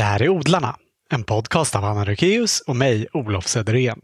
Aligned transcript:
Det 0.00 0.04
här 0.04 0.22
är 0.22 0.28
Odlarna, 0.28 0.76
en 1.12 1.24
podcast 1.24 1.76
av 1.76 1.84
Anna 1.84 2.04
Rukeus 2.04 2.60
och 2.60 2.76
mig, 2.76 3.06
Olof 3.12 3.46
Söderén. 3.46 4.00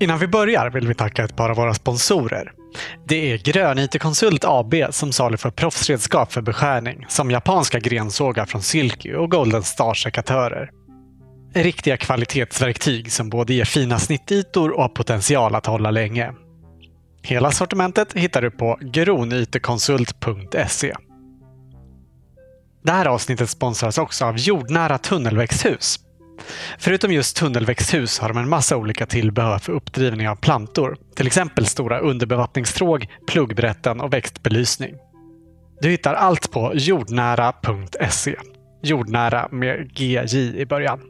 Innan 0.00 0.18
vi 0.18 0.26
börjar 0.26 0.70
vill 0.70 0.88
vi 0.88 0.94
tacka 0.94 1.24
ett 1.24 1.36
par 1.36 1.50
av 1.50 1.56
våra 1.56 1.74
sponsorer. 1.74 2.52
Det 3.08 3.32
är 3.32 3.38
Grön 3.38 3.78
IT 3.78 4.00
Konsult 4.00 4.44
AB 4.44 4.74
som 4.90 5.12
saluför 5.12 5.50
proffsredskap 5.50 6.32
för 6.32 6.42
beskärning 6.42 7.04
som 7.08 7.30
japanska 7.30 7.78
grensågar 7.78 8.46
från 8.46 8.62
Silky 8.62 9.14
och 9.14 9.30
Golden 9.30 9.62
Star-sekatörer. 9.62 10.70
Riktiga 11.54 11.96
kvalitetsverktyg 11.96 13.12
som 13.12 13.30
både 13.30 13.54
ger 13.54 13.64
fina 13.64 13.98
snittytor 13.98 14.70
och 14.70 14.82
har 14.82 14.88
potential 14.88 15.54
att 15.54 15.66
hålla 15.66 15.90
länge. 15.90 16.32
Hela 17.22 17.50
sortimentet 17.50 18.12
hittar 18.12 18.42
du 18.42 18.50
på 18.50 18.78
gronytekonsult.se. 18.80 20.94
Det 22.84 22.92
här 22.92 23.06
avsnittet 23.06 23.50
sponsras 23.50 23.98
också 23.98 24.24
av 24.24 24.38
Jordnära 24.38 24.98
tunnelväxthus. 24.98 26.00
Förutom 26.78 27.12
just 27.12 27.36
tunnelväxthus 27.36 28.18
har 28.18 28.28
de 28.28 28.38
en 28.38 28.48
massa 28.48 28.76
olika 28.76 29.06
tillbehör 29.06 29.58
för 29.58 29.72
uppdrivning 29.72 30.28
av 30.28 30.36
plantor. 30.36 30.96
Till 31.16 31.26
exempel 31.26 31.66
stora 31.66 31.98
underbevattningstråg, 31.98 33.08
pluggbrätten 33.26 34.00
och 34.00 34.12
växtbelysning. 34.12 34.94
Du 35.80 35.90
hittar 35.90 36.14
allt 36.14 36.50
på 36.50 36.72
jordnära.se. 36.74 38.36
Jordnära 38.82 39.48
med 39.50 39.92
GJ 39.92 40.60
i 40.60 40.66
början. 40.66 41.00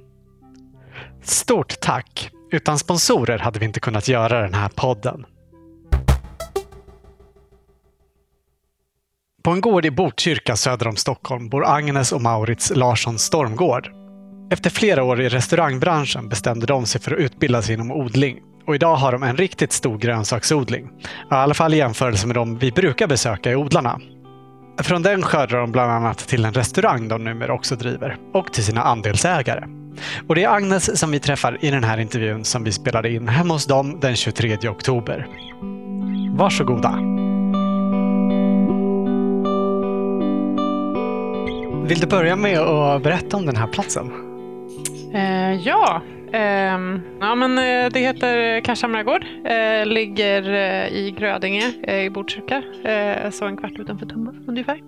Stort 1.22 1.80
tack! 1.80 2.30
Utan 2.52 2.78
sponsorer 2.78 3.38
hade 3.38 3.58
vi 3.58 3.64
inte 3.64 3.80
kunnat 3.80 4.08
göra 4.08 4.40
den 4.40 4.54
här 4.54 4.68
podden. 4.68 5.26
På 9.44 9.50
en 9.50 9.60
gård 9.60 9.86
i 9.86 9.90
Botkyrka 9.90 10.56
söder 10.56 10.88
om 10.88 10.96
Stockholm 10.96 11.48
bor 11.48 11.66
Agnes 11.66 12.12
och 12.12 12.22
Maurits 12.22 12.72
Larsson 12.74 13.18
Stormgård. 13.18 13.90
Efter 14.52 14.70
flera 14.70 15.04
år 15.04 15.20
i 15.20 15.28
restaurangbranschen 15.28 16.28
bestämde 16.28 16.66
de 16.66 16.86
sig 16.86 17.00
för 17.00 17.12
att 17.12 17.18
utbilda 17.18 17.62
sig 17.62 17.74
inom 17.74 17.90
odling. 17.90 18.38
Och 18.66 18.74
idag 18.74 18.96
har 18.96 19.12
de 19.12 19.22
en 19.22 19.36
riktigt 19.36 19.72
stor 19.72 19.98
grönsaksodling. 19.98 20.84
I 20.84 20.88
alla 21.28 21.54
fall 21.54 21.74
i 21.74 21.76
jämförelse 21.76 22.26
med 22.26 22.36
de 22.36 22.58
vi 22.58 22.72
brukar 22.72 23.06
besöka 23.06 23.50
i 23.50 23.56
odlarna. 23.56 24.00
Från 24.82 25.02
den 25.02 25.22
skördar 25.22 25.58
de 25.58 25.72
bland 25.72 25.92
annat 25.92 26.18
till 26.18 26.44
en 26.44 26.52
restaurang 26.52 27.08
de 27.08 27.24
numera 27.24 27.54
också 27.54 27.76
driver 27.76 28.16
och 28.34 28.52
till 28.52 28.64
sina 28.64 28.82
andelsägare. 28.82 29.64
Och 30.28 30.34
det 30.34 30.44
är 30.44 30.48
Agnes 30.48 30.98
som 31.00 31.10
vi 31.10 31.20
träffar 31.20 31.64
i 31.64 31.70
den 31.70 31.84
här 31.84 31.98
intervjun 31.98 32.44
som 32.44 32.64
vi 32.64 32.72
spelade 32.72 33.12
in 33.12 33.28
hemma 33.28 33.54
hos 33.54 33.66
dem 33.66 34.00
den 34.00 34.16
23 34.16 34.68
oktober. 34.68 35.26
Varsågoda! 36.36 37.23
Vill 41.88 42.00
du 42.00 42.06
börja 42.06 42.36
med 42.36 42.58
att 42.58 43.02
berätta 43.02 43.36
om 43.36 43.46
den 43.46 43.56
här 43.56 43.66
platsen? 43.66 44.12
Eh, 45.14 45.54
ja, 45.54 46.02
ehm, 46.32 47.00
ja 47.20 47.34
men, 47.34 47.58
eh, 47.58 47.92
det 47.92 48.00
heter 48.00 48.60
Karshamra 48.60 49.02
gård. 49.02 49.24
Eh, 49.44 49.86
ligger 49.86 50.52
eh, 50.52 50.88
i 50.88 51.14
Grödinge 51.18 51.72
eh, 51.82 52.04
i 52.04 52.10
Botkyrka, 52.10 52.62
eh, 52.84 53.30
så 53.30 53.44
en 53.44 53.56
kvart 53.56 53.78
utanför 53.78 54.06
Tumba 54.06 54.32
ungefär. 54.48 54.80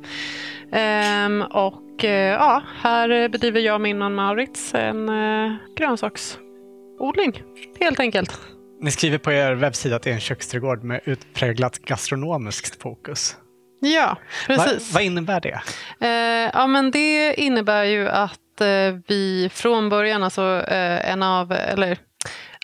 Ehm, 0.73 1.43
och 1.43 2.05
eh, 2.05 2.33
ja, 2.33 2.63
här 2.83 3.29
bedriver 3.29 3.61
jag 3.61 3.81
min 3.81 3.99
man 3.99 4.15
Maurits 4.15 4.75
en 4.75 5.09
eh, 5.09 5.53
grönsaksodling, 5.77 7.43
helt 7.81 8.01
enkelt. 8.01 8.41
Ni 8.81 8.91
skriver 8.91 9.19
på 9.19 9.33
er 9.33 9.55
webbsida 9.55 9.97
att 9.97 10.03
det 10.03 10.11
är 10.11 10.15
en 10.15 10.21
köksträdgård 10.21 10.85
med 10.85 11.01
utpräglat 11.05 11.79
gastronomiskt 11.79 12.83
fokus. 12.83 13.37
Ja, 13.81 14.19
Va, 14.49 14.55
precis. 14.55 14.95
vad 14.95 15.03
innebär 15.03 15.41
det? 15.41 15.61
Eh, 16.01 16.51
ja, 16.55 16.67
men 16.67 16.91
det 16.91 17.35
innebär 17.35 17.85
ju 17.85 18.09
att 18.09 18.61
eh, 18.61 18.95
vi 19.09 19.51
från 19.53 19.89
början, 19.89 20.23
alltså 20.23 20.65
eh, 20.69 21.11
en 21.11 21.23
av, 21.23 21.53
eller 21.53 21.99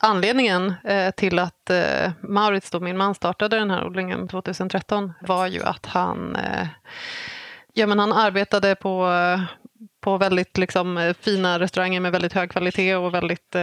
anledningen 0.02 0.74
eh, 0.84 1.10
till 1.10 1.38
att 1.38 1.70
eh, 1.70 2.12
Maurits, 2.20 2.70
då, 2.70 2.80
min 2.80 2.96
man, 2.96 3.14
startade 3.14 3.58
den 3.58 3.70
här 3.70 3.86
odlingen 3.86 4.28
2013 4.28 5.12
var 5.20 5.46
ju 5.46 5.62
att 5.62 5.86
han, 5.86 6.36
eh, 6.36 6.66
ja, 7.72 7.86
men 7.86 7.98
han 7.98 8.12
arbetade 8.12 8.74
på 8.74 9.08
på 10.00 10.18
väldigt 10.18 10.58
liksom, 10.58 11.14
fina 11.20 11.58
restauranger 11.58 12.00
med 12.00 12.12
väldigt 12.12 12.32
hög 12.32 12.50
kvalitet 12.50 12.96
och 12.96 13.14
väldigt 13.14 13.54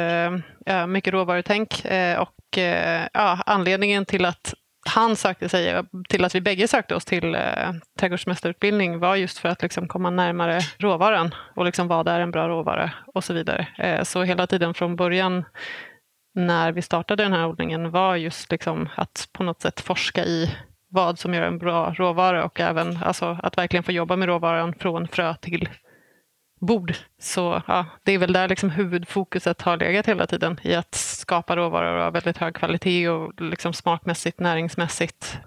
eh, 0.66 0.88
mycket 0.88 1.13
råvarutänk. 1.13 1.85
Och 2.19 2.57
ja, 3.13 3.40
anledningen 3.46 4.06
till 4.06 4.25
att 4.25 4.53
han 4.88 5.16
sökte 5.16 5.50
sig 5.50 5.84
till 6.09 6.25
att 6.25 6.35
vi 6.35 6.41
bägge 6.41 6.67
sökte 6.67 6.95
oss 6.95 7.06
till 7.06 7.35
eh, 7.35 7.72
trädgårdsmästarutbildning 8.00 9.00
var 9.00 9.16
just 9.16 9.38
för 9.38 9.50
att 9.50 9.62
liksom 9.62 9.88
komma 9.88 10.09
närmare 10.09 10.59
råvaran 10.78 11.35
och 11.56 11.66
liksom 11.66 11.88
vad 11.88 12.07
är 12.07 12.19
en 12.19 12.31
bra 12.31 12.50
råvara 12.50 12.91
och 13.13 13.23
så 13.23 13.34
vidare. 13.34 13.67
Eh, 13.78 14.03
så 14.03 14.23
hela 14.23 14.47
tiden 14.47 14.73
från 14.73 14.95
början 14.95 15.45
när 16.35 16.72
vi 16.72 16.81
startade 16.81 17.23
den 17.23 17.34
här 17.34 17.47
odlingen 17.47 17.91
var 17.91 18.16
just 18.16 18.51
liksom 18.51 18.90
att 18.95 19.29
på 19.31 19.44
något 19.44 19.62
sätt 19.62 19.81
forska 19.81 20.25
i 20.25 20.56
vad 20.90 21.19
som 21.19 21.34
gör 21.34 21.44
en 21.44 21.57
bra 21.57 21.94
råvara 21.94 22.46
och 22.46 22.59
även 22.59 22.97
alltså, 23.03 23.38
att 23.44 23.57
verkligen 23.57 23.84
få 23.84 23.91
jobba 23.91 24.16
med 24.16 24.28
råvaran 24.28 24.73
från 24.73 25.07
frö 25.07 25.35
till 25.35 25.69
bord. 26.59 26.94
Så 27.20 27.62
ja, 27.68 27.86
det 28.03 28.12
är 28.12 28.18
väl 28.18 28.34
där 28.34 28.47
liksom 28.47 28.70
huvudfokuset 28.70 29.62
har 29.62 29.78
legat 29.78 30.06
hela 30.08 30.28
tiden 30.28 30.59
i 30.64 30.75
att 30.75 30.96
skapa 30.96 31.56
råvaror 31.56 31.97
av 32.00 32.14
väldigt 32.14 32.38
hög 32.38 32.56
kvalitet 32.56 33.09
och 33.09 33.42
liksom 33.42 33.74
smakmässigt, 33.74 34.40
näringsmässigt. 34.40 35.38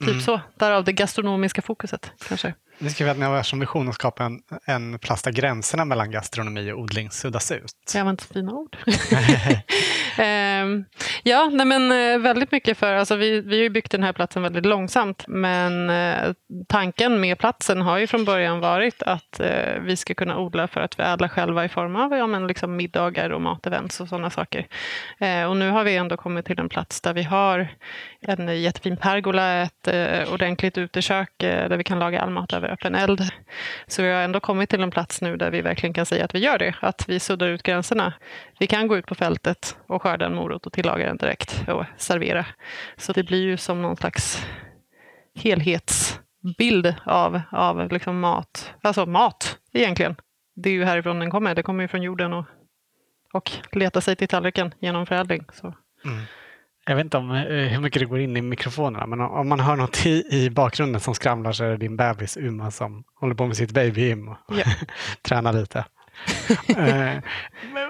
Typ 0.00 0.08
Mm. 0.08 0.20
så. 0.20 0.40
Därav 0.54 0.84
det 0.84 0.92
gastronomiska 0.92 1.62
fokuset 1.62 2.12
kanske. 2.28 2.54
Ni 2.78 2.90
skriver 2.90 3.12
att 3.12 3.18
ni 3.18 3.24
har 3.24 3.42
som 3.42 3.60
vision 3.60 3.88
att 3.88 3.94
skapa 3.94 4.24
en, 4.24 4.40
en 4.66 4.98
plats 4.98 5.22
där 5.22 5.32
gränserna 5.32 5.84
mellan 5.84 6.10
gastronomi 6.10 6.72
och 6.72 6.78
odling 6.78 7.10
suddas 7.10 7.52
ut. 7.52 7.72
Jag 7.94 8.00
använt 8.00 8.20
så 8.20 8.34
fina 8.34 8.52
ord. 8.52 8.76
Ehm, 10.18 10.84
ja, 11.22 11.50
nej 11.52 11.66
men 11.66 11.92
eh, 11.92 12.18
väldigt 12.18 12.52
mycket 12.52 12.78
för, 12.78 12.94
alltså 12.94 13.16
vi, 13.16 13.40
vi 13.40 13.56
har 13.56 13.62
ju 13.62 13.70
byggt 13.70 13.92
den 13.92 14.02
här 14.02 14.12
platsen 14.12 14.42
väldigt 14.42 14.66
långsamt, 14.66 15.24
men 15.28 15.90
eh, 15.90 16.32
tanken 16.68 17.20
med 17.20 17.38
platsen 17.38 17.82
har 17.82 17.98
ju 17.98 18.06
från 18.06 18.24
början 18.24 18.60
varit 18.60 19.02
att 19.02 19.40
eh, 19.40 19.80
vi 19.80 19.96
ska 19.96 20.14
kunna 20.14 20.38
odla 20.38 20.68
för 20.68 20.80
att 20.80 20.94
förädla 20.94 21.28
själva 21.28 21.64
i 21.64 21.68
form 21.68 21.96
av 21.96 22.12
ja, 22.12 22.26
men 22.26 22.46
liksom 22.46 22.76
middagar 22.76 23.30
och 23.30 23.40
matevents 23.40 24.00
och 24.00 24.08
sådana 24.08 24.30
saker. 24.30 24.66
Och 25.48 25.56
nu 25.56 25.70
har 25.70 25.84
vi 25.84 25.96
ändå 25.96 26.16
kommit 26.16 26.46
till 26.46 26.58
en 26.58 26.68
plats 26.68 27.00
där 27.00 27.14
vi 27.14 27.22
har 27.22 27.68
en 28.20 28.62
jättefin 28.62 28.96
pergola, 28.96 29.62
ett 29.62 29.88
ordentligt 30.32 30.78
utekök 30.78 31.30
där 31.38 31.76
vi 31.76 31.84
kan 31.84 31.98
laga 31.98 32.20
all 32.20 32.30
mat 32.30 32.52
över 32.52 32.67
öppen 32.68 32.94
eld. 32.94 33.20
Så 33.86 34.02
vi 34.02 34.08
har 34.08 34.22
ändå 34.22 34.40
kommit 34.40 34.70
till 34.70 34.82
en 34.82 34.90
plats 34.90 35.22
nu 35.22 35.36
där 35.36 35.50
vi 35.50 35.60
verkligen 35.60 35.94
kan 35.94 36.06
säga 36.06 36.24
att 36.24 36.34
vi 36.34 36.38
gör 36.38 36.58
det, 36.58 36.74
att 36.80 37.08
vi 37.08 37.20
suddar 37.20 37.48
ut 37.48 37.62
gränserna. 37.62 38.12
Vi 38.58 38.66
kan 38.66 38.88
gå 38.88 38.96
ut 38.96 39.06
på 39.06 39.14
fältet 39.14 39.76
och 39.86 40.02
skörda 40.02 40.26
en 40.26 40.34
morot 40.34 40.66
och 40.66 40.72
tillaga 40.72 41.06
den 41.06 41.16
direkt 41.16 41.64
och 41.68 41.84
servera. 41.96 42.46
Så 42.96 43.12
det 43.12 43.22
blir 43.22 43.42
ju 43.42 43.56
som 43.56 43.82
någon 43.82 43.96
slags 43.96 44.46
helhetsbild 45.34 46.94
av, 47.04 47.40
av 47.52 47.92
liksom 47.92 48.20
mat. 48.20 48.74
Alltså 48.82 49.06
mat, 49.06 49.58
egentligen. 49.72 50.16
Det 50.56 50.70
är 50.70 50.74
ju 50.74 50.84
härifrån 50.84 51.18
den 51.18 51.30
kommer. 51.30 51.54
Det 51.54 51.62
kommer 51.62 51.84
ju 51.84 51.88
från 51.88 52.02
jorden 52.02 52.32
och, 52.32 52.44
och 53.32 53.50
letar 53.72 54.00
sig 54.00 54.16
till 54.16 54.28
tallriken 54.28 54.74
genom 54.80 55.06
förädling. 55.06 55.44
Så. 55.52 55.66
Mm. 56.04 56.24
Jag 56.88 56.96
vet 56.96 57.04
inte 57.04 57.16
om, 57.16 57.30
eh, 57.30 57.44
hur 57.44 57.80
mycket 57.80 58.00
det 58.00 58.06
går 58.06 58.20
in 58.20 58.36
i 58.36 58.42
mikrofonerna, 58.42 59.06
men 59.06 59.20
om 59.20 59.48
man 59.48 59.60
hör 59.60 59.76
något 59.76 60.06
i, 60.06 60.24
i 60.30 60.50
bakgrunden 60.50 61.00
som 61.00 61.14
skramlar 61.14 61.52
så 61.52 61.64
är 61.64 61.68
det 61.68 61.76
din 61.76 61.96
bebis 61.96 62.36
Uma 62.36 62.70
som 62.70 63.04
håller 63.20 63.34
på 63.34 63.46
med 63.46 63.56
sitt 63.56 63.70
babygym 63.70 64.28
och 64.28 64.36
Ja. 64.48 64.64
tränar 65.22 65.52
lite. 65.52 65.84
Eh, 66.76 67.22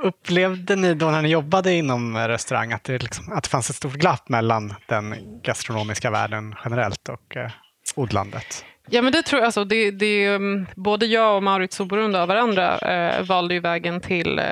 upplevde 0.02 0.76
ni 0.76 0.94
då 0.94 1.10
när 1.10 1.22
ni 1.22 1.28
jobbade 1.28 1.72
inom 1.72 2.16
restaurang 2.16 2.72
att 2.72 2.84
det, 2.84 3.02
liksom, 3.02 3.32
att 3.32 3.44
det 3.44 3.48
fanns 3.50 3.70
ett 3.70 3.76
stort 3.76 3.94
glapp 3.94 4.28
mellan 4.28 4.74
den 4.86 5.14
gastronomiska 5.42 6.10
världen 6.10 6.54
generellt 6.64 7.08
och 7.08 7.36
eh, 7.36 7.50
odlandet? 7.96 8.64
Ja, 8.90 9.02
men 9.02 9.12
det 9.12 9.22
tror 9.22 9.40
jag. 9.40 9.46
Alltså, 9.46 9.64
det, 9.64 9.90
det, 9.90 10.28
um, 10.28 10.66
både 10.76 11.06
jag 11.06 11.36
och 11.36 11.42
Maurits, 11.42 11.80
oberoende 11.80 12.22
av 12.22 12.28
varandra, 12.28 12.78
eh, 12.78 13.22
valde 13.22 13.54
ju 13.54 13.60
vägen 13.60 14.00
till 14.00 14.38
eh, 14.38 14.44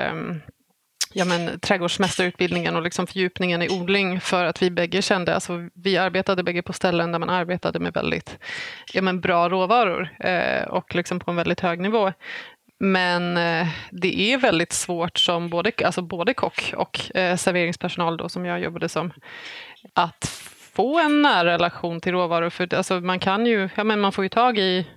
ja, 1.17 1.25
men, 1.25 1.59
trädgårdsmästarutbildningen 1.59 2.75
och 2.75 2.81
liksom 2.81 3.07
fördjupningen 3.07 3.61
i 3.61 3.69
odling 3.69 4.21
för 4.21 4.45
att 4.45 4.61
vi 4.61 4.71
bägge 4.71 5.01
kände, 5.01 5.33
alltså, 5.33 5.69
vi 5.73 5.97
arbetade 5.97 6.43
bägge 6.43 6.61
på 6.61 6.73
ställen 6.73 7.11
där 7.11 7.19
man 7.19 7.29
arbetade 7.29 7.79
med 7.79 7.93
väldigt 7.93 8.37
ja, 8.93 9.01
men, 9.01 9.21
bra 9.21 9.49
råvaror 9.49 10.09
eh, 10.19 10.67
och 10.67 10.95
liksom 10.95 11.19
på 11.19 11.31
en 11.31 11.37
väldigt 11.37 11.59
hög 11.59 11.79
nivå. 11.79 12.13
Men 12.79 13.37
eh, 13.37 13.67
det 13.91 14.33
är 14.33 14.37
väldigt 14.37 14.73
svårt 14.73 15.17
som 15.17 15.49
både, 15.49 15.71
alltså 15.85 16.01
både 16.01 16.33
kock 16.33 16.73
och 16.77 17.15
eh, 17.17 17.35
serveringspersonal 17.35 18.17
då, 18.17 18.29
som 18.29 18.45
jag 18.45 18.59
jobbade 18.59 18.89
som, 18.89 19.13
att 19.93 20.25
få 20.73 20.99
en 20.99 21.21
nära 21.21 21.53
relation 21.53 22.01
till 22.01 22.11
råvaror. 22.11 22.49
För 22.49 22.75
alltså, 22.75 22.99
man 22.99 23.19
kan 23.19 23.45
ju, 23.45 23.69
ja, 23.75 23.83
men 23.83 23.99
man 23.99 24.11
får 24.11 24.23
ju 24.25 24.29
tag 24.29 24.57
i 24.57 24.87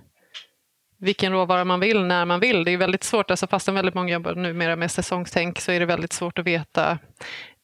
vilken 1.01 1.31
råvara 1.31 1.65
man 1.65 1.79
vill 1.79 2.03
när 2.03 2.25
man 2.25 2.39
vill. 2.39 2.63
Det 2.63 2.71
är 2.71 2.77
väldigt 2.77 3.03
svårt, 3.03 3.31
alltså 3.31 3.47
fastän 3.47 3.75
väldigt 3.75 3.95
många 3.95 4.13
jobbar 4.13 4.35
numera 4.35 4.75
med 4.75 4.91
säsongstänk 4.91 5.59
så 5.59 5.71
är 5.71 5.79
det 5.79 5.85
väldigt 5.85 6.13
svårt 6.13 6.39
att 6.39 6.45
veta 6.45 6.99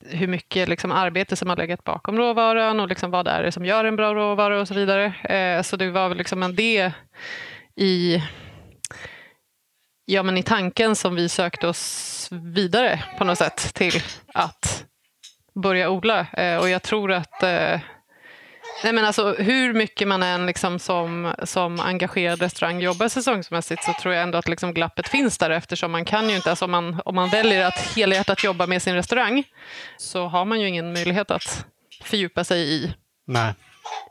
hur 0.06 0.28
mycket 0.28 0.69
liksom, 0.69 0.92
arbete 0.92 1.36
som 1.36 1.50
har 1.50 1.57
legat 1.57 1.84
bakom 1.84 2.18
råvaran 2.18 2.80
och 2.80 2.88
liksom, 2.88 3.12
vad 3.12 3.28
är 3.28 3.44
det 3.44 3.51
som 3.51 3.66
gör 3.66 3.86
en 3.86 3.95
bra 3.95 4.13
råvara 4.13 4.62
och 4.62 4.68
så 4.68 4.74
vidare. 4.74 5.06
Eh, 5.06 5.62
så 5.62 5.75
det 5.75 5.92
var 5.92 6.10
väl 6.10 6.18
liksom 6.18 6.44
en 6.44 6.56
det 6.56 6.92
i 7.75 8.24
ja, 10.06 10.24
men 10.24 10.38
i 10.38 10.44
tanken 10.44 10.95
som 10.95 11.16
vi 11.16 11.30
sökte 11.30 11.68
oss 11.68 12.30
vidare 12.31 13.04
på 13.18 13.24
något 13.24 13.38
sätt 13.38 13.74
till 13.74 14.01
att 14.34 14.86
börja 15.56 15.89
odla. 15.89 16.28
Eh, 16.34 16.57
och 16.57 16.69
jag 16.69 16.84
tror 16.84 17.12
att 17.12 17.44
eh, 17.44 17.80
Nej, 18.83 18.94
men 18.94 19.06
alltså, 19.06 19.33
hur 19.33 19.74
mycket 19.74 20.07
man 20.07 20.24
än 20.24 20.45
liksom 20.45 20.79
som, 20.79 21.33
som 21.44 21.79
engagerad 21.79 22.41
restaurang 22.41 22.79
jobbar 22.81 23.07
säsongsmässigt 23.07 23.83
så 23.83 23.94
tror 23.94 24.13
jag 24.13 24.24
ändå 24.24 24.38
att 24.38 24.47
liksom 24.47 24.74
glappet 24.74 25.07
finns 25.07 25.38
där 25.38 25.50
eftersom 25.50 25.91
man 25.91 26.06
kan 26.06 26.29
ju 26.29 26.35
inte, 26.35 26.50
alltså 26.50 26.65
om, 26.65 26.71
man, 26.71 27.01
om 27.06 27.15
man 27.15 27.29
väljer 27.29 27.65
att 27.65 27.95
helhjärtat 27.95 28.44
jobba 28.44 28.68
med 28.68 28.81
sin 28.81 28.95
restaurang 28.95 29.44
så 29.97 30.27
har 30.27 30.45
man 30.45 30.62
ju 30.62 30.68
ingen 30.68 30.94
möjlighet 30.94 31.31
att 31.31 31.65
fördjupa 32.03 32.44
sig 32.44 32.59
i, 32.74 32.94
Nej. 33.27 33.53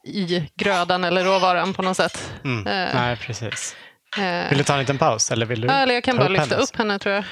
i 0.04 0.48
grödan 0.54 1.04
eller 1.04 1.24
råvaran 1.24 1.74
på 1.74 1.82
något 1.82 1.96
sätt. 1.96 2.32
Mm. 2.44 2.66
Eh, 2.66 2.94
Nej, 2.94 3.16
precis. 3.16 3.76
eh, 4.18 4.48
Vill 4.48 4.58
du 4.58 4.64
ta 4.64 4.72
en 4.72 4.78
liten 4.78 4.98
paus? 4.98 5.30
Eller 5.30 5.46
vill 5.46 5.60
du 5.60 5.68
eller 5.68 5.94
jag 5.94 6.04
kan 6.04 6.16
bara 6.16 6.28
lyfta 6.28 6.54
hennes? 6.54 6.70
upp 6.70 6.76
henne 6.78 6.98
tror 6.98 7.14
jag. 7.14 7.24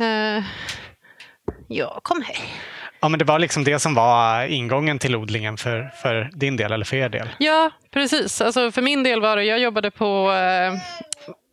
Eh, 0.00 0.44
ja, 1.68 2.00
kom 2.02 2.22
här. 2.22 2.36
Ja, 3.00 3.08
men 3.08 3.18
det 3.18 3.24
var 3.24 3.38
liksom 3.38 3.64
det 3.64 3.78
som 3.78 3.94
var 3.94 4.44
ingången 4.44 4.98
till 4.98 5.16
odlingen 5.16 5.56
för, 5.56 5.90
för 6.02 6.30
din 6.32 6.56
del 6.56 6.72
eller 6.72 6.84
för 6.84 6.96
er 6.96 7.08
del. 7.08 7.28
Ja, 7.38 7.70
precis. 7.90 8.40
Alltså 8.40 8.72
för 8.72 8.82
min 8.82 9.02
del 9.02 9.20
var 9.20 9.36
det, 9.36 9.44
jag 9.44 9.58
jobbade 9.58 9.90
på 9.90 10.32
eh, 10.32 10.74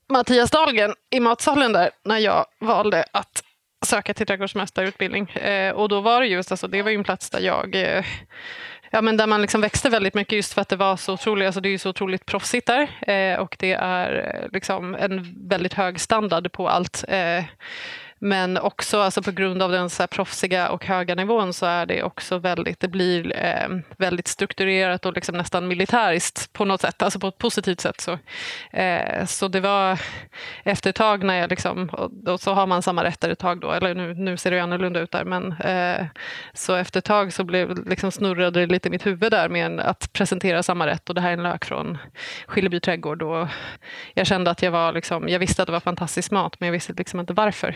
Mattias 0.09 0.51
Dahlgren 0.51 0.93
i 1.09 1.19
matsalen 1.19 1.73
där 1.73 1.89
när 2.05 2.17
jag 2.17 2.45
valde 2.59 3.05
att 3.11 3.43
söka 3.85 4.13
till 4.13 4.27
trädgårdsmästarutbildning. 4.27 5.29
Eh, 5.29 5.71
och 5.73 5.89
då 5.89 6.01
var 6.01 6.21
det 6.21 6.27
just, 6.27 6.51
alltså, 6.51 6.67
det 6.67 6.81
var 6.81 6.91
ju 6.91 6.97
en 6.97 7.03
plats 7.03 7.29
där 7.29 7.39
jag 7.39 7.75
eh, 7.75 8.05
Ja, 8.91 9.01
men 9.01 9.17
där 9.17 9.27
man 9.27 9.41
liksom 9.41 9.61
växte 9.61 9.89
väldigt 9.89 10.13
mycket 10.13 10.33
just 10.33 10.53
för 10.53 10.61
att 10.61 10.69
det 10.69 10.75
var 10.75 10.97
så 10.97 11.13
otroligt, 11.13 11.45
alltså 11.45 11.61
det 11.61 11.69
är 11.69 11.77
så 11.77 11.89
otroligt 11.89 12.25
proffsigt 12.25 12.67
där 12.67 13.11
eh, 13.11 13.39
och 13.39 13.55
det 13.59 13.73
är 13.73 14.41
eh, 14.43 14.49
liksom 14.53 14.95
en 14.95 15.47
väldigt 15.49 15.73
hög 15.73 15.99
standard 15.99 16.51
på 16.51 16.69
allt. 16.69 17.03
Eh, 17.07 17.43
men 18.19 18.57
också 18.57 18.99
alltså 18.99 19.21
på 19.21 19.31
grund 19.31 19.61
av 19.61 19.71
den 19.71 19.89
så 19.89 20.03
här 20.03 20.07
proffsiga 20.07 20.69
och 20.69 20.85
höga 20.85 21.15
nivån 21.15 21.53
så 21.53 21.65
är 21.65 21.85
det 21.85 22.03
också 22.03 22.37
väldigt, 22.37 22.79
det 22.79 22.87
blir 22.87 23.35
eh, 23.35 23.69
väldigt 23.97 24.27
strukturerat 24.27 25.05
och 25.05 25.13
liksom 25.13 25.37
nästan 25.37 25.67
militäriskt 25.67 26.53
på 26.53 26.65
något 26.65 26.81
sätt, 26.81 27.01
alltså 27.01 27.19
på 27.19 27.27
ett 27.27 27.37
positivt 27.37 27.79
sätt. 27.79 28.01
Så, 28.01 28.19
eh, 28.71 29.25
så 29.25 29.47
det 29.47 29.59
var 29.59 29.99
efter 30.63 30.89
ett 30.89 30.95
tag 30.95 31.23
när 31.23 31.39
jag 31.39 31.49
liksom, 31.49 31.89
och, 31.89 32.33
och 32.33 32.39
så 32.39 32.53
har 32.53 32.67
man 32.67 32.81
samma 32.81 33.03
rätter 33.03 33.29
ett 33.29 33.39
tag 33.39 33.59
då, 33.59 33.71
eller 33.71 33.95
nu, 33.95 34.13
nu 34.13 34.37
ser 34.37 34.51
det 34.51 34.57
ju 34.57 34.63
annorlunda 34.63 34.99
ut 34.99 35.11
där, 35.11 35.23
men 35.23 35.51
eh, 35.53 36.05
så 36.53 36.75
efter 36.75 36.99
ett 36.99 37.05
tag 37.05 37.33
så 37.33 37.43
blev, 37.43 37.87
liksom 37.87 38.11
snurrade 38.11 38.59
det 38.59 38.65
lite 38.65 38.87
i 38.87 38.91
mitt 38.91 39.05
huvud 39.05 39.31
där 39.31 39.49
med 39.49 39.79
att 39.79 40.13
presentera 40.13 40.63
samma 40.63 40.87
rätt 40.87 41.09
och 41.09 41.15
det 41.15 41.21
här 41.21 41.29
är 41.29 41.33
en 41.33 41.43
lök 41.43 41.65
från 41.65 41.97
Skilleby 42.47 42.79
trädgård 42.79 43.21
och 43.21 43.47
jag 44.13 44.27
kände 44.27 44.51
att 44.51 44.61
jag 44.61 44.71
var 44.71 44.93
liksom, 44.93 45.29
jag 45.29 45.39
visste 45.39 45.61
att 45.61 45.65
det 45.65 45.71
var 45.71 45.79
fantastisk 45.79 46.31
mat 46.31 46.55
men 46.59 46.67
jag 46.67 46.73
visste 46.73 46.93
liksom 46.93 47.19
inte 47.19 47.33
varför. 47.33 47.75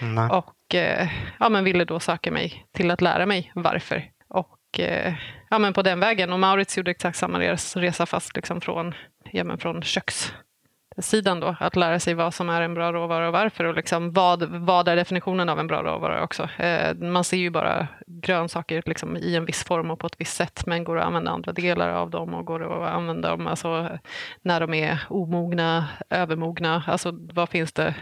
Nej. 0.00 0.30
Och 0.30 0.74
eh, 0.74 1.08
ja, 1.38 1.48
men 1.48 1.64
ville 1.64 1.84
då 1.84 2.00
söka 2.00 2.30
mig 2.30 2.66
till 2.72 2.90
att 2.90 3.00
lära 3.00 3.26
mig 3.26 3.52
varför. 3.54 4.04
Och 4.28 4.80
eh, 4.80 5.14
ja, 5.50 5.58
men 5.58 5.72
på 5.72 5.82
den 5.82 6.00
vägen. 6.00 6.32
Och 6.32 6.40
Maurits 6.40 6.76
gjorde 6.76 6.90
exakt 6.90 7.18
samma 7.18 7.40
resa 7.74 8.06
fast 8.06 8.36
liksom 8.36 8.60
från, 8.60 8.94
ja, 9.30 9.44
men 9.44 9.58
från 9.58 9.82
kökssidan 9.82 11.40
då. 11.40 11.56
Att 11.60 11.76
lära 11.76 12.00
sig 12.00 12.14
vad 12.14 12.34
som 12.34 12.50
är 12.50 12.62
en 12.62 12.74
bra 12.74 12.92
råvara 12.92 13.26
och 13.26 13.32
varför. 13.32 13.64
Och 13.64 13.74
liksom 13.74 14.12
vad, 14.12 14.42
vad 14.42 14.88
är 14.88 14.96
definitionen 14.96 15.48
av 15.48 15.60
en 15.60 15.66
bra 15.66 15.82
råvara 15.82 16.22
också. 16.22 16.48
Eh, 16.58 16.94
man 16.94 17.24
ser 17.24 17.36
ju 17.36 17.50
bara 17.50 17.88
grönsaker 18.06 18.82
liksom 18.86 19.16
i 19.16 19.36
en 19.36 19.44
viss 19.44 19.64
form 19.64 19.90
och 19.90 19.98
på 19.98 20.06
ett 20.06 20.20
visst 20.20 20.36
sätt. 20.36 20.62
Men 20.66 20.84
går 20.84 20.96
det 20.96 21.00
att 21.00 21.06
använda 21.06 21.30
andra 21.30 21.52
delar 21.52 21.88
av 21.88 22.10
dem 22.10 22.34
och 22.34 22.44
går 22.44 22.60
det 22.60 22.66
att 22.66 22.94
använda 22.94 23.30
dem 23.30 23.46
alltså, 23.46 23.98
när 24.42 24.60
de 24.60 24.74
är 24.74 25.02
omogna, 25.08 25.88
övermogna. 26.10 26.84
Alltså 26.86 27.12
vad 27.12 27.48
finns 27.48 27.72
det 27.72 27.94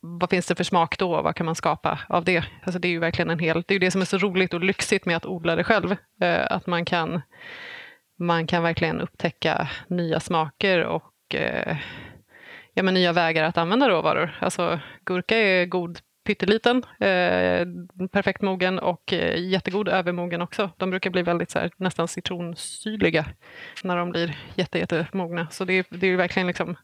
vad 0.00 0.30
finns 0.30 0.46
det 0.46 0.54
för 0.54 0.64
smak 0.64 0.98
då? 0.98 1.22
Vad 1.22 1.36
kan 1.36 1.46
man 1.46 1.54
skapa 1.54 1.98
av 2.08 2.24
det? 2.24 2.44
Alltså 2.62 2.78
det 2.78 2.88
är 2.88 2.92
ju 2.92 2.98
verkligen 2.98 3.30
en 3.30 3.38
hel... 3.38 3.64
Det 3.66 3.72
är 3.72 3.74
ju 3.74 3.78
det 3.86 3.90
som 3.90 4.00
är 4.00 4.04
så 4.04 4.18
roligt 4.18 4.54
och 4.54 4.64
lyxigt 4.64 5.06
med 5.06 5.16
att 5.16 5.26
odla 5.26 5.56
det 5.56 5.64
själv. 5.64 5.96
Eh, 6.20 6.46
att 6.50 6.66
man 6.66 6.84
kan, 6.84 7.22
man 8.18 8.46
kan 8.46 8.62
verkligen 8.62 9.00
upptäcka 9.00 9.68
nya 9.88 10.20
smaker 10.20 10.84
och 10.84 11.34
eh, 11.34 11.76
ja, 12.74 12.82
men 12.82 12.94
nya 12.94 13.12
vägar 13.12 13.44
att 13.44 13.58
använda 13.58 13.88
råvaror. 13.88 14.38
Alltså 14.40 14.80
gurka 15.04 15.36
är 15.36 15.66
god 15.66 15.98
pytteliten, 16.28 16.82
eh, 17.00 17.66
perfekt 18.12 18.42
mogen 18.42 18.78
och 18.78 19.12
eh, 19.12 19.40
jättegod 19.40 19.88
övermogen 19.88 20.42
också. 20.42 20.70
De 20.76 20.90
brukar 20.90 21.10
bli 21.10 21.22
väldigt 21.22 21.50
så 21.50 21.58
här, 21.58 21.70
nästan 21.76 22.08
citronsyrliga 22.08 23.24
när 23.82 23.96
de 23.96 24.10
blir 24.10 24.36
jätte, 24.54 24.78
jättemogna. 24.78 25.48
Så 25.50 25.64
det 25.64 25.72
är, 25.72 25.84
det 25.90 26.06
är 26.06 26.10
ju 26.10 26.16
verkligen 26.16 26.46
liksom 26.46 26.76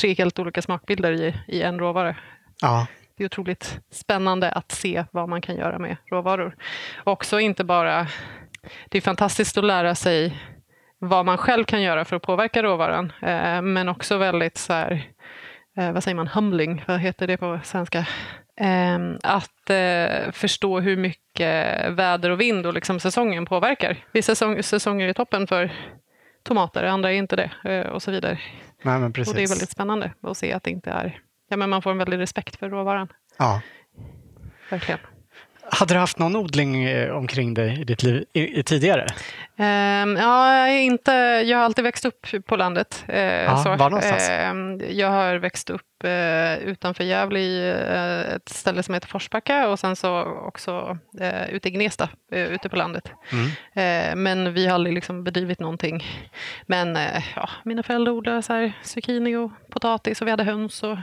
tre 0.00 0.14
helt 0.14 0.38
olika 0.38 0.62
smakbilder 0.62 1.12
i, 1.12 1.34
i 1.48 1.62
en 1.62 1.78
råvara. 1.78 2.16
Ja. 2.62 2.86
Det 3.16 3.24
är 3.24 3.26
otroligt 3.26 3.80
spännande 3.90 4.50
att 4.50 4.72
se 4.72 5.04
vad 5.10 5.28
man 5.28 5.40
kan 5.40 5.56
göra 5.56 5.78
med 5.78 5.96
råvaror. 6.10 6.56
Också 7.04 7.40
inte 7.40 7.64
bara... 7.64 8.06
Det 8.88 8.98
är 8.98 9.02
fantastiskt 9.02 9.58
att 9.58 9.64
lära 9.64 9.94
sig 9.94 10.42
vad 10.98 11.26
man 11.26 11.38
själv 11.38 11.64
kan 11.64 11.82
göra 11.82 12.04
för 12.04 12.16
att 12.16 12.22
påverka 12.22 12.62
råvaran. 12.62 13.12
Eh, 13.22 13.62
men 13.62 13.88
också 13.88 14.16
väldigt 14.18 14.58
så 14.58 14.72
här, 14.72 15.10
eh, 15.76 15.92
vad 15.92 16.04
säger 16.04 16.14
man, 16.14 16.28
humbling, 16.28 16.84
vad 16.86 17.00
heter 17.00 17.26
det 17.26 17.36
på 17.36 17.60
svenska? 17.64 17.98
Eh, 18.60 18.98
att 19.22 19.70
eh, 19.70 20.32
förstå 20.32 20.80
hur 20.80 20.96
mycket 20.96 21.90
väder 21.92 22.30
och 22.30 22.40
vind 22.40 22.66
och 22.66 22.74
liksom 22.74 23.00
säsongen 23.00 23.46
påverkar. 23.46 23.96
Vissa 24.12 24.34
säsong, 24.34 24.62
säsonger 24.62 25.08
är 25.08 25.12
toppen 25.12 25.46
för 25.46 25.72
tomater, 26.42 26.84
andra 26.84 27.12
är 27.12 27.16
inte 27.16 27.36
det 27.36 27.84
och 27.84 28.02
så 28.02 28.10
vidare. 28.10 28.38
Nej, 28.82 28.98
men 28.98 29.12
precis. 29.12 29.32
Och 29.32 29.36
det 29.36 29.42
är 29.42 29.48
väldigt 29.48 29.70
spännande 29.70 30.12
att 30.22 30.36
se 30.36 30.52
att 30.52 30.62
det 30.62 30.70
inte 30.70 30.90
är... 30.90 31.20
Ja, 31.48 31.56
men 31.56 31.70
man 31.70 31.82
får 31.82 31.90
en 31.90 31.98
väldig 31.98 32.18
respekt 32.18 32.56
för 32.56 32.70
råvaran. 32.70 33.08
ja. 33.38 33.60
Verkligen. 34.70 35.00
Hade 35.70 35.94
du 35.94 35.98
haft 35.98 36.18
någon 36.18 36.36
odling 36.36 36.84
eh, 36.84 37.16
omkring 37.16 37.54
dig 37.54 37.80
i 37.80 37.84
ditt 37.84 38.02
liv 38.02 38.24
i, 38.32 38.60
i 38.60 38.62
tidigare? 38.62 39.06
Um, 39.58 40.16
ja, 40.16 40.68
inte, 40.68 41.12
jag 41.46 41.58
har 41.58 41.64
alltid 41.64 41.84
växt 41.84 42.04
upp 42.04 42.26
på 42.46 42.56
landet. 42.56 43.04
eh, 43.08 43.22
Ja, 43.22 43.56
så. 43.56 43.68
var 43.76 43.90
någonstans? 43.90 44.28
Ehm, 44.30 44.80
jag 44.90 45.10
har 45.10 45.34
växt 45.34 45.70
upp 45.70 46.04
eh, 46.04 46.58
utanför 46.58 47.04
Gävle 47.04 47.40
i 47.40 47.70
ett 48.36 48.48
ställe 48.48 48.82
som 48.82 48.94
heter 48.94 49.08
Forsbacka 49.08 49.68
och 49.68 49.78
sen 49.78 49.96
så 49.96 50.22
också 50.22 50.98
uh, 51.20 51.50
ute 51.50 51.68
i 51.68 51.70
Gnesta, 51.70 52.08
uh, 52.34 52.38
ute 52.38 52.68
på 52.68 52.76
landet. 52.76 53.12
Mm. 53.32 54.22
Men 54.22 54.54
vi 54.54 54.66
har 54.66 54.74
aldrig 54.74 54.94
liksom 54.94 55.24
bedrivit 55.24 55.60
någonting. 55.60 56.04
Men 56.66 56.98
ja, 57.36 57.48
mina 57.64 57.82
föräldrar 57.82 58.12
odlade 58.12 58.42
så 58.42 58.52
här, 58.52 58.72
zucchini 58.82 59.36
och 59.36 59.50
potatis 59.70 60.20
och 60.20 60.26
vi 60.26 60.30
hade 60.30 60.44
höns 60.44 60.82
och 60.82 60.98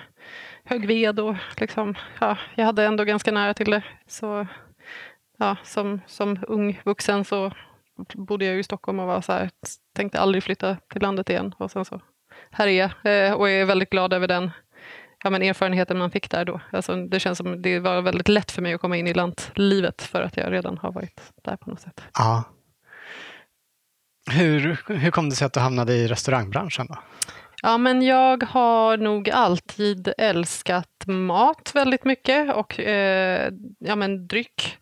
högg 0.64 0.86
ved. 0.86 1.20
Och 1.20 1.36
liksom, 1.58 1.96
ja, 2.20 2.38
jag 2.56 2.66
hade 2.66 2.86
ändå 2.86 3.04
ganska 3.04 3.32
nära 3.32 3.54
till 3.54 3.72
det. 3.72 3.84
Så 4.08 4.48
ja, 5.38 5.56
som, 5.64 6.02
som 6.08 6.40
ung 6.48 6.82
vuxen 6.86 7.26
så 7.26 7.52
bodde 8.14 8.46
jag 8.46 8.60
i 8.60 8.64
Stockholm 8.64 9.00
och 9.00 9.08
var 9.08 9.22
så 9.22 9.32
här, 9.32 9.50
tänkte 9.96 10.20
aldrig 10.20 10.44
flytta 10.44 10.78
till 10.90 11.02
landet 11.02 11.30
igen. 11.30 11.56
Och 11.58 11.72
sen 11.72 11.86
så 11.86 12.02
här 12.52 12.68
är 12.68 12.90
jag 13.04 13.28
eh, 13.28 13.34
och 13.34 13.40
och 13.40 13.50
är 13.50 13.66
väldigt 13.66 13.90
glad 13.90 14.14
över 14.14 14.28
den 14.28 14.52
ja, 15.24 15.30
men 15.30 15.42
erfarenheten 15.42 15.98
man 15.98 16.12
fick 16.12 16.30
där 16.30 16.46
då. 16.46 16.62
Alltså, 16.72 16.96
det 16.96 17.20
känns 17.20 17.38
som 17.38 17.62
det 17.62 17.80
var 17.80 18.02
väldigt 18.02 18.28
lätt 18.28 18.52
för 18.52 18.62
mig 18.62 18.74
att 18.74 18.82
komma 18.82 18.98
in 18.98 19.08
i 19.08 19.14
lantlivet 19.14 20.02
för 20.02 20.22
att 20.22 20.38
jag 20.38 20.52
redan 20.52 20.78
har 20.78 20.92
varit 20.92 21.22
där 21.44 21.56
på 21.56 21.70
något 21.70 21.82
sätt. 21.82 22.02
Ja. 22.14 22.44
Hur, 24.32 24.78
hur 24.88 25.12
kom 25.12 25.30
det 25.30 25.36
sig 25.36 25.46
att 25.46 25.54
du 25.54 25.60
hamnade 25.60 25.94
i 25.94 26.08
restaurangbranschen? 26.08 26.88
Då? 26.88 26.98
Ja, 27.66 27.78
men 27.78 28.02
jag 28.02 28.44
har 28.44 28.98
nog 28.98 29.30
alltid 29.30 30.14
älskat 30.18 31.04
mat 31.08 31.72
väldigt 31.74 32.06
mycket 32.06 32.54
och 32.56 32.80
eh, 32.80 33.52
ja, 33.80 33.96
men 33.96 34.28
dryck. 34.28 34.78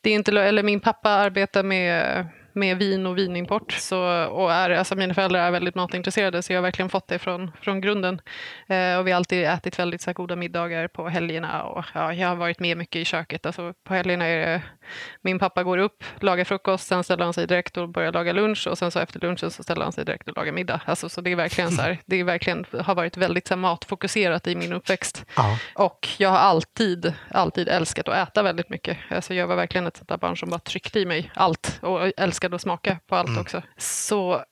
Det 0.00 0.10
är 0.10 0.14
inte, 0.14 0.42
eller 0.42 0.62
min 0.62 0.80
pappa 0.80 1.10
arbetar 1.10 1.62
med, 1.62 2.26
med 2.58 2.78
vin 2.78 3.06
och 3.06 3.18
vinimport. 3.18 3.72
Så, 3.72 4.24
och 4.24 4.52
är, 4.52 4.70
alltså 4.70 4.94
mina 4.94 5.14
föräldrar 5.14 5.40
är 5.40 5.50
väldigt 5.50 5.74
matintresserade 5.74 6.42
så 6.42 6.52
jag 6.52 6.58
har 6.58 6.62
verkligen 6.62 6.88
fått 6.88 7.08
det 7.08 7.18
från, 7.18 7.50
från 7.60 7.80
grunden. 7.80 8.20
Eh, 8.68 8.98
och 8.98 9.06
vi 9.06 9.10
har 9.10 9.16
alltid 9.16 9.44
ätit 9.44 9.78
väldigt 9.78 10.02
så 10.02 10.10
här, 10.10 10.14
goda 10.14 10.36
middagar 10.36 10.88
på 10.88 11.08
helgerna. 11.08 11.62
Och, 11.62 11.84
ja, 11.94 12.12
jag 12.12 12.28
har 12.28 12.36
varit 12.36 12.60
med 12.60 12.76
mycket 12.76 12.96
i 12.96 13.04
köket. 13.04 13.46
Alltså, 13.46 13.74
på 13.84 13.94
helgerna 13.94 14.24
är 14.26 14.46
det, 14.46 14.62
min 15.22 15.38
pappa 15.38 15.62
går 15.62 15.78
upp, 15.78 16.04
lagar 16.20 16.44
frukost, 16.44 16.86
sen 16.86 17.04
ställer 17.04 17.24
han 17.24 17.34
sig 17.34 17.46
direkt 17.46 17.76
och 17.76 17.88
börjar 17.88 18.12
laga 18.12 18.32
lunch. 18.32 18.66
Och 18.66 18.78
sen 18.78 18.90
så 18.90 18.98
efter 18.98 19.20
lunchen 19.20 19.50
så 19.50 19.62
ställer 19.62 19.82
han 19.82 19.92
sig 19.92 20.04
direkt 20.04 20.28
och 20.28 20.36
lagar 20.36 20.52
middag. 20.52 20.80
Alltså, 20.84 21.08
så 21.08 21.20
det 21.20 21.32
är 21.32 21.36
verkligen 21.36 21.70
så 21.70 21.82
här, 21.82 21.98
det 22.06 22.16
är 22.16 22.24
verkligen, 22.24 22.64
har 22.80 22.94
varit 22.94 23.16
väldigt 23.16 23.46
så 23.46 23.54
här, 23.54 23.60
matfokuserat 23.60 24.46
i 24.46 24.56
min 24.56 24.72
uppväxt. 24.72 25.24
Ja. 25.36 25.58
Och 25.74 26.08
jag 26.18 26.28
har 26.28 26.38
alltid, 26.38 27.12
alltid 27.30 27.68
älskat 27.68 28.08
att 28.08 28.28
äta 28.28 28.42
väldigt 28.42 28.70
mycket. 28.70 28.98
Alltså 29.10 29.34
jag 29.34 29.46
var 29.46 29.56
verkligen 29.56 29.86
ett 29.86 29.96
sånt 29.96 30.08
där 30.08 30.16
barn 30.16 30.36
som 30.36 30.50
bara 30.50 30.58
tryckte 30.58 31.00
i 31.00 31.06
mig 31.06 31.30
allt 31.34 31.78
och 31.82 32.12
älskade 32.16 32.47
att 32.54 32.60
smaka 32.60 33.00
på 33.06 33.16
allt 33.16 33.38
också. 33.38 33.62
Så 33.76 34.44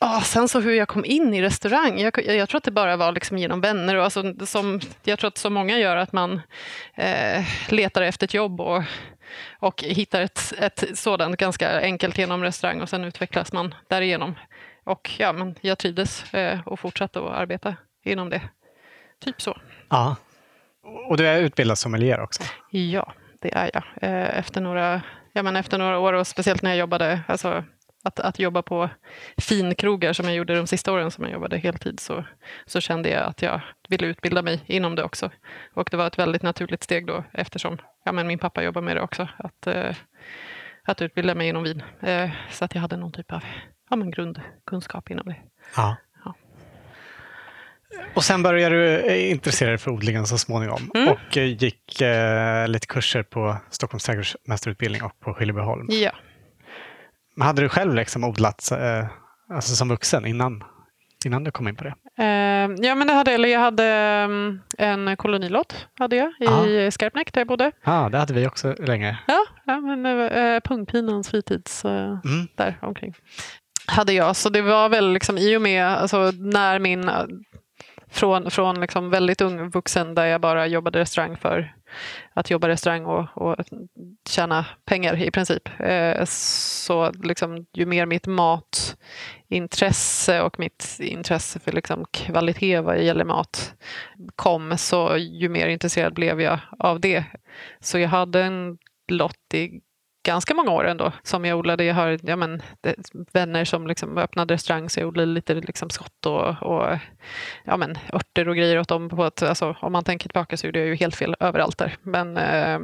Ja, 0.00 0.20
sen 0.24 0.48
så 0.48 0.60
hur 0.60 0.72
jag 0.72 0.88
kom 0.88 1.04
in 1.04 1.34
i 1.34 1.42
restaurang. 1.42 2.00
Jag, 2.00 2.12
jag, 2.26 2.36
jag 2.36 2.48
tror 2.48 2.58
att 2.58 2.64
det 2.64 2.70
bara 2.70 2.96
var 2.96 3.12
liksom 3.12 3.38
genom 3.38 3.60
vänner. 3.60 3.96
Och 3.96 4.04
alltså, 4.04 4.46
som, 4.46 4.80
jag 5.04 5.18
tror 5.18 5.28
att 5.28 5.38
så 5.38 5.50
många 5.50 5.78
gör 5.78 5.96
att 5.96 6.12
man 6.12 6.40
eh, 6.94 7.44
letar 7.68 8.02
efter 8.02 8.26
ett 8.26 8.34
jobb 8.34 8.60
och, 8.60 8.82
och 9.58 9.82
hittar 9.82 10.20
ett, 10.20 10.52
ett 10.58 10.98
sådant 10.98 11.36
ganska 11.36 11.80
enkelt 11.80 12.18
genom 12.18 12.42
restaurang 12.42 12.80
och 12.80 12.88
sen 12.88 13.04
utvecklas 13.04 13.52
man 13.52 13.74
därigenom. 13.88 14.34
Och 14.84 15.10
ja, 15.18 15.32
men 15.32 15.54
jag 15.60 15.78
trivdes 15.78 16.34
eh, 16.34 16.60
och 16.66 16.80
fortsatte 16.80 17.18
att 17.18 17.30
arbeta 17.36 17.76
inom 18.04 18.30
det. 18.30 18.40
typ 19.24 19.42
så. 19.42 19.56
Ja. 19.88 20.16
Och 21.08 21.16
du 21.16 21.26
är 21.26 21.40
utbildad 21.40 21.78
sommelier 21.78 22.20
också? 22.20 22.42
Ja, 22.70 23.12
det 23.40 23.54
är 23.54 23.70
jag. 23.74 23.84
Eh, 24.02 24.38
efter 24.38 24.60
några, 24.60 25.02
ja, 25.38 25.42
men 25.42 25.56
efter 25.56 25.78
några 25.78 25.98
år 25.98 26.12
och 26.12 26.26
speciellt 26.26 26.62
när 26.62 26.70
jag 26.70 26.78
jobbade, 26.78 27.20
alltså 27.28 27.64
att, 28.04 28.20
att 28.20 28.38
jobba 28.38 28.62
på 28.62 28.90
finkrogar 29.36 30.12
som 30.12 30.26
jag 30.26 30.34
gjorde 30.34 30.54
de 30.54 30.66
sista 30.66 30.92
åren 30.92 31.10
som 31.10 31.24
jag 31.24 31.32
jobbade 31.32 31.58
heltid 31.58 32.00
så, 32.00 32.24
så 32.66 32.80
kände 32.80 33.08
jag 33.08 33.22
att 33.22 33.42
jag 33.42 33.60
ville 33.88 34.06
utbilda 34.06 34.42
mig 34.42 34.64
inom 34.66 34.94
det 34.94 35.04
också. 35.04 35.30
Och 35.74 35.88
det 35.90 35.96
var 35.96 36.06
ett 36.06 36.18
väldigt 36.18 36.42
naturligt 36.42 36.82
steg 36.82 37.06
då 37.06 37.24
eftersom 37.32 37.78
ja, 38.04 38.12
men 38.12 38.26
min 38.26 38.38
pappa 38.38 38.62
jobbar 38.62 38.82
med 38.82 38.96
det 38.96 39.00
också. 39.00 39.28
Att, 39.36 39.66
eh, 39.66 39.96
att 40.84 41.02
utbilda 41.02 41.34
mig 41.34 41.48
inom 41.48 41.62
vin. 41.62 41.82
Eh, 42.00 42.30
så 42.50 42.64
att 42.64 42.74
jag 42.74 42.82
hade 42.82 42.96
någon 42.96 43.12
typ 43.12 43.32
av 43.32 43.44
ja, 43.90 43.96
men 43.96 44.10
grundkunskap 44.10 45.10
inom 45.10 45.26
det. 45.26 45.36
Ja. 45.76 45.96
Och 48.14 48.24
sen 48.24 48.42
började 48.42 48.74
du 48.74 48.96
eh, 48.96 49.30
intressera 49.30 49.68
dig 49.68 49.78
för 49.78 49.90
odlingen 49.90 50.26
så 50.26 50.38
småningom 50.38 50.90
mm. 50.94 51.08
och 51.08 51.36
eh, 51.36 51.44
gick 51.44 52.00
eh, 52.00 52.68
lite 52.68 52.86
kurser 52.86 53.22
på 53.22 53.56
Stockholms 53.70 54.04
trädgårdsmästarutbildning 54.04 55.02
och 55.02 55.20
på 55.20 55.34
Skillebyholm. 55.34 55.86
Ja. 55.90 56.10
Men 57.36 57.46
hade 57.46 57.62
du 57.62 57.68
själv 57.68 57.94
liksom 57.94 58.24
odlat 58.24 58.70
eh, 58.70 59.06
alltså 59.50 59.74
som 59.74 59.88
vuxen 59.88 60.26
innan, 60.26 60.64
innan 61.24 61.44
du 61.44 61.50
kom 61.50 61.68
in 61.68 61.76
på 61.76 61.84
det? 61.84 61.94
Eh, 62.18 62.86
ja, 62.86 62.94
men 62.94 63.06
det 63.06 63.12
hade, 63.12 63.32
eller 63.32 63.48
jag 63.48 63.60
hade 63.60 64.24
um, 64.24 64.60
en 64.78 65.16
kolonilott 65.16 65.86
hade 65.98 66.16
jag 66.16 66.32
i 66.40 66.86
ah. 66.86 66.90
Skarpnäck 66.90 67.32
där 67.32 67.40
jag 67.40 67.48
bodde. 67.48 67.72
Ja, 67.84 68.04
ah, 68.04 68.08
det 68.08 68.18
hade 68.18 68.34
vi 68.34 68.46
också 68.46 68.74
länge. 68.78 69.18
Ja, 69.26 69.44
ja 69.66 69.80
men 69.80 70.06
eh, 70.06 70.60
Pungpinans 70.60 71.30
fritids 71.30 71.84
eh, 71.84 72.20
mm. 72.24 72.48
där 72.56 72.78
omkring 72.82 73.14
hade 73.86 74.12
jag. 74.12 74.36
Så 74.36 74.48
det 74.48 74.62
var 74.62 74.88
väl 74.88 75.12
liksom 75.12 75.38
i 75.38 75.56
och 75.56 75.62
med 75.62 75.86
alltså, 75.86 76.30
när 76.30 76.78
min 76.78 77.10
från, 78.10 78.50
från 78.50 78.80
liksom 78.80 79.10
väldigt 79.10 79.40
ung 79.40 79.70
vuxen 79.70 80.14
där 80.14 80.26
jag 80.26 80.40
bara 80.40 80.66
jobbade 80.66 80.98
restaurang 80.98 81.36
för 81.36 81.74
att 82.32 82.50
jobba 82.50 82.68
restaurang 82.68 83.04
och, 83.04 83.26
och 83.34 83.56
tjäna 84.28 84.66
pengar 84.84 85.22
i 85.22 85.30
princip. 85.30 85.80
Eh, 85.80 86.24
så 86.24 87.12
liksom, 87.12 87.66
ju 87.72 87.86
mer 87.86 88.06
mitt 88.06 88.26
matintresse 88.26 90.42
och 90.42 90.58
mitt 90.58 90.96
intresse 91.00 91.60
för 91.60 91.72
liksom 91.72 92.04
kvalitet 92.10 92.80
vad 92.80 93.02
gäller 93.02 93.24
mat 93.24 93.74
kom, 94.36 94.78
så 94.78 95.16
ju 95.16 95.48
mer 95.48 95.66
intresserad 95.66 96.14
blev 96.14 96.40
jag 96.40 96.58
av 96.78 97.00
det. 97.00 97.24
Så 97.80 97.98
jag 97.98 98.08
hade 98.08 98.42
en 98.42 98.78
lott 99.08 99.54
i 99.54 99.80
ganska 100.28 100.54
många 100.54 100.70
år 100.70 100.86
ändå 100.86 101.12
som 101.22 101.44
jag 101.44 101.58
odlade. 101.58 101.84
Jag 101.84 101.94
har 101.94 102.18
ja, 102.22 102.36
men, 102.36 102.62
vänner 103.32 103.64
som 103.64 103.86
liksom 103.86 104.18
öppnade 104.18 104.54
restaurang 104.54 104.90
så 104.90 105.00
jag 105.00 105.08
odlade 105.08 105.26
lite 105.26 105.54
liksom, 105.54 105.90
skott 105.90 106.26
och, 106.26 106.62
och 106.62 106.98
ja, 107.64 107.76
men, 107.76 107.98
örter 108.12 108.48
och 108.48 108.56
grejer 108.56 108.78
åt 108.78 108.88
dem. 108.88 109.08
På 109.08 109.24
ett, 109.24 109.42
alltså, 109.42 109.76
om 109.80 109.92
man 109.92 110.04
tänker 110.04 110.28
tillbaka 110.28 110.56
så 110.56 110.66
gjorde 110.66 110.78
jag 110.78 110.88
ju 110.88 110.94
helt 110.94 111.16
fel 111.16 111.36
överallt 111.40 111.78
där. 111.78 111.96
Men 112.02 112.36
eh, 112.36 112.78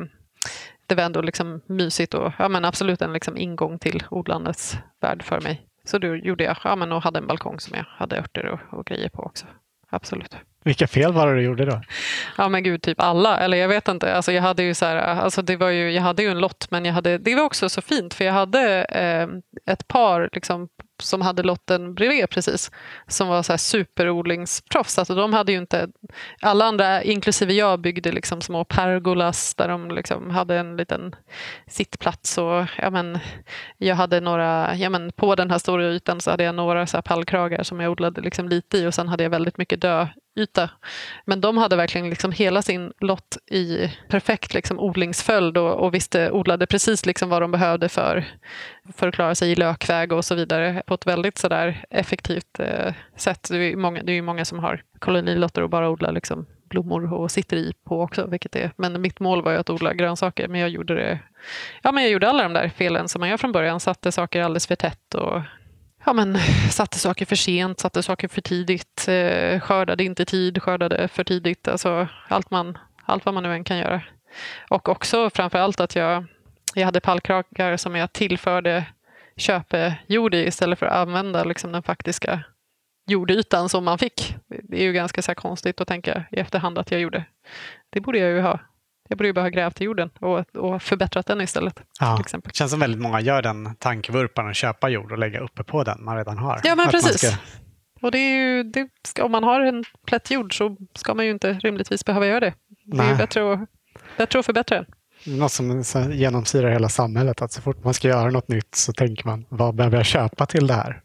det 0.86 0.94
var 0.94 1.04
ändå 1.04 1.20
liksom 1.20 1.60
mysigt 1.66 2.14
och 2.14 2.32
ja, 2.38 2.48
men 2.48 2.64
absolut 2.64 3.02
en 3.02 3.12
liksom 3.12 3.36
ingång 3.36 3.78
till 3.78 4.02
odlandets 4.10 4.76
värld 5.00 5.22
för 5.22 5.40
mig. 5.40 5.66
Så 5.84 5.98
då 5.98 6.16
gjorde 6.16 6.44
jag, 6.44 6.56
ja, 6.64 6.76
men, 6.76 6.92
och 6.92 7.02
hade 7.02 7.18
en 7.18 7.26
balkong 7.26 7.60
som 7.60 7.76
jag 7.76 7.84
hade 7.88 8.18
örter 8.18 8.46
och, 8.46 8.78
och 8.78 8.86
grejer 8.86 9.08
på 9.08 9.22
också. 9.22 9.46
Absolut. 9.90 10.36
Vilka 10.64 10.86
fel 10.86 11.12
var 11.12 11.26
det 11.26 11.34
du 11.34 11.42
gjorde 11.42 11.64
då? 11.64 11.80
Ja 12.38 12.48
men 12.48 12.62
gud, 12.62 12.82
typ 12.82 13.00
alla. 13.00 13.38
Eller 13.38 13.58
jag 13.58 13.68
vet 13.68 13.88
inte. 13.88 14.14
Alltså, 14.14 14.32
jag 14.32 14.42
hade 14.42 14.62
ju 14.62 14.74
så 14.74 14.86
här, 14.86 14.96
alltså, 14.96 15.42
det 15.42 15.56
var 15.56 15.68
ju, 15.68 15.90
jag 15.90 16.02
hade 16.02 16.22
ju 16.22 16.28
en 16.28 16.40
lott 16.40 16.66
men 16.70 16.84
jag 16.84 16.92
hade, 16.92 17.18
det 17.18 17.34
var 17.34 17.42
också 17.42 17.68
så 17.68 17.82
fint 17.82 18.14
för 18.14 18.24
jag 18.24 18.32
hade 18.32 18.84
eh, 18.84 19.28
ett 19.72 19.88
par 19.88 20.28
liksom, 20.32 20.68
som 21.02 21.20
hade 21.20 21.42
lotten 21.42 21.94
bredvid 21.94 22.30
precis. 22.30 22.70
Som 23.06 23.28
var 23.28 23.42
så 23.42 23.52
här 23.52 23.58
superodlingsproffs. 23.58 24.98
Alltså, 24.98 25.14
de 25.14 25.32
hade 25.32 25.52
ju 25.52 25.58
inte, 25.58 25.88
alla 26.42 26.64
andra, 26.64 27.02
inklusive 27.02 27.52
jag, 27.52 27.80
byggde 27.80 28.12
liksom 28.12 28.40
små 28.40 28.64
pergolas 28.64 29.54
där 29.54 29.68
de 29.68 29.90
liksom 29.90 30.30
hade 30.30 30.58
en 30.58 30.76
liten 30.76 31.14
sittplats. 31.66 32.38
Och, 32.38 32.66
ja, 32.78 32.90
men, 32.90 33.18
jag 33.78 33.96
hade 33.96 34.20
några, 34.20 34.76
ja, 34.76 34.90
men, 34.90 35.12
på 35.12 35.34
den 35.34 35.50
här 35.50 35.58
stora 35.58 35.84
ytan 35.84 36.20
så 36.20 36.30
hade 36.30 36.44
jag 36.44 36.54
några 36.54 36.86
så 36.86 36.96
här 36.96 37.02
pallkragar 37.02 37.62
som 37.62 37.80
jag 37.80 37.92
odlade 37.92 38.20
liksom 38.20 38.48
lite 38.48 38.78
i 38.78 38.86
och 38.86 38.94
sen 38.94 39.08
hade 39.08 39.22
jag 39.22 39.30
väldigt 39.30 39.58
mycket 39.58 39.80
dö 39.80 40.06
yta. 40.36 40.70
Men 41.24 41.40
de 41.40 41.58
hade 41.58 41.76
verkligen 41.76 42.10
liksom 42.10 42.32
hela 42.32 42.62
sin 42.62 42.92
lott 43.00 43.38
i 43.46 43.92
perfekt 44.08 44.54
liksom 44.54 44.78
odlingsföljd 44.78 45.58
och, 45.58 45.74
och 45.74 45.94
visste, 45.94 46.30
odlade 46.30 46.66
precis 46.66 47.06
liksom 47.06 47.28
vad 47.28 47.42
de 47.42 47.50
behövde 47.50 47.88
för, 47.88 48.24
för 48.96 49.08
att 49.08 49.14
klara 49.14 49.34
sig 49.34 49.52
i 49.52 49.54
lökväg 49.54 50.12
och 50.12 50.24
så 50.24 50.34
vidare 50.34 50.82
på 50.86 50.94
ett 50.94 51.06
väldigt 51.06 51.38
sådär 51.38 51.84
effektivt 51.90 52.60
eh, 52.60 52.94
sätt. 53.16 53.48
Det 53.50 53.56
är 53.56 53.60
ju 53.60 53.76
många, 53.76 54.02
det 54.02 54.12
är 54.12 54.22
många 54.22 54.44
som 54.44 54.58
har 54.58 54.82
kolonilotter 54.98 55.62
och 55.62 55.70
bara 55.70 55.90
odlar 55.90 56.12
liksom 56.12 56.46
blommor 56.68 57.12
och 57.12 57.30
sitter 57.30 57.56
i 57.56 57.72
på 57.84 58.02
också. 58.02 58.26
Vilket 58.26 58.56
är, 58.56 58.70
men 58.76 59.00
mitt 59.00 59.20
mål 59.20 59.42
var 59.42 59.52
ju 59.52 59.58
att 59.58 59.70
odla 59.70 59.94
grönsaker 59.94 60.48
men 60.48 60.60
jag 60.60 60.70
gjorde 60.70 60.94
det 60.94 61.18
Ja, 61.82 61.92
men 61.92 62.02
jag 62.02 62.12
gjorde 62.12 62.28
alla 62.28 62.42
de 62.42 62.52
där 62.52 62.68
felen 62.68 63.08
som 63.08 63.20
man 63.20 63.28
gör 63.28 63.36
från 63.36 63.52
början. 63.52 63.80
Satte 63.80 64.12
saker 64.12 64.42
alldeles 64.42 64.66
för 64.66 64.76
tätt 64.76 65.14
och 65.14 65.40
ja, 66.04 66.12
men, 66.12 66.38
satte 66.70 66.98
saker 66.98 67.26
för 67.26 67.36
sent, 67.36 67.80
satte 67.80 68.02
saker 68.02 68.28
för 68.28 68.40
tidigt, 68.40 69.08
eh, 69.08 69.60
skördade 69.60 70.04
inte 70.04 70.24
tid, 70.24 70.62
skördade 70.62 71.08
för 71.08 71.24
tidigt. 71.24 71.68
Alltså 71.68 72.08
allt, 72.28 72.50
man, 72.50 72.78
allt 73.04 73.24
vad 73.24 73.34
man 73.34 73.42
nu 73.42 73.54
än 73.54 73.64
kan 73.64 73.78
göra. 73.78 74.02
Och 74.70 74.88
också 74.88 75.30
framför 75.30 75.58
allt 75.58 75.80
att 75.80 75.96
jag, 75.96 76.26
jag 76.74 76.84
hade 76.84 77.00
pallkragar 77.00 77.76
som 77.76 77.96
jag 77.96 78.12
tillförde 78.12 78.86
köpejord 79.36 80.34
i 80.34 80.46
istället 80.46 80.78
för 80.78 80.86
att 80.86 81.08
använda 81.08 81.44
liksom, 81.44 81.72
den 81.72 81.82
faktiska 81.82 82.44
jordytan 83.06 83.68
som 83.68 83.84
man 83.84 83.98
fick. 83.98 84.36
Det 84.46 84.80
är 84.80 84.84
ju 84.84 84.92
ganska 84.92 85.22
så 85.22 85.34
konstigt 85.34 85.80
att 85.80 85.88
tänka 85.88 86.24
i 86.30 86.36
efterhand 86.36 86.78
att 86.78 86.90
jag 86.90 87.00
gjorde. 87.00 87.24
Det 87.90 88.00
borde 88.00 88.18
jag 88.18 88.30
ju 88.30 88.40
ha 88.40 88.58
jag 89.08 89.18
borde 89.18 89.28
ju 89.28 89.32
bara 89.32 89.44
ha 89.44 89.48
grävt 89.48 89.80
i 89.80 89.84
jorden 89.84 90.10
och, 90.20 90.56
och 90.56 90.82
förbättrat 90.82 91.26
den 91.26 91.40
istället. 91.40 91.80
Ja, 92.00 92.22
Det 92.44 92.54
känns 92.54 92.70
som 92.70 92.80
väldigt 92.80 93.00
många 93.00 93.20
gör 93.20 93.42
den 93.42 93.74
tankevurpan 93.76 94.48
att 94.48 94.56
köpa 94.56 94.88
jord 94.88 95.12
och 95.12 95.18
lägga 95.18 95.40
uppe 95.40 95.64
på 95.64 95.84
den 95.84 96.04
man 96.04 96.16
redan 96.16 96.38
har. 96.38 96.60
Ja, 96.64 96.74
men 96.74 96.86
att 96.86 96.92
precis. 96.92 97.18
Ska... 97.18 97.36
Och 98.00 98.10
det 98.10 98.18
är 98.18 98.36
ju, 98.36 98.62
det, 98.62 98.88
om 99.22 99.32
man 99.32 99.44
har 99.44 99.60
en 99.60 99.84
plätt 100.06 100.30
jord 100.30 100.58
så 100.58 100.76
ska 100.94 101.14
man 101.14 101.24
ju 101.24 101.30
inte 101.30 101.52
rimligtvis 101.52 102.04
behöva 102.04 102.26
göra 102.26 102.40
det. 102.40 102.54
Det 102.84 103.02
är 103.02 103.16
bättre 103.16 103.52
att, 103.52 103.60
bättre 104.16 104.38
att 104.38 104.46
förbättra 104.46 104.76
den. 104.76 104.86
Något 105.38 105.52
som 105.52 105.82
genomsyrar 106.12 106.70
hela 106.70 106.88
samhället, 106.88 107.42
att 107.42 107.52
så 107.52 107.62
fort 107.62 107.84
man 107.84 107.94
ska 107.94 108.08
göra 108.08 108.30
något 108.30 108.48
nytt 108.48 108.74
så 108.74 108.92
tänker 108.92 109.26
man, 109.26 109.46
vad 109.48 109.74
behöver 109.74 109.96
jag 109.96 110.06
köpa 110.06 110.46
till 110.46 110.66
det 110.66 110.74
här? 110.74 111.00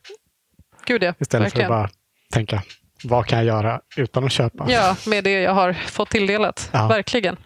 Gud 0.86 1.04
ja, 1.04 1.14
Istället 1.20 1.46
verkligen. 1.46 1.68
för 1.68 1.76
att 1.76 1.82
bara 1.82 1.90
tänka, 2.34 2.64
vad 3.04 3.26
kan 3.26 3.38
jag 3.38 3.46
göra 3.48 3.82
utan 3.98 4.24
att 4.24 4.32
köpa? 4.32 4.66
Ja, 4.72 4.96
med 5.08 5.24
det 5.24 5.42
jag 5.42 5.54
har 5.54 5.74
fått 5.74 6.10
tilldelat. 6.10 6.70
Ja. 6.74 6.88
Verkligen. 6.88 7.38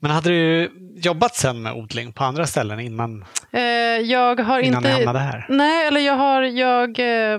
Men 0.00 0.10
hade 0.10 0.28
du 0.28 0.70
jobbat 0.96 1.34
sen 1.34 1.62
med 1.62 1.72
odling 1.72 2.12
på 2.12 2.24
andra 2.24 2.46
ställen 2.46 2.80
innan, 2.80 3.24
eh, 3.52 3.62
jag 4.02 4.40
har 4.40 4.60
innan 4.60 4.84
inte, 4.84 4.88
du 4.88 4.94
hamnade 4.94 5.18
här? 5.18 5.46
Nej, 5.48 5.86
eller 5.86 6.00
jag 6.00 6.14
har 6.14 6.42
jag, 6.42 6.98
eh, 6.98 7.38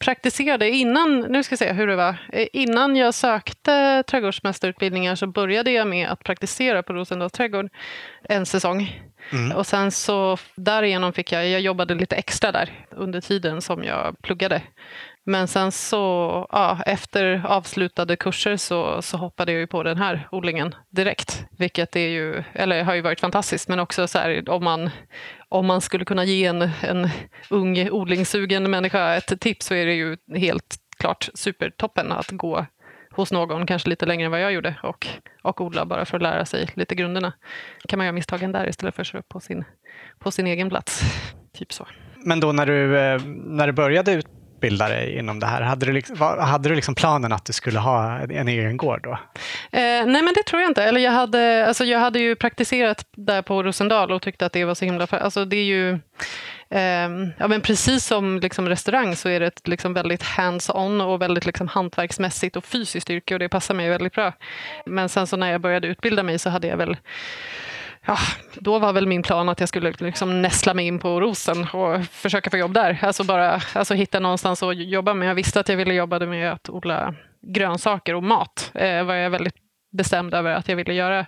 praktiserade 0.00 0.70
innan, 0.70 1.20
nu 1.20 1.42
ska 1.42 1.52
jag 1.52 1.58
se 1.58 1.72
hur 1.72 1.86
det 1.86 1.96
var. 1.96 2.16
Eh, 2.32 2.46
innan 2.52 2.96
jag 2.96 3.14
sökte 3.14 4.04
trädgårdsmästarutbildningar 4.06 5.14
så 5.14 5.26
började 5.26 5.70
jag 5.70 5.86
med 5.86 6.08
att 6.08 6.24
praktisera 6.24 6.82
på 6.82 6.92
Rosendals 6.92 7.32
trädgård 7.32 7.68
en 8.28 8.46
säsong. 8.46 9.02
Mm. 9.32 9.56
Och 9.56 9.66
sen 9.66 9.90
så 9.90 10.38
därigenom 10.54 11.12
fick 11.12 11.32
jag, 11.32 11.48
jag 11.48 11.60
jobbade 11.60 11.94
lite 11.94 12.16
extra 12.16 12.52
där 12.52 12.70
under 12.90 13.20
tiden 13.20 13.62
som 13.62 13.84
jag 13.84 14.16
pluggade. 14.22 14.62
Men 15.24 15.48
sen 15.48 15.72
så, 15.72 15.96
ja, 16.52 16.82
efter 16.86 17.42
avslutade 17.46 18.16
kurser 18.16 18.56
så, 18.56 19.02
så 19.02 19.16
hoppade 19.16 19.52
jag 19.52 19.60
ju 19.60 19.66
på 19.66 19.82
den 19.82 19.98
här 19.98 20.28
odlingen 20.30 20.74
direkt. 20.90 21.44
Vilket 21.58 21.96
är 21.96 22.08
ju, 22.08 22.42
eller 22.52 22.84
har 22.84 22.94
ju 22.94 23.00
varit 23.00 23.20
fantastiskt, 23.20 23.68
men 23.68 23.80
också 23.80 24.08
så 24.08 24.18
här, 24.18 24.48
om 24.50 24.64
man, 24.64 24.90
om 25.48 25.66
man 25.66 25.80
skulle 25.80 26.04
kunna 26.04 26.24
ge 26.24 26.46
en, 26.46 26.62
en 26.82 27.08
ung 27.50 27.90
odlingssugen 27.90 28.70
människa 28.70 29.14
ett 29.14 29.40
tips 29.40 29.66
så 29.66 29.74
är 29.74 29.86
det 29.86 29.94
ju 29.94 30.16
helt 30.36 30.76
klart 30.98 31.28
supertoppen 31.34 32.12
att 32.12 32.30
gå 32.30 32.66
hos 33.10 33.32
någon, 33.32 33.66
kanske 33.66 33.88
lite 33.88 34.06
längre 34.06 34.24
än 34.24 34.30
vad 34.30 34.40
jag 34.40 34.52
gjorde, 34.52 34.74
och, 34.82 35.06
och 35.42 35.60
odla 35.60 35.84
bara 35.86 36.04
för 36.04 36.16
att 36.16 36.22
lära 36.22 36.44
sig 36.44 36.68
lite 36.74 36.94
grunderna. 36.94 37.32
kan 37.88 37.96
man 37.98 38.06
göra 38.06 38.14
misstagen 38.14 38.52
där 38.52 38.68
istället 38.68 38.94
för 38.94 39.02
att 39.02 39.06
köra 39.06 39.22
på 39.22 39.40
sin, 39.40 39.64
på 40.18 40.30
sin 40.30 40.46
egen 40.46 40.68
plats. 40.68 41.02
Typ 41.54 41.72
så. 41.72 41.86
Men 42.24 42.40
då 42.40 42.52
när 42.52 42.66
du, 42.66 42.98
eh, 42.98 43.20
när 43.26 43.66
du 43.66 43.72
började 43.72 44.12
ut 44.12 44.26
utbilda 44.62 44.88
dig 44.88 45.18
inom 45.18 45.40
det 45.40 45.46
här? 45.46 45.62
Hade 45.62 45.86
du, 45.86 45.92
liksom, 45.92 46.16
hade 46.20 46.68
du 46.68 46.74
liksom 46.74 46.94
planen 46.94 47.32
att 47.32 47.44
du 47.44 47.52
skulle 47.52 47.78
ha 47.78 48.18
en 48.18 48.48
egen 48.48 48.76
gård 48.76 49.00
då? 49.02 49.10
Eh, 49.10 50.06
nej, 50.06 50.22
men 50.22 50.34
det 50.34 50.42
tror 50.46 50.62
jag 50.62 50.70
inte. 50.70 50.84
Eller 50.84 51.00
jag, 51.00 51.12
hade, 51.12 51.66
alltså 51.66 51.84
jag 51.84 51.98
hade 51.98 52.18
ju 52.18 52.36
praktiserat 52.36 53.06
där 53.16 53.42
på 53.42 53.62
Rosendal 53.62 54.12
och 54.12 54.22
tyckte 54.22 54.46
att 54.46 54.52
det 54.52 54.64
var 54.64 54.74
så 54.74 54.84
himla... 54.84 55.06
Alltså 55.10 55.44
det 55.44 55.56
är 55.56 55.64
ju... 55.64 55.98
Eh, 56.70 57.08
ja, 57.38 57.48
men 57.48 57.60
precis 57.60 58.06
som 58.06 58.40
liksom 58.40 58.68
restaurang 58.68 59.16
så 59.16 59.28
är 59.28 59.40
det 59.40 59.46
ett 59.46 59.68
liksom 59.68 59.94
väldigt 59.94 60.22
hands-on 60.22 61.00
och 61.00 61.22
väldigt 61.22 61.46
liksom 61.46 61.68
hantverksmässigt 61.68 62.56
och 62.56 62.64
fysiskt 62.64 63.10
yrke 63.10 63.34
och 63.34 63.40
det 63.40 63.48
passar 63.48 63.74
mig 63.74 63.88
väldigt 63.88 64.14
bra. 64.14 64.32
Men 64.86 65.08
sen 65.08 65.26
så 65.26 65.36
när 65.36 65.52
jag 65.52 65.60
började 65.60 65.88
utbilda 65.88 66.22
mig 66.22 66.38
så 66.38 66.50
hade 66.50 66.66
jag 66.66 66.76
väl 66.76 66.96
ja, 68.06 68.18
då 68.54 68.78
var 68.78 68.92
väl 68.92 69.06
min 69.06 69.22
plan 69.22 69.48
att 69.48 69.60
jag 69.60 69.68
skulle 69.68 69.92
liksom 69.98 70.42
näsla 70.42 70.74
mig 70.74 70.86
in 70.86 70.98
på 70.98 71.20
Rosen 71.20 71.66
och 71.72 72.04
försöka 72.04 72.50
få 72.50 72.56
jobb 72.56 72.74
där. 72.74 72.98
Alltså 73.02 73.24
bara 73.24 73.60
alltså 73.72 73.94
hitta 73.94 74.20
någonstans 74.20 74.62
att 74.62 74.76
jobba. 74.76 75.14
Men 75.14 75.28
jag 75.28 75.34
visste 75.34 75.60
att 75.60 75.68
jag 75.68 75.76
ville 75.76 75.94
jobba 75.94 76.18
med 76.18 76.52
att 76.52 76.68
odla 76.68 77.14
grönsaker 77.42 78.14
och 78.14 78.22
mat 78.22 78.70
eh, 78.74 79.04
var 79.04 79.14
jag 79.14 79.30
väldigt 79.30 79.54
bestämd 79.92 80.34
över 80.34 80.54
att 80.54 80.68
jag 80.68 80.76
ville 80.76 80.94
göra. 80.94 81.26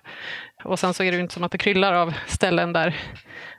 Och 0.65 0.79
sen 0.79 0.95
så 0.95 1.03
är 1.03 1.11
det 1.11 1.17
ju 1.17 1.23
inte 1.23 1.35
som 1.35 1.45
att 1.45 1.53
det 1.53 1.59
kryllar 1.59 1.93
av 1.93 2.15
ställen 2.27 2.73
där, 2.73 2.97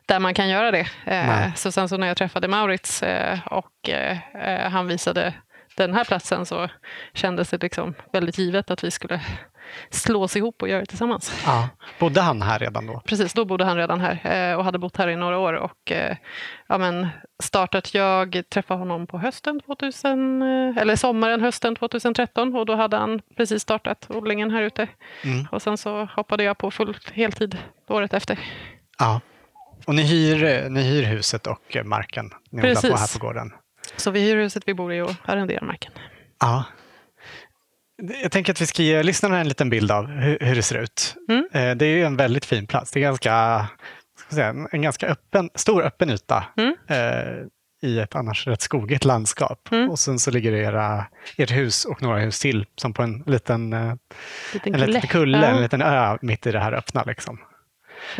där 0.06 0.20
man 0.20 0.34
kan 0.34 0.50
göra 0.50 0.72
det. 0.72 0.88
Eh, 1.06 1.54
så 1.54 1.72
sen 1.72 1.90
så 1.90 1.98
när 1.98 2.08
jag 2.08 2.18
träffade 2.18 2.48
Maurits 2.48 3.04
eh, 3.04 3.40
och 3.48 3.90
eh, 3.90 4.18
eh, 4.36 4.70
han 4.70 4.88
visade 4.88 5.34
den 5.78 5.94
här 5.94 6.04
platsen 6.04 6.46
så 6.46 6.70
kändes 7.14 7.50
det 7.50 7.62
liksom 7.62 7.94
väldigt 8.12 8.38
givet 8.38 8.72
att 8.72 8.84
vi 8.84 8.92
skulle 8.92 9.22
slå 9.90 10.24
oss 10.24 10.36
ihop 10.36 10.62
och 10.62 10.70
göra 10.70 10.80
det 10.80 10.86
tillsammans. 10.86 11.44
Ja. 11.46 11.70
Bodde 12.00 12.22
han 12.22 12.42
här 12.42 12.60
redan 12.60 12.88
då? 12.88 13.02
Precis, 13.06 13.34
då 13.34 13.46
bodde 13.46 13.66
han 13.66 13.78
redan 13.78 14.02
här 14.02 14.52
eh, 14.52 14.58
och 14.58 14.64
hade 14.64 14.80
bott 14.80 14.98
här 14.98 15.08
i 15.08 15.16
några 15.16 15.38
år. 15.40 15.54
Och, 15.54 15.92
eh, 15.92 16.18
ja, 16.68 16.78
men 16.78 17.08
startat, 17.44 17.94
jag 17.94 18.44
träffade 18.50 18.80
honom 18.80 19.08
på 19.08 19.18
hösten 19.18 19.60
2000, 19.60 20.42
eh, 20.42 20.78
eller 20.78 20.96
sommaren 20.96 21.42
hösten 21.42 21.76
2013 21.76 22.56
och 22.56 22.66
då 22.66 22.76
hade 22.76 22.98
han 22.98 23.22
precis 23.38 23.62
startat 23.62 24.06
odlingen 24.10 24.52
här 24.52 24.62
ute. 24.62 24.88
Mm. 25.24 25.48
Och 25.52 25.62
sen 25.62 25.78
så 25.78 26.08
hoppade 26.16 26.44
jag 26.44 26.58
på 26.58 26.72
full 26.72 26.98
heltid 27.14 27.58
året 27.88 28.14
efter. 28.14 28.40
Ja. 29.00 29.22
Och 29.88 29.96
ni 29.96 30.04
hyr, 30.04 30.70
ni 30.70 30.84
hyr 30.84 31.04
huset 31.04 31.48
och 31.48 31.78
marken 31.86 32.30
ni 32.50 32.62
odlar 32.62 32.90
på 32.90 32.98
här 32.98 33.20
på 33.20 33.28
gården? 33.28 33.52
Så 33.98 34.12
vi 34.12 34.20
hyr 34.20 34.36
huset 34.36 34.64
vi 34.66 34.74
bor 34.74 34.94
i 34.94 35.02
och 35.02 35.12
arrenderar 35.26 35.66
marken. 35.66 35.92
Ja. 36.40 36.64
Jag 37.98 38.32
tänker 38.32 38.52
att 38.54 38.62
vi 38.62 38.68
ska 38.68 38.84
ge 38.84 39.04
lyssnarna 39.04 39.40
en 39.40 39.48
liten 39.48 39.70
bild 39.70 39.92
av 39.92 40.08
hur, 40.08 40.38
hur 40.42 40.56
det 40.56 40.62
ser 40.62 40.78
ut. 40.78 41.16
Mm. 41.30 41.48
Eh, 41.54 41.76
det 41.76 41.86
är 41.86 42.06
en 42.06 42.18
väldigt 42.18 42.46
fin 42.46 42.68
plats. 42.68 42.92
Det 42.92 43.00
är 43.00 43.02
ganska, 43.02 43.68
säga, 44.30 44.68
en 44.72 44.82
ganska 44.82 45.08
öppen, 45.08 45.50
stor 45.56 45.84
öppen 45.84 46.10
yta 46.10 46.46
mm. 46.58 46.76
eh, 46.88 47.46
i 47.90 48.00
ett 48.00 48.16
annars 48.16 48.48
rätt 48.48 48.62
skogigt 48.62 49.06
landskap. 49.06 49.72
Mm. 49.72 49.90
Och 49.90 50.00
sen 50.00 50.20
så 50.20 50.32
ligger 50.32 50.52
det 50.52 50.58
era, 50.58 51.06
ert 51.38 51.52
hus 51.52 51.86
och 51.86 52.02
några 52.02 52.20
hus 52.20 52.40
till 52.40 52.66
som 52.76 52.94
på 52.94 53.04
en 53.04 53.24
liten, 53.26 53.74
eh, 53.74 53.94
liten 54.54 54.74
en 54.74 54.80
kulle, 54.80 54.94
liten, 54.94 55.10
kulle 55.10 55.48
en 55.48 55.62
liten 55.62 55.82
ö 55.82 56.18
mitt 56.22 56.48
i 56.48 56.52
det 56.52 56.60
här 56.60 56.74
öppna. 56.74 57.04
Liksom. 57.04 57.40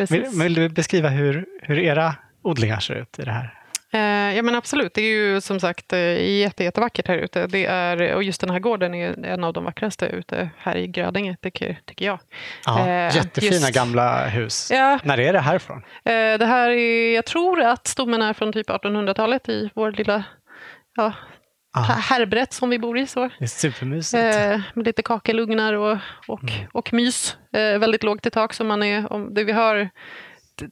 Vill, 0.08 0.26
vill, 0.42 0.54
du 0.54 0.68
beskriva 0.68 1.08
hur, 1.08 1.46
hur 1.62 1.78
era 1.78 2.14
odlingar 2.42 2.80
ser 2.80 2.94
ut 2.94 3.18
i 3.18 3.24
det 3.24 3.32
här? 3.32 3.55
Eh, 3.92 4.36
ja 4.36 4.42
men 4.42 4.54
absolut, 4.54 4.94
det 4.94 5.00
är 5.00 5.16
ju 5.16 5.40
som 5.40 5.60
sagt 5.60 5.92
eh, 5.92 6.38
jätte, 6.38 6.64
jättevackert 6.64 7.08
här 7.08 7.18
ute. 7.18 7.46
Det 7.46 7.66
är, 7.66 8.14
och 8.14 8.22
just 8.22 8.40
den 8.40 8.50
här 8.50 8.58
gården 8.58 8.94
är 8.94 9.24
en 9.24 9.44
av 9.44 9.52
de 9.52 9.64
vackraste 9.64 10.06
ute 10.06 10.50
här 10.58 10.76
i 10.76 10.86
Grödinge, 10.86 11.36
tycker, 11.42 11.80
tycker 11.84 12.06
jag. 12.06 12.18
Ja, 12.66 12.88
eh, 12.88 13.16
jättefina 13.16 13.54
just, 13.54 13.74
gamla 13.74 14.26
hus. 14.26 14.70
Ja, 14.72 14.98
När 15.04 15.20
är 15.20 15.32
det 15.32 15.40
härifrån? 15.40 15.82
det 16.38 16.46
här 16.46 16.70
är, 16.70 17.14
jag 17.14 17.24
tror 17.24 17.60
att 17.60 17.86
stommen 17.86 18.22
är 18.22 18.32
från 18.32 18.52
typ 18.52 18.68
1800-talet 18.68 19.48
i 19.48 19.70
vår 19.74 19.92
lilla 19.92 20.24
ja, 20.96 21.12
härbrett 21.82 22.52
som 22.52 22.70
vi 22.70 22.78
bor 22.78 22.98
i. 22.98 23.06
Så. 23.06 23.30
Det 23.38 23.44
är 23.44 23.46
supermysigt. 23.46 24.36
Eh, 24.36 24.60
med 24.74 24.86
lite 24.86 25.02
kakelugnar 25.02 25.72
och, 25.72 25.98
och, 26.28 26.42
mm. 26.42 26.66
och 26.72 26.92
mys. 26.92 27.36
Eh, 27.52 27.78
väldigt 27.78 28.02
lågt 28.02 28.26
i 28.26 28.30
tak. 28.30 28.54
Så 28.54 28.64
man 28.64 28.82
är, 28.82 29.12
om, 29.12 29.34
det 29.34 29.44
vi 29.44 29.52
har 29.52 29.90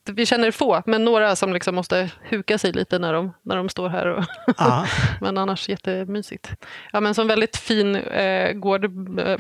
vi 0.05 0.27
känner 0.27 0.51
få, 0.51 0.83
men 0.87 1.05
några 1.05 1.37
som 1.37 1.53
liksom 1.53 1.75
måste 1.75 2.11
huka 2.23 2.59
sig 2.59 2.73
lite 2.73 2.99
när 2.99 3.13
de, 3.13 3.33
när 3.43 3.57
de 3.57 3.69
står 3.69 3.89
här. 3.89 4.07
Och 4.07 4.25
men 5.21 5.39
annars 5.39 5.69
jättemysigt. 5.69 6.51
Ja, 6.93 7.01
men 7.01 7.15
som 7.15 7.27
väldigt 7.27 7.57
fin 7.57 7.97
eh, 7.97 8.53
gård 8.53 8.91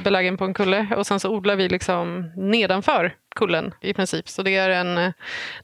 belägen 0.02 0.36
på 0.36 0.44
en 0.44 0.54
kulle 0.54 0.88
och 0.96 1.06
sen 1.06 1.20
så 1.20 1.30
odlar 1.30 1.56
vi 1.56 1.68
liksom 1.68 2.32
nedanför 2.36 3.14
kullen 3.36 3.74
i 3.80 3.94
princip. 3.94 4.28
Så 4.28 4.42
det 4.42 4.56
är 4.56 4.70
en, 4.70 5.12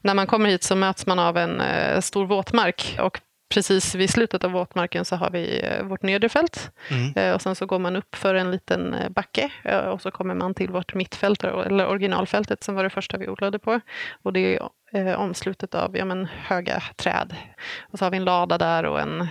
när 0.01 0.13
man 0.13 0.27
kommer 0.27 0.49
hit 0.49 0.63
så 0.63 0.75
möts 0.75 1.07
man 1.07 1.19
av 1.19 1.37
en 1.37 1.61
eh, 1.61 1.99
stor 1.99 2.25
våtmark 2.25 2.97
och 2.99 3.21
precis 3.51 3.95
vid 3.95 4.09
slutet 4.09 4.43
av 4.43 4.51
våtmarken 4.51 5.05
så 5.05 5.15
har 5.15 5.29
vi 5.29 5.61
eh, 5.63 5.83
vårt 5.83 6.01
nedre 6.01 6.29
fält. 6.29 6.71
Mm. 6.89 7.13
Eh, 7.15 7.31
och 7.35 7.41
sen 7.41 7.55
så 7.55 7.65
går 7.65 7.79
man 7.79 7.95
upp 7.95 8.15
för 8.15 8.35
en 8.35 8.51
liten 8.51 8.93
eh, 8.93 9.09
backe 9.09 9.51
och 9.93 10.01
så 10.01 10.11
kommer 10.11 10.35
man 10.35 10.53
till 10.53 10.69
vårt 10.69 10.93
mittfält, 10.93 11.43
eller 11.43 11.87
originalfältet 11.87 12.63
som 12.63 12.75
var 12.75 12.83
det 12.83 12.89
första 12.89 13.17
vi 13.17 13.27
odlade 13.27 13.59
på. 13.59 13.79
Och 14.21 14.33
det 14.33 14.59
är 14.91 15.15
omslutet 15.15 15.75
av 15.75 15.97
ja, 15.97 16.05
men, 16.05 16.27
höga 16.45 16.83
träd. 16.95 17.35
Och 17.81 17.99
så 17.99 18.05
har 18.05 18.11
vi 18.11 18.17
en 18.17 18.25
lada 18.25 18.57
där 18.57 18.85
och 18.85 18.99
en, 18.99 19.27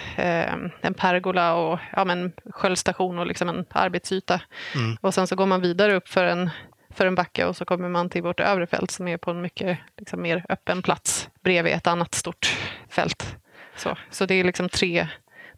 en 0.81 0.95
pergola 0.95 1.55
och 1.55 1.79
ja, 1.97 2.05
men, 2.05 2.33
sköljstation 2.51 3.19
och 3.19 3.27
liksom 3.27 3.49
en 3.49 3.65
arbetsyta. 3.71 4.41
Mm. 4.75 4.97
Och 5.01 5.15
sen 5.15 5.27
så 5.27 5.37
går 5.37 5.47
man 5.47 5.61
vidare 5.61 5.95
upp 5.95 6.09
för 6.09 6.25
en 6.25 6.51
för 6.95 7.07
en 7.07 7.15
backe 7.15 7.45
och 7.45 7.57
så 7.57 7.65
kommer 7.65 7.89
man 7.89 8.11
till 8.11 8.23
vårt 8.23 8.41
övre 8.41 8.67
fält 8.67 8.91
som 8.91 9.09
är 9.09 9.17
på 9.17 9.31
en 9.31 9.41
mycket 9.41 9.79
liksom, 9.99 10.23
mer 10.23 10.45
öppen 10.49 10.83
plats 10.83 11.29
bredvid 11.43 11.73
ett 11.73 11.87
annat 11.87 12.15
stort 12.15 12.57
fält. 12.89 13.37
Så, 13.77 13.97
så 14.11 14.27
det 14.27 14.35
är 14.35 14.45
liksom 14.45 14.69
tre, 14.69 15.09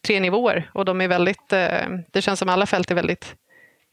tre 0.01 0.20
nivåer 0.20 0.70
och 0.75 0.85
de 0.85 1.01
är 1.01 1.09
väldigt, 1.09 1.53
eh, 1.53 1.88
det 2.12 2.22
känns 2.22 2.38
som 2.38 2.48
alla 2.48 2.66
fält 2.66 2.90
är 2.90 2.94
väldigt 2.94 3.35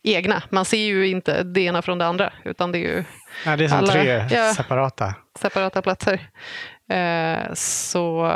egna. 0.04 0.44
Man 0.50 0.66
ser 0.66 0.78
ju 0.78 1.08
inte 1.08 1.44
det 1.44 1.62
ena 1.62 1.82
från 1.82 1.98
det 1.98 2.06
andra 2.06 2.34
utan 2.44 2.72
det 2.72 2.78
är 2.78 2.96
ju 2.96 3.04
ja, 3.46 3.56
det 3.56 3.64
är 3.64 3.68
som 3.68 3.78
alla, 3.78 3.94
tre 3.94 4.28
ja, 4.32 4.54
separata. 4.54 5.16
separata 5.40 5.82
platser. 5.82 6.30
Eh, 6.90 7.54
så 7.54 8.32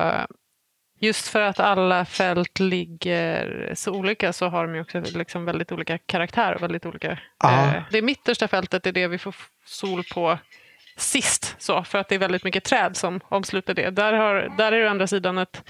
just 1.04 1.28
för 1.28 1.42
att 1.42 1.60
alla 1.60 2.06
fält 2.06 2.60
ligger 2.60 3.72
så 3.76 3.92
olika 3.92 4.34
så 4.34 4.48
har 4.48 4.68
de 4.68 4.76
ju 4.76 4.82
också 4.82 5.00
liksom 5.00 5.46
väldigt 5.46 5.72
olika 5.72 5.98
karaktär 5.98 6.56
och 6.56 6.64
väldigt 6.64 6.86
olika. 6.86 7.12
Eh, 7.44 7.84
det 7.92 8.02
mittersta 8.02 8.48
fältet 8.48 8.88
är 8.88 8.92
det 8.92 9.08
vi 9.08 9.18
får 9.18 9.36
sol 9.66 10.04
på 10.14 10.38
sist, 10.96 11.56
så, 11.60 11.84
för 11.84 11.98
att 11.98 12.10
det 12.10 12.16
är 12.16 12.20
väldigt 12.20 12.44
mycket 12.44 12.64
träd 12.64 12.98
som 12.98 13.20
omsluter 13.30 13.74
det. 13.74 13.90
Där, 13.90 14.14
har, 14.14 14.54
där 14.58 14.72
är 14.72 14.80
det 14.80 14.86
å 14.86 14.90
andra 14.90 15.08
sidan 15.08 15.38
ett 15.38 15.64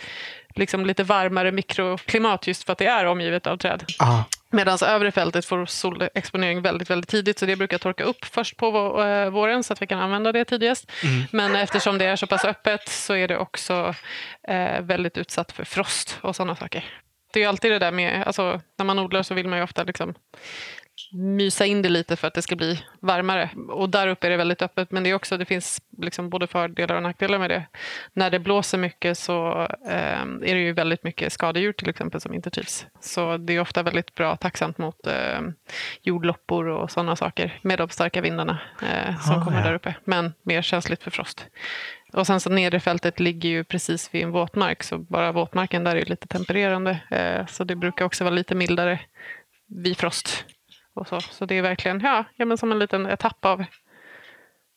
liksom 0.55 0.85
lite 0.85 1.03
varmare 1.03 1.51
mikroklimat 1.51 2.47
just 2.47 2.63
för 2.63 2.73
att 2.73 2.79
det 2.79 2.85
är 2.85 3.05
omgivet 3.05 3.47
av 3.47 3.57
träd. 3.57 3.83
Medan 4.49 4.77
övre 4.85 5.11
fältet 5.11 5.45
får 5.45 5.65
solexponering 5.65 6.61
väldigt, 6.61 6.89
väldigt 6.89 7.09
tidigt 7.09 7.39
så 7.39 7.45
det 7.45 7.55
brukar 7.55 7.77
torka 7.77 8.03
upp 8.03 8.25
först 8.25 8.57
på 8.57 8.67
eh, 9.01 9.29
våren 9.29 9.63
så 9.63 9.73
att 9.73 9.81
vi 9.81 9.87
kan 9.87 9.99
använda 9.99 10.31
det 10.31 10.45
tidigast. 10.45 10.91
Mm. 11.03 11.23
Men 11.31 11.55
eftersom 11.55 11.97
det 11.97 12.05
är 12.05 12.15
så 12.15 12.27
pass 12.27 12.45
öppet 12.45 12.89
så 12.89 13.15
är 13.15 13.27
det 13.27 13.37
också 13.37 13.95
eh, 14.47 14.81
väldigt 14.81 15.17
utsatt 15.17 15.51
för 15.51 15.63
frost 15.63 16.19
och 16.21 16.35
sådana 16.35 16.55
saker. 16.55 16.85
Det 17.33 17.43
är 17.43 17.47
alltid 17.47 17.71
det 17.71 17.79
där 17.79 17.91
med, 17.91 18.23
alltså, 18.27 18.61
när 18.77 18.85
man 18.85 18.99
odlar 18.99 19.23
så 19.23 19.33
vill 19.33 19.47
man 19.47 19.57
ju 19.59 19.63
ofta 19.63 19.83
liksom 19.83 20.13
mysa 21.11 21.65
in 21.65 21.81
det 21.81 21.89
lite 21.89 22.15
för 22.15 22.27
att 22.27 22.33
det 22.33 22.41
ska 22.41 22.55
bli 22.55 22.83
varmare. 22.99 23.49
Och 23.69 23.89
där 23.89 24.07
uppe 24.07 24.27
är 24.27 24.31
det 24.31 24.37
väldigt 24.37 24.61
öppet 24.61 24.91
men 24.91 25.03
det, 25.03 25.09
är 25.09 25.13
också, 25.13 25.37
det 25.37 25.45
finns 25.45 25.81
liksom 25.97 26.29
både 26.29 26.47
fördelar 26.47 26.95
och 26.95 27.03
nackdelar 27.03 27.39
med 27.39 27.49
det. 27.49 27.65
När 28.13 28.29
det 28.29 28.39
blåser 28.39 28.77
mycket 28.77 29.17
så 29.17 29.67
eh, 29.87 30.21
är 30.21 30.55
det 30.55 30.59
ju 30.59 30.73
väldigt 30.73 31.03
mycket 31.03 31.33
skadedjur 31.33 31.73
till 31.73 31.89
exempel 31.89 32.21
som 32.21 32.33
inte 32.33 32.49
trivs. 32.49 32.85
Så 32.99 33.37
det 33.37 33.53
är 33.53 33.61
ofta 33.61 33.83
väldigt 33.83 34.15
bra 34.15 34.35
tacksamt 34.35 34.77
mot 34.77 35.07
eh, 35.07 35.41
jordloppor 36.01 36.67
och 36.67 36.91
sådana 36.91 37.15
saker 37.15 37.59
med 37.61 37.77
de 37.77 37.89
starka 37.89 38.21
vindarna 38.21 38.59
eh, 38.81 39.19
som 39.19 39.35
oh, 39.35 39.45
kommer 39.45 39.59
ja. 39.59 39.65
där 39.65 39.73
uppe. 39.73 39.95
Men 40.05 40.33
mer 40.43 40.61
känsligt 40.61 41.03
för 41.03 41.11
frost. 41.11 41.45
Och 42.13 42.27
sen 42.27 42.39
så 42.39 42.49
nedre 42.49 42.79
fältet 42.79 43.19
ligger 43.19 43.49
ju 43.49 43.63
precis 43.63 44.09
vid 44.13 44.23
en 44.23 44.31
våtmark 44.31 44.83
så 44.83 44.97
bara 44.97 45.31
våtmarken 45.31 45.83
där 45.83 45.95
är 45.95 46.05
lite 46.05 46.27
tempererande. 46.27 46.99
Eh, 47.11 47.45
så 47.45 47.63
det 47.63 47.75
brukar 47.75 48.05
också 48.05 48.23
vara 48.23 48.35
lite 48.35 48.55
mildare 48.55 48.99
vid 49.67 49.97
frost. 49.97 50.45
Och 50.95 51.07
så. 51.07 51.19
så 51.21 51.45
det 51.45 51.57
är 51.57 51.61
verkligen 51.61 51.99
ja, 51.99 52.25
ja, 52.35 52.45
men 52.45 52.57
som 52.57 52.71
en 52.71 52.79
liten 52.79 53.05
etapp 53.05 53.45
av, 53.45 53.65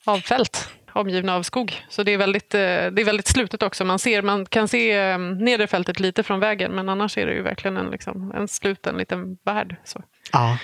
av 0.04 0.18
fält 0.18 0.70
omgivna 0.92 1.34
av 1.34 1.42
skog. 1.42 1.84
Så 1.88 2.02
det 2.02 2.12
är 2.12 2.18
väldigt, 2.18 2.54
eh, 2.54 2.58
det 2.60 3.02
är 3.02 3.04
väldigt 3.04 3.26
slutet 3.26 3.62
också. 3.62 3.84
Man, 3.84 3.98
ser, 3.98 4.22
man 4.22 4.46
kan 4.46 4.68
se 4.68 4.92
eh, 4.92 5.18
nedre 5.18 5.66
fältet 5.66 6.00
lite 6.00 6.22
från 6.22 6.40
vägen 6.40 6.72
men 6.72 6.88
annars 6.88 7.18
är 7.18 7.26
det 7.26 7.34
ju 7.34 7.42
verkligen 7.42 7.76
en, 7.76 7.90
liksom, 7.90 8.32
en 8.34 8.48
sluten 8.48 8.96
liten 8.96 9.38
värld. 9.44 9.76
Så. 9.84 10.02
Ja. 10.32 10.58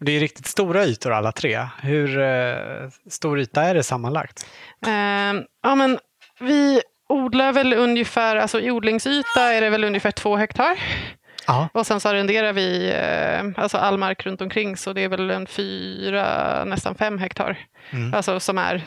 Det 0.00 0.12
är 0.12 0.20
riktigt 0.20 0.46
stora 0.46 0.84
ytor 0.84 1.12
alla 1.12 1.32
tre. 1.32 1.66
Hur 1.82 2.20
eh, 2.20 2.88
stor 3.10 3.40
yta 3.40 3.62
är 3.62 3.74
det 3.74 3.82
sammanlagt? 3.82 4.46
Eh, 4.86 5.42
ja, 5.62 5.74
men 5.74 5.98
vi 6.40 6.82
odlar 7.08 7.52
väl 7.52 7.72
ungefär, 7.72 8.36
alltså 8.36 8.60
i 8.60 8.70
odlingsyta 8.70 9.52
är 9.52 9.60
det 9.60 9.70
väl 9.70 9.84
ungefär 9.84 10.10
två 10.10 10.36
hektar. 10.36 10.78
Aha. 11.46 11.68
Och 11.72 11.86
sen 11.86 12.00
så 12.00 12.08
arrenderar 12.08 12.52
vi 12.52 12.90
eh, 12.90 13.62
alltså 13.62 13.78
all 13.78 13.98
mark 13.98 14.26
runt 14.26 14.40
omkring 14.40 14.76
så 14.76 14.92
det 14.92 15.00
är 15.00 15.08
väl 15.08 15.30
en 15.30 15.46
fyra, 15.46 16.64
nästan 16.64 16.94
fem 16.94 17.18
hektar. 17.18 17.58
Mm. 17.90 18.14
Alltså 18.14 18.40
som 18.40 18.58
är 18.58 18.84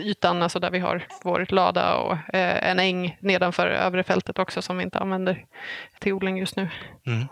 ytan 0.00 0.42
alltså 0.42 0.60
där 0.60 0.70
vi 0.70 0.78
har 0.78 1.06
vår 1.24 1.46
lada 1.48 1.94
och 1.94 2.12
eh, 2.12 2.70
en 2.70 2.78
äng 2.78 3.18
nedanför 3.20 3.66
övre 3.66 4.02
fältet 4.02 4.38
också 4.38 4.62
som 4.62 4.76
vi 4.76 4.84
inte 4.84 4.98
använder 4.98 5.44
till 6.00 6.12
odling 6.12 6.38
just 6.38 6.56
nu. 6.56 6.68
Mm. 7.06 7.26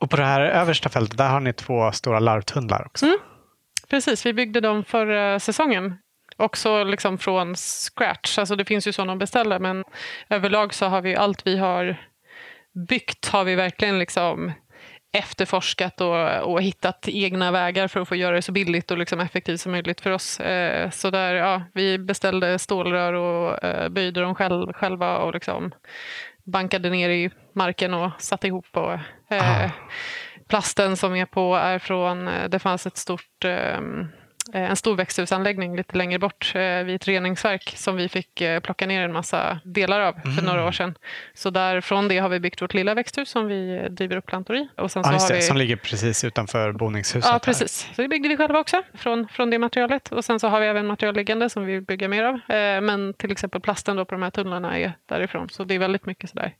Och 0.00 0.10
på 0.10 0.16
det 0.16 0.24
här 0.24 0.40
översta 0.40 0.88
fältet 0.88 1.18
där 1.18 1.28
har 1.28 1.40
ni 1.40 1.52
två 1.52 1.92
stora 1.92 2.18
larvtunnlar 2.18 2.86
också? 2.86 3.06
Mm. 3.06 3.18
Precis, 3.90 4.26
vi 4.26 4.32
byggde 4.32 4.60
dem 4.60 4.84
förra 4.84 5.40
säsongen 5.40 5.98
också 6.36 6.84
liksom 6.84 7.18
från 7.18 7.56
scratch. 7.56 8.38
Alltså 8.38 8.56
det 8.56 8.64
finns 8.64 8.86
ju 8.86 8.92
sådana 8.92 9.12
att 9.12 9.18
beställa 9.18 9.58
men 9.58 9.84
överlag 10.28 10.74
så 10.74 10.86
har 10.86 11.02
vi 11.02 11.16
allt 11.16 11.46
vi 11.46 11.58
har 11.58 11.96
byggt 12.88 13.28
har 13.28 13.44
vi 13.44 13.54
verkligen 13.54 13.98
liksom 13.98 14.52
efterforskat 15.12 16.00
och, 16.00 16.52
och 16.52 16.62
hittat 16.62 17.08
egna 17.08 17.50
vägar 17.50 17.88
för 17.88 18.00
att 18.00 18.08
få 18.08 18.16
göra 18.16 18.36
det 18.36 18.42
så 18.42 18.52
billigt 18.52 18.90
och 18.90 18.98
liksom 18.98 19.20
effektivt 19.20 19.60
som 19.60 19.72
möjligt 19.72 20.00
för 20.00 20.10
oss. 20.10 20.40
Eh, 20.40 20.90
så 20.90 21.10
där, 21.10 21.34
ja, 21.34 21.62
vi 21.74 21.98
beställde 21.98 22.58
stålrör 22.58 23.12
och 23.12 23.64
eh, 23.64 23.88
böjde 23.88 24.20
dem 24.20 24.34
själv, 24.34 24.72
själva 24.72 25.18
och 25.18 25.34
liksom 25.34 25.74
bankade 26.44 26.90
ner 26.90 27.08
i 27.10 27.30
marken 27.54 27.94
och 27.94 28.10
satte 28.18 28.46
ihop. 28.46 28.76
Och, 28.76 28.92
eh, 29.34 29.70
plasten 30.48 30.96
som 30.96 31.16
är 31.16 31.26
på 31.26 31.56
är 31.56 31.78
från, 31.78 32.30
det 32.48 32.58
fanns 32.58 32.86
ett 32.86 32.96
stort 32.96 33.44
um, 33.44 33.48
Eh, 34.00 34.06
en 34.52 34.76
stor 34.76 34.96
växthusanläggning 34.96 35.76
lite 35.76 35.96
längre 35.96 36.18
bort 36.18 36.52
eh, 36.54 36.60
vid 36.60 36.94
ett 36.94 37.08
reningsverk 37.08 37.74
som 37.76 37.96
vi 37.96 38.08
fick 38.08 38.40
eh, 38.40 38.60
plocka 38.60 38.86
ner 38.86 39.02
en 39.02 39.12
massa 39.12 39.60
delar 39.64 40.00
av 40.00 40.12
för 40.12 40.28
mm. 40.28 40.44
några 40.44 40.66
år 40.66 40.72
sedan. 40.72 40.94
Så 41.34 41.50
därifrån 41.50 42.08
det 42.08 42.18
har 42.18 42.28
vi 42.28 42.40
byggt 42.40 42.62
vårt 42.62 42.74
lilla 42.74 42.94
växthus 42.94 43.30
som 43.30 43.46
vi 43.46 43.88
driver 43.90 44.16
upp 44.16 44.26
plantor 44.26 44.56
i. 44.56 44.68
Och 44.76 44.90
sen 44.90 45.04
så 45.04 45.10
ja, 45.10 45.18
har 45.18 45.34
vi... 45.34 45.42
Som 45.42 45.56
ligger 45.56 45.76
precis 45.76 46.24
utanför 46.24 46.72
boningshuset. 46.72 47.30
Ja, 47.32 47.38
precis. 47.38 47.84
Här. 47.84 47.94
Så 47.94 48.02
det 48.02 48.08
byggde 48.08 48.28
vi 48.28 48.36
själva 48.36 48.58
också 48.58 48.82
från, 48.94 49.28
från 49.28 49.50
det 49.50 49.58
materialet. 49.58 50.12
Och 50.12 50.24
sen 50.24 50.40
så 50.40 50.48
har 50.48 50.60
vi 50.60 50.66
även 50.66 50.86
material 50.86 51.14
liggande 51.14 51.50
som 51.50 51.66
vi 51.66 51.72
vill 51.72 51.82
bygga 51.82 52.08
mer 52.08 52.24
av. 52.24 52.40
Men 52.82 53.14
till 53.14 53.32
exempel 53.32 53.60
plasten 53.60 53.96
då 53.96 54.04
på 54.04 54.14
de 54.14 54.22
här 54.22 54.30
tunnlarna 54.30 54.78
är 54.78 54.92
därifrån. 55.06 55.48
Så 55.48 55.64
det 55.64 55.74
är 55.74 55.78
väldigt 55.78 56.06
mycket 56.06 56.30
sådär 56.30 56.54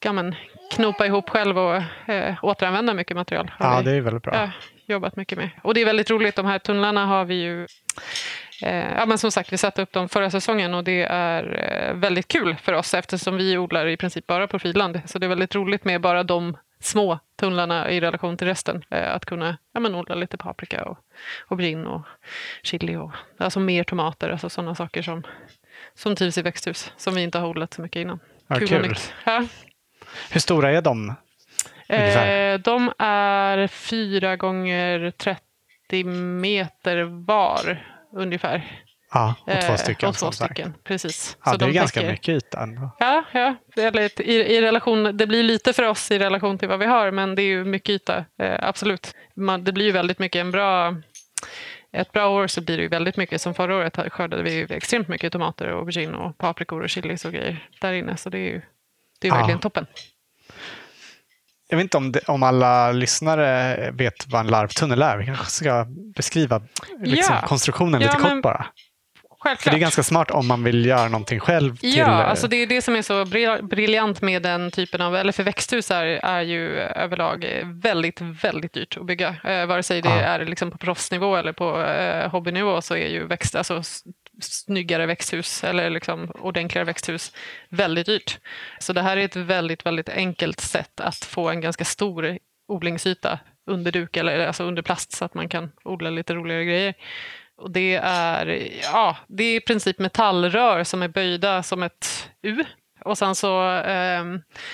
kan 0.00 0.14
man 0.14 0.34
knopa 0.70 1.06
ihop 1.06 1.30
själv 1.30 1.58
och 1.58 1.82
äh, 2.10 2.34
återanvända 2.42 2.94
mycket 2.94 3.16
material. 3.16 3.50
Ja, 3.58 3.82
det 3.82 3.90
är 3.90 4.00
väldigt 4.00 4.22
bra. 4.22 4.34
Äh, 4.34 4.50
jobbat 4.88 5.16
mycket 5.16 5.38
med. 5.38 5.50
Och 5.62 5.74
det 5.74 5.80
är 5.80 5.84
väldigt 5.84 6.10
roligt, 6.10 6.36
de 6.36 6.46
här 6.46 6.58
tunnlarna 6.58 7.06
har 7.06 7.24
vi 7.24 7.34
ju 7.34 7.66
eh, 8.62 8.92
ja, 8.96 9.06
men 9.06 9.18
som 9.18 9.32
sagt, 9.32 9.52
vi 9.52 9.58
satte 9.58 9.82
upp 9.82 9.92
dem 9.92 10.08
förra 10.08 10.30
säsongen 10.30 10.74
och 10.74 10.84
det 10.84 11.02
är 11.02 11.42
eh, 11.88 11.94
väldigt 11.94 12.28
kul 12.28 12.56
för 12.56 12.72
oss 12.72 12.94
eftersom 12.94 13.36
vi 13.36 13.58
odlar 13.58 13.86
i 13.86 13.96
princip 13.96 14.26
bara 14.26 14.46
på 14.46 14.58
friland. 14.58 15.00
Så 15.04 15.18
det 15.18 15.26
är 15.26 15.28
väldigt 15.28 15.54
roligt 15.54 15.84
med 15.84 16.00
bara 16.00 16.22
de 16.22 16.56
små 16.80 17.18
tunnlarna 17.40 17.90
i 17.90 18.00
relation 18.00 18.36
till 18.36 18.46
resten. 18.46 18.84
Eh, 18.90 19.14
att 19.14 19.24
kunna 19.24 19.58
ja, 19.74 19.80
men 19.80 19.94
odla 19.94 20.14
lite 20.14 20.36
paprika 20.36 20.84
och 20.84 20.98
aubergine 21.48 21.86
och 21.86 22.02
chili 22.62 22.96
och 22.96 23.12
alltså 23.38 23.60
mer 23.60 23.84
tomater, 23.84 24.30
alltså 24.30 24.50
sådana 24.50 24.74
saker 24.74 25.02
som, 25.02 25.22
som 25.94 26.16
trivs 26.16 26.38
i 26.38 26.42
växthus 26.42 26.92
som 26.96 27.14
vi 27.14 27.22
inte 27.22 27.38
har 27.38 27.48
odlat 27.48 27.74
så 27.74 27.82
mycket 27.82 28.00
innan. 28.00 28.20
Ja, 28.46 28.56
kul. 28.56 28.94
Ja. 29.24 29.46
Hur 30.30 30.40
stora 30.40 30.70
är 30.70 30.82
de 30.82 31.14
Eh, 31.88 32.58
de 32.60 32.92
är 32.98 33.66
fyra 33.66 34.36
gånger 34.36 35.10
30 35.10 36.04
meter 36.04 37.02
var 37.26 37.84
ungefär. 38.12 38.82
Ja, 39.12 39.34
och 39.40 39.62
två 39.62 39.72
eh, 39.72 39.76
stycken. 39.76 40.08
Och 40.08 40.14
två 40.14 40.32
stycken, 40.32 40.74
precis. 40.84 41.36
Ja, 41.44 41.50
Så 41.50 41.56
det 41.56 41.64
är 41.64 41.68
de 41.68 41.74
ganska 41.74 42.00
täcker... 42.00 42.12
mycket 42.12 42.28
yta 42.28 42.62
ändå. 42.62 42.90
Ja, 42.98 43.24
ja. 43.32 43.54
Eller, 43.76 44.20
i, 44.20 44.34
i 44.34 44.60
relation, 44.60 45.16
det 45.16 45.26
blir 45.26 45.42
lite 45.42 45.72
för 45.72 45.82
oss 45.82 46.10
i 46.10 46.18
relation 46.18 46.58
till 46.58 46.68
vad 46.68 46.78
vi 46.78 46.86
har, 46.86 47.10
men 47.10 47.34
det 47.34 47.42
är 47.42 47.46
ju 47.46 47.64
mycket 47.64 47.90
yta. 47.90 48.24
Eh, 48.38 48.68
absolut. 48.68 49.14
Man, 49.34 49.64
det 49.64 49.72
blir 49.72 49.84
ju 49.84 49.92
väldigt 49.92 50.18
mycket 50.18 50.40
en 50.40 50.50
bra 50.50 50.94
ett 51.92 52.12
bra 52.12 52.28
år 52.28 52.46
så 52.46 52.60
blir 52.60 52.76
det 52.76 52.82
ju 52.82 52.88
väldigt 52.88 53.16
mycket. 53.16 53.40
Som 53.40 53.54
förra 53.54 53.76
året 53.76 54.12
skördade 54.12 54.42
vi 54.42 54.66
extremt 54.70 55.08
mycket 55.08 55.32
tomater, 55.32 55.68
och 55.68 55.78
aubergine 55.78 56.14
och 56.14 56.38
paprikor 56.38 56.82
och 56.82 56.88
chilis 56.90 57.24
och 57.24 57.32
grejer 57.32 57.68
där 57.80 57.92
inne. 57.92 58.16
Så 58.16 58.30
det 58.30 58.38
är 58.38 58.52
ju 58.52 58.62
det 59.20 59.28
är 59.28 59.32
verkligen 59.32 59.58
ja. 59.58 59.62
toppen. 59.62 59.86
Jag 61.68 61.76
vet 61.76 61.82
inte 61.82 61.96
om, 61.96 62.12
det, 62.12 62.20
om 62.28 62.42
alla 62.42 62.92
lyssnare 62.92 63.90
vet 63.90 64.26
vad 64.26 64.40
en 64.40 64.46
larvtunnel 64.46 65.02
är. 65.02 65.18
Vi 65.18 65.26
kanske 65.26 65.46
ska 65.46 65.86
beskriva 66.16 66.62
liksom, 67.00 67.34
ja. 67.34 67.46
konstruktionen 67.46 68.00
lite 68.00 68.16
ja, 68.22 68.28
kort 68.28 68.42
bara. 68.42 68.66
Självklart. 69.40 69.62
För 69.62 69.70
det 69.70 69.76
är 69.76 69.80
ganska 69.80 70.02
smart 70.02 70.30
om 70.30 70.46
man 70.46 70.64
vill 70.64 70.86
göra 70.86 71.08
någonting 71.08 71.40
själv. 71.40 71.76
Till... 71.76 71.96
Ja, 71.96 72.06
alltså 72.06 72.48
det 72.48 72.56
är 72.56 72.66
det 72.66 72.82
som 72.82 72.96
är 72.96 73.02
så 73.02 73.24
briljant 73.66 74.22
med 74.22 74.42
den 74.42 74.70
typen 74.70 75.00
av, 75.00 75.16
eller 75.16 75.32
för 75.32 75.42
växthus 75.42 75.90
är, 75.90 76.04
är 76.06 76.42
ju 76.42 76.78
överlag 76.78 77.46
väldigt, 77.64 78.20
väldigt 78.20 78.72
dyrt 78.72 78.96
att 78.96 79.06
bygga. 79.06 79.36
Eh, 79.44 79.66
vare 79.66 79.82
sig 79.82 80.02
det 80.02 80.08
ja. 80.08 80.20
är 80.20 80.44
liksom 80.44 80.70
på 80.70 80.78
proffsnivå 80.78 81.36
eller 81.36 81.52
på 81.52 81.82
eh, 81.82 82.30
hobbynivå 82.30 82.82
så 82.82 82.94
är 82.94 83.08
ju 83.08 83.26
växt, 83.26 83.54
alltså, 83.54 83.82
snyggare 84.40 85.06
växthus 85.06 85.64
eller 85.64 85.90
liksom 85.90 86.30
ordentligare 86.30 86.84
växthus 86.84 87.32
väldigt 87.68 88.06
dyrt. 88.06 88.38
Så 88.78 88.92
det 88.92 89.02
här 89.02 89.16
är 89.16 89.24
ett 89.24 89.36
väldigt, 89.36 89.86
väldigt 89.86 90.08
enkelt 90.08 90.60
sätt 90.60 91.00
att 91.00 91.24
få 91.24 91.48
en 91.48 91.60
ganska 91.60 91.84
stor 91.84 92.38
odlingsyta 92.68 93.38
under 93.66 93.92
duk 93.92 94.16
eller 94.16 94.46
alltså 94.46 94.64
under 94.64 94.82
plast 94.82 95.12
så 95.12 95.24
att 95.24 95.34
man 95.34 95.48
kan 95.48 95.72
odla 95.84 96.10
lite 96.10 96.34
roligare 96.34 96.64
grejer. 96.64 96.94
Och 97.56 97.70
det 97.70 97.94
är, 98.02 98.68
ja, 98.82 99.16
det 99.26 99.44
är 99.44 99.56
i 99.56 99.60
princip 99.60 99.98
metallrör 99.98 100.84
som 100.84 101.02
är 101.02 101.08
böjda 101.08 101.62
som 101.62 101.82
ett 101.82 102.30
U. 102.42 102.64
Och 103.04 103.18
sen 103.18 103.34
så 103.34 103.74
eh, 103.76 104.24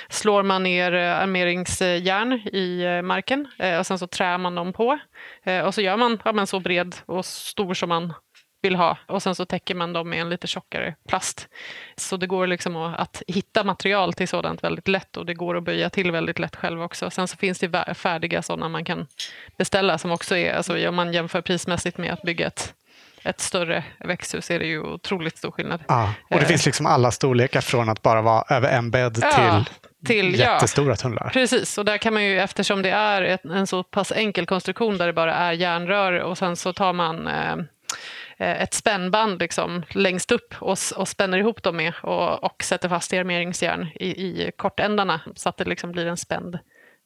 slår 0.08 0.42
man 0.42 0.62
ner 0.62 0.94
eh, 0.94 1.18
armeringsjärn 1.18 2.32
i 2.32 2.82
eh, 2.82 3.02
marken 3.02 3.48
eh, 3.58 3.78
och 3.78 3.86
sen 3.86 3.98
så 3.98 4.06
trär 4.06 4.38
man 4.38 4.54
dem 4.54 4.72
på. 4.72 4.98
Eh, 5.44 5.60
och 5.60 5.74
så 5.74 5.80
gör 5.80 5.96
man 5.96 6.18
ja, 6.24 6.46
så 6.46 6.60
bred 6.60 6.96
och 7.06 7.24
stor 7.24 7.74
som 7.74 7.88
man 7.88 8.12
vill 8.64 8.76
ha 8.76 8.98
och 9.06 9.22
sen 9.22 9.34
så 9.34 9.44
täcker 9.44 9.74
man 9.74 9.92
dem 9.92 10.10
med 10.10 10.20
en 10.20 10.28
lite 10.28 10.46
tjockare 10.46 10.94
plast. 11.08 11.48
Så 11.96 12.16
det 12.16 12.26
går 12.26 12.46
liksom 12.46 12.76
att 12.76 13.22
hitta 13.26 13.64
material 13.64 14.12
till 14.12 14.28
sådant 14.28 14.64
väldigt 14.64 14.88
lätt 14.88 15.16
och 15.16 15.26
det 15.26 15.34
går 15.34 15.56
att 15.56 15.62
böja 15.62 15.90
till 15.90 16.12
väldigt 16.12 16.38
lätt 16.38 16.56
själv 16.56 16.82
också. 16.82 17.10
Sen 17.10 17.28
så 17.28 17.36
finns 17.36 17.58
det 17.58 17.94
färdiga 17.94 18.42
sådana 18.42 18.68
man 18.68 18.84
kan 18.84 19.06
beställa 19.58 19.98
som 19.98 20.12
också 20.12 20.36
är, 20.36 20.54
alltså 20.54 20.88
om 20.88 20.94
man 20.94 21.12
jämför 21.12 21.40
prismässigt 21.40 21.98
med 21.98 22.12
att 22.12 22.22
bygga 22.22 22.46
ett 22.46 22.74
ett 23.26 23.40
större 23.40 23.84
växthus 23.98 24.50
är 24.50 24.58
det 24.58 24.66
ju 24.66 24.80
otroligt 24.80 25.38
stor 25.38 25.50
skillnad. 25.50 25.80
Ja, 25.88 26.14
och 26.30 26.36
det 26.36 26.42
eh. 26.42 26.48
finns 26.48 26.66
liksom 26.66 26.86
alla 26.86 27.10
storlekar 27.10 27.60
från 27.60 27.88
att 27.88 28.02
bara 28.02 28.22
vara 28.22 28.56
över 28.56 28.68
en 28.68 28.90
bädd 28.90 29.18
ja, 29.22 29.64
till, 30.00 30.06
till 30.06 30.40
jättestora 30.40 30.92
ja, 30.92 30.96
tunnlar. 30.96 31.30
Precis, 31.32 31.78
och 31.78 31.84
där 31.84 31.98
kan 31.98 32.14
man 32.14 32.24
ju 32.24 32.40
eftersom 32.40 32.82
det 32.82 32.90
är 32.90 33.22
ett, 33.22 33.44
en 33.44 33.66
så 33.66 33.82
pass 33.82 34.12
enkel 34.12 34.46
konstruktion 34.46 34.98
där 34.98 35.06
det 35.06 35.12
bara 35.12 35.34
är 35.34 35.52
järnrör 35.52 36.12
och 36.12 36.38
sen 36.38 36.56
så 36.56 36.72
tar 36.72 36.92
man 36.92 37.26
Eh, 37.26 37.56
ett 38.38 38.74
spännband 38.74 39.40
liksom 39.40 39.82
längst 39.90 40.32
upp 40.32 40.54
och, 40.58 40.78
och 40.96 41.08
spänner 41.08 41.38
ihop 41.38 41.62
dem 41.62 41.76
med 41.76 41.92
och, 42.02 42.44
och 42.44 42.62
sätter 42.62 42.88
fast 42.88 43.12
armeringsjärn 43.12 43.88
i, 43.94 44.06
i 44.06 44.50
kortändarna 44.56 45.20
så 45.34 45.48
att 45.48 45.56
det 45.56 45.64
liksom 45.64 45.92
blir 45.92 46.06
en 46.06 46.16
spänd 46.16 46.58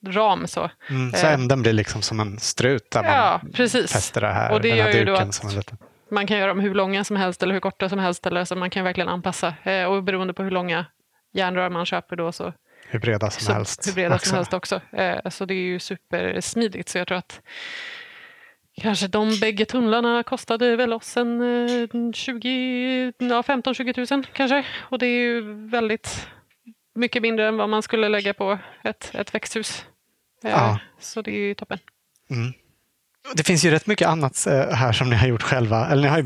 ram. 0.06 0.46
Så, 0.46 0.70
mm, 0.90 1.12
så 1.12 1.26
eh, 1.26 1.32
änden 1.32 1.62
blir 1.62 1.72
liksom 1.72 2.02
som 2.02 2.20
en 2.20 2.38
strut 2.38 2.90
där 2.90 3.04
ja, 3.04 3.40
man 3.42 3.52
precis. 3.52 3.92
fäster 3.92 4.20
det 4.20 4.32
här, 4.32 4.52
och 4.52 4.60
det 4.60 4.70
den 4.70 4.78
här 4.78 5.04
duken. 5.04 5.32
Som 5.32 5.48
en 5.48 5.54
liten... 5.54 5.78
Man 6.10 6.26
kan 6.26 6.38
göra 6.38 6.48
dem 6.48 6.60
hur 6.60 6.74
långa 6.74 7.04
som 7.04 7.16
helst 7.16 7.42
eller 7.42 7.54
hur 7.54 7.60
korta 7.60 7.88
som 7.88 7.98
helst. 7.98 8.26
Eller, 8.26 8.44
så 8.44 8.56
man 8.56 8.70
kan 8.70 8.84
verkligen 8.84 9.08
anpassa. 9.08 9.54
Eh, 9.62 9.84
och 9.84 10.02
beroende 10.02 10.34
på 10.34 10.42
hur 10.42 10.50
långa 10.50 10.86
järnrör 11.32 11.70
man 11.70 11.86
köper 11.86 12.16
då 12.16 12.32
så 12.32 12.52
hur 12.90 12.98
breda 12.98 13.30
som 13.30 13.42
så, 13.42 13.52
helst. 13.52 13.88
Hur 13.88 13.92
breda 13.92 14.14
också. 14.14 14.28
som 14.28 14.36
helst 14.36 14.54
också. 14.54 14.80
Så 15.30 15.44
det 15.44 15.54
är 15.54 15.62
ju 15.62 15.78
supersmidigt. 15.78 16.88
Så 16.88 16.98
jag 16.98 17.06
tror 17.06 17.18
att 17.18 17.40
Kanske 18.80 19.08
de 19.08 19.40
bägge 19.40 19.64
tunnlarna 19.64 20.22
kostade 20.22 20.76
väl 20.76 20.92
oss 20.92 21.16
en 21.16 22.12
20, 22.14 23.12
ja, 23.18 23.42
15-20 23.42 24.14
000 24.14 24.26
kanske. 24.32 24.64
Och 24.78 24.98
det 24.98 25.06
är 25.06 25.20
ju 25.20 25.40
väldigt 25.68 26.28
mycket 26.94 27.22
mindre 27.22 27.48
än 27.48 27.56
vad 27.56 27.68
man 27.68 27.82
skulle 27.82 28.08
lägga 28.08 28.34
på 28.34 28.58
ett, 28.84 29.10
ett 29.14 29.34
växthus. 29.34 29.84
Eh, 30.44 30.50
ja. 30.50 30.78
Så 31.00 31.22
det 31.22 31.30
är 31.30 31.40
ju 31.40 31.54
toppen. 31.54 31.78
Mm. 32.30 32.52
Det 33.34 33.42
finns 33.42 33.64
ju 33.64 33.70
rätt 33.70 33.86
mycket 33.86 34.08
annat 34.08 34.46
eh, 34.46 34.70
här 34.70 34.92
som 34.92 35.10
ni 35.10 35.16
har 35.16 35.26
gjort 35.26 35.42
själva. 35.42 35.86
Eller 35.86 36.02
ni 36.02 36.08
har 36.08 36.22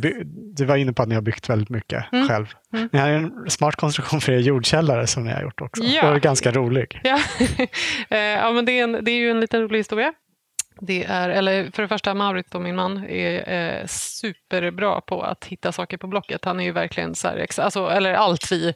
du 0.54 0.64
var 0.64 0.76
inne 0.76 0.92
på 0.92 1.02
att 1.02 1.08
ni 1.08 1.14
har 1.14 1.22
byggt 1.22 1.48
väldigt 1.48 1.68
mycket 1.68 2.12
mm. 2.12 2.28
själv. 2.28 2.46
Mm. 2.74 2.88
Ni 2.92 2.98
har 2.98 3.08
en 3.08 3.50
smart 3.50 3.76
konstruktion 3.76 4.20
för 4.20 4.32
er 4.32 4.38
jordkällare 4.38 5.06
som 5.06 5.24
ni 5.24 5.32
har 5.32 5.42
gjort 5.42 5.60
också. 5.60 5.82
Ja. 5.82 6.08
Och 6.08 6.16
är 6.16 6.20
ganska 6.20 6.50
rolig. 6.50 7.00
Ja, 7.04 7.20
eh, 8.08 8.18
ja 8.18 8.52
men 8.52 8.64
det 8.64 8.72
är, 8.72 8.84
en, 8.84 9.04
det 9.04 9.10
är 9.10 9.16
ju 9.16 9.30
en 9.30 9.40
liten 9.40 9.60
rolig 9.60 9.78
historia. 9.78 10.12
Det 10.80 11.04
är, 11.04 11.28
eller 11.28 11.70
för 11.70 11.82
det 11.82 11.88
första, 11.88 12.14
Maurit, 12.14 12.50
då, 12.50 12.60
min 12.60 12.76
man 12.76 13.04
är 13.04 13.52
eh, 13.52 13.86
superbra 13.86 15.00
på 15.00 15.22
att 15.22 15.44
hitta 15.44 15.72
saker 15.72 15.96
på 15.96 16.06
Blocket. 16.06 16.44
Han 16.44 16.60
är 16.60 16.64
ju 16.64 16.72
verkligen 16.72 17.14
så 17.14 17.28
här, 17.28 17.46
alltså, 17.60 17.88
eller 17.88 18.14
allt 18.14 18.52
vi, 18.52 18.74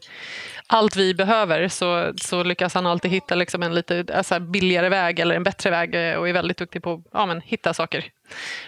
allt 0.67 0.97
vi 0.97 1.15
behöver 1.15 1.69
så, 1.69 2.13
så 2.17 2.43
lyckas 2.43 2.75
han 2.75 2.87
alltid 2.87 3.11
hitta 3.11 3.35
liksom 3.35 3.63
en 3.63 3.75
lite 3.75 4.05
alltså, 4.15 4.41
billigare 4.41 4.89
väg 4.89 5.19
eller 5.19 5.35
en 5.35 5.43
bättre 5.43 5.71
väg 5.71 5.95
eh, 5.95 6.17
och 6.17 6.29
är 6.29 6.33
väldigt 6.33 6.59
duktig 6.59 6.83
på 6.83 6.93
att 6.93 7.29
ja, 7.29 7.41
hitta 7.45 7.75
saker. 7.75 8.05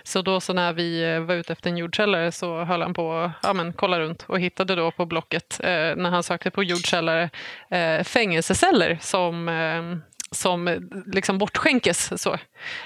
Så 0.02 0.22
då 0.22 0.40
så 0.40 0.52
när 0.52 0.72
vi 0.72 1.14
eh, 1.14 1.20
var 1.20 1.34
ute 1.34 1.52
efter 1.52 1.70
en 1.70 1.76
jordkällare 1.76 2.32
så 2.32 2.64
höll 2.64 2.82
han 2.82 2.94
på 2.94 3.12
att 3.12 3.32
ja, 3.42 3.72
kolla 3.76 4.00
runt 4.00 4.24
och 4.28 4.40
hittade 4.40 4.74
då 4.74 4.90
på 4.90 5.06
Blocket 5.06 5.60
eh, 5.64 5.70
när 5.70 6.10
han 6.10 6.22
sökte 6.22 6.50
på 6.50 6.62
jordkällare 6.62 7.30
eh, 7.70 8.04
fängelseceller 8.04 8.98
som 9.00 9.48
eh, 9.48 10.07
som 10.30 10.90
liksom 11.06 11.38
bortskänkes. 11.38 12.22
Så. 12.22 12.36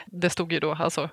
Det 0.07 0.31
stod 0.31 0.53
ju 0.53 0.61
då 0.61 0.73
alltså 0.73 1.11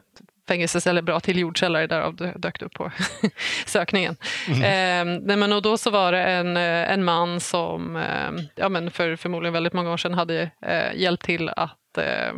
fängelseceller 0.50 1.02
bra 1.02 1.20
till 1.20 1.40
jordkällare, 1.40 1.88
därav 1.88 2.16
dök 2.16 2.60
det 2.60 2.66
upp 2.66 2.74
på 2.74 2.92
sökningen. 3.66 4.18
Mm. 4.48 5.22
Eh, 5.30 5.38
men 5.38 5.54
och 5.54 5.62
då 5.62 5.78
så 5.78 5.90
var 5.90 6.12
det 6.12 6.24
en, 6.24 6.58
eh, 6.58 6.92
en 6.92 7.04
man 7.04 7.40
som 7.40 7.96
eh, 7.96 8.32
ja, 8.56 8.70
men 8.70 8.92
för 8.92 9.16
förmodligen 9.16 9.54
väldigt 9.54 9.74
många 9.74 9.92
år 9.92 9.98
sedan 9.98 10.14
hade 10.14 10.52
eh, 10.62 10.96
hjälpt 10.96 11.24
till 11.24 11.50
att 11.50 11.89
eh, 12.00 12.34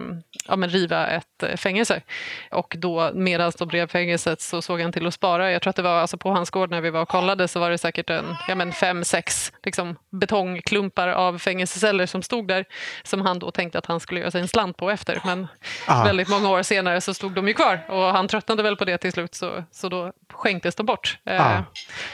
ja, 0.48 0.56
men 0.56 0.70
riva 0.70 1.08
ett 1.08 1.44
eh, 1.44 1.56
fängelse. 1.56 2.02
Och 2.52 2.76
då 2.78 3.12
medan 3.14 3.52
de 3.58 3.68
drev 3.68 3.88
fängelset 3.88 4.42
så 4.42 4.62
såg 4.62 4.82
han 4.82 4.92
till 4.92 5.08
att 5.08 5.14
spara. 5.14 5.52
Jag 5.52 5.62
tror 5.62 5.70
att 5.70 5.76
det 5.76 5.82
var 5.82 6.00
alltså 6.00 6.18
på 6.18 6.32
hans 6.32 6.50
gård 6.50 6.72
när 6.72 6.82
vi 6.82 6.90
var 6.90 7.02
och 7.02 7.10
kollade 7.10 7.48
så 7.48 7.60
var 7.60 7.70
det 7.70 7.78
säkert 7.78 8.10
en 8.10 8.26
ja, 8.48 8.56
men 8.56 8.72
fem, 8.72 9.04
sex 9.04 9.52
liksom, 9.64 9.96
betongklumpar 10.10 11.08
av 11.08 11.38
fängelseceller 11.38 12.06
som 12.06 12.22
stod 12.22 12.48
där 12.48 12.66
som 13.04 13.22
han 13.22 13.40
då 13.40 13.52
tänkte 13.52 13.78
att 13.78 13.86
han 13.86 14.00
skulle 14.00 14.20
göra 14.20 14.32
sig 14.32 14.42
en 14.42 14.48
slant 14.48 14.78
på 14.78 14.90
efter. 14.90 15.22
Men 15.26 15.48
Aha. 15.88 16.04
väldigt 16.04 16.30
många 16.30 16.50
år 16.50 16.64
senare 16.64 17.02
så 17.02 17.14
stod 17.14 17.32
de 17.32 17.48
ju 17.48 17.54
kvar 17.54 17.80
och 17.90 18.04
han 18.04 18.28
tröttnade 18.28 18.64
väl 18.64 18.76
på 18.76 18.86
det 18.86 18.98
till 18.98 19.12
slut 19.12 19.36
så, 19.36 19.64
så 19.72 19.90
då 19.90 20.12
skänktes 20.34 20.76
de 20.76 20.86
bort. 20.86 21.18
Aha. 21.30 21.64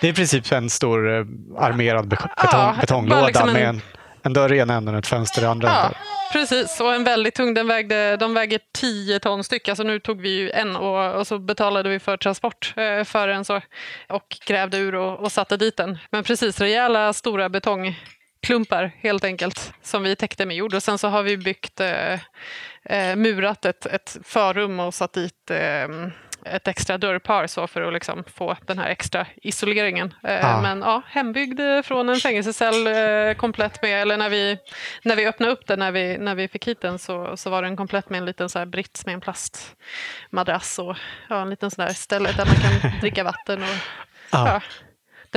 Det 0.02 0.08
är 0.08 0.12
i 0.12 0.16
princip 0.16 0.52
en 0.52 0.70
stor 0.70 1.10
eh, 1.10 1.26
armerad 1.58 2.08
betong, 2.08 2.30
ja, 2.36 2.76
betonglåda 2.82 3.26
liksom 3.26 3.48
en, 3.50 3.54
med 3.54 3.70
en 3.70 3.82
En 4.28 4.34
dörr 4.34 4.54
i 4.54 4.60
ena 4.60 4.74
änden 4.74 4.96
och 4.96 5.00
ett 5.00 5.08
fönster 5.08 5.42
i 5.42 5.46
andra 5.46 5.68
Ja, 5.68 5.86
änden. 5.86 5.98
precis. 6.32 6.80
Och 6.82 6.94
en 6.94 7.04
väldigt 7.04 7.36
tung. 7.36 7.54
Den 7.54 7.68
vägde, 7.68 8.18
de 8.18 8.34
väger 8.34 8.60
10 8.74 9.20
ton 9.20 9.44
styck. 9.44 9.70
Alltså 9.70 9.84
nu 9.84 10.00
tog 10.00 10.22
vi 10.22 10.30
ju 10.30 10.52
en 10.52 10.76
och, 10.76 11.16
och 11.16 11.28
så 11.28 11.40
betalade 11.40 11.90
vi 11.90 12.00
för 12.00 12.18
transport 12.18 12.74
eh, 12.78 13.04
för 13.04 13.28
en 13.28 13.46
så. 13.46 13.62
Och 14.10 14.38
grävde 14.48 14.78
ur 14.78 14.96
och, 14.96 15.20
och 15.20 15.32
satte 15.32 15.58
dit 15.58 15.78
den. 15.78 15.98
Men 16.12 16.24
precis, 16.24 16.60
rejäla 16.60 17.13
stora 17.13 17.50
betongklumpar 17.50 18.92
helt 19.02 19.24
enkelt. 19.24 19.74
Som 19.84 20.04
vi 20.04 20.16
täckte 20.16 20.46
med 20.46 20.56
jord. 20.56 20.74
Och 20.74 20.84
sen 20.84 20.98
så 20.98 21.08
har 21.08 21.24
vi 21.24 21.38
byggt, 21.38 21.80
eh, 21.80 22.13
eh, 22.86 23.16
murat 23.16 23.66
ett, 23.66 23.86
ett 23.86 24.18
förrum 24.24 24.80
och 24.80 24.94
satt 24.94 25.13
dit 25.13 25.52
eh, 25.52 25.88
ett 26.56 26.68
extra 26.68 26.98
dörrpar 26.98 27.48
så 27.48 27.68
för 27.68 27.82
att 27.82 27.94
liksom 27.94 28.24
få 28.36 28.58
den 28.66 28.80
här 28.80 28.88
extra 28.90 29.26
isoleringen. 29.36 30.14
Eh, 30.24 30.34
Ja. 30.34 30.62
Men 30.62 30.80
ja, 30.82 31.02
hembyggd 31.08 31.60
eh, 31.60 31.82
från 31.82 32.10
en 32.10 32.16
fängelsecell 32.16 32.88
eh, 32.88 33.34
komplett 33.34 33.82
med, 33.82 34.02
eller 34.02 34.18
när 34.18 34.30
vi, 34.30 34.58
när 35.04 35.16
vi 35.16 35.28
öppnade 35.28 35.52
upp 35.54 35.68
den, 35.68 35.80
när 35.80 35.92
vi, 35.92 36.18
när 36.18 36.36
vi 36.36 36.48
fick 36.48 36.68
hit 36.68 36.82
den 36.82 37.00
så, 37.00 37.38
så 37.38 37.50
var 37.50 37.62
den 37.62 37.78
komplett 37.78 38.10
med 38.10 38.18
en 38.18 38.26
liten 38.26 38.50
så 38.50 38.60
här 38.60 38.66
brits 38.66 39.06
med 39.06 39.14
en 39.14 39.22
plastmadrass 39.22 40.80
och 40.80 40.98
ja, 41.30 41.42
en 41.42 41.50
liten 41.50 41.72
sån 41.72 41.86
där 41.86 41.94
ställe 41.94 42.32
där 42.32 42.46
man 42.46 42.56
kan 42.56 43.00
dricka 43.02 43.24
vatten. 43.24 43.62
Och, 43.64 43.70
Ja. 44.32 44.48
ja. 44.48 44.62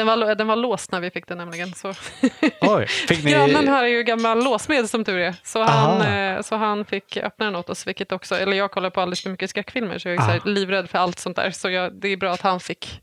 Den 0.01 0.07
var, 0.07 0.35
den 0.35 0.47
var 0.47 0.57
låst 0.57 0.93
när 0.93 1.01
vi 1.01 1.11
fick 1.11 1.27
den 1.27 1.39
nämligen. 1.39 1.75
Så. 1.75 1.89
Oj, 2.61 2.87
fick 2.87 3.25
ni... 3.25 3.31
Grannen 3.31 3.69
här 3.69 3.85
är 3.85 3.89
ju 3.89 4.03
gammal 4.03 4.45
låsmed 4.45 4.91
som 4.91 5.05
tur 5.05 5.19
är. 5.19 5.35
Så 5.45 5.63
han, 5.63 6.03
eh, 6.03 6.43
så 6.43 6.57
han 6.57 6.85
fick 6.85 7.17
öppna 7.17 7.45
den 7.47 7.57
åt 7.57 7.71
oss. 7.71 7.87
Vilket 7.87 8.13
också, 8.13 8.35
eller 8.35 8.57
jag 8.57 8.71
kollar 8.71 8.91
på 8.91 9.01
alldeles 9.01 9.23
för 9.23 9.31
mycket 9.31 9.51
skräckfilmer 9.51 9.99
så 9.99 10.09
jag 10.09 10.17
är 10.17 10.37
Ah. 10.37 10.41
livrädd 10.45 10.91
för 10.91 10.99
allt 10.99 11.19
sånt 11.19 11.37
där. 11.37 11.51
Så 11.51 11.71
jag, 11.71 11.93
det 11.93 12.09
är 12.09 12.17
bra 12.17 12.33
att 12.33 12.41
han 12.41 12.61
fick 12.61 13.01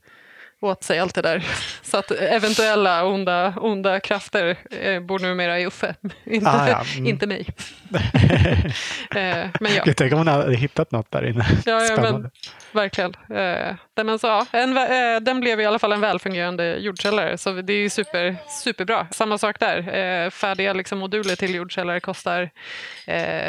åt 0.62 0.84
sig 0.84 1.00
allt 1.00 1.16
det 1.16 1.22
där. 1.22 1.46
Så 1.82 1.98
att 1.98 2.12
eventuella 2.12 3.06
onda, 3.06 3.54
onda 3.58 4.00
krafter 4.00 4.58
eh, 4.82 5.00
bor 5.00 5.20
numera 5.20 5.60
i 5.60 5.66
Uffe, 5.66 5.96
inte, 6.26 6.50
Ah, 6.50 6.70
ja. 6.70 6.84
Mm. 6.96 7.08
inte 7.08 7.28
mig. 7.28 7.48
eh, 9.16 9.50
men 9.60 9.74
ja. 9.76 9.84
Jag 9.86 9.98
tänker 9.98 10.14
om 10.14 10.18
hon 10.18 10.28
hade 10.28 10.56
hittat 10.56 10.92
något 10.92 11.12
där 11.12 11.26
inne. 11.26 11.46
Ja, 11.66 11.84
ja 11.86 12.02
men, 12.02 12.32
verkligen. 12.72 13.14
Eh, 13.30 14.04
men 14.04 14.20
så, 14.20 14.28
ja, 14.28 14.46
en, 14.52 14.78
eh, 14.78 15.20
den 15.22 15.40
blev 15.40 15.62
i 15.62 15.66
alla 15.66 15.80
fall 15.80 15.92
en 15.92 16.02
välfungerande 16.02 16.78
jordkällare, 16.78 17.38
så 17.38 17.52
det 17.52 17.74
är 17.74 17.78
ju 17.78 17.90
super, 17.90 18.36
superbra. 18.50 19.08
Samma 19.12 19.38
sak 19.38 19.60
där. 19.60 19.96
Eh, 19.98 20.30
färdiga 20.30 20.74
liksom, 20.74 21.00
moduler 21.00 21.36
till 21.36 21.56
jordkällare 21.56 22.00
kostar 22.00 22.50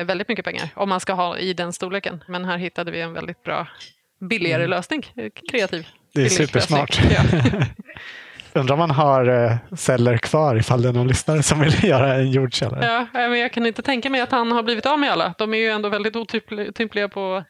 väldigt 0.04 0.28
mycket 0.28 0.44
pengar 0.44 0.68
om 0.74 0.88
man 0.88 1.00
ska 1.00 1.12
ha 1.12 1.38
i 1.38 1.52
den 1.52 1.72
storleken. 1.72 2.24
Men 2.28 2.44
här 2.44 2.58
hittade 2.58 2.90
vi 2.90 3.00
en 3.00 3.12
väldigt 3.12 3.42
bra, 3.42 3.66
billigare 4.20 4.66
lösning. 4.66 5.12
Eh, 5.16 5.30
Kreativ. 5.50 5.86
Det 6.14 6.22
är 6.24 6.28
supersmart. 6.28 7.00
Ja. 7.10 7.22
Undrar 8.52 8.72
om 8.72 8.78
man 8.78 8.90
har 8.90 9.44
eh, 9.44 9.56
celler 9.76 10.18
kvar 10.18 10.56
ifall 10.56 10.82
det 10.82 10.88
är 10.88 10.92
någon 10.92 11.08
lyssnare 11.08 11.42
som 11.42 11.60
vill 11.60 11.84
göra 11.88 12.14
en 12.14 12.30
jordkällare. 12.30 13.06
Ja, 13.12 13.28
men 13.28 13.38
jag 13.38 13.52
kan 13.52 13.66
inte 13.66 13.82
tänka 13.82 14.10
mig 14.10 14.20
att 14.20 14.30
han 14.32 14.52
har 14.52 14.62
blivit 14.62 14.86
av 14.86 14.98
med 14.98 15.12
alla. 15.12 15.34
De 15.38 15.54
är 15.54 15.58
ju 15.58 15.68
ändå 15.68 15.88
väldigt 15.88 16.16
otympliga 16.16 17.08
på 17.08 17.44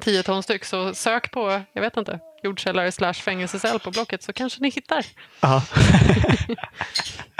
10 0.00 0.22
ton 0.22 0.42
styck. 0.42 0.64
Så 0.64 0.94
sök 0.94 1.30
på, 1.30 1.60
jag 1.72 1.82
vet 1.82 1.96
inte, 1.96 2.18
jordkällare 2.42 2.92
slash 2.92 3.14
fängelsecell 3.14 3.80
på 3.80 3.90
Blocket 3.90 4.22
så 4.22 4.32
kanske 4.32 4.62
ni 4.62 4.70
hittar. 4.70 5.04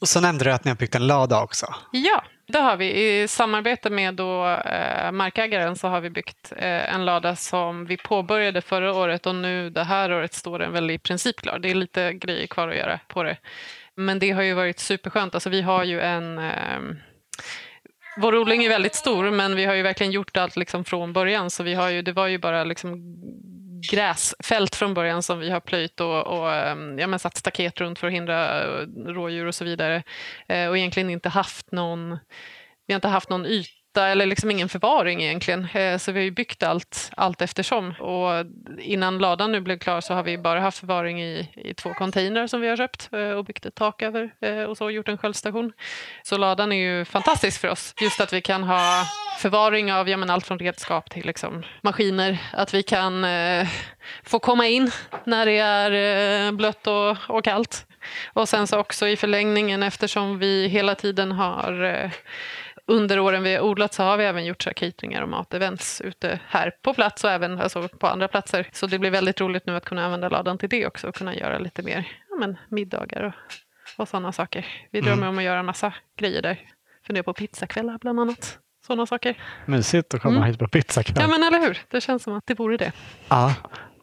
Och 0.00 0.08
så 0.08 0.20
nämnde 0.20 0.44
du 0.44 0.52
att 0.52 0.64
ni 0.64 0.70
har 0.70 0.76
byggt 0.76 0.94
en 0.94 1.06
lada 1.06 1.42
också. 1.42 1.66
Ja, 1.92 2.24
det 2.46 2.58
har 2.58 2.76
vi. 2.76 3.20
I 3.22 3.28
samarbete 3.28 3.90
med 3.90 4.14
då, 4.14 4.48
eh, 4.48 5.12
markägaren 5.12 5.76
så 5.76 5.88
har 5.88 6.00
vi 6.00 6.10
byggt 6.10 6.52
eh, 6.56 6.94
en 6.94 7.04
lada 7.04 7.36
som 7.36 7.86
vi 7.86 7.96
påbörjade 7.96 8.60
förra 8.60 8.94
året 8.94 9.26
och 9.26 9.34
nu 9.34 9.70
det 9.70 9.84
här 9.84 10.12
året 10.12 10.34
står 10.34 10.58
den 10.58 10.72
väl 10.72 10.90
i 10.90 10.98
princip 10.98 11.40
klar. 11.40 11.58
Det 11.58 11.70
är 11.70 11.74
lite 11.74 12.12
grejer 12.12 12.46
kvar 12.46 12.68
att 12.68 12.76
göra 12.76 13.00
på 13.08 13.22
det. 13.22 13.36
Men 13.94 14.18
det 14.18 14.30
har 14.30 14.42
ju 14.42 14.54
varit 14.54 14.78
superskönt. 14.78 15.34
Alltså 15.34 15.50
vi 15.50 15.62
har 15.62 15.84
ju 15.84 16.00
en... 16.00 16.38
Eh, 16.38 16.80
vår 18.16 18.36
odling 18.36 18.64
är 18.64 18.68
väldigt 18.68 18.94
stor, 18.94 19.30
men 19.30 19.56
vi 19.56 19.64
har 19.64 19.74
ju 19.74 19.82
verkligen 19.82 20.12
gjort 20.12 20.36
allt 20.36 20.56
liksom 20.56 20.84
från 20.84 21.12
början. 21.12 21.50
Så 21.50 21.62
vi 21.62 21.74
har 21.74 21.88
ju, 21.88 22.02
det 22.02 22.12
var 22.12 22.26
ju 22.26 22.38
bara 22.38 22.64
liksom 22.64 23.16
gräsfält 23.90 24.74
från 24.74 24.94
början 24.94 25.22
som 25.22 25.38
vi 25.38 25.50
har 25.50 25.60
plöjt 25.60 26.00
och, 26.00 26.26
och 26.26 26.52
ehm, 26.52 26.98
ja, 26.98 27.06
men 27.06 27.18
satt 27.18 27.36
staket 27.36 27.80
runt 27.80 27.98
för 27.98 28.06
att 28.06 28.12
hindra 28.12 28.62
eh, 28.62 28.86
rådjur 29.06 29.46
och 29.46 29.54
så 29.54 29.64
vidare. 29.64 30.02
Eh, 30.48 30.68
och 30.68 30.78
egentligen 30.78 31.10
inte 31.10 31.28
haft 31.28 31.72
någon, 31.72 32.10
vi 32.86 32.94
har 32.94 32.96
inte 32.96 33.08
haft 33.08 33.28
någon 33.30 33.46
yta 33.46 33.79
eller 33.96 34.26
liksom 34.26 34.50
ingen 34.50 34.68
förvaring 34.68 35.22
egentligen. 35.22 35.68
Eh, 35.74 35.98
så 35.98 36.12
vi 36.12 36.20
har 36.20 36.24
ju 36.24 36.30
byggt 36.30 36.62
allt, 36.62 37.10
allt 37.16 37.42
eftersom. 37.42 37.94
Och 38.00 38.46
innan 38.78 39.18
ladan 39.18 39.52
nu 39.52 39.60
blev 39.60 39.78
klar 39.78 40.00
så 40.00 40.14
har 40.14 40.22
vi 40.22 40.38
bara 40.38 40.60
haft 40.60 40.78
förvaring 40.78 41.22
i, 41.22 41.48
i 41.56 41.74
två 41.74 41.94
containrar 41.94 42.46
som 42.46 42.60
vi 42.60 42.68
har 42.68 42.76
köpt 42.76 43.08
eh, 43.12 43.30
och 43.30 43.44
byggt 43.44 43.66
ett 43.66 43.74
tak 43.74 44.02
över 44.02 44.30
eh, 44.40 44.62
och 44.62 44.76
så 44.76 44.90
gjort 44.90 45.08
en 45.08 45.18
sköldstation. 45.18 45.72
Så 46.22 46.36
ladan 46.36 46.72
är 46.72 46.76
ju 46.76 47.04
fantastisk 47.04 47.60
för 47.60 47.68
oss. 47.68 47.94
Just 48.00 48.20
att 48.20 48.32
vi 48.32 48.40
kan 48.40 48.62
ha 48.62 49.04
förvaring 49.38 49.92
av 49.92 50.08
ja, 50.08 50.16
men 50.16 50.30
allt 50.30 50.46
från 50.46 50.58
redskap 50.58 51.10
till 51.10 51.26
liksom 51.26 51.62
maskiner. 51.82 52.38
Att 52.52 52.74
vi 52.74 52.82
kan 52.82 53.24
eh, 53.24 53.68
få 54.24 54.38
komma 54.38 54.66
in 54.66 54.90
när 55.24 55.46
det 55.46 55.58
är 55.58 56.46
eh, 56.46 56.52
blött 56.52 56.86
och, 56.86 57.16
och 57.28 57.44
kallt. 57.44 57.86
Och 58.32 58.48
sen 58.48 58.66
så 58.66 58.78
också 58.78 59.08
i 59.08 59.16
förlängningen 59.16 59.82
eftersom 59.82 60.38
vi 60.38 60.68
hela 60.68 60.94
tiden 60.94 61.32
har 61.32 61.84
eh, 61.84 62.10
under 62.90 63.18
åren 63.18 63.42
vi 63.42 63.54
har 63.54 63.62
odlat 63.62 63.94
så 63.94 64.02
har 64.02 64.16
vi 64.16 64.24
även 64.24 64.44
gjort 64.44 64.62
så 64.62 64.68
här 64.68 64.74
cateringar 64.74 65.22
och 65.22 65.28
matevents 65.28 66.00
ute 66.00 66.40
här 66.48 66.72
på 66.82 66.94
plats 66.94 67.24
och 67.24 67.30
även 67.30 67.60
alltså, 67.60 67.88
på 67.88 68.06
andra 68.06 68.28
platser. 68.28 68.68
Så 68.72 68.86
det 68.86 68.98
blir 68.98 69.10
väldigt 69.10 69.40
roligt 69.40 69.66
nu 69.66 69.76
att 69.76 69.84
kunna 69.84 70.04
använda 70.04 70.28
ladan 70.28 70.58
till 70.58 70.68
det 70.68 70.86
också 70.86 71.08
och 71.08 71.14
kunna 71.14 71.34
göra 71.34 71.58
lite 71.58 71.82
mer 71.82 72.08
ja, 72.30 72.36
men, 72.36 72.56
middagar 72.68 73.22
och, 73.22 73.32
och 74.02 74.08
sådana 74.08 74.32
saker. 74.32 74.66
Vi 74.90 75.00
drömmer 75.00 75.28
om 75.28 75.38
att 75.38 75.44
göra 75.44 75.62
massa 75.62 75.92
grejer 76.18 76.42
där. 76.42 76.60
Funderar 77.06 77.22
på 77.22 77.32
pizzakvällar 77.32 77.98
bland 77.98 78.20
annat. 78.20 78.58
Sådana 78.86 79.06
saker. 79.06 79.34
Mysigt 79.66 80.14
att 80.14 80.22
komma 80.22 80.36
Mm. 80.36 80.48
hit 80.48 80.58
på 80.58 80.68
pizzakväll. 80.68 81.16
Ja 81.20 81.28
men 81.28 81.42
eller 81.42 81.58
hur, 81.66 81.78
det 81.90 82.00
känns 82.00 82.22
som 82.22 82.34
att 82.34 82.46
det 82.46 82.54
vore 82.54 82.76
det. 82.76 82.92
Ja. 83.28 83.54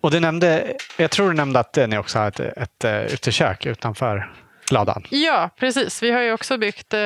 Och 0.02 0.12
du 0.12 0.20
nämnde, 0.20 0.74
jag 0.98 1.12
tror 1.12 1.30
du 1.30 1.36
nämnde 1.36 1.60
att 1.60 1.78
eh, 1.78 1.88
ni 1.88 1.98
också 1.98 2.20
har 2.20 2.28
ett, 2.28 2.40
ett, 2.40 2.84
eh, 2.84 3.02
utekök 3.02 3.66
utanför 3.66 4.32
ladan. 4.72 5.04
Ja, 5.10 5.50
precis. 5.60 6.04
Vi 6.04 6.12
har 6.12 6.22
ju 6.22 6.34
också 6.34 6.58
byggt 6.58 6.94
eh, 6.94 7.00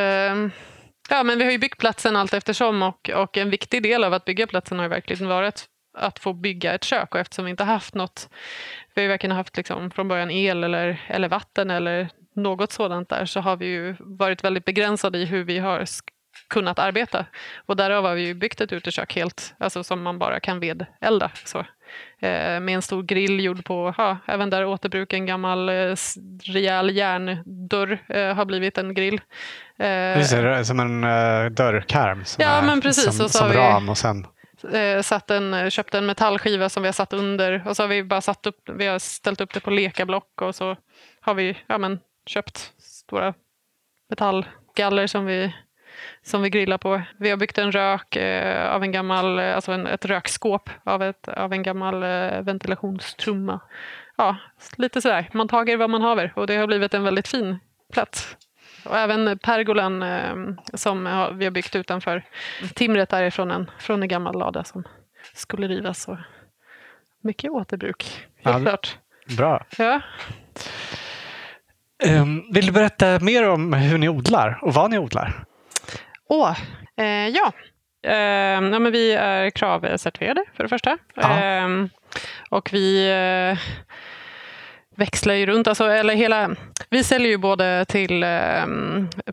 Ja, 1.14 1.24
men 1.24 1.38
vi 1.38 1.44
har 1.44 1.52
ju 1.52 1.58
byggt 1.58 1.78
platsen 1.78 2.16
allt 2.16 2.34
eftersom 2.34 2.84
och, 2.84 3.10
och 3.10 3.38
en 3.38 3.50
viktig 3.50 3.84
del 3.84 4.04
av 4.04 4.14
att 4.14 4.26
bygga 4.26 4.48
platsen 4.48 4.80
har 4.80 4.86
ju 4.86 4.90
verkligen 4.90 5.28
varit 5.28 5.66
att 5.98 6.20
få 6.20 6.34
bygga 6.34 6.74
ett 6.74 6.84
kök 6.84 7.16
och 7.16 7.22
eftersom 7.22 7.46
vi 7.46 7.52
inte 7.52 7.64
haft 7.64 7.96
något, 7.96 8.30
vi 8.94 9.02
har 9.02 9.04
ju 9.04 9.10
varken 9.10 9.32
haft 9.32 9.58
liksom 9.58 9.92
från 9.92 10.08
början 10.08 10.32
el 10.32 10.64
eller, 10.64 11.02
eller 11.08 11.30
vatten 11.30 11.72
eller 11.72 12.10
något 12.36 12.72
sådant 12.72 13.10
där 13.10 13.26
så 13.26 13.40
har 13.40 13.56
vi 13.58 13.66
ju 13.66 13.96
varit 14.00 14.44
väldigt 14.44 14.66
begränsade 14.66 15.18
i 15.18 15.26
hur 15.26 15.44
vi 15.44 15.60
har 15.60 15.86
kunnat 16.48 16.80
arbeta. 16.80 17.26
Och 17.66 17.76
därav 17.76 18.04
har 18.04 18.16
vi 18.16 18.26
ju 18.26 18.34
byggt 18.34 18.62
ett 18.62 18.74
utekök 18.74 19.16
helt, 19.16 19.54
alltså 19.58 19.84
som 19.84 20.02
man 20.02 20.20
bara 20.20 20.40
kan 20.40 20.60
vedelda. 20.60 21.32
Så. 21.46 21.66
Eh, 22.22 22.60
med 22.60 22.70
en 22.70 22.82
stor 22.82 23.04
grill 23.04 23.40
gjord 23.46 23.66
på, 23.66 23.94
ja, 23.98 24.18
även 24.26 24.50
där 24.50 24.66
återbruk, 24.66 25.14
en 25.14 25.26
gammal 25.26 25.70
eh, 25.70 25.96
rejäl 26.44 26.96
järndörr 26.98 28.00
eh, 28.10 28.34
har 28.36 28.46
blivit 28.46 28.78
en 28.78 28.94
grill. 28.94 29.22
Eh, 29.80 30.22
ser 30.24 30.64
som 30.64 30.80
en 30.80 31.02
dörrkarm 31.56 32.26
som 32.26 32.44
Ja, 32.44 32.50
är 32.50 32.62
men 32.66 32.82
precis. 32.82 33.18
som, 33.18 33.30
som 33.30 33.50
vi- 33.50 33.56
ram 33.58 33.90
och 33.90 33.98
sen 33.98 34.28
satt 35.04 35.32
en, 35.32 35.72
köpt 35.72 35.94
en 35.96 36.06
metallskiva 36.06 36.70
som 36.70 36.84
vi 36.84 36.88
har 36.88 36.94
satt 36.94 37.14
under 37.14 37.68
och 37.68 37.76
så 37.76 37.84
har 37.84 37.88
vi 37.88 38.04
bara 38.04 38.22
satt 38.22 38.46
upp, 38.46 38.70
vi 38.74 38.88
har 38.88 39.00
ställt 39.00 39.42
upp 39.42 39.54
det 39.54 39.60
på 39.60 39.70
lekablock 39.72 40.42
och 40.42 40.56
så 40.56 40.76
har 41.22 41.34
vi 41.34 41.58
ja, 41.68 41.78
men, 41.78 42.00
köpt 42.26 42.58
stora 42.80 43.34
metallgaller 44.10 45.08
som 45.08 45.26
vi, 45.26 45.54
som 46.24 46.42
vi 46.42 46.50
grillar 46.50 46.78
på. 46.78 47.02
Vi 47.18 47.30
har 47.30 47.38
byggt 47.38 47.58
en 47.58 47.72
rök 47.72 48.16
eh, 48.16 48.72
av 48.76 48.84
en 48.84 48.92
gammal, 48.92 49.40
eh, 49.40 49.56
alltså 49.56 49.72
en, 49.72 49.88
ett 49.88 50.06
rökskåp 50.06 50.70
av, 50.84 51.04
ett, 51.04 51.28
av 51.28 51.54
en 51.54 51.64
gammal 51.64 52.04
eh, 52.04 52.42
ventilationstrumma. 52.42 53.60
Ja, 54.18 54.36
lite 54.76 55.02
sådär, 55.02 55.30
man 55.34 55.48
tager 55.48 55.78
vad 55.78 55.90
man 55.90 56.02
haver 56.02 56.34
och 56.36 56.48
det 56.48 56.56
har 56.56 56.68
blivit 56.68 56.94
en 56.94 57.04
väldigt 57.04 57.28
fin 57.28 57.60
plats. 57.94 58.38
Och 58.86 58.98
även 58.98 59.40
pergolan 59.40 60.04
eh, 60.04 60.36
som 60.74 61.06
har, 61.06 61.32
vi 61.32 61.46
har 61.46 61.52
byggt 61.52 61.76
utanför. 61.76 62.24
Timret 62.76 63.14
är 63.14 63.30
från 63.30 63.52
en, 63.52 63.72
från 63.80 64.02
en 64.02 64.08
gammal 64.10 64.40
lada 64.40 64.64
som 64.64 64.84
skulle 65.34 65.68
rivas. 65.68 66.08
Och 66.08 66.18
mycket 67.24 67.52
återbruk, 67.52 68.28
helt 68.44 68.58
Ja. 68.58 68.64
klart. 68.70 68.98
bra. 69.38 69.66
Ja. 69.78 70.02
Um, 72.22 72.44
vill 72.54 72.66
du 72.66 72.72
berätta 72.72 73.20
mer 73.20 73.50
om 73.50 73.74
hur 73.74 73.98
ni 73.98 74.10
odlar 74.10 74.60
och 74.62 74.74
vad 74.74 74.92
ni 74.92 74.98
odlar? 75.00 75.44
Åh, 76.34 76.58
eh, 76.98 77.28
ja. 77.28 77.52
Eh, 78.08 78.14
ja 78.72 78.80
men 78.80 78.92
vi 78.92 79.14
är 79.14 79.50
kravcertifierade 79.50 80.44
för 80.54 80.64
det 80.64 80.70
första. 80.70 80.98
Eh, 81.18 81.68
och 82.50 82.70
vi 82.74 83.10
eh, 83.10 83.60
växlar 84.96 85.34
ju 85.34 85.46
runt. 85.46 85.68
Alltså, 85.68 85.86
eller 85.86 86.14
hela, 86.14 86.56
vi 86.90 87.04
säljer 87.04 87.30
ju 87.30 87.38
både 87.38 87.86
till 87.86 88.24
eh, 88.24 88.66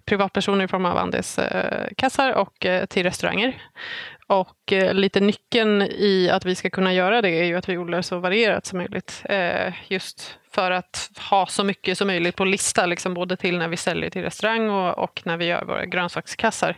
privatpersoner 0.04 0.64
i 0.64 0.68
form 0.68 0.84
av 0.84 0.98
andelskassar 0.98 2.32
och 2.32 2.66
eh, 2.66 2.87
till 2.87 3.02
restauranger. 3.02 3.62
Och 4.28 4.72
eh, 4.72 4.94
lite 4.94 5.20
nyckeln 5.20 5.82
i 5.82 6.30
att 6.32 6.44
vi 6.44 6.54
ska 6.54 6.70
kunna 6.70 6.94
göra 6.94 7.22
det 7.22 7.30
är 7.30 7.44
ju 7.44 7.56
att 7.56 7.68
vi 7.68 7.78
odlar 7.78 8.02
så 8.02 8.18
varierat 8.18 8.66
som 8.66 8.78
möjligt. 8.78 9.22
Eh, 9.24 9.74
just 9.88 10.38
för 10.50 10.70
att 10.70 11.10
ha 11.30 11.46
så 11.46 11.64
mycket 11.64 11.98
som 11.98 12.06
möjligt 12.06 12.36
på 12.36 12.44
lista, 12.44 12.86
liksom 12.86 13.14
både 13.14 13.36
till 13.36 13.58
när 13.58 13.68
vi 13.68 13.76
säljer 13.76 14.10
till 14.10 14.22
restaurang 14.22 14.70
och, 14.70 14.98
och 14.98 15.22
när 15.24 15.36
vi 15.36 15.44
gör 15.44 15.64
våra 15.64 15.86
grönsakskassar. 15.86 16.76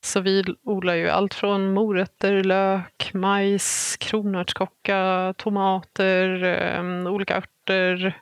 Så 0.00 0.20
vi 0.20 0.44
odlar 0.64 0.94
ju 0.94 1.08
allt 1.08 1.34
från 1.34 1.74
morötter, 1.74 2.44
lök, 2.44 3.10
majs, 3.14 3.96
kronärtskocka, 4.00 5.34
tomater, 5.36 6.44
eh, 6.44 7.12
olika 7.12 7.36
örter, 7.36 8.20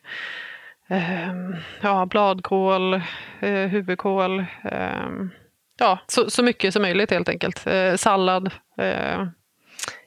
eh, 0.88 1.34
ja, 1.80 2.06
bladkål, 2.06 2.94
eh, 3.40 3.66
huvudkål. 3.66 4.44
Eh, 4.64 5.08
Ja, 5.78 5.98
så, 6.06 6.30
så 6.30 6.42
mycket 6.42 6.72
som 6.72 6.82
möjligt 6.82 7.10
helt 7.10 7.28
enkelt. 7.28 7.66
Eh, 7.66 7.94
sallad. 7.94 8.50
Eh, 8.78 9.26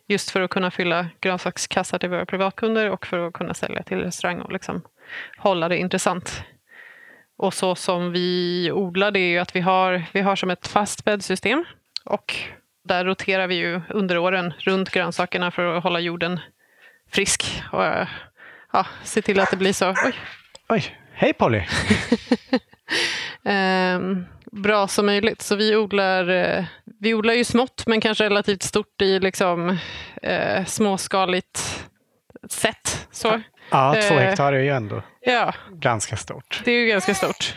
just 0.08 0.32
för 0.32 0.42
att 0.42 0.50
kunna 0.50 0.72
fylla 0.72 1.08
grönsakskassar 1.22 2.00
till 2.00 2.10
våra 2.10 2.26
privatkunder 2.26 2.90
och 2.90 3.06
för 3.06 3.28
att 3.28 3.34
kunna 3.34 3.54
sälja 3.54 3.84
till 3.84 3.98
restaurang 3.98 4.42
och 4.42 4.52
liksom 4.52 4.82
hålla 5.38 5.70
det 5.70 5.78
intressant. 5.78 6.44
Och 7.38 7.54
så 7.54 7.76
som 7.76 8.12
vi 8.12 8.72
odlar 8.72 9.12
det 9.12 9.20
är 9.20 9.30
ju 9.30 9.38
att 9.38 9.56
vi 9.56 9.60
har, 9.60 10.04
vi 10.12 10.22
har 10.22 10.36
som 10.36 10.50
ett 10.50 10.68
fast 10.68 11.06
bäddsystem 11.06 11.66
och 12.06 12.36
där 12.84 13.06
roterar 13.06 13.48
vi 13.48 13.56
ju 13.56 13.82
under 13.90 14.18
åren 14.18 14.54
runt 14.60 14.90
grönsakerna 14.90 15.52
för 15.52 15.78
att 15.78 15.84
hålla 15.84 16.00
jorden 16.00 16.40
frisk 17.12 17.64
och 17.72 17.84
ja, 18.74 18.86
se 19.04 19.22
till 19.22 19.40
att 19.40 19.52
det 19.52 19.58
blir 19.58 19.74
så. 19.74 19.90
Oj, 19.90 20.16
Oj, 20.70 20.98
hej 21.14 21.34
Polly! 21.34 21.62
um, 23.44 24.26
bra 24.52 24.88
som 24.88 25.06
möjligt. 25.06 25.42
Så 25.42 25.56
vi 25.56 25.76
odlar, 25.76 26.30
eh, 26.30 26.66
vi 27.00 27.14
odlar 27.14 27.34
ju 27.34 27.44
smått 27.44 27.84
men 27.88 28.02
kanske 28.02 28.24
relativt 28.24 28.64
stort 28.64 29.02
i 29.02 29.20
liksom, 29.20 29.78
eh, 30.24 30.66
småskaligt 30.66 31.86
sätt. 32.50 33.08
Så. 33.12 33.42
Ja, 33.72 33.94
två 34.08 34.16
Eh, 34.16 34.20
hektar 34.22 34.54
är 34.54 34.60
ju 34.60 34.70
ändå 34.70 35.02
Ja, 35.22 35.54
ganska 35.72 36.18
stort. 36.18 36.62
det 36.66 36.72
är 36.72 36.80
ju 36.80 36.88
ganska 36.88 37.14
stort. 37.16 37.56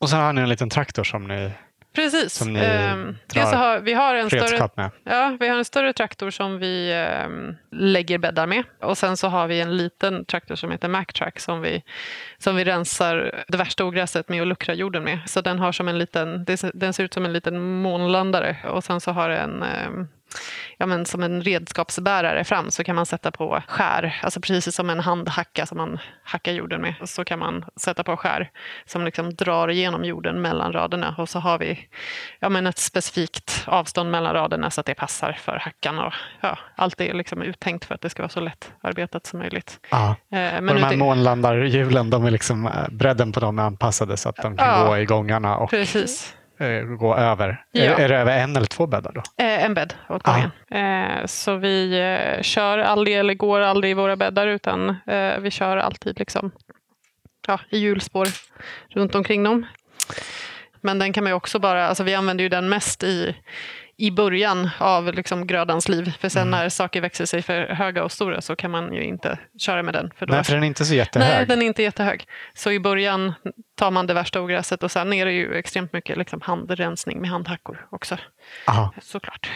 Och 0.00 0.08
så 0.10 0.16
har 0.16 0.32
ni 0.32 0.40
en 0.40 0.48
liten 0.48 0.70
traktor 0.70 1.04
som 1.04 1.28
ni 1.28 1.50
Precis. 1.94 2.32
Som 2.32 2.52
ni 2.52 2.60
Ehm, 2.60 3.16
har, 3.34 3.80
vi, 3.80 3.92
har 3.92 4.14
en 4.14 4.30
större, 4.30 4.68
med. 4.76 4.90
ja, 5.04 5.36
vi 5.40 5.48
har 5.48 5.58
en 5.58 5.64
större 5.64 5.92
traktor 5.92 6.30
som 6.30 6.58
vi 6.58 6.92
ehm, 6.92 7.54
lägger 7.70 8.18
bäddar 8.18 8.46
med. 8.46 8.64
Och 8.80 8.98
sen 8.98 9.16
så 9.16 9.28
har 9.28 9.46
vi 9.46 9.60
en 9.60 9.76
liten 9.76 10.24
traktor 10.24 10.54
som 10.54 10.70
heter 10.70 10.88
Mactrack 10.88 11.40
som 11.40 11.60
vi, 11.60 11.82
som 12.38 12.56
vi 12.56 12.64
rensar 12.64 13.44
det 13.48 13.56
värsta 13.58 13.84
ogräset 13.84 14.28
med 14.28 14.40
och 14.40 14.46
luckrar 14.46 14.74
jorden 14.74 15.04
med. 15.04 15.18
Så 15.26 15.40
den, 15.40 15.58
har 15.58 15.72
som 15.72 15.88
en 15.88 15.98
liten, 15.98 16.46
den 16.74 16.92
ser 16.92 17.04
ut 17.04 17.14
som 17.14 17.24
en 17.24 17.32
liten 17.32 17.60
månlandare. 17.82 18.56
Och 18.64 18.84
sen 18.84 19.00
så 19.00 19.10
har 19.10 19.28
den 19.28 19.62
ehm, 19.62 20.08
ja, 20.78 20.86
men 20.86 21.06
som 21.06 21.22
en 21.22 21.42
redskapsbärare 21.42 22.44
fram 22.44 22.70
så 22.70 22.84
kan 22.84 22.96
man 22.96 23.06
sätta 23.06 23.30
på 23.30 23.62
skär, 23.68 24.20
alltså 24.22 24.40
precis 24.40 24.74
som 24.74 24.90
en 24.90 25.00
handhacka 25.00 25.66
som 25.66 25.78
man 25.78 25.98
hackar 26.24 26.52
jorden 26.52 26.80
med. 26.80 26.94
Så 27.04 27.24
kan 27.24 27.38
man 27.38 27.64
sätta 27.76 28.04
på 28.04 28.16
skär 28.16 28.50
som 28.86 29.04
liksom 29.04 29.34
drar 29.34 29.68
igenom 29.68 30.04
jorden 30.04 30.42
mellan 30.42 30.72
raderna 30.72 31.14
och 31.18 31.28
så 31.28 31.38
har 31.38 31.58
vi 31.58 31.88
ja, 32.40 32.48
men 32.48 32.66
ett 32.66 32.78
specifikt 32.78 33.64
avstånd 33.66 34.10
mellan 34.10 34.34
raderna 34.34 34.70
så 34.70 34.80
att 34.80 34.86
det 34.86 34.94
passar 34.94 35.32
för 35.32 35.56
hackan. 35.58 35.98
Och, 35.98 36.12
ja, 36.40 36.58
allt 36.76 37.00
är 37.00 37.14
liksom 37.14 37.42
uttänkt 37.42 37.84
för 37.84 37.94
att 37.94 38.00
det 38.00 38.10
ska 38.10 38.22
vara 38.22 38.30
så 38.30 38.40
lätt 38.40 38.72
arbetat 38.80 39.26
som 39.26 39.38
möjligt. 39.38 39.80
Ja. 39.90 40.08
Eh, 40.08 40.38
Men 40.38 40.68
och 40.68 40.74
de 40.74 40.82
här 40.82 40.96
månlandarhjulen, 40.96 42.10
de 42.10 42.24
är 42.24 42.30
liksom, 42.30 42.66
eh, 42.66 42.72
bredden 42.90 43.32
på 43.32 43.40
dem 43.40 43.58
är 43.58 43.62
anpassade 43.62 44.16
så 44.16 44.28
att 44.28 44.36
de 44.36 44.56
kan 44.56 44.68
Ja. 44.80 44.86
gå 44.88 44.98
i 44.98 45.04
gångarna 45.04 45.56
och 45.56 45.70
Precis. 45.70 46.34
Eh, 46.62 46.84
gå 46.84 47.16
över. 47.16 47.64
Ja. 47.72 47.82
Är, 47.82 48.00
är 48.00 48.08
det 48.08 48.16
över 48.16 48.38
en 48.38 48.56
eller 48.56 48.66
två 48.66 48.86
bäddar 48.86 49.12
då? 49.12 49.22
Eh, 49.44 49.64
en 49.64 49.74
bädd 49.74 49.94
åt 50.08 50.22
gången. 50.22 50.50
Eh, 50.70 51.26
så 51.26 51.56
vi 51.56 52.38
kör 52.42 52.78
aldrig, 52.78 53.16
eller 53.16 53.34
går 53.34 53.60
aldrig 53.60 53.90
i 53.90 53.94
våra 53.94 54.16
bäddar, 54.16 54.46
utan 54.46 54.96
vi 55.40 55.50
kör 55.50 55.76
alltid 55.76 56.18
liksom, 56.18 56.50
ja, 57.46 57.60
i 57.70 57.78
hjulspår 57.78 58.28
runt 58.88 59.14
omkring 59.14 59.42
dem. 59.42 59.66
Men 60.80 60.98
den 60.98 61.12
kan 61.12 61.24
man 61.24 61.30
ju 61.30 61.34
också 61.34 61.58
bara, 61.58 61.86
alltså 61.86 62.04
vi 62.04 62.14
använder 62.14 62.42
ju 62.42 62.48
den 62.48 62.68
mest 62.68 63.02
i, 63.02 63.36
i 64.02 64.10
början 64.10 64.70
av 64.78 65.14
liksom 65.14 65.46
grödans 65.46 65.88
liv. 65.88 66.12
För 66.20 66.28
sen 66.28 66.42
Mm. 66.48 66.50
när 66.60 66.68
saker 66.68 67.00
växer 67.00 67.26
sig 67.26 67.42
för 67.42 67.66
höga 67.66 68.04
och 68.04 68.12
stora 68.12 68.40
så 68.40 68.56
kan 68.56 68.70
man 68.70 68.92
ju 68.94 69.02
inte 69.04 69.38
köra 69.58 69.82
med 69.82 69.94
den. 69.94 70.10
För 70.18 70.26
då 70.26 70.34
Nej, 70.34 70.44
för 70.44 70.52
den 70.54 70.62
är 70.62 70.66
inte 70.66 70.84
så 70.84 70.94
jättehög. 70.94 71.28
Nej, 71.28 71.46
den 71.46 71.62
är 71.62 71.66
inte 71.66 71.82
jättehög. 71.82 72.24
Så 72.54 72.70
i 72.70 72.80
början 72.80 73.32
tar 73.78 73.90
man 73.90 74.06
det 74.06 74.14
värsta 74.14 74.40
ogräset 74.40 74.82
och 74.82 74.90
sen 74.90 75.12
är 75.12 75.26
det 75.26 75.32
ju 75.32 75.54
extremt 75.54 75.92
mycket 75.92 76.16
liksom 76.18 76.40
handrensning 76.40 77.20
med 77.20 77.30
handhackor 77.30 77.86
också. 77.90 78.16
Aha. 78.68 78.94
Såklart. 79.02 79.50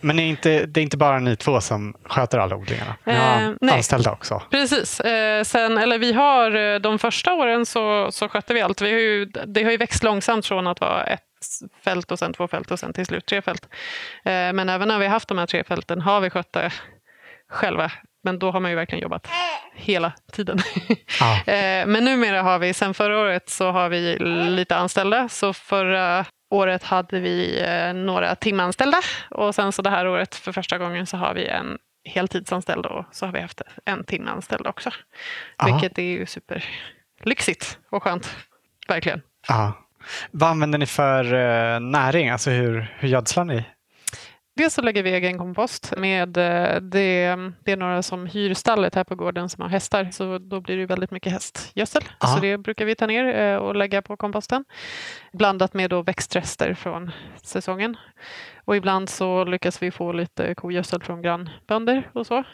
Men 0.00 0.18
är 0.18 0.24
inte, 0.26 0.66
det 0.66 0.80
är 0.80 0.82
inte 0.82 0.96
bara 0.96 1.18
ni 1.18 1.36
två 1.36 1.60
som 1.60 1.94
sköter 2.04 2.38
alla 2.38 2.56
odlingarna? 2.56 2.94
Ni 3.04 3.12
har 3.14 3.40
Eh, 3.42 3.52
nej. 3.60 3.74
anställda 3.74 4.12
också? 4.12 4.42
Precis. 4.50 5.00
Eh, 5.00 5.42
sen, 5.44 5.78
eller 5.78 5.98
vi 5.98 6.12
har, 6.12 6.56
eh, 6.56 6.78
de 6.78 6.98
första 6.98 7.32
åren 7.32 7.66
så, 7.66 8.08
så 8.12 8.28
skötte 8.28 8.54
vi 8.54 8.60
allt. 8.60 8.80
Vi 8.82 8.92
har 8.92 8.98
ju, 8.98 9.24
det 9.24 9.62
har 9.64 9.70
ju 9.70 9.76
växt 9.76 10.02
långsamt 10.02 10.46
från 10.46 10.66
att 10.66 10.80
vara 10.80 11.04
ett 11.04 11.20
fält 11.84 12.12
och 12.12 12.18
sen 12.18 12.32
två 12.32 12.48
fält 12.48 12.70
och 12.70 12.78
sen 12.78 12.92
till 12.92 13.06
slut 13.06 13.26
tre 13.26 13.42
fält. 13.42 13.68
Eh, 14.24 14.52
men 14.52 14.68
även 14.68 14.88
när 14.88 14.98
vi 14.98 15.04
har 15.04 15.12
haft 15.12 15.28
de 15.28 15.38
här 15.38 15.46
tre 15.46 15.64
fälten 15.64 16.00
har 16.00 16.20
vi 16.20 16.30
skött 16.30 16.52
det 16.52 16.72
själva. 17.48 17.92
Men 18.22 18.38
då 18.38 18.50
har 18.50 18.60
man 18.60 18.70
ju 18.70 18.76
verkligen 18.76 19.02
jobbat 19.02 19.28
hela 19.74 20.12
tiden. 20.32 20.58
Ja. 21.20 21.42
Eh, 21.52 21.86
Men 21.86 22.04
numera 22.04 22.42
har 22.42 22.58
vi, 22.58 22.74
sen 22.74 22.94
förra 22.94 23.18
året 23.18 23.48
så 23.48 23.70
har 23.70 23.88
vi 23.88 24.18
lite 24.50 24.76
anställda. 24.76 25.28
Så 25.28 25.52
förra 25.52 26.24
året 26.50 26.82
hade 26.82 27.20
vi 27.20 27.60
eh, 27.60 27.94
några 27.94 28.34
timanställda 28.34 28.98
och 29.30 29.54
sen 29.54 29.72
så 29.72 29.82
det 29.82 29.90
här 29.90 30.06
året 30.08 30.34
för 30.34 30.52
första 30.52 30.78
gången 30.78 31.06
så 31.06 31.16
har 31.16 31.34
vi 31.34 31.46
en 31.46 31.78
heltidsanställd 32.04 32.86
och 32.86 33.04
så 33.12 33.26
har 33.26 33.32
vi 33.32 33.40
haft 33.40 33.62
en 33.84 34.04
timanställd 34.04 34.66
också. 34.66 34.90
Ja. 35.58 35.66
Vilket 35.66 35.98
är 35.98 36.02
ju 36.02 36.26
superlyxigt 36.26 37.78
och 37.90 38.02
skönt. 38.02 38.36
Verkligen. 38.88 39.22
Ja. 39.48 39.72
Vad 40.30 40.50
använder 40.50 40.78
ni 40.78 40.86
för 40.86 41.24
eh, 41.24 41.80
näring? 41.80 42.28
Alltså 42.28 42.50
hur, 42.50 42.94
hur 42.98 43.08
gödslar 43.08 43.44
ni? 43.44 43.64
Dels 44.56 44.74
så 44.74 44.82
lägger 44.82 45.02
vi 45.02 45.10
egen 45.10 45.38
kompost. 45.38 45.92
Med, 45.96 46.36
eh, 46.36 46.80
det, 46.80 47.36
det 47.64 47.72
är 47.72 47.76
några 47.76 48.02
som 48.02 48.26
hyr 48.26 48.54
stallet 48.54 48.94
här 48.94 49.04
på 49.04 49.14
gården 49.14 49.48
som 49.48 49.62
har 49.62 49.68
hästar. 49.68 50.08
Så 50.12 50.38
då 50.38 50.60
blir 50.60 50.76
det 50.76 50.86
väldigt 50.86 51.10
mycket 51.10 51.32
hästgödsel. 51.32 52.02
Ja. 52.20 52.26
Så 52.26 52.40
det 52.40 52.58
brukar 52.58 52.84
vi 52.84 52.94
ta 52.94 53.06
ner 53.06 53.34
eh, 53.34 53.56
och 53.56 53.76
lägga 53.76 54.02
på 54.02 54.16
komposten. 54.16 54.64
Blandat 55.32 55.74
med 55.74 55.90
då 55.90 56.02
växtrester 56.02 56.74
från 56.74 57.10
säsongen. 57.42 57.96
Och 58.64 58.76
ibland 58.76 59.08
så 59.08 59.44
lyckas 59.44 59.82
vi 59.82 59.90
få 59.90 60.12
lite 60.12 60.54
kogödsel 60.54 61.02
från 61.02 61.22
grannbönder 61.22 62.10
och 62.12 62.26
så. 62.26 62.44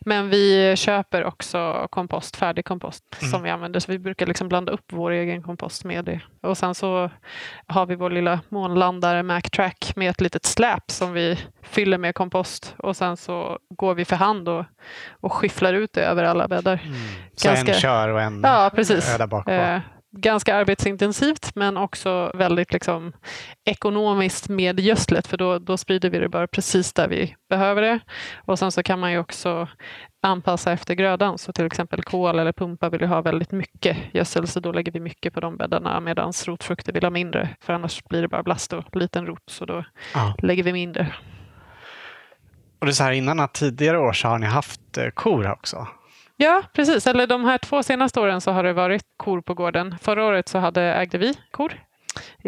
Men 0.00 0.30
vi 0.30 0.74
köper 0.76 1.24
också 1.24 1.86
kompost, 1.90 2.36
färdig 2.36 2.64
kompost 2.64 3.04
Mm. 3.20 3.30
som 3.30 3.42
vi 3.42 3.50
använder. 3.50 3.80
Så 3.80 3.92
vi 3.92 3.98
brukar 3.98 4.26
liksom 4.26 4.48
blanda 4.48 4.72
upp 4.72 4.84
vår 4.92 5.10
egen 5.10 5.42
kompost 5.42 5.84
med 5.84 6.04
det. 6.04 6.20
Och 6.42 6.58
sen 6.58 6.74
så 6.74 7.10
har 7.66 7.86
vi 7.86 7.94
vår 7.94 8.10
lilla 8.10 8.40
månlandare 8.48 9.22
Mactrack 9.22 9.92
med 9.96 10.10
ett 10.10 10.20
litet 10.20 10.44
släp 10.44 10.90
som 10.90 11.12
vi 11.12 11.38
fyller 11.62 11.98
med 11.98 12.14
kompost. 12.14 12.74
Och 12.78 12.96
sen 12.96 13.16
så 13.16 13.58
går 13.74 13.94
vi 13.94 14.04
för 14.04 14.16
hand 14.16 14.48
och, 14.48 14.64
och 15.20 15.32
skyfflar 15.32 15.74
ut 15.74 15.92
det 15.92 16.04
över 16.04 16.24
alla 16.24 16.48
bäddar. 16.48 16.80
Så 17.36 17.48
Ganska- 17.48 17.72
en 17.74 17.78
kör 17.80 18.08
och 18.08 18.20
en 18.20 18.40
Ja, 18.44 18.70
precis. 18.74 19.14
är 19.14 19.18
där 19.18 19.26
bak 19.26 19.44
på. 19.44 19.50
Eh, 19.50 19.80
ganska 20.16 20.54
arbetsintensivt 20.56 21.54
men 21.54 21.76
också 21.76 22.30
väldigt 22.34 22.72
liksom, 22.72 23.12
ekonomiskt 23.64 24.48
med 24.48 24.80
gödslet 24.80 25.26
för 25.26 25.36
då, 25.36 25.58
då 25.58 25.76
sprider 25.76 26.10
vi 26.10 26.18
det 26.18 26.28
bara 26.28 26.46
precis 26.46 26.92
där 26.92 27.08
vi 27.08 27.34
behöver 27.48 27.82
det. 27.82 28.00
Och 28.36 28.58
sen 28.58 28.72
så 28.72 28.82
kan 28.82 28.98
man 29.00 29.12
ju 29.12 29.18
också 29.18 29.68
anpassa 30.22 30.72
efter 30.72 30.94
grödan. 30.94 31.38
Så 31.38 31.52
till 31.52 31.66
exempel 31.66 32.02
kål 32.02 32.38
eller 32.38 32.52
pumpa 32.52 32.88
vill 32.90 33.00
ju 33.00 33.06
ha 33.06 33.20
väldigt 33.22 33.52
mycket 33.52 33.96
gödsel 34.12 34.46
så 34.46 34.60
då 34.60 34.72
lägger 34.72 34.92
vi 34.92 35.00
mycket 35.00 35.34
på 35.34 35.40
de 35.40 35.56
bäddarna 35.56 36.00
medan 36.00 36.32
rotfrukter 36.46 36.92
vill 36.92 37.02
ha 37.02 37.10
mindre 37.10 37.48
för 37.60 37.72
annars 37.72 38.04
blir 38.04 38.22
det 38.22 38.28
bara 38.28 38.42
blast 38.42 38.72
och 38.72 38.96
liten 38.96 39.26
rot 39.26 39.42
så 39.46 39.64
då 39.64 39.84
Ja. 40.14 40.34
lägger 40.42 40.62
vi 40.62 40.72
mindre. 40.72 41.12
Och 42.78 42.94
så 42.94 43.04
här, 43.04 43.12
innan 43.12 43.40
att 43.40 43.54
tidigare 43.54 43.98
år 43.98 44.12
så 44.12 44.28
har 44.28 44.38
ni 44.38 44.46
haft 44.46 44.98
eh, 44.98 45.08
kor 45.14 45.50
också. 45.52 45.88
Ja, 46.36 46.62
precis. 46.72 47.06
Eller 47.06 47.26
de 47.26 47.44
här 47.44 47.58
två 47.58 47.82
senaste 47.82 48.20
åren 48.20 48.40
så 48.40 48.50
har 48.50 48.64
det 48.64 48.72
varit 48.72 49.04
kor 49.16 49.40
på 49.40 49.54
gården. 49.54 49.94
Förra 50.00 50.24
året 50.24 50.48
så 50.48 50.58
hade, 50.58 50.82
ägde 50.82 51.18
vi 51.18 51.34
kor 51.50 51.80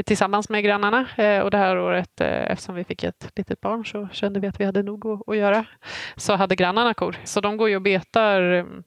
tillsammans 0.07 0.49
med 0.49 0.65
grannarna 0.65 1.07
Eh, 1.17 1.41
och 1.41 1.51
det 1.51 1.59
här 1.59 1.79
året 1.79 2.21
eh, 2.21 2.51
eftersom 2.51 2.75
vi 2.75 2.85
fick 2.85 3.05
ett 3.05 3.31
litet 3.37 3.61
barn 3.61 3.85
så 3.85 4.09
kände 4.13 4.41
vi 4.41 4.47
att 4.47 4.61
vi 4.61 4.65
hade 4.65 4.83
nog 4.83 5.07
att, 5.07 5.29
att 5.29 5.37
göra. 5.37 5.65
Så 6.17 6.35
hade 6.35 6.57
grannarna 6.57 6.95
kor. 6.95 7.17
Så 7.25 7.41
de 7.41 7.57
går 7.57 7.69
ju 7.69 7.77
och 7.77 7.83
betar 7.83 8.41
mm, 8.41 8.83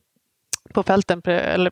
på 0.74 0.84
fälten 0.84 1.22
pre- 1.22 1.40
eller, 1.40 1.72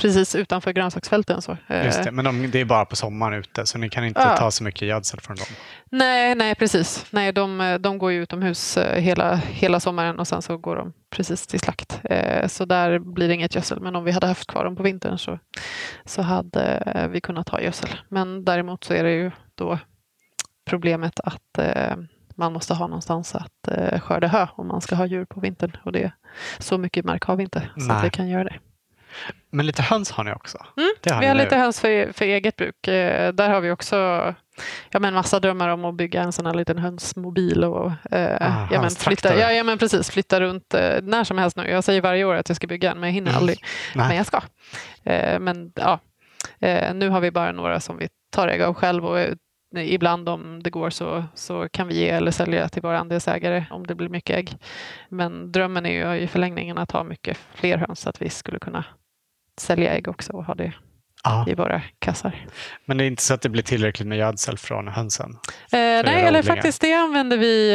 precis 0.00 0.34
utanför 0.34 0.72
grönsaksfälten. 0.72 1.42
Så. 1.42 1.56
Eh, 1.66 1.84
Just 1.84 2.04
det. 2.04 2.10
Men 2.10 2.24
de, 2.24 2.50
det 2.50 2.60
är 2.60 2.64
bara 2.64 2.84
på 2.84 2.96
sommaren 2.96 3.38
ute 3.40 3.66
så 3.66 3.78
ni 3.78 3.88
kan 3.88 4.04
inte 4.04 4.20
Ja. 4.20 4.36
ta 4.36 4.50
så 4.50 4.64
mycket 4.64 4.88
gödsel 4.88 5.20
från 5.20 5.36
dem. 5.36 5.46
Nej, 5.90 6.34
nej 6.34 6.54
precis. 6.54 7.06
Nej, 7.10 7.32
de, 7.32 7.78
de 7.80 7.98
går 7.98 8.12
ju 8.12 8.22
utomhus 8.22 8.76
eh, 8.76 9.00
hela, 9.02 9.34
hela 9.36 9.80
sommaren 9.80 10.18
och 10.18 10.28
sen 10.28 10.42
så 10.42 10.56
går 10.56 10.76
de 10.76 10.92
precis 11.10 11.46
till 11.46 11.60
slakt. 11.60 12.00
Eh, 12.04 12.46
Så 12.48 12.64
där 12.64 12.98
blir 12.98 13.28
det 13.28 13.34
inget 13.34 13.54
gödsel. 13.54 13.80
Men 13.80 13.96
om 13.96 14.04
vi 14.04 14.10
hade 14.12 14.26
haft 14.26 14.46
kvar 14.46 14.64
dem 14.64 14.76
på 14.76 14.82
vintern 14.82 15.18
så, 15.18 15.38
så 16.04 16.22
hade 16.22 17.08
vi 17.12 17.20
kunnat 17.20 17.48
ha 17.48 17.60
gödsel. 17.60 17.88
Men 18.08 18.44
däremot 18.44 18.84
så 18.84 18.94
är 18.94 19.04
det 19.04 19.12
ju 19.12 19.30
då 19.54 19.78
problemet 20.70 21.20
att 21.20 21.58
man 22.36 22.52
måste 22.52 22.74
ha 22.74 22.86
någonstans 22.86 23.34
att 23.34 23.68
skörda 24.02 24.26
hö 24.26 24.46
om 24.54 24.68
man 24.68 24.80
ska 24.80 24.94
ha 24.94 25.06
djur 25.06 25.24
på 25.24 25.40
vintern. 25.40 25.76
Och 25.84 25.92
det, 25.92 26.12
så 26.58 26.78
mycket 26.78 27.04
mark 27.04 27.22
har 27.24 27.36
vi 27.36 27.42
inte 27.42 27.60
så 27.76 27.86
Nej. 27.86 27.96
att 27.96 28.04
vi 28.04 28.10
kan 28.10 28.28
göra 28.28 28.44
det. 28.44 28.58
Men 29.52 29.66
lite 29.66 29.82
höns 29.82 30.10
har 30.10 30.24
ni 30.24 30.32
också? 30.32 30.58
Mm, 30.76 30.90
Det 31.00 31.10
har 31.12 31.20
vi 31.20 31.26
har 31.26 31.34
nu. 31.34 31.42
lite 31.42 31.56
höns 31.56 31.80
för, 31.80 32.12
för 32.12 32.24
eget 32.24 32.56
bruk. 32.56 32.88
Eh, 32.88 33.32
där 33.32 33.50
har 33.50 33.60
vi 33.60 33.70
också 33.70 33.96
ja, 34.90 35.00
men 35.00 35.14
massa 35.14 35.40
drömmar 35.40 35.68
om 35.68 35.84
att 35.84 35.94
bygga 35.94 36.22
en 36.22 36.32
sån 36.32 36.46
här 36.46 36.54
liten 36.54 36.78
hönsmobil 36.78 37.64
och 37.64 37.92
eh, 38.10 38.36
Ah, 38.40 38.68
ja, 38.72 38.80
men 38.80 38.90
flytta, 38.90 39.36
ja, 39.38 39.52
ja, 39.52 39.64
men 39.64 39.78
precis, 39.78 40.10
flytta 40.10 40.40
runt 40.40 40.74
eh, 40.74 40.98
när 41.02 41.24
som 41.24 41.38
helst 41.38 41.56
nu. 41.56 41.70
Jag 41.70 41.84
säger 41.84 42.00
varje 42.02 42.24
år 42.24 42.34
att 42.34 42.48
jag 42.48 42.56
ska 42.56 42.66
bygga 42.66 42.90
en 42.90 43.00
men 43.00 43.08
jag 43.08 43.14
hinner 43.14 43.30
Mm. 43.30 43.38
aldrig. 43.40 43.64
Nej. 43.94 44.08
Men 44.08 44.16
jag 44.16 44.26
ska. 44.26 44.40
Eh, 45.04 45.38
men 45.40 45.72
ja, 45.76 45.98
eh, 46.60 46.94
nu 46.94 47.08
har 47.08 47.20
vi 47.20 47.30
bara 47.30 47.52
några 47.52 47.80
som 47.80 47.98
vi 47.98 48.08
tar 48.32 48.48
ägg 48.48 48.62
av 48.62 48.74
själv 48.74 49.06
och 49.06 49.20
eh, 49.20 49.34
ibland 49.76 50.28
om 50.28 50.62
det 50.62 50.70
går 50.70 50.90
så, 50.90 51.24
så 51.34 51.68
kan 51.68 51.88
vi 51.88 51.94
ge 51.98 52.08
eller 52.08 52.30
sälja 52.30 52.68
till 52.68 52.82
våra 52.82 52.98
andelsägare 52.98 53.64
om 53.70 53.86
det 53.86 53.94
blir 53.94 54.08
mycket 54.08 54.36
ägg. 54.36 54.56
Men 55.08 55.52
drömmen 55.52 55.86
är 55.86 56.14
ju 56.14 56.20
i 56.22 56.26
förlängningen 56.28 56.78
att 56.78 56.90
ha 56.90 57.04
mycket 57.04 57.38
fler 57.54 57.76
höns 57.78 58.00
så 58.00 58.08
att 58.08 58.22
vi 58.22 58.30
skulle 58.30 58.58
kunna 58.58 58.84
sälja 59.60 59.92
ägg 59.94 60.08
också 60.08 60.32
och 60.32 60.44
ha 60.44 60.54
det 60.54 60.72
Ja. 61.24 61.44
i 61.48 61.54
våra 61.54 61.82
kassar. 61.98 62.46
Men 62.84 62.96
det 62.98 63.04
är 63.04 63.06
inte 63.06 63.22
så 63.22 63.34
att 63.34 63.42
det 63.42 63.48
blir 63.48 63.62
tillräckligt 63.62 64.08
med 64.08 64.18
gödsel 64.18 64.58
från 64.58 64.88
hönsen? 64.88 65.30
Eh, 65.30 65.36
nej, 65.72 66.00
eller 66.00 66.26
odlingar? 66.38 66.42
faktiskt 66.42 66.80
det 66.80 66.94
använder 66.94 67.38
vi 67.38 67.70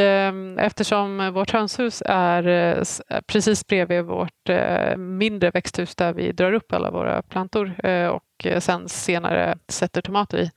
eh, 0.58 0.66
eftersom 0.66 1.34
vårt 1.34 1.52
hönshus 1.52 2.04
är 2.06 2.48
eh, 2.48 2.78
s- 2.82 3.02
precis 3.28 3.68
bredvid 3.68 4.04
vårt 4.06 4.50
eh, 4.50 4.98
mindre 4.98 5.52
växthus 5.52 5.96
där 5.96 6.14
vi 6.14 6.32
drar 6.32 6.54
upp 6.54 6.74
alla 6.74 6.92
våra 6.92 7.22
plantor 7.22 7.86
eh, 7.86 8.08
och 8.08 8.24
eh, 8.46 8.60
sen 8.60 8.90
senare 8.90 9.58
sätter 9.68 10.02
tomater 10.02 10.38
i. 10.38 10.52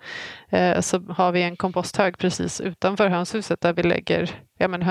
Eh, 0.57 0.81
så 0.81 0.99
har 1.13 1.33
vi 1.33 1.43
en 1.43 1.57
komposthög 1.57 2.19
precis 2.19 2.61
utanför 2.61 3.09
hönshuset 3.09 3.61
där 3.61 3.73
vi 3.73 3.83
lägger 3.83 4.31
ja, 4.59 4.69
men 4.69 4.83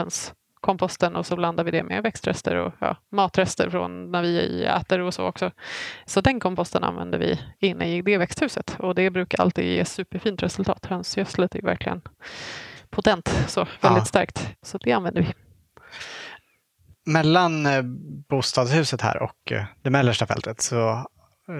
hönskomposten 0.62 1.16
och 1.16 1.26
så 1.26 1.36
blandar 1.36 1.64
vi 1.64 1.72
det 1.72 1.84
med 1.84 2.03
växtrester 2.03 2.55
och 2.55 2.74
ja, 2.80 2.97
matrester 3.12 3.70
från 3.70 4.12
när 4.12 4.22
vi 4.22 4.64
äter 4.66 4.99
och 4.99 5.14
så 5.14 5.26
också. 5.28 5.51
Så 6.05 6.22
den 6.22 6.39
komposten 6.39 6.84
använder 6.84 7.20
vi 7.20 7.39
inne 7.60 7.95
i 7.97 8.01
det 8.01 8.18
växthuset 8.18 8.76
och 8.80 8.95
det 8.95 9.10
brukar 9.10 9.41
alltid 9.41 9.66
ge 9.66 9.86
superfint 9.86 10.43
resultat. 10.43 10.86
Hönsgödslet 10.86 11.55
är 11.55 11.62
verkligen 11.62 12.01
potent, 12.89 13.30
så 13.47 13.60
väldigt 13.82 14.01
Ja. 14.01 14.05
starkt. 14.05 14.55
Så 14.62 14.78
det 14.78 14.91
använder 14.91 15.22
vi. 15.22 15.34
Mellan 17.12 17.66
eh, 17.66 17.82
bostadshuset 18.30 19.01
här 19.01 19.24
och 19.24 19.51
eh, 19.51 19.64
det 19.84 19.89
mellersta 19.89 20.26
fältet 20.28 20.62
så, 20.62 21.05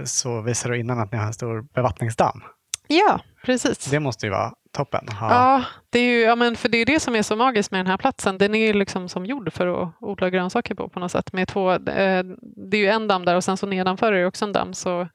så 0.06 0.42
visar 0.42 0.70
du 0.70 0.80
innan 0.80 1.00
att 1.00 1.12
ni 1.12 1.18
har 1.18 1.26
en 1.26 1.34
stor 1.34 1.62
bevattningsdamm. 1.74 2.42
Ja, 2.88 3.20
precis. 3.46 3.86
Det 3.86 4.00
måste 4.00 4.26
ju 4.26 4.32
vara 4.32 4.54
toppen. 4.72 5.08
Ha. 5.20 5.32
Ja, 5.32 5.64
det 5.90 6.00
är 6.00 6.04
ju, 6.04 6.20
ja, 6.20 6.36
men 6.36 6.56
för 6.56 6.70
det 6.70 6.78
är 6.78 6.86
det 6.86 7.00
som 7.00 7.16
är 7.16 7.22
så 7.22 7.36
magiskt 7.36 7.72
med 7.72 7.80
den 7.80 7.88
här 7.88 7.98
platsen. 7.98 8.38
Den 8.38 8.56
är 8.56 8.74
liksom 8.74 9.10
som 9.10 9.26
gjord 9.26 9.54
för 9.54 9.84
att 9.84 9.94
odla 10.00 10.30
grönsaker 10.30 10.76
på 10.76 10.90
på 10.90 11.00
något 11.00 11.12
sätt. 11.12 11.34
Med 11.34 11.48
två, 11.48 11.72
eh, 11.72 12.24
det 12.72 12.78
är 12.78 12.82
ju 12.82 12.88
en 12.88 13.08
damm 13.08 13.26
där 13.26 13.36
och 13.36 13.44
sen 13.44 13.58
så 13.58 13.66
nedanför 13.68 14.14
är 14.14 14.20
det 14.20 14.26
också 14.26 14.46
en 14.46 14.54
damm. 14.54 14.74
Så, 14.74 15.08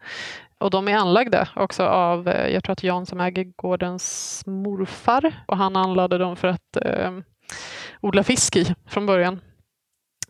och 0.59 0.71
de 0.71 0.89
är 0.89 0.97
anlagda 0.97 1.49
också 1.57 1.87
av, 1.87 2.29
eh, 2.29 2.49
jag 2.55 2.65
tror 2.65 2.73
att 2.73 2.83
Jan 2.83 3.07
som 3.07 3.21
äger 3.21 3.45
gårdens 3.45 4.43
morfar 4.47 5.45
och 5.47 5.57
han 5.57 5.77
anlade 5.77 6.19
dem 6.19 6.37
för 6.37 6.49
att 6.49 6.77
eh, 6.77 7.11
odla 8.01 8.25
fisk 8.25 8.57
i 8.57 8.75
från 8.89 9.07
början. 9.07 9.41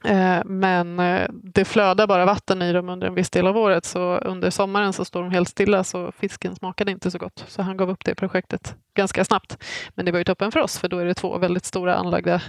Eh, 0.05 0.43
men 0.45 1.01
eh, 1.01 1.29
det 1.31 1.65
flödar 1.65 2.07
bara 2.07 2.25
vatten 2.25 2.63
i 2.63 2.73
dem 2.73 2.89
under 2.89 3.07
en 3.07 3.15
viss 3.15 3.31
del 3.31 3.47
av 3.47 3.57
året 3.57 3.85
så 3.85 4.17
under 4.17 4.51
sommaren 4.51 4.93
så 4.93 5.05
står 5.05 5.23
de 5.23 5.31
helt 5.31 5.49
stilla 5.49 5.85
så 5.85 6.13
fisken 6.13 6.57
smakade 6.57 6.91
inte 6.91 7.11
så 7.11 7.19
gott. 7.19 7.45
Så 7.49 7.63
han 7.63 7.77
gav 7.77 7.91
upp 7.91 8.05
det 8.05 8.15
projektet 8.15 8.77
ganska 8.95 9.25
snabbt. 9.25 9.59
Men 9.95 10.05
det 10.05 10.13
var 10.13 10.19
ju 10.19 10.25
toppen 10.25 10.53
för 10.53 10.61
oss 10.61 10.79
för 10.79 10.89
då 10.89 10.99
är 10.99 11.05
det 11.05 11.15
två 11.15 11.39
väldigt 11.39 11.65
stora 11.65 11.95
anlagda 11.95 12.43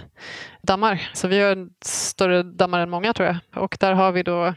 dammar. 0.62 1.10
Så 1.12 1.28
vi 1.28 1.40
har 1.40 1.68
större 1.84 2.42
dammar 2.42 2.80
än 2.80 2.90
många 2.90 3.12
tror 3.12 3.28
jag. 3.28 3.62
Och 3.64 3.76
där 3.80 3.92
har 3.92 4.12
vi 4.12 4.22
då 4.22 4.54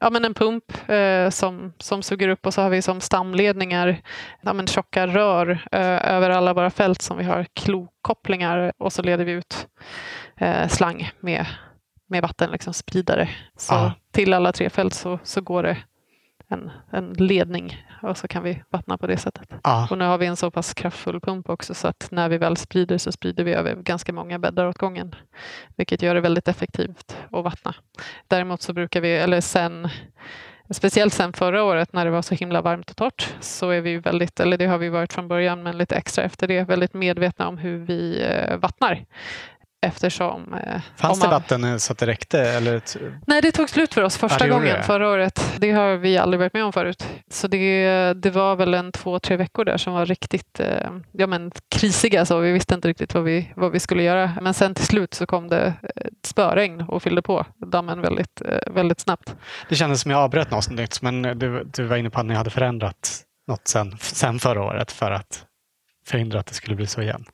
ja, 0.00 0.10
men 0.10 0.24
en 0.24 0.34
pump 0.34 0.90
eh, 0.90 1.30
som, 1.30 1.72
som 1.78 2.02
suger 2.02 2.28
upp 2.28 2.46
och 2.46 2.54
så 2.54 2.62
har 2.62 2.70
vi 2.70 2.82
som 2.82 3.00
stamledningar 3.00 4.00
ja, 4.40 4.52
men 4.52 4.66
tjocka 4.66 5.06
rör 5.06 5.50
eh, 5.72 6.14
över 6.14 6.30
alla 6.30 6.54
våra 6.54 6.70
fält 6.70 7.02
som 7.02 7.18
vi 7.18 7.24
har 7.24 7.46
klokopplingar 7.52 8.72
och 8.78 8.92
så 8.92 9.02
leder 9.02 9.24
vi 9.24 9.32
ut 9.32 9.66
eh, 10.36 10.68
slang 10.68 11.10
med, 11.20 11.46
med 12.06 12.22
vatten, 12.22 12.50
liksom 12.50 12.74
spridare. 12.74 13.28
Så 13.56 13.74
Ah. 13.74 13.92
till 14.10 14.32
alla 14.32 14.52
tre 14.52 14.70
fält 14.70 14.94
så, 14.94 15.18
så 15.22 15.40
går 15.40 15.62
det 15.62 15.76
en, 16.48 16.70
en 16.90 17.12
ledning 17.12 17.86
och 18.02 18.18
så 18.18 18.28
kan 18.28 18.42
vi 18.42 18.62
vattna 18.70 18.98
på 18.98 19.06
det 19.06 19.16
sättet. 19.16 19.48
Ja. 19.64 19.88
Och 19.90 19.98
nu 19.98 20.04
har 20.04 20.18
vi 20.18 20.26
en 20.26 20.36
så 20.36 20.50
pass 20.50 20.74
kraftfull 20.74 21.20
pump 21.20 21.50
också 21.50 21.74
så 21.74 21.88
att 21.88 22.08
när 22.10 22.28
vi 22.28 22.38
väl 22.38 22.56
sprider 22.56 22.98
så 22.98 23.12
sprider 23.12 23.44
vi 23.44 23.52
över 23.52 23.74
ganska 23.74 24.12
många 24.12 24.38
bäddar 24.38 24.66
åt 24.66 24.78
gången. 24.78 25.14
Vilket 25.76 26.02
gör 26.02 26.14
det 26.14 26.20
väldigt 26.20 26.48
effektivt 26.48 27.16
att 27.32 27.44
vattna. 27.44 27.74
Däremot 28.28 28.62
så 28.62 28.72
brukar 28.72 29.00
vi, 29.00 29.16
eller 29.16 29.40
sen 29.40 29.88
Speciellt 30.70 31.14
sen 31.14 31.32
förra 31.32 31.64
året 31.64 31.92
när 31.92 32.04
det 32.04 32.10
var 32.10 32.22
så 32.22 32.34
himla 32.34 32.62
varmt 32.62 32.90
och 32.90 32.96
torrt 32.96 33.34
så 33.40 33.70
är 33.70 33.80
vi 33.80 33.96
väldigt, 33.98 34.40
eller 34.40 34.58
det 34.58 34.66
har 34.66 34.78
vi 34.78 34.88
varit 34.88 35.12
från 35.12 35.28
början 35.28 35.62
men 35.62 35.78
lite 35.78 35.96
extra 35.96 36.24
efter 36.24 36.48
det, 36.48 36.64
väldigt 36.64 36.94
medvetna 36.94 37.48
om 37.48 37.58
hur 37.58 37.78
vi 37.78 38.22
eh, 38.22 38.56
vattnar. 38.56 39.04
Eftersom... 39.86 40.54
Eh, 40.54 40.80
Fanns 40.96 41.12
om 41.18 41.20
det 41.20 41.26
man- 41.26 41.40
vatten 41.42 41.64
eh, 41.64 41.76
så 41.76 41.92
att 41.92 41.98
det 41.98 42.06
räckte? 42.06 42.40
Eller 42.40 42.82
Nej, 43.26 43.42
det 43.42 43.52
tog 43.52 43.68
slut 43.70 43.94
för 43.94 44.02
oss 44.02 44.16
första 44.16 44.46
gjorde 44.46 44.58
gången 44.60 44.76
det. 44.76 44.82
förra 44.82 45.08
året. 45.10 45.54
Det 45.58 45.70
har 45.72 45.96
vi 45.96 46.18
aldrig 46.18 46.38
varit 46.40 46.54
med 46.54 46.64
om 46.64 46.72
förut. 46.72 47.06
Så 47.30 47.48
det, 47.48 48.12
det 48.14 48.30
var 48.30 48.56
väl 48.56 48.74
en 48.74 48.92
två, 48.92 49.18
tre 49.18 49.36
veckor 49.36 49.64
där 49.64 49.76
som 49.76 49.92
var 49.92 50.06
riktigt 50.06 50.60
eh, 50.60 50.90
ja, 51.12 51.26
men 51.26 51.52
krisiga. 51.70 52.24
Så 52.26 52.38
vi 52.38 52.52
visste 52.52 52.74
inte 52.74 52.88
riktigt 52.88 53.14
vad 53.14 53.24
vi, 53.24 53.52
vad 53.56 53.72
vi 53.72 53.80
skulle 53.80 54.02
göra. 54.02 54.32
Men 54.42 54.54
sen 54.54 54.74
till 54.74 54.86
slut 54.86 55.14
så 55.14 55.26
kom 55.26 55.48
det 55.48 55.74
ett 55.96 56.26
spöregn 56.26 56.80
och 56.80 57.02
fyllde 57.02 57.22
på 57.22 57.46
dammen 57.66 58.00
väldigt, 58.00 58.40
eh, 58.40 58.72
väldigt 58.72 59.00
snabbt. 59.00 59.36
det 59.68 59.74
kändes 59.76 60.00
som 60.00 60.10
jag 60.10 60.20
avbröt 60.20 60.50
något 60.50 60.70
nytt, 60.70 61.02
men 61.02 61.24
eh, 61.24 61.34
du, 61.34 61.64
du 61.64 61.84
var 61.84 61.96
inne 61.96 62.10
på 62.10 62.20
att 62.20 62.26
ni 62.26 62.34
hade 62.34 62.50
förändrat 62.50 63.22
något 63.48 63.68
sen, 63.68 63.96
sen 64.00 64.38
förra 64.38 64.62
året 64.62 64.92
för 64.92 65.10
att 65.10 65.42
förhindra 66.06 66.40
att 66.40 66.46
det 66.46 66.54
skulle 66.54 66.76
bli 66.76 66.86
så 66.86 67.02
igen. 67.02 67.24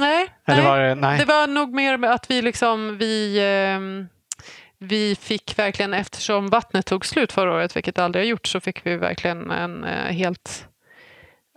Nej, 0.00 0.28
Eller 0.46 0.62
var 0.62 0.78
det, 0.78 0.94
nej. 0.94 1.18
Det 1.18 1.24
var 1.24 1.46
nog 1.46 1.74
mer 1.74 2.04
att 2.04 2.30
vi 2.30 2.42
liksom, 2.42 2.98
vi, 2.98 3.38
ehm, 3.40 4.08
vi 4.78 5.14
fick 5.20 5.58
verkligen, 5.58 5.94
eftersom 5.94 6.48
vattnet 6.48 6.86
tog 6.86 7.06
slut 7.06 7.32
förra 7.32 7.52
året, 7.52 7.76
vilket 7.76 7.98
aldrig 7.98 8.24
har 8.24 8.28
gjort, 8.28 8.46
så 8.46 8.60
fick 8.60 8.86
vi 8.86 8.96
verkligen 8.96 9.50
en 9.50 9.84
eh, 9.84 10.12
helt 10.12 10.68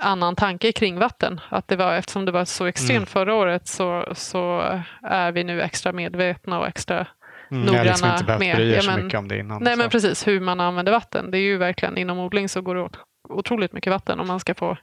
annan 0.02 0.36
tanke 0.36 0.72
kring 0.72 1.00
vatten. 1.00 1.42
Att 1.50 1.68
det 1.68 1.76
var, 1.76 1.94
eftersom 1.94 2.26
det 2.26 2.32
var 2.32 2.46
så 2.46 2.66
extremt 2.66 2.98
Mm. 2.98 3.06
förra 3.06 3.36
året 3.36 3.68
så, 3.68 4.06
så 4.16 4.62
är 5.04 5.32
vi 5.32 5.44
nu 5.44 5.62
extra 5.62 5.92
medvetna 5.92 6.60
och 6.60 6.68
extra 6.68 7.08
Mm, 7.52 7.64
ni 7.66 7.78
har 7.78 7.84
liksom 7.86 8.08
noggranna 8.08 8.14
inte 8.16 8.26
behövt 8.26 8.40
med- 8.40 8.56
bry 8.56 8.72
er 8.72 8.76
ja, 8.76 8.82
så 8.82 8.92
men- 8.92 9.04
mycket 9.06 9.18
om 9.20 9.28
det 9.28 9.38
innan. 9.38 9.64
Nej 9.64 9.74
så. 9.74 9.80
men 9.80 9.90
precis, 9.90 10.28
hur 10.28 10.40
man 10.40 10.60
använder 10.60 10.92
vatten. 10.92 11.32
Det 11.32 11.38
är 11.38 11.42
ju 11.42 11.58
verkligen 11.58 11.98
inom 11.98 12.20
odling 12.20 12.50
så 12.50 12.62
går 12.62 12.76
det 12.76 12.82
åt 12.82 12.98
otroligt 13.30 13.74
mycket 13.74 13.92
vatten 13.92 14.20
om 14.20 14.28
man 14.28 14.40
ska 14.40 14.54
få 14.56 14.78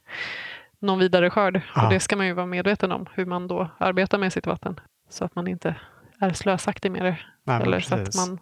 någon 0.82 0.98
vidare 0.98 1.30
skörd. 1.30 1.60
Ja. 1.74 1.84
Och 1.86 1.92
det 1.92 2.00
ska 2.00 2.16
man 2.16 2.26
ju 2.26 2.32
vara 2.32 2.46
medveten 2.46 2.92
om, 2.92 3.06
hur 3.14 3.26
man 3.26 3.48
då 3.48 3.70
arbetar 3.78 4.18
med 4.18 4.32
sitt 4.32 4.46
vatten. 4.46 4.80
Så 5.10 5.24
att 5.24 5.34
man 5.34 5.48
inte 5.48 5.74
är 6.20 6.32
slösaktig 6.32 6.90
med 6.92 7.04
det. 7.04 7.16
Nej, 7.44 7.62
eller 7.62 7.80
så 7.80 7.94
att 7.94 8.14
man 8.14 8.38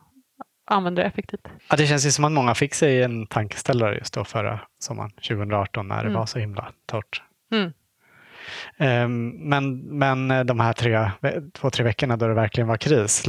använder 0.67 1.03
det 1.03 1.09
effektivt. 1.09 1.41
ja, 1.71 1.77
det 1.77 1.87
känns 1.87 2.07
ju 2.07 2.11
som 2.11 2.25
att 2.25 2.33
många 2.33 2.55
fick 2.55 2.75
sig 2.75 3.03
en 3.03 3.27
tankeställare 3.27 3.95
just 3.99 4.15
då 4.15 4.25
förra 4.25 4.61
sommaren, 4.79 5.11
2018, 5.11 5.89
när 5.89 5.97
det 5.97 6.01
Mm. 6.03 6.13
var 6.19 6.27
så 6.27 6.39
himla 6.39 6.73
torrt. 6.87 7.23
Mm. 7.53 7.73
Ehm, 8.79 9.29
Men, 9.29 9.79
men 9.99 10.31
eh, 10.31 10.45
de 10.45 10.61
här 10.61 10.73
tre, 10.73 11.11
två, 11.55 11.71
tre 11.71 11.85
veckorna 11.85 12.17
då 12.17 12.29
det 12.29 12.35
verkligen 12.35 12.69
var 12.69 12.77
kris, 12.77 13.25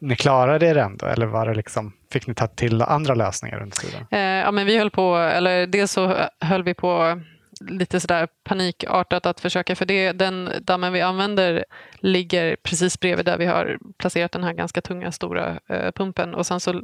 ni 0.00 0.16
klarade 0.16 0.66
er 0.66 0.76
ändå? 0.76 1.06
Eller 1.06 1.26
var 1.26 1.46
det 1.46 1.54
liksom, 1.54 1.92
fick 2.12 2.26
ni 2.26 2.34
ta 2.34 2.46
till 2.46 2.82
andra 2.82 3.14
lösningar 3.14 3.62
under 3.62 3.76
tiden? 3.76 4.06
Eh, 4.10 4.20
ja, 4.20 4.50
men 4.50 4.66
vi 4.66 4.78
höll 4.78 4.90
på, 4.90 5.16
eller 5.16 5.66
dels 5.66 5.92
så 5.92 6.16
höll 6.40 6.62
vi 6.62 6.74
på 6.74 7.20
lite 7.68 8.00
sådär 8.00 8.28
panikartat 8.44 9.26
att 9.26 9.40
försöka, 9.40 9.76
för 9.76 9.84
det, 9.84 10.12
den 10.12 10.50
dammen 10.60 10.92
vi 10.92 11.00
använder 11.00 11.64
ligger 12.00 12.56
precis 12.56 13.00
bredvid 13.00 13.26
där 13.26 13.38
vi 13.38 13.46
har 13.46 13.78
placerat 13.98 14.32
den 14.32 14.44
här 14.44 14.52
ganska 14.52 14.80
tunga 14.80 15.12
stora 15.12 15.58
eh, 15.68 15.90
pumpen 15.90 16.34
och 16.34 16.46
sen 16.46 16.60
så 16.60 16.82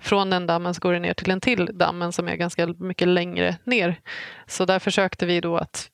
från 0.00 0.30
den 0.30 0.46
dammen 0.46 0.74
så 0.74 0.80
går 0.80 0.92
det 0.92 1.00
ner 1.00 1.14
till 1.14 1.30
en 1.30 1.40
till 1.40 1.70
dammen 1.72 2.12
som 2.12 2.28
är 2.28 2.36
ganska 2.36 2.66
mycket 2.66 3.08
längre 3.08 3.56
ner. 3.64 4.00
Så 4.46 4.64
där 4.64 4.78
försökte 4.78 5.26
vi 5.26 5.40
då 5.40 5.56
att 5.56 5.90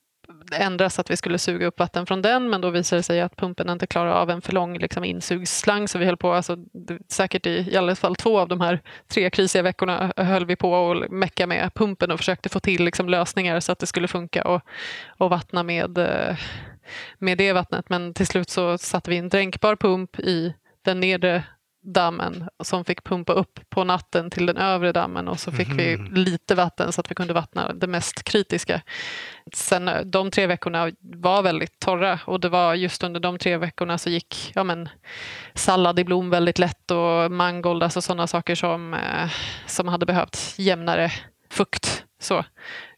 ändras 0.52 0.94
så 0.94 1.00
att 1.00 1.10
vi 1.10 1.16
skulle 1.16 1.38
suga 1.38 1.66
upp 1.66 1.78
vatten 1.78 2.06
från 2.06 2.22
den 2.22 2.50
men 2.50 2.60
då 2.60 2.70
visade 2.70 2.98
det 2.98 3.02
sig 3.02 3.20
att 3.20 3.36
pumpen 3.36 3.70
inte 3.70 3.86
klarar 3.86 4.10
av 4.10 4.30
en 4.30 4.42
för 4.42 4.52
lång 4.52 4.78
liksom, 4.78 5.04
insugsslang 5.04 5.88
så 5.88 5.98
vi 5.98 6.04
höll 6.04 6.16
på, 6.16 6.32
alltså, 6.32 6.56
säkert 7.08 7.46
i, 7.46 7.70
i 7.72 7.76
alla 7.76 7.94
fall 7.94 8.16
två 8.16 8.38
av 8.38 8.48
de 8.48 8.60
här 8.60 8.80
tre 9.08 9.30
krisiga 9.30 9.62
veckorna 9.62 10.12
eh, 10.16 10.24
höll 10.24 10.46
vi 10.46 10.56
på 10.56 10.90
att 10.90 11.10
mecka 11.10 11.46
med 11.46 11.74
pumpen 11.74 12.10
och 12.10 12.18
försökte 12.18 12.48
få 12.48 12.60
till 12.60 12.84
liksom, 12.84 13.08
lösningar 13.08 13.60
så 13.60 13.72
att 13.72 13.78
det 13.78 13.86
skulle 13.86 14.08
funka 14.08 14.48
och, 14.48 14.62
och 15.08 15.30
vattna 15.30 15.62
med, 15.62 15.98
eh, 15.98 16.36
med 17.18 17.38
det 17.38 17.52
vattnet. 17.52 17.88
Men 17.88 18.14
till 18.14 18.26
slut 18.26 18.50
så 18.50 18.78
satte 18.78 19.10
vi 19.10 19.16
en 19.16 19.28
dränkbar 19.28 19.76
pump 19.76 20.18
i 20.18 20.54
den 20.82 21.00
nedre 21.00 21.44
dammen 21.86 22.48
som 22.64 22.84
fick 22.84 23.04
pumpa 23.04 23.32
upp 23.32 23.60
på 23.68 23.84
natten 23.84 24.30
till 24.30 24.46
den 24.46 24.56
övre 24.56 24.92
dammen 24.92 25.28
och 25.28 25.40
så 25.40 25.52
fick 25.52 25.68
vi 25.68 25.96
lite 25.96 26.54
vatten 26.54 26.92
så 26.92 27.00
att 27.00 27.10
vi 27.10 27.14
kunde 27.14 27.34
vattna 27.34 27.72
det 27.72 27.86
mest 27.86 28.22
kritiska. 28.22 28.80
Sen, 29.52 29.88
eh, 29.88 30.00
de 30.00 30.30
tre 30.30 30.46
veckorna 30.46 30.90
var 31.00 31.42
väldigt 31.42 31.78
torra 31.78 32.18
och 32.24 32.40
det 32.40 32.48
var 32.48 32.74
just 32.74 33.04
under 33.04 33.20
de 33.20 33.38
tre 33.38 33.56
veckorna 33.56 33.98
så 33.98 34.10
gick 34.10 34.52
ja, 34.54 34.64
men, 34.64 34.88
sallad 35.54 35.98
i 35.98 36.04
blom 36.04 36.30
väldigt 36.30 36.58
lätt 36.58 36.90
och 36.90 37.32
mangold, 37.32 37.82
alltså 37.82 38.02
sådana 38.02 38.26
saker 38.26 38.54
som, 38.54 38.94
eh, 38.94 39.30
som 39.66 39.88
hade 39.88 40.06
behövt 40.06 40.54
jämnare 40.56 41.12
fukt. 41.50 42.05
Så. 42.18 42.44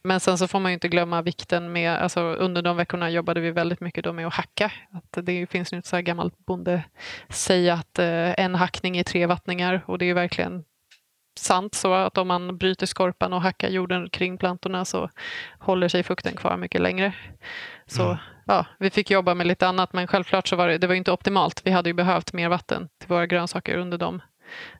Men 0.03 0.19
sen 0.19 0.37
så 0.37 0.47
får 0.47 0.59
man 0.59 0.71
ju 0.71 0.73
inte 0.73 0.87
glömma 0.87 1.21
vikten 1.21 1.71
med, 1.71 1.91
alltså 1.91 2.21
under 2.21 2.61
de 2.61 2.77
veckorna 2.77 3.09
jobbade 3.09 3.41
vi 3.41 3.51
väldigt 3.51 3.79
mycket 3.79 4.03
då 4.03 4.13
med 4.13 4.27
att 4.27 4.33
hacka. 4.33 4.71
Att 4.91 5.25
det 5.25 5.47
finns 5.47 5.73
ju 5.73 5.77
ett 5.77 5.85
så 5.85 5.95
här 5.95 6.03
gammalt 6.03 6.45
bonde 6.45 6.83
säga 7.29 7.73
att 7.73 7.99
eh, 7.99 8.39
en 8.39 8.55
hackning 8.55 8.97
är 8.97 9.03
tre 9.03 9.25
vattningar 9.25 9.83
och 9.87 9.97
det 9.97 10.05
är 10.05 10.13
verkligen 10.13 10.63
sant 11.39 11.75
så 11.75 11.93
att 11.93 12.17
om 12.17 12.27
man 12.27 12.57
bryter 12.57 12.85
skorpan 12.85 13.33
och 13.33 13.41
hackar 13.41 13.69
jorden 13.69 14.09
kring 14.09 14.37
plantorna 14.37 14.85
så 14.85 15.09
håller 15.59 15.87
sig 15.87 16.03
fukten 16.03 16.35
kvar 16.35 16.57
mycket 16.57 16.81
längre. 16.81 17.13
Så 17.87 18.05
mm. 18.05 18.17
ja, 18.47 18.65
vi 18.79 18.89
fick 18.89 19.11
jobba 19.11 19.33
med 19.33 19.47
lite 19.47 19.67
annat 19.67 19.93
men 19.93 20.07
självklart 20.07 20.47
så 20.47 20.55
var 20.55 20.67
det, 20.67 20.77
det 20.77 20.87
var 20.87 20.95
inte 20.95 21.11
optimalt. 21.11 21.61
Vi 21.65 21.71
hade 21.71 21.89
ju 21.89 21.93
behövt 21.93 22.33
mer 22.33 22.49
vatten 22.49 22.89
till 22.99 23.09
våra 23.09 23.27
grönsaker 23.27 23.77
under 23.77 23.97
de 23.97 24.21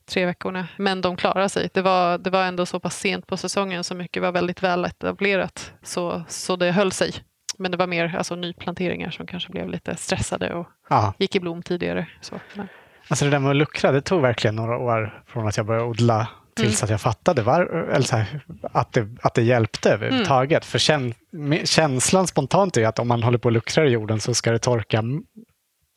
tre 0.09 0.25
veckorna. 0.25 0.67
Men 0.77 1.01
de 1.01 1.15
klarade 1.15 1.49
sig. 1.49 1.69
Det 1.73 1.81
var, 1.81 2.17
det 2.17 2.29
var 2.29 2.43
ändå 2.43 2.65
så 2.65 2.79
pass 2.79 2.99
sent 2.99 3.27
på 3.27 3.37
säsongen 3.37 3.83
så 3.83 3.95
mycket 3.95 4.23
var 4.23 4.31
väldigt 4.31 4.63
väl 4.63 4.85
etablerat. 4.85 5.73
Så, 5.83 6.23
så 6.27 6.55
det 6.55 6.71
höll 6.71 6.91
sig. 6.91 7.13
Men 7.57 7.71
det 7.71 7.77
var 7.77 7.87
mer 7.87 8.15
alltså, 8.15 8.35
nyplanteringar 8.35 9.11
som 9.11 9.27
kanske 9.27 9.51
blev 9.51 9.69
lite 9.69 9.95
stressade 9.95 10.53
och 10.53 10.67
Aha. 10.89 11.13
gick 11.17 11.35
i 11.35 11.39
blom 11.39 11.63
tidigare. 11.63 12.07
Så, 12.21 12.39
men. 12.53 12.67
Alltså 13.07 13.25
det 13.25 13.31
där 13.31 13.39
med 13.39 13.49
att 13.49 13.55
luckra, 13.55 13.91
det 13.91 14.01
tog 14.01 14.21
verkligen 14.21 14.55
några 14.55 14.77
år 14.77 15.23
från 15.27 15.47
att 15.47 15.57
jag 15.57 15.65
började 15.65 15.85
odla 15.85 16.27
tills 16.55 16.81
mm. 16.81 16.85
att 16.85 16.89
jag 16.89 17.01
fattade 17.01 17.41
var, 17.41 17.61
eller 17.91 18.11
här, 18.11 18.41
att, 18.61 18.93
det, 18.93 19.07
att 19.21 19.33
det 19.33 19.41
hjälpte 19.41 19.93
överhuvudtaget. 19.93 20.63
Mm. 20.63 20.71
För 20.71 20.79
käns 20.79 21.15
känslan 21.69 22.27
spontant 22.27 22.77
är 22.77 22.87
att 22.87 22.99
om 22.99 23.07
man 23.07 23.23
håller 23.23 23.37
på 23.37 23.47
att 23.47 23.53
luckra 23.53 23.85
i 23.85 23.89
jorden 23.89 24.19
så 24.19 24.33
ska 24.33 24.51
det 24.51 24.59
torka, 24.59 25.03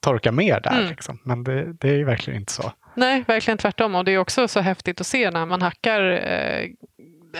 torka 0.02 0.32
mer 0.32 0.60
där. 0.60 0.78
Mm. 0.78 0.90
Liksom. 0.90 1.18
Men 1.24 1.44
det, 1.44 1.72
det 1.72 1.88
är 1.88 1.94
ju 1.94 2.04
verkligen 2.04 2.40
inte 2.40 2.52
så. 2.52 2.72
Nej, 2.94 3.24
verkligen 3.26 3.58
tvärtom. 3.58 3.94
Och 3.94 4.04
det 4.04 4.12
är 4.12 4.18
också 4.18 4.48
så 4.48 4.60
häftigt 4.60 5.00
att 5.00 5.06
se 5.06 5.30
när 5.30 5.46
man 5.46 5.62
hackar 5.62 6.02
eh, 6.10 6.68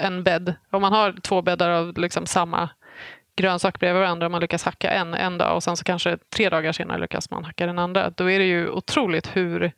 en 0.04 0.22
bädd. 0.22 0.54
Om 0.70 0.82
man 0.82 0.92
har 0.92 1.12
två 1.22 1.42
bäddar 1.42 1.70
av 1.70 1.98
liksom 1.98 2.26
samma 2.26 2.70
grönsak 3.36 3.80
bredvid 3.80 4.02
varandra 4.02 4.26
och 4.26 4.30
man 4.30 4.40
lyckas 4.40 4.64
hacka 4.64 4.90
en 4.90 5.14
en 5.14 5.38
dag 5.38 5.56
och 5.56 5.62
sen 5.62 5.76
så 5.76 5.84
kanske 5.84 6.18
tre 6.36 6.48
dagar 6.48 6.72
senare 6.72 6.98
lyckas 6.98 7.30
man 7.30 7.44
hacka 7.44 7.66
den 7.66 7.78
andra. 7.78 8.10
Då 8.10 8.30
är 8.30 8.38
det 8.38 8.44
ju 8.44 8.68
otroligt 8.68 9.36
hur 9.36 9.72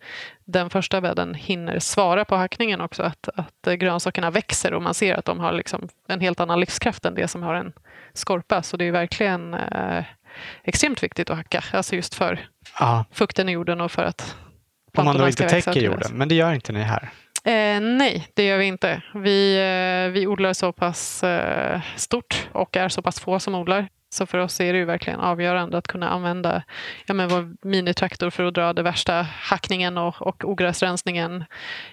den 0.45 0.71
första 0.71 1.01
bädden 1.01 1.35
hinner 1.35 1.79
svara 1.79 2.25
på 2.25 2.37
hackningen 2.37 2.81
också. 2.81 3.03
Att, 3.03 3.29
att 3.35 3.79
grönsakerna 3.79 4.31
växer 4.31 4.75
och 4.75 4.83
man 4.83 4.95
ser 4.95 5.15
att 5.15 5.25
de 5.25 5.41
har 5.41 5.53
liksom 5.53 5.89
en 6.09 6.21
helt 6.21 6.41
annan 6.41 6.61
livskraft 6.61 7.05
än 7.05 7.15
det 7.15 7.29
som 7.29 7.43
har 7.43 7.55
en 7.55 7.73
skorpa. 8.13 8.63
Så 8.63 8.77
det 8.77 8.85
är 8.85 8.93
verkligen 8.93 9.55
eh, 9.55 10.05
extremt 10.63 11.03
viktigt 11.03 11.31
att 11.31 11.37
hacka. 11.37 11.65
Alltså 11.73 11.97
just 11.97 12.15
för 12.15 12.47
Aha. 12.81 13.05
fukten 13.13 13.49
i 13.49 13.53
jorden 13.53 13.81
och 13.81 13.93
för 13.93 14.03
att 14.03 14.37
om 14.95 15.05
man 15.05 15.19
då 15.19 15.27
inte 15.27 15.49
täcker 15.49 15.81
jorden, 15.81 16.11
men 16.13 16.29
det 16.29 16.35
gör 16.35 16.53
inte 16.53 16.73
ni 16.73 16.83
här? 16.83 17.11
Eh, 17.47 17.81
nej, 17.81 18.29
det 18.35 18.45
gör 18.47 18.59
vi 18.59 18.65
inte. 18.65 19.03
Vi, 19.15 19.57
eh, 19.57 20.13
vi 20.13 20.27
odlar 20.27 20.53
så 20.53 20.73
pass 20.73 21.25
eh, 21.25 21.81
stort 21.97 22.49
och 22.53 22.77
är 22.77 22.89
så 22.89 23.03
pass 23.03 23.21
få 23.21 23.39
som 23.39 23.55
odlar. 23.55 23.89
Så 24.11 24.27
för 24.27 24.39
oss 24.39 24.61
är 24.61 24.73
det 24.73 24.79
ju 24.79 24.85
verkligen 24.85 25.21
avgörande 25.21 25.79
att 25.79 25.87
kunna 25.87 26.09
använda 26.09 26.63
ja, 27.07 27.15
men 27.15 27.29
vår 27.29 27.69
minitraktor 27.69 28.31
för 28.31 28.45
att 28.45 28.55
dra 28.55 28.73
det 28.73 28.83
värsta 28.83 29.27
hackningen 29.41 29.99
och, 29.99 30.23
och 30.23 30.45
ogräsrensningen. 30.45 31.45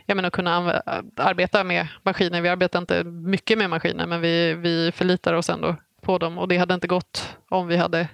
Ja, 0.05 0.15
men 0.15 0.25
att 0.25 0.33
kunna 0.33 0.81
arbeta 1.17 1.63
med 1.63 1.87
maskiner. 2.03 2.41
Vi 2.41 2.49
arbetar 2.49 2.79
inte 2.79 3.03
mycket 3.03 3.57
med 3.57 3.69
maskiner 3.69 4.07
men 4.07 4.21
vi, 4.21 4.53
vi 4.53 4.91
förlitar 4.91 5.33
oss 5.33 5.49
ändå 5.49 5.75
på 6.01 6.17
dem 6.17 6.37
och 6.37 6.47
det 6.47 6.57
hade 6.57 6.73
inte 6.73 6.87
gått 6.87 7.37
om 7.49 7.67
vi 7.67 7.77
hade 7.77 8.07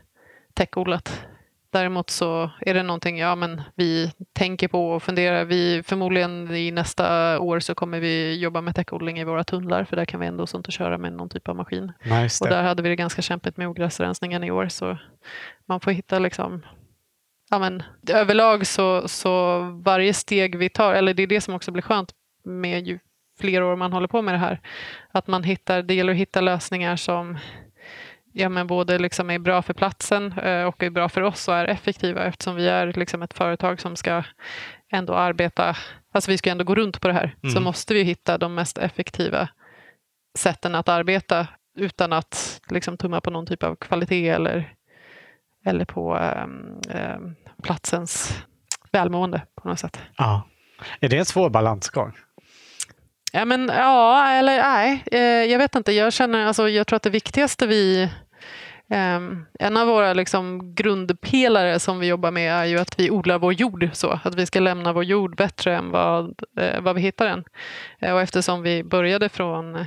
täckodlat 0.54 1.28
Däremot 1.70 2.10
så 2.10 2.52
är 2.60 2.74
det 2.74 2.84
någonting 2.84 3.18
ja, 3.18 3.36
men 3.36 3.62
vi 3.76 4.12
tänker 4.34 4.68
på 4.68 4.92
och 4.92 5.04
funderar. 5.04 5.46
Vi, 5.46 5.84
förmodligen 5.84 6.56
i 6.56 6.72
nästa 6.72 7.40
år 7.40 7.60
så 7.60 7.76
kommer 7.76 8.00
vi 8.00 8.40
jobba 8.40 8.62
med 8.62 8.76
täckodling 8.76 9.20
i 9.20 9.24
våra 9.24 9.44
tunnlar 9.44 9.84
för 9.84 9.96
där 9.96 10.06
kan 10.06 10.20
vi 10.20 10.28
ändå 10.28 10.46
inte 10.56 10.72
köra 10.72 10.98
med 10.98 11.14
någon 11.14 11.30
typ 11.30 11.48
av 11.48 11.56
maskin. 11.56 11.92
Nice 12.04 12.44
och 12.44 12.50
där 12.50 12.64
hade 12.64 12.84
vi 12.84 12.90
det 12.90 12.96
ganska 12.96 13.22
kämpigt 13.22 13.58
med 13.58 13.68
ogräsrensningen 13.68 14.44
i 14.44 14.52
år 14.52 14.68
så 14.68 14.98
man 15.66 15.80
får 15.80 15.92
hitta 15.92 16.20
liksom 16.20 16.62
ja, 17.50 17.60
men, 17.60 17.84
överlag 18.10 18.68
så, 18.68 19.08
så 19.08 19.60
varje 19.86 20.14
steg 20.14 20.56
vi 20.56 20.70
tar, 20.70 20.94
eller 20.94 21.14
det 21.14 21.24
är 21.24 21.28
det 21.28 21.42
som 21.42 21.54
också 21.54 21.72
blir 21.72 21.84
skönt 21.84 22.12
med 22.44 22.88
ju 22.88 23.00
fler 23.40 23.64
år 23.64 23.76
man 23.76 23.94
håller 23.94 24.08
på 24.08 24.22
med 24.22 24.34
det 24.34 24.38
här, 24.38 24.62
att 25.12 25.28
man 25.28 25.44
hittar, 25.44 25.82
det 25.82 25.94
gäller 25.94 26.14
att 26.14 26.20
hitta 26.20 26.42
lösningar 26.42 26.96
som 26.96 27.38
ja, 28.38 28.50
men 28.50 28.68
både 28.68 29.00
liksom 29.00 29.30
är 29.30 29.40
bra 29.40 29.62
för 29.62 29.74
platsen 29.74 30.32
eh, 30.32 30.64
och 30.64 30.84
är 30.84 30.90
bra 30.90 31.10
för 31.10 31.22
oss 31.22 31.48
och 31.48 31.56
är 31.56 31.66
effektiva 31.66 32.26
eftersom 32.26 32.56
vi 32.56 32.68
är 32.68 32.94
liksom 32.94 33.22
ett 33.22 33.34
företag 33.34 33.82
som 33.82 33.96
ska 33.96 34.24
ändå 34.92 35.14
arbeta, 35.14 35.76
alltså 36.14 36.32
vi 36.32 36.38
ska 36.38 36.50
ändå 36.50 36.64
gå 36.64 36.76
runt 36.76 37.02
på 37.02 37.08
det 37.08 37.14
här, 37.14 37.36
mm. 37.44 37.56
så 37.56 37.62
måste 37.62 37.94
vi 37.94 38.04
hitta 38.04 38.38
de 38.38 38.56
mest 38.56 38.78
effektiva 38.78 39.50
sätten 40.38 40.76
att 40.76 40.90
arbeta 40.90 41.48
utan 41.78 42.14
att 42.14 42.62
liksom 42.70 42.98
tumma 42.98 43.22
på 43.22 43.30
någon 43.30 43.46
typ 43.46 43.64
av 43.64 43.76
kvalitet 43.76 44.30
eller, 44.30 44.74
eller 45.66 45.86
på 45.86 46.18
um, 46.18 46.82
um, 46.94 47.36
platsens 47.64 48.44
välmående 48.92 49.42
på 49.56 49.68
något 49.68 49.80
sätt. 49.80 50.00
Ja. 50.18 50.48
Är 51.00 51.10
det 51.10 51.18
en 51.18 51.26
svår 51.26 51.50
balansgång? 51.50 52.14
Ja, 53.32 53.46
men, 53.46 53.72
ja 53.76 54.30
eller 54.32 54.62
nej. 54.62 55.04
Eh, 55.12 55.22
jag 55.22 55.60
vet 55.60 55.76
inte. 55.76 55.92
Jag, 55.92 56.14
känner, 56.14 56.46
alltså, 56.46 56.70
jag 56.70 56.88
tror 56.88 56.98
att 56.98 57.04
det 57.04 57.10
viktigaste 57.10 57.68
vi 57.68 58.10
Ehm, 58.90 59.46
en 59.60 59.78
av 59.78 59.88
våra 59.88 60.14
liksom, 60.14 60.76
grundpelare 60.76 61.80
som 61.80 62.00
vi 62.00 62.08
jobbar 62.08 62.32
med 62.32 62.54
är 62.54 62.66
ju 62.66 62.80
att 62.80 63.00
vi 63.00 63.12
odlar 63.12 63.40
vår 63.40 63.54
jord 63.54 63.90
så. 63.94 64.20
Att 64.24 64.36
vi 64.36 64.46
ska 64.46 64.60
lämna 64.60 64.94
vår 64.94 65.04
jord 65.04 65.36
bättre 65.36 65.76
än 65.76 65.92
vad, 65.92 66.42
eh, 66.58 66.82
vad 66.82 66.96
vi 66.96 67.02
hittar 67.02 67.26
den. 67.26 67.44
Uh, 68.06 68.14
och 68.14 68.22
eftersom 68.22 68.62
vi 68.62 68.84
började 68.84 69.30
från 69.30 69.86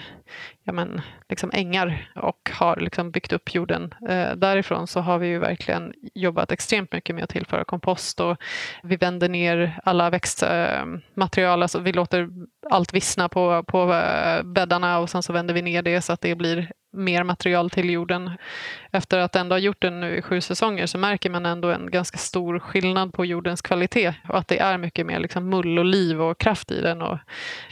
ja, 0.64 0.72
men, 0.72 1.00
liksom 1.28 1.50
ängar 1.54 2.10
och 2.16 2.50
har 2.52 2.76
liksom 2.76 3.10
byggt 3.10 3.32
upp 3.32 3.54
jorden 3.54 3.94
uh, 4.02 4.36
därifrån 4.36 4.86
så 4.86 5.00
har 5.00 5.18
vi 5.18 5.26
ju 5.26 5.38
verkligen 5.38 5.92
jobbat 6.14 6.52
extremt 6.52 6.92
mycket 6.92 7.14
med 7.14 7.24
att 7.24 7.30
tillföra 7.30 7.64
kompost 7.64 8.20
och 8.20 8.36
vi 8.82 8.96
vänder 8.96 9.28
ner 9.28 9.80
alla 9.84 10.10
växtmaterial, 10.10 11.62
alltså 11.62 11.78
vi 11.78 11.92
låter 11.92 12.28
allt 12.70 12.94
vissna 12.94 13.28
på, 13.28 13.64
på 13.66 13.86
bäddarna 14.44 14.98
och 14.98 15.10
sen 15.10 15.22
så 15.22 15.32
vänder 15.32 15.54
vi 15.54 15.62
ner 15.62 15.82
det 15.82 16.02
så 16.02 16.12
att 16.12 16.20
det 16.20 16.34
blir 16.34 16.72
mer 16.92 17.24
material 17.24 17.70
till 17.70 17.90
jorden. 17.90 18.30
Efter 18.90 19.18
att 19.18 19.36
ändå 19.36 19.54
ha 19.54 19.60
gjort 19.60 19.82
den 19.82 20.00
nu 20.00 20.16
i 20.16 20.22
sju 20.22 20.40
säsonger 20.40 20.86
så 20.86 20.98
märker 20.98 21.30
man 21.30 21.46
ändå 21.46 21.70
en 21.70 21.90
ganska 21.90 22.18
stor 22.18 22.58
skillnad 22.58 23.12
på 23.14 23.24
jordens 23.24 23.62
kvalitet 23.62 24.14
och 24.28 24.38
att 24.38 24.48
det 24.48 24.58
är 24.58 24.78
mycket 24.78 25.06
mer 25.06 25.20
liksom 25.20 25.48
mull 25.48 25.78
och 25.78 25.84
liv 25.84 26.22
och 26.22 26.38
kraft 26.38 26.70
i 26.70 26.80
den. 26.80 27.02
Och, 27.02 27.18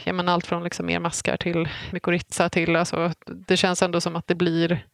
ja, 0.03 0.13
men 0.13 0.29
allt 0.29 0.45
från 0.45 0.63
liksom 0.63 0.85
mer 0.85 0.99
maskar 0.99 1.37
till 1.37 1.69
mykorrhiza 1.91 2.49
till, 2.49 2.75
alltså, 2.75 3.11
det 3.47 3.57
känns 3.57 3.81
ändå 3.81 4.01
som 4.01 4.15
att 4.15 4.27
det 4.27 4.35
blir 4.35 4.85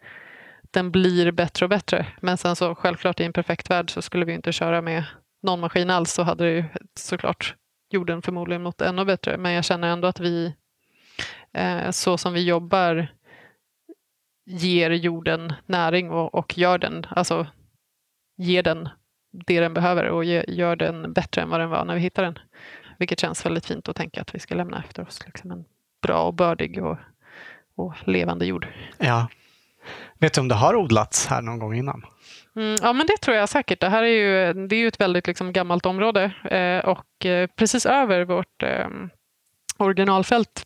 den 0.71 0.91
blir 0.91 1.32
bättre 1.32 1.65
och 1.65 1.69
bättre. 1.69 2.05
Men 2.19 2.38
sen 2.38 2.55
så 2.55 2.76
självklart 2.76 3.19
i 3.19 3.23
en 3.23 3.34
perfekt 3.34 3.69
värld 3.69 3.91
så 3.91 4.01
skulle 4.01 4.26
vi 4.26 4.34
inte 4.34 4.51
köra 4.51 4.82
med 4.82 5.03
någon 5.43 5.59
maskin 5.59 5.89
alls 5.89 6.11
så 6.11 6.23
hade 6.23 6.43
det 6.43 6.51
ju 6.51 6.63
såklart 6.99 7.55
jorden 7.89 8.21
förmodligen 8.21 8.63
mått 8.63 8.82
ännu 8.82 9.05
bättre. 9.05 9.38
Men 9.38 9.51
jag 9.51 9.65
känner 9.65 9.88
ändå 9.88 10.07
att 10.07 10.19
vi 10.19 10.53
eh, 11.53 11.91
så 11.91 12.17
som 12.17 12.34
vi 12.34 12.43
jobbar 12.43 13.07
ger 14.46 14.89
jorden 14.89 15.54
näring 15.66 16.12
och, 16.12 16.36
och 16.36 16.58
gör 16.58 16.78
den, 16.78 17.06
alltså 17.10 17.48
ger 18.38 18.64
den 18.64 18.89
det 19.32 19.60
den 19.60 19.74
behöver 19.74 20.06
och 20.06 20.26
ge, 20.26 20.46
gör 20.48 20.76
den 20.76 21.14
bättre 21.14 21.41
än 21.41 21.50
vad 21.50 21.60
den 21.60 21.70
var 21.70 21.86
när 21.86 21.96
vi 21.96 22.00
hittade 22.00 22.28
den. 22.28 22.39
Vilket 23.00 23.20
känns 23.20 23.46
väldigt 23.46 23.66
fint 23.66 23.89
att 23.89 23.96
tänka 23.96 24.22
att 24.22 24.36
vi 24.36 24.39
ska 24.39 24.56
lämna 24.56 24.84
efter 24.88 25.08
oss 25.08 25.20
liksom 25.26 25.52
en 25.52 25.66
bra 26.02 26.24
och 26.24 26.34
bördig 26.34 26.84
och, 26.84 26.98
och 27.76 27.93
levande 28.06 28.46
jord. 28.46 28.68
Ja. 28.98 29.28
Vet 30.20 30.34
du 30.34 30.41
om 30.41 30.48
det 30.48 30.56
har 30.56 30.76
odlats 30.76 31.28
här 31.28 31.41
någon 31.41 31.60
gång 31.60 31.76
innan? 31.76 32.06
Mm, 32.56 32.76
ja, 32.82 32.93
men 32.93 33.08
det 33.08 33.18
tror 33.18 33.38
jag 33.38 33.50
säkert. 33.50 33.82
Det 33.82 33.89
här 33.89 34.04
är 34.04 34.08
ju, 34.08 34.54
det 34.68 34.76
är 34.76 34.80
ju 34.80 34.88
ett 34.88 35.02
väldigt 35.02 35.28
liksom, 35.28 35.54
gammalt 35.54 35.86
område 35.86 36.32
eh, 36.43 36.89
och 36.89 37.26
eh, 37.26 37.48
precis 37.48 37.86
över 37.86 38.26
vårt 38.26 38.64
eh, 38.64 38.88
originalfält 39.78 40.66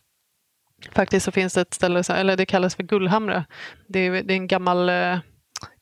Faktiskt 0.92 1.26
så 1.26 1.32
finns 1.32 1.54
det 1.54 1.62
ett 1.62 1.74
ställe, 1.74 2.04
eller 2.10 2.38
det 2.38 2.46
kallas 2.46 2.76
för 2.76 2.84
Gullhamra. 2.84 3.46
Det 3.88 4.00
är, 4.00 4.24
det 4.24 4.34
är 4.34 4.38
en 4.38 4.48
gammal, 4.48 4.90
eh, 4.90 5.18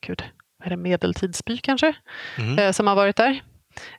gud, 0.07 0.23
är 0.63 0.69
det 0.69 0.77
medeltidsby 0.77 1.57
kanske, 1.57 1.93
mm. 2.37 2.59
eh, 2.59 2.71
som 2.71 2.87
har 2.87 2.95
varit 2.95 3.15
där. 3.15 3.41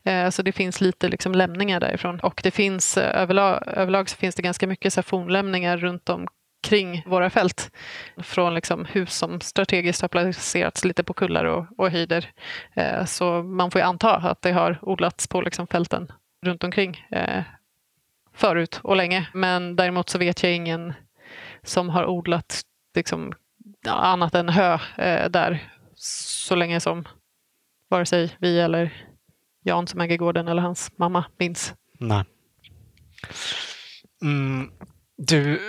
Eh, 0.04 0.30
så 0.30 0.42
det 0.42 0.52
finns 0.52 0.80
lite 0.80 1.08
liksom 1.08 1.32
lämningar 1.32 1.80
därifrån. 1.80 2.20
Och 2.20 2.40
det 2.44 2.50
finns 2.50 2.96
eh, 2.96 3.22
överlag, 3.22 3.62
överlag 3.66 4.08
så 4.08 4.16
finns 4.16 4.34
det 4.34 4.42
ganska 4.42 4.66
mycket 4.66 4.92
så 4.92 5.02
fornlämningar 5.02 5.76
runt 5.76 6.08
omkring 6.08 7.02
våra 7.06 7.30
fält. 7.30 7.70
Från 8.22 8.54
liksom 8.54 8.84
hus 8.84 9.14
som 9.14 9.40
strategiskt 9.40 10.02
har 10.02 10.08
placerats 10.08 10.84
lite 10.84 11.04
på 11.04 11.14
kullar 11.14 11.44
och, 11.44 11.66
och 11.78 11.90
höjder. 11.90 12.30
Eh, 12.74 13.04
så 13.04 13.42
man 13.42 13.70
får 13.70 13.80
ju 13.80 13.86
anta 13.86 14.16
att 14.16 14.42
det 14.42 14.52
har 14.52 14.78
odlats 14.82 15.28
på 15.28 15.40
liksom 15.40 15.66
fälten 15.66 16.12
runt 16.46 16.64
omkring. 16.64 17.06
Eh, 17.10 17.42
förut 18.38 18.80
och 18.82 18.96
länge. 18.96 19.28
Men 19.34 19.76
däremot 19.76 20.08
så 20.08 20.18
vet 20.18 20.42
jag 20.42 20.54
ingen 20.54 20.94
som 21.62 21.88
har 21.88 22.06
odlat 22.06 22.62
liksom, 22.94 23.32
annat 23.86 24.34
än 24.34 24.48
hö 24.48 24.78
eh, 24.98 25.30
där 25.30 25.72
så 25.94 26.54
länge 26.54 26.80
som 26.80 27.08
vare 27.88 28.06
sig 28.06 28.36
vi 28.38 28.60
eller 28.60 29.06
Jan 29.64 29.86
som 29.86 30.00
äger 30.00 30.16
gården 30.16 30.48
eller 30.48 30.62
hans 30.62 30.92
mamma 30.98 31.24
minns. 31.38 31.74
Nej. 31.98 32.24
Mm, 34.22 34.70
du, 35.16 35.60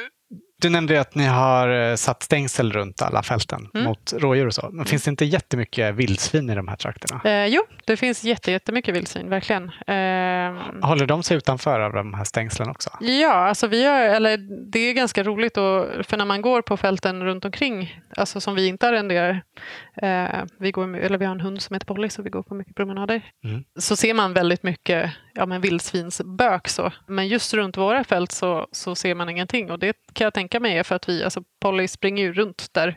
du 0.61 0.69
nämnde 0.69 1.01
att 1.01 1.15
ni 1.15 1.25
har 1.25 1.69
eh, 1.69 1.95
satt 1.95 2.23
stängsel 2.23 2.71
runt 2.71 3.01
alla 3.01 3.23
fälten 3.23 3.69
mm. 3.73 3.85
mot 3.85 4.13
rådjur 4.17 4.47
och 4.47 4.53
så. 4.53 4.69
Men 4.71 4.85
finns 4.85 5.03
det 5.03 5.09
inte 5.09 5.25
jättemycket 5.25 5.95
vildsvin 5.95 6.49
i 6.49 6.55
de 6.55 6.67
här 6.67 6.75
trakterna? 6.75 7.21
Eh, 7.23 7.45
jo, 7.45 7.61
det 7.85 7.97
finns 7.97 8.23
jättemycket 8.23 8.95
vildsvin, 8.95 9.29
verkligen. 9.29 9.63
Eh, 9.63 10.87
Håller 10.87 11.05
de 11.05 11.23
sig 11.23 11.37
utanför 11.37 11.79
av 11.79 11.93
de 11.93 12.13
här 12.13 12.23
stängslen 12.23 12.69
också? 12.69 12.89
Ja, 12.99 13.33
alltså 13.33 13.67
vi 13.67 13.85
har, 13.85 13.99
eller 13.99 14.37
det 14.71 14.79
är 14.79 14.93
ganska 14.93 15.23
roligt. 15.23 15.57
Och, 15.57 16.05
för 16.05 16.17
när 16.17 16.25
man 16.25 16.41
går 16.41 16.61
på 16.61 16.77
fälten 16.77 17.23
runt 17.23 17.45
omkring, 17.45 18.01
alltså 18.19 18.41
som 18.41 18.55
vi 18.55 18.67
inte 18.67 18.87
arrenderar, 18.87 19.43
eh, 20.01 20.43
vi, 20.59 20.71
går, 20.71 20.97
eller 20.97 21.17
vi 21.17 21.25
har 21.25 21.31
en 21.31 21.41
hund 21.41 21.61
som 21.61 21.73
heter 21.73 21.85
Polly 21.85 22.09
så 22.09 22.21
vi 22.21 22.29
går 22.29 22.43
på 22.43 22.55
mycket 22.55 22.75
promenader, 22.75 23.21
mm. 23.43 23.63
så 23.79 23.95
ser 23.95 24.13
man 24.13 24.33
väldigt 24.33 24.63
mycket 24.63 25.11
ja, 25.33 25.45
men 25.45 25.61
vildsvinsbök. 25.61 26.67
Så. 26.67 26.91
Men 27.07 27.27
just 27.27 27.53
runt 27.53 27.77
våra 27.77 28.03
fält 28.03 28.31
så, 28.31 28.67
så 28.71 28.95
ser 28.95 29.15
man 29.15 29.29
ingenting 29.29 29.71
och 29.71 29.79
det 29.79 29.95
kan 30.13 30.25
jag 30.25 30.33
tänka 30.33 30.59
mig 30.59 30.77
är 30.77 30.83
för 30.83 30.95
att 30.95 31.09
vi, 31.09 31.23
alltså 31.23 31.43
Polly 31.61 31.87
springer 31.87 32.23
ju 32.23 32.33
runt 32.33 32.67
där 32.71 32.95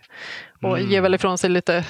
och 0.62 0.78
mm. 0.78 0.90
ger 0.90 1.00
väl 1.00 1.14
ifrån 1.14 1.38
sig 1.38 1.50
lite 1.50 1.84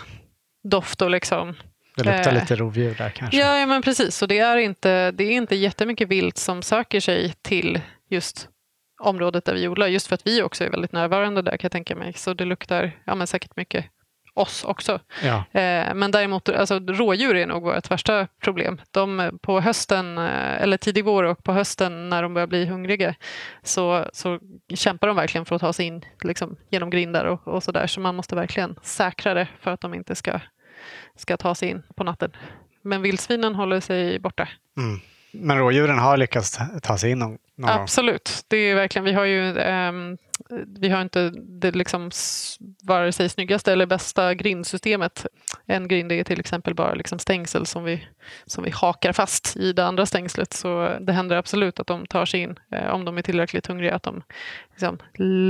doft 0.64 1.02
och 1.02 1.10
liksom 1.10 1.54
det 1.96 2.04
luktar 2.04 2.32
eh, 2.32 2.40
lite 2.40 2.56
rovdjur 2.56 2.94
där 2.98 3.10
kanske? 3.10 3.38
Ja, 3.38 3.58
ja 3.58 3.66
men 3.66 3.82
precis. 3.82 4.22
Och 4.22 4.28
det 4.28 4.38
är, 4.38 4.56
inte, 4.56 5.10
det 5.10 5.24
är 5.24 5.30
inte 5.30 5.56
jättemycket 5.56 6.08
vilt 6.08 6.38
som 6.38 6.62
söker 6.62 7.00
sig 7.00 7.34
till 7.42 7.80
just 8.10 8.48
området 9.02 9.44
där 9.44 9.54
vi 9.54 9.68
odlar. 9.68 9.86
Just 9.86 10.06
för 10.06 10.14
att 10.14 10.26
vi 10.26 10.42
också 10.42 10.64
är 10.64 10.70
väldigt 10.70 10.92
närvarande 10.92 11.42
där 11.42 11.50
kan 11.50 11.58
jag 11.62 11.72
tänka 11.72 11.96
mig. 11.96 12.12
Så 12.12 12.34
det 12.34 12.44
luktar 12.44 12.92
ja, 13.04 13.14
men 13.14 13.26
säkert 13.26 13.56
mycket 13.56 13.84
oss 14.34 14.64
också. 14.64 15.00
Ja. 15.22 15.36
Eh, 15.60 15.94
men 15.94 16.10
däremot, 16.10 16.48
alltså, 16.48 16.78
rådjur 16.78 17.36
är 17.36 17.46
nog 17.46 17.62
vårt 17.62 17.90
värsta 17.90 18.26
problem. 18.42 18.80
De, 18.90 19.38
på 19.42 19.60
hösten, 19.60 20.18
eh, 20.18 20.62
eller 20.62 20.76
tidig 20.76 21.04
vår 21.04 21.24
och 21.24 21.44
på 21.44 21.52
hösten 21.52 22.08
när 22.08 22.22
de 22.22 22.34
börjar 22.34 22.46
bli 22.46 22.66
hungriga 22.66 23.14
så, 23.62 24.06
så 24.12 24.38
kämpar 24.74 25.06
de 25.06 25.16
verkligen 25.16 25.44
för 25.44 25.56
att 25.56 25.60
ta 25.60 25.72
sig 25.72 25.86
in 25.86 26.04
liksom, 26.22 26.56
genom 26.70 26.90
grindar 26.90 27.24
och, 27.24 27.48
och 27.48 27.62
så 27.62 27.72
där. 27.72 27.86
Så 27.86 28.00
man 28.00 28.14
måste 28.14 28.34
verkligen 28.34 28.76
säkra 28.82 29.34
det 29.34 29.48
för 29.60 29.70
att 29.70 29.80
de 29.80 29.94
inte 29.94 30.14
ska, 30.14 30.40
ska 31.16 31.36
ta 31.36 31.54
sig 31.54 31.68
in 31.68 31.82
på 31.96 32.04
natten. 32.04 32.32
Men 32.82 33.02
vildsvinen 33.02 33.54
håller 33.54 33.80
sig 33.80 34.18
borta. 34.18 34.48
Mm. 34.76 35.00
Men 35.32 35.58
rådjuren 35.58 35.98
har 35.98 36.16
lyckats 36.16 36.58
ta 36.82 36.98
sig 36.98 37.10
in 37.10 37.18
någon, 37.18 37.38
någon 37.56 37.70
Absolut. 37.70 38.44
Det 38.48 38.56
är 38.56 38.74
verkligen, 38.74 39.04
vi 39.04 39.12
har 39.12 39.24
ju 39.24 39.58
um, 39.58 40.18
vi 40.66 40.88
har 40.88 41.02
inte 41.02 41.30
det 41.34 41.70
liksom 41.70 42.10
vare 42.82 43.12
sig 43.12 43.28
snyggaste 43.28 43.72
eller 43.72 43.86
bästa 43.86 44.34
grindsystemet. 44.34 45.26
En 45.66 45.88
grind 45.88 46.12
är 46.12 46.24
till 46.24 46.40
exempel 46.40 46.74
bara 46.74 46.94
liksom 46.94 47.18
stängsel 47.18 47.66
som 47.66 47.84
vi, 47.84 48.06
som 48.46 48.64
vi 48.64 48.70
hakar 48.70 49.12
fast 49.12 49.56
i 49.56 49.72
det 49.72 49.86
andra 49.86 50.06
stängslet. 50.06 50.52
Så 50.52 50.96
det 51.00 51.12
händer 51.12 51.36
absolut 51.36 51.80
att 51.80 51.86
de 51.86 52.06
tar 52.06 52.26
sig 52.26 52.40
in 52.40 52.58
eh, 52.72 52.86
om 52.86 53.04
de 53.04 53.18
är 53.18 53.22
tillräckligt 53.22 53.66
hungriga. 53.66 53.94
Att 53.94 54.02
de 54.02 54.22
liksom 54.70 54.98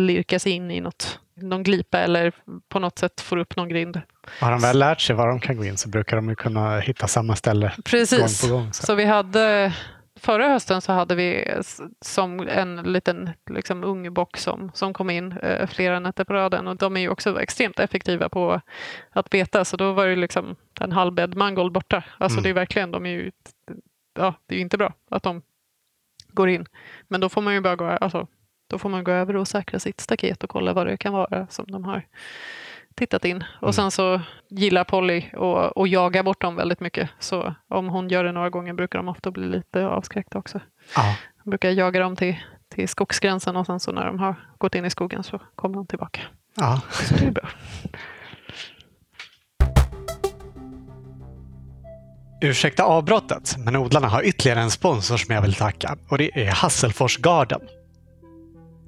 lirkar 0.07 0.39
sig 0.39 0.53
in 0.53 0.71
i 0.71 0.81
något, 0.81 1.21
någon 1.43 1.63
glipa 1.63 1.99
eller 1.99 2.33
på 2.69 2.79
något 2.79 2.99
sätt 2.99 3.21
får 3.21 3.37
upp 3.37 3.57
någon 3.57 3.69
grind. 3.69 4.01
Har 4.41 4.51
de 4.51 4.61
väl 4.61 4.79
lärt 4.79 5.01
sig 5.01 5.17
var 5.17 5.29
de 5.29 5.41
kan 5.41 5.57
gå 5.57 5.65
in 5.65 5.77
så 5.77 5.89
brukar 5.89 6.17
de 6.17 6.37
kunna 6.37 6.79
hitta 6.79 7.07
samma 7.07 7.37
ställe 7.37 7.73
Precis. 7.85 8.43
gång 8.43 8.51
på 8.51 8.57
gång. 8.57 8.73
Så, 8.73 8.87
så 8.87 8.95
vi 8.95 9.05
hade 9.05 9.73
förra 10.23 10.49
hösten 10.49 10.81
så 10.81 10.93
hade 10.93 11.15
vi 11.15 11.55
som 12.01 12.49
en 12.49 12.77
liten 12.77 13.31
liksom, 13.51 13.85
ung 13.85 14.15
bock 14.15 14.37
som, 14.37 14.71
som 14.75 14.95
kom 14.95 15.11
in 15.11 15.33
eh, 15.33 15.67
flera 15.67 16.01
nätter 16.01 16.25
på 16.25 16.33
raden 16.33 16.69
och 16.69 16.77
de 16.77 16.97
är 16.97 17.01
ju 17.01 17.09
också 17.09 17.41
extremt 17.41 17.81
effektiva 17.81 18.29
på 18.29 18.61
att 19.11 19.31
beta 19.31 19.65
så 19.65 19.77
då 19.77 19.93
var 19.93 20.07
det 20.07 20.17
liksom 20.17 20.57
en 20.81 20.93
halvbädd 20.93 21.37
mangold 21.37 21.73
borta. 21.73 22.05
Alltså 22.19 22.37
mm. 22.37 22.43
det 22.43 22.49
är 22.49 22.55
verkligen, 22.55 22.91
de 22.91 23.07
är 23.07 23.11
ju, 23.11 23.31
ja 24.15 24.35
det 24.47 24.55
är 24.55 24.57
ju 24.57 24.63
inte 24.63 24.79
bra 24.79 24.95
att 25.11 25.23
de 25.23 25.43
går 26.29 26.49
in. 26.49 26.67
Men 27.09 27.21
då 27.21 27.29
får 27.29 27.43
man 27.43 27.55
ju 27.55 27.61
bara 27.61 27.77
gå, 27.77 27.85
alltså, 27.85 28.27
då 28.73 28.79
får 28.79 28.89
man 28.89 29.05
gå 29.05 29.11
över 29.11 29.37
och 29.37 29.49
säkra 29.49 29.79
sitt 29.79 30.01
staket 30.01 30.45
och 30.45 30.51
kolla 30.51 30.73
vad 30.73 30.87
det 30.87 30.97
kan 30.97 31.13
vara 31.13 31.47
som 31.51 31.65
de 31.69 31.85
har 31.85 32.07
tittat 32.95 33.25
in. 33.25 33.45
Och 33.57 33.63
mm. 33.63 33.73
sen 33.73 33.91
så 33.91 34.21
gillar 34.49 34.85
Polly 34.85 35.25
att 35.77 35.91
jaga 35.91 36.23
bort 36.23 36.41
dem 36.41 36.57
väldigt 36.57 36.81
mycket. 36.81 37.11
Så 37.19 37.55
om 37.69 37.89
hon 37.89 38.09
gör 38.09 38.25
det 38.25 38.33
några 38.33 38.51
gånger 38.51 38.73
brukar 38.73 38.99
de 38.99 39.09
ofta 39.09 39.31
bli 39.31 39.49
lite 39.49 39.87
avskräckta 39.87 40.39
också. 40.39 40.61
Ja. 40.97 41.17
Hon 41.45 41.51
brukar 41.51 41.71
jaga 41.71 42.01
dem 42.01 42.17
till, 42.17 42.37
till 42.75 42.89
skogsgränsen 42.89 43.57
och 43.57 43.67
sen 43.67 43.81
så 43.81 43.93
när 43.93 44.07
de 44.07 44.19
har 44.19 44.35
gått 44.59 44.75
in 44.75 44.85
i 44.85 44.91
skogen 44.91 45.23
så 45.23 45.41
kommer 45.55 45.77
de 45.77 45.87
tillbaka. 45.87 46.21
Ja. 46.57 46.81
Så 46.91 47.15
det 47.15 47.27
är 47.27 47.31
bra. 47.31 47.49
Ursäkta 52.41 52.85
avbrottet, 52.85 53.57
men 53.59 53.77
odlarna 53.77 54.09
har 54.09 54.23
ytterligare 54.23 54.61
en 54.61 54.71
sponsor 54.71 55.17
som 55.17 55.35
jag 55.35 55.43
vill 55.43 55.55
tacka 55.55 55.97
och 56.09 56.19
det 56.19 56.47
är 56.47 56.51
Hasselfors 56.51 57.19
Garden. 57.19 57.61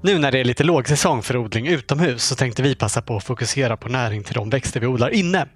Nu 0.04 0.18
när 0.18 0.32
det 0.32 0.40
är 0.40 0.44
lite 0.44 0.64
lågsäsong 0.64 1.22
för 1.22 1.36
odling 1.36 1.66
utomhus 1.66 2.24
så 2.24 2.34
tänkte 2.34 2.62
vi 2.62 2.74
passa 2.74 3.02
på 3.02 3.16
att 3.16 3.24
fokusera 3.24 3.76
på 3.76 3.88
näring 3.88 4.22
till 4.22 4.34
de 4.34 4.50
växter 4.50 4.80
vi 4.80 4.86
odlar 4.86 5.10
inne. 5.10 5.46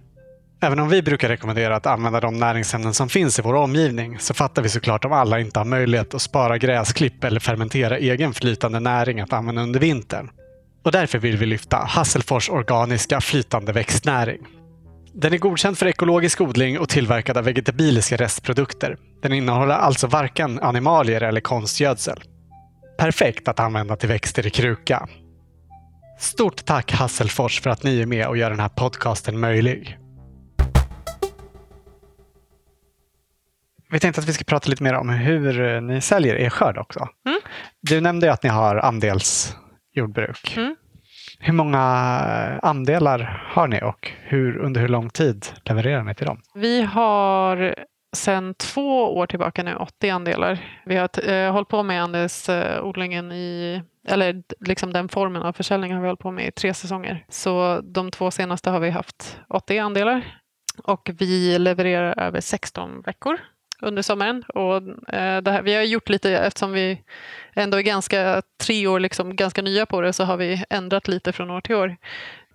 Även 0.60 0.78
om 0.78 0.88
vi 0.88 1.02
brukar 1.02 1.28
rekommendera 1.28 1.76
att 1.76 1.86
använda 1.86 2.20
de 2.20 2.38
näringsämnen 2.38 2.94
som 2.94 3.08
finns 3.08 3.38
i 3.38 3.42
vår 3.42 3.54
omgivning 3.54 4.18
så 4.18 4.34
fattar 4.34 4.62
vi 4.62 4.68
såklart 4.68 5.04
om 5.04 5.12
alla 5.12 5.40
inte 5.40 5.60
har 5.60 5.64
möjlighet 5.64 6.14
att 6.14 6.22
spara 6.22 6.58
gräsklipp 6.58 7.24
eller 7.24 7.40
fermentera 7.40 7.98
egen 7.98 8.34
flytande 8.34 8.80
näring 8.80 9.20
att 9.20 9.32
använda 9.32 9.62
under 9.62 9.80
vintern. 9.80 10.30
Och 10.84 10.92
därför 10.92 11.18
vill 11.18 11.36
vi 11.36 11.46
lyfta 11.46 11.76
Hasselfors 11.76 12.50
organiska 12.50 13.20
flytande 13.20 13.72
växtnäring. 13.72 14.40
Den 15.12 15.32
är 15.32 15.38
godkänd 15.38 15.78
för 15.78 15.86
ekologisk 15.86 16.40
odling 16.40 16.78
och 16.78 16.88
tillverkad 16.88 17.36
av 17.36 17.44
vegetabiliska 17.44 18.16
restprodukter. 18.16 18.96
Den 19.22 19.32
innehåller 19.32 19.74
alltså 19.74 20.06
varken 20.06 20.60
animalier 20.60 21.20
eller 21.20 21.40
konstgödsel 21.40 22.22
perfekt 22.98 23.48
att 23.48 23.60
använda 23.60 23.96
till 23.96 24.08
växter 24.08 24.46
i 24.46 24.50
kruka. 24.50 25.08
Stort 26.18 26.64
tack 26.64 26.92
Hasselfors 26.92 27.60
för 27.60 27.70
att 27.70 27.82
ni 27.82 28.00
är 28.00 28.06
med 28.06 28.26
och 28.26 28.36
gör 28.36 28.50
den 28.50 28.60
här 28.60 28.68
podcasten 28.68 29.40
möjlig. 29.40 29.98
Vi 33.90 34.00
tänkte 34.00 34.20
att 34.20 34.28
vi 34.28 34.32
ska 34.32 34.44
prata 34.44 34.70
lite 34.70 34.82
mer 34.82 34.94
om 34.94 35.08
hur 35.08 35.80
ni 35.80 36.00
säljer 36.00 36.34
er 36.34 36.50
skörd 36.50 36.78
också. 36.78 37.08
Mm. 37.26 37.40
Du 37.80 38.00
nämnde 38.00 38.32
att 38.32 38.42
ni 38.42 38.48
har 38.48 38.76
andelsjordbruk. 38.76 40.56
Mm. 40.56 40.76
Hur 41.40 41.52
många 41.52 41.78
andelar 42.62 43.46
har 43.48 43.68
ni 43.68 43.80
och 43.82 44.10
hur, 44.20 44.56
under 44.56 44.80
hur 44.80 44.88
lång 44.88 45.10
tid 45.10 45.46
levererar 45.64 46.04
ni 46.04 46.14
till 46.14 46.26
dem? 46.26 46.40
Vi 46.54 46.82
har 46.82 47.74
sedan 48.16 48.54
två 48.54 49.16
år 49.16 49.26
tillbaka 49.26 49.62
nu 49.62 49.74
80 49.74 50.10
andelar. 50.10 50.58
Vi 50.86 50.96
har 50.96 51.30
eh, 51.30 51.52
hållit 51.52 51.68
på 51.68 51.82
med 51.82 52.02
andelsodlingen 52.02 53.30
eh, 53.32 53.36
i, 53.36 53.82
eller 54.08 54.42
liksom 54.60 54.92
den 54.92 55.08
formen 55.08 55.42
av 55.42 55.52
försäljning 55.52 55.92
har 55.92 56.00
vi 56.00 56.06
hållit 56.06 56.20
på 56.20 56.30
med 56.30 56.46
i 56.48 56.52
tre 56.52 56.74
säsonger. 56.74 57.24
Så 57.28 57.80
de 57.84 58.10
två 58.10 58.30
senaste 58.30 58.70
har 58.70 58.80
vi 58.80 58.90
haft 58.90 59.40
80 59.48 59.78
andelar 59.78 60.42
och 60.82 61.10
vi 61.18 61.58
levererar 61.58 62.18
över 62.18 62.40
16 62.40 63.00
veckor 63.00 63.38
under 63.82 64.02
sommaren. 64.02 64.42
Och, 64.42 64.76
eh, 65.14 65.42
det 65.42 65.50
här, 65.50 65.62
vi 65.62 65.74
har 65.74 65.82
gjort 65.82 66.08
lite, 66.08 66.30
eftersom 66.30 66.72
vi 66.72 67.02
ändå 67.54 67.78
är 67.78 67.82
ganska 67.82 68.42
tre 68.62 68.86
år 68.86 69.00
liksom, 69.00 69.36
ganska 69.36 69.62
nya 69.62 69.86
på 69.86 70.00
det, 70.00 70.12
så 70.12 70.24
har 70.24 70.36
vi 70.36 70.64
ändrat 70.70 71.08
lite 71.08 71.32
från 71.32 71.50
år 71.50 71.60
till 71.60 71.74
år. 71.74 71.96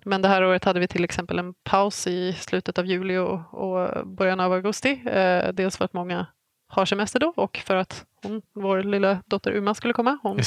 Men 0.06 0.22
det 0.22 0.28
här 0.28 0.43
året 0.43 0.64
hade 0.64 0.80
vi 0.80 0.88
till 0.88 1.04
exempel 1.04 1.39
en 1.39 1.54
paus 1.54 2.08
i 2.08 2.34
slutet 2.34 2.78
av 2.78 2.86
juli 2.86 3.18
och, 3.18 3.54
och 3.54 4.08
början 4.08 4.39
av 4.39 4.54
augusti. 4.54 5.01
Eh, 5.06 5.47
dels 5.54 5.78
för 5.78 5.86
att 5.86 5.93
många 5.93 6.26
har 6.68 6.86
semester 6.86 7.20
då 7.20 7.34
och 7.36 7.62
för 7.66 7.76
att 7.76 8.06
hon, 8.24 8.41
vår 8.54 8.84
lilla 8.84 9.22
dotter 9.26 9.51
Uma 9.51 9.74
skulle 9.74 9.93
komma. 9.93 10.20
Hon 10.22 10.39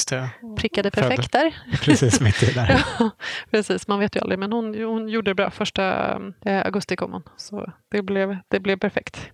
prickade 0.57 0.91
perfekt 0.91 1.33
där. 1.33 1.57
Precis 1.83 2.21
mitt 2.21 2.43
i 2.43 2.53
där. 2.53 2.69
ja, 2.99 3.11
precis, 3.51 3.89
man 3.89 3.99
vet 3.99 4.17
ju 4.17 4.21
aldrig. 4.21 4.39
Men 4.39 4.53
hon, 4.53 4.85
hon 4.85 5.09
gjorde 5.09 5.31
det 5.31 5.35
bra. 5.35 5.51
Första 5.51 6.15
eh, 6.45 6.67
augusti 6.67 6.97
kom 6.97 7.13
hon. 7.13 7.23
Så 7.37 7.73
det 7.91 8.03
blev, 8.03 8.37
det 8.49 8.61
blev 8.61 8.79
perfekt. 8.79 9.31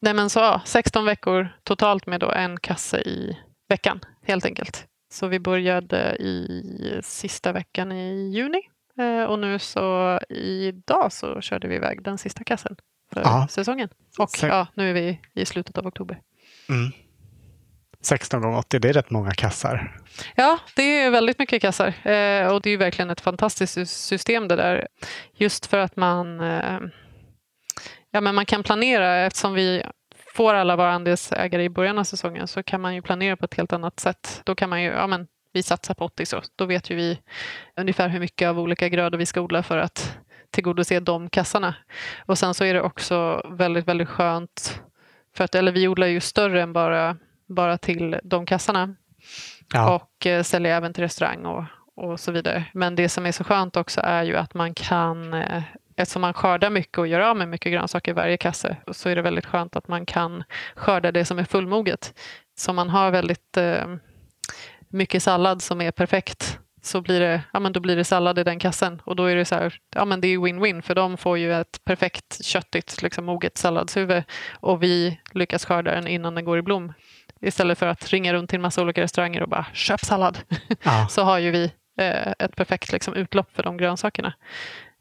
Nej 0.00 0.14
men 0.14 0.30
så 0.30 0.38
ja, 0.38 0.62
16 0.64 1.04
veckor 1.04 1.48
totalt 1.62 2.06
med 2.06 2.20
då 2.20 2.30
en 2.30 2.60
kasse 2.60 2.98
i 2.98 3.38
veckan 3.68 4.00
helt 4.22 4.46
enkelt. 4.46 4.86
Så 5.12 5.26
vi 5.26 5.40
började 5.40 6.16
i 6.16 7.00
sista 7.02 7.52
veckan 7.52 7.92
i 7.92 8.30
juni 8.30 8.62
och 9.28 9.38
nu 9.38 9.58
så 9.58 10.18
idag 10.28 11.12
så 11.12 11.40
körde 11.40 11.68
vi 11.68 11.74
iväg 11.74 12.02
den 12.02 12.18
sista 12.18 12.44
kassen 12.44 12.76
för 13.12 13.20
ja. 13.20 13.46
säsongen. 13.50 13.88
Och 14.18 14.30
Se 14.30 14.46
ja, 14.46 14.66
nu 14.74 14.90
är 14.90 14.94
vi 14.94 15.20
i 15.34 15.46
slutet 15.46 15.78
av 15.78 15.86
oktober. 15.86 16.20
Mm. 16.68 16.92
16 18.00 18.42
gånger 18.42 18.58
80, 18.58 18.78
det 18.78 18.88
är 18.88 18.92
rätt 18.92 19.10
många 19.10 19.30
kassar. 19.30 20.00
Ja, 20.36 20.58
det 20.76 20.82
är 20.82 21.10
väldigt 21.10 21.38
mycket 21.38 21.62
kassar. 21.62 21.86
Eh, 21.86 22.54
och 22.54 22.62
det 22.62 22.70
är 22.70 22.76
verkligen 22.76 23.10
ett 23.10 23.20
fantastiskt 23.20 23.90
system 23.90 24.48
det 24.48 24.56
där. 24.56 24.88
Just 25.34 25.66
för 25.66 25.78
att 25.78 25.96
man, 25.96 26.40
eh, 26.40 26.78
ja, 28.10 28.20
men 28.20 28.34
man 28.34 28.46
kan 28.46 28.62
planera 28.62 29.16
eftersom 29.16 29.54
vi 29.54 29.82
får 30.34 30.54
alla 30.54 30.76
vara 30.76 30.92
andelsägare 30.92 31.64
i 31.64 31.68
början 31.68 31.98
av 31.98 32.04
säsongen 32.04 32.48
så 32.48 32.62
kan 32.62 32.80
man 32.80 32.94
ju 32.94 33.02
planera 33.02 33.36
på 33.36 33.44
ett 33.44 33.54
helt 33.54 33.72
annat 33.72 34.00
sätt. 34.00 34.42
Då 34.44 34.54
kan 34.54 34.70
man 34.70 34.82
ju, 34.82 34.88
ja 34.88 35.06
men 35.06 35.26
vi 35.56 35.62
satsar 35.62 35.94
på 35.94 36.04
80 36.04 36.26
så, 36.26 36.42
då 36.56 36.64
vet 36.64 36.90
ju 36.90 36.94
vi 36.96 37.20
ungefär 37.76 38.08
hur 38.08 38.20
mycket 38.20 38.48
av 38.48 38.58
olika 38.58 38.88
grödor 38.88 39.18
vi 39.18 39.26
ska 39.26 39.40
odla 39.40 39.62
för 39.62 39.78
att 39.78 40.18
tillgodose 40.50 41.00
de 41.00 41.30
kassarna. 41.30 41.74
Och 42.26 42.38
sen 42.38 42.54
så 42.54 42.64
är 42.64 42.74
det 42.74 42.82
också 42.82 43.42
väldigt, 43.50 43.88
väldigt 43.88 44.08
skönt 44.08 44.80
för 45.36 45.44
att, 45.44 45.54
eller 45.54 45.72
vi 45.72 45.88
odlar 45.88 46.06
ju 46.06 46.20
större 46.20 46.62
än 46.62 46.72
bara, 46.72 47.16
bara 47.46 47.78
till 47.78 48.20
de 48.22 48.46
kassarna. 48.46 48.94
Ja. 49.72 49.94
Och 49.94 50.26
eh, 50.26 50.42
säljer 50.42 50.76
även 50.76 50.92
till 50.92 51.02
restaurang 51.02 51.46
och, 51.46 51.64
och 51.94 52.20
så 52.20 52.32
vidare. 52.32 52.64
Men 52.74 52.94
det 52.94 53.08
som 53.08 53.26
är 53.26 53.32
så 53.32 53.44
skönt 53.44 53.76
också 53.76 54.00
är 54.04 54.22
ju 54.22 54.36
att 54.36 54.54
man 54.54 54.74
kan 54.74 55.34
eh, 55.34 55.62
Eftersom 55.98 56.22
man 56.22 56.34
skördar 56.34 56.70
mycket 56.70 56.98
och 56.98 57.06
gör 57.06 57.20
av 57.20 57.36
med 57.36 57.48
mycket 57.48 57.72
grönsaker 57.72 58.10
i 58.10 58.14
varje 58.14 58.36
kasse 58.36 58.76
så 58.92 59.08
är 59.08 59.16
det 59.16 59.22
väldigt 59.22 59.46
skönt 59.46 59.76
att 59.76 59.88
man 59.88 60.06
kan 60.06 60.44
skörda 60.74 61.12
det 61.12 61.24
som 61.24 61.38
är 61.38 61.44
fullmoget. 61.44 62.14
Så 62.58 62.72
man 62.72 62.88
har 62.88 63.10
väldigt 63.10 63.56
eh, 63.56 63.86
mycket 64.96 65.22
sallad 65.22 65.62
som 65.62 65.80
är 65.80 65.90
perfekt 65.90 66.58
så 66.86 67.00
blir 67.00 67.20
det, 67.20 67.42
ja, 67.52 67.60
men 67.60 67.72
då 67.72 67.80
blir 67.80 67.96
det 67.96 68.04
sallad 68.04 68.38
i 68.38 68.44
den 68.44 68.58
kassen. 68.58 69.02
Och 69.04 69.16
då 69.16 69.24
är 69.24 69.36
det 69.36 69.44
så 69.44 69.54
här, 69.54 69.74
ja 69.94 70.04
men 70.04 70.20
det 70.20 70.28
är 70.28 70.38
win-win 70.38 70.82
för 70.82 70.94
de 70.94 71.16
får 71.16 71.38
ju 71.38 71.54
ett 71.54 71.84
perfekt 71.84 72.44
köttigt, 72.44 73.02
liksom 73.02 73.24
moget 73.24 73.58
salladshuvud 73.58 74.22
och 74.60 74.82
vi 74.82 75.20
lyckas 75.32 75.64
skörda 75.64 75.94
den 75.94 76.06
innan 76.06 76.34
den 76.34 76.44
går 76.44 76.58
i 76.58 76.62
blom. 76.62 76.92
Istället 77.40 77.78
för 77.78 77.86
att 77.86 78.08
ringa 78.08 78.32
runt 78.32 78.50
till 78.50 78.56
en 78.56 78.62
massa 78.62 78.82
olika 78.82 79.02
restauranger 79.02 79.42
och 79.42 79.48
bara 79.48 79.66
köp 79.72 80.00
sallad. 80.00 80.38
Ja. 80.82 81.06
så 81.10 81.22
har 81.22 81.38
ju 81.38 81.50
vi 81.50 81.72
eh, 81.98 82.32
ett 82.38 82.56
perfekt 82.56 82.92
liksom, 82.92 83.14
utlopp 83.14 83.52
för 83.52 83.62
de 83.62 83.76
grönsakerna. 83.76 84.34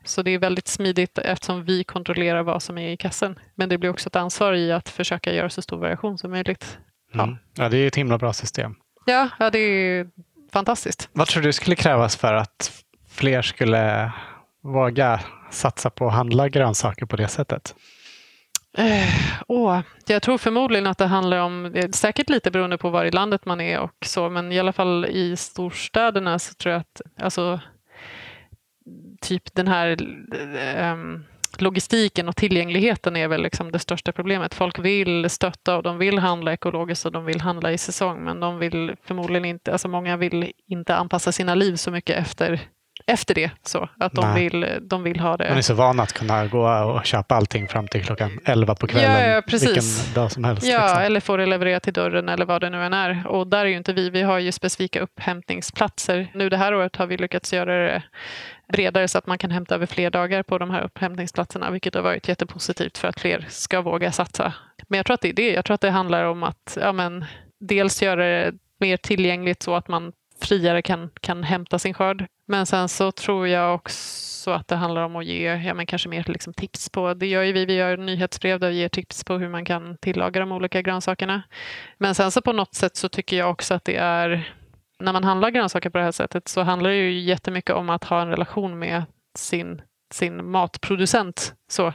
Så 0.04 0.22
det 0.22 0.32
är 0.32 0.40
väldigt 0.40 0.68
smidigt 0.68 1.18
eftersom 1.18 1.66
vi 1.66 1.84
kontrollerar 1.84 2.44
vad 2.44 2.64
som 2.64 2.78
är 2.78 2.90
i 2.90 2.98
kassen. 2.98 3.40
Men 3.56 3.70
det 3.70 3.78
blir 3.78 3.90
också 3.90 4.10
ett 4.10 4.16
ansvar 4.16 4.54
i 4.54 4.72
att 4.72 4.90
försöka 4.90 5.34
göra 5.34 5.50
så 5.50 5.62
stor 5.62 5.78
variation 5.78 6.18
som 6.18 6.32
möjligt. 6.32 6.78
Ja, 7.14 7.24
mm. 7.24 7.38
ja 7.58 7.70
det 7.70 7.78
är 7.78 7.88
ett 7.88 7.96
himla 7.96 8.18
bra 8.18 8.34
system. 8.34 8.76
Ja, 9.06 9.30
ja 9.40 9.50
det 9.50 9.60
är 9.60 10.08
fantastiskt. 10.52 11.10
Vad 11.14 11.28
tror 11.28 11.44
du 11.44 11.54
skulle 11.54 11.76
krävas 11.76 12.16
för 12.16 12.34
att 12.34 12.84
fler 13.10 13.42
skulle 13.42 14.12
våga 14.64 15.20
satsa 15.52 15.90
på 15.90 16.08
att 16.08 16.14
handla 16.14 16.50
grönsaker 16.50 17.06
på 17.06 17.16
det 17.16 17.28
sättet? 17.28 17.76
Eh, 18.78 19.14
åh, 19.48 19.80
jag 20.08 20.22
tror 20.22 20.38
förmodligen 20.38 20.88
att 20.88 20.98
det 20.98 21.06
handlar 21.06 21.38
om, 21.38 21.84
säkert 21.92 22.30
lite 22.30 22.52
beroende 22.52 22.78
på 22.78 22.90
var 22.90 23.06
i 23.06 23.12
landet 23.12 23.46
man 23.46 23.62
är 23.62 23.80
och 23.80 24.06
så, 24.06 24.30
men 24.30 24.52
i 24.52 24.60
alla 24.60 24.74
fall 24.74 25.06
i 25.06 25.36
storstäderna 25.38 26.40
så 26.40 26.54
tror 26.54 26.74
jag 26.74 26.80
att 26.82 27.02
alltså, 27.22 27.60
typ 29.22 29.56
den 29.56 29.68
här 29.68 30.02
um, 30.92 31.26
logistiken 31.62 32.30
och 32.30 32.36
tillgängligheten 32.36 33.16
är 33.16 33.28
väl 33.28 33.42
liksom 33.42 33.72
det 33.72 33.80
största 33.80 34.12
problemet. 34.12 34.54
Folk 34.54 34.80
vill 34.80 35.30
stötta 35.30 35.78
och 35.78 35.84
de 35.84 35.98
vill 35.98 36.20
handla 36.20 36.54
ekologiskt 36.54 37.06
och 37.06 37.12
de 37.12 37.26
vill 37.26 37.42
handla 37.42 37.72
i 37.72 37.78
säsong 37.78 38.24
men 38.24 38.40
de 38.40 38.60
vill 38.60 38.96
förmodligen 39.04 39.46
inte, 39.46 39.72
alltså 39.72 39.88
många 39.88 40.18
vill 40.18 40.52
inte 40.68 40.96
anpassa 40.96 41.32
sina 41.32 41.56
liv 41.56 41.76
så 41.76 41.92
mycket 41.92 42.18
efter 42.18 42.70
efter 43.08 43.36
det. 43.36 43.52
Så, 43.64 43.90
att 44.00 44.14
de 44.14 44.36
vill, 44.36 44.68
de 44.82 45.04
vill 45.04 45.20
ha 45.20 45.38
det. 45.38 45.50
Man 45.50 45.58
är 45.58 45.62
så 45.62 45.74
van 45.74 46.00
att 46.00 46.14
kunna 46.14 46.48
gå 46.48 46.70
och 46.70 47.06
köpa 47.06 47.36
allting 47.36 47.68
fram 47.68 47.88
till 47.88 48.04
klockan 48.04 48.40
11 48.46 48.76
på 48.76 48.88
kvällen. 48.88 49.12
Ja, 49.12 49.36
ja 49.36 49.42
precis. 49.42 49.70
Vilken 49.70 50.14
dag 50.14 50.32
som 50.32 50.44
helst. 50.44 50.68
Ja, 50.68 50.82
liksom. 50.82 51.02
eller 51.02 51.20
få 51.20 51.38
det 51.38 51.46
levererat 51.46 51.84
till 51.84 51.94
dörren 51.94 52.30
eller 52.30 52.46
vad 52.46 52.62
det 52.62 52.70
nu 52.70 52.84
än 52.84 52.94
är. 52.94 53.28
Och 53.28 53.48
där 53.48 53.60
är 53.60 53.66
ju 53.66 53.78
inte 53.78 53.94
vi. 53.94 54.10
Vi 54.10 54.22
har 54.22 54.40
ju 54.40 54.52
specifika 54.52 55.00
upphämtningsplatser. 55.00 56.32
Nu 56.34 56.50
det 56.50 56.58
här 56.58 56.74
året 56.74 56.96
har 56.96 57.08
vi 57.08 57.18
lyckats 57.18 57.54
göra 57.54 57.88
det 57.88 58.04
bredare 58.68 59.08
så 59.08 59.18
att 59.18 59.28
man 59.28 59.38
kan 59.38 59.52
hämta 59.52 59.76
över 59.76 59.86
fler 59.86 60.10
dagar 60.10 60.44
på 60.44 60.58
de 60.58 60.70
här 60.70 60.82
upphämtningsplatserna, 60.82 61.72
vilket 61.72 61.96
har 61.96 62.02
varit 62.02 62.28
jättepositivt 62.28 62.98
för 62.98 63.08
att 63.08 63.20
fler 63.20 63.46
ska 63.50 63.82
våga 63.82 64.12
satsa. 64.12 64.54
Men 64.88 64.98
jag 64.98 65.06
tror 65.06 65.14
att 65.14 65.22
det 65.22 65.30
är 65.30 65.34
det. 65.34 65.54
Jag 65.54 65.66
tror 65.66 65.76
att 65.76 65.82
det 65.82 65.90
handlar 65.90 66.24
om 66.24 66.44
att 66.44 66.78
ja, 66.82 66.92
men, 66.92 67.26
dels 67.60 68.02
göra 68.02 68.26
det 68.26 68.54
mer 68.80 68.98
tillgängligt 68.98 69.64
så 69.64 69.76
att 69.76 69.88
man 69.88 70.14
friare 70.42 70.82
kan, 70.82 71.10
kan 71.22 71.44
hämta 71.44 71.80
sin 71.80 71.94
skörd. 71.94 72.26
Men 72.48 72.66
sen 72.66 72.90
så 72.90 73.12
tror 73.12 73.48
jag 73.48 73.76
också 73.76 74.52
att 74.52 74.68
det 74.68 74.76
handlar 74.76 75.02
om 75.02 75.16
att 75.16 75.26
ge 75.26 75.56
ja, 75.56 75.74
men 75.74 75.86
kanske 75.86 76.10
mer 76.10 76.24
liksom 76.28 76.54
tips 76.54 76.90
på, 76.90 77.14
det 77.14 77.28
gör 77.28 77.44
ju 77.44 77.52
vi, 77.52 77.66
vi 77.66 77.74
gör 77.74 77.98
nyhetsbrev 77.98 78.60
där 78.60 78.70
vi 78.70 78.76
ger 78.76 78.90
tips 78.90 79.24
på 79.24 79.38
hur 79.38 79.50
man 79.50 79.66
kan 79.66 79.98
tillaga 79.98 80.40
de 80.40 80.52
olika 80.52 80.82
grönsakerna. 80.82 81.44
Men 81.98 82.16
sen 82.16 82.32
så 82.32 82.42
på 82.42 82.54
något 82.54 82.76
sätt 82.76 82.96
så 82.96 83.10
tycker 83.10 83.38
jag 83.38 83.52
också 83.52 83.74
att 83.74 83.86
det 83.86 83.96
är 83.96 84.54
när 85.00 85.14
man 85.14 85.24
handlar 85.24 85.50
grönsaker 85.50 85.90
på 85.90 85.98
det 85.98 86.04
här 86.04 86.12
sättet 86.12 86.48
så 86.48 86.62
handlar 86.62 86.90
det 86.90 86.96
ju 86.96 87.20
jättemycket 87.20 87.76
om 87.76 87.90
att 87.90 88.04
ha 88.04 88.22
en 88.22 88.28
relation 88.28 88.80
med 88.80 89.04
sin, 89.38 89.82
sin 90.16 90.52
matproducent. 90.52 91.54
Så. 91.68 91.94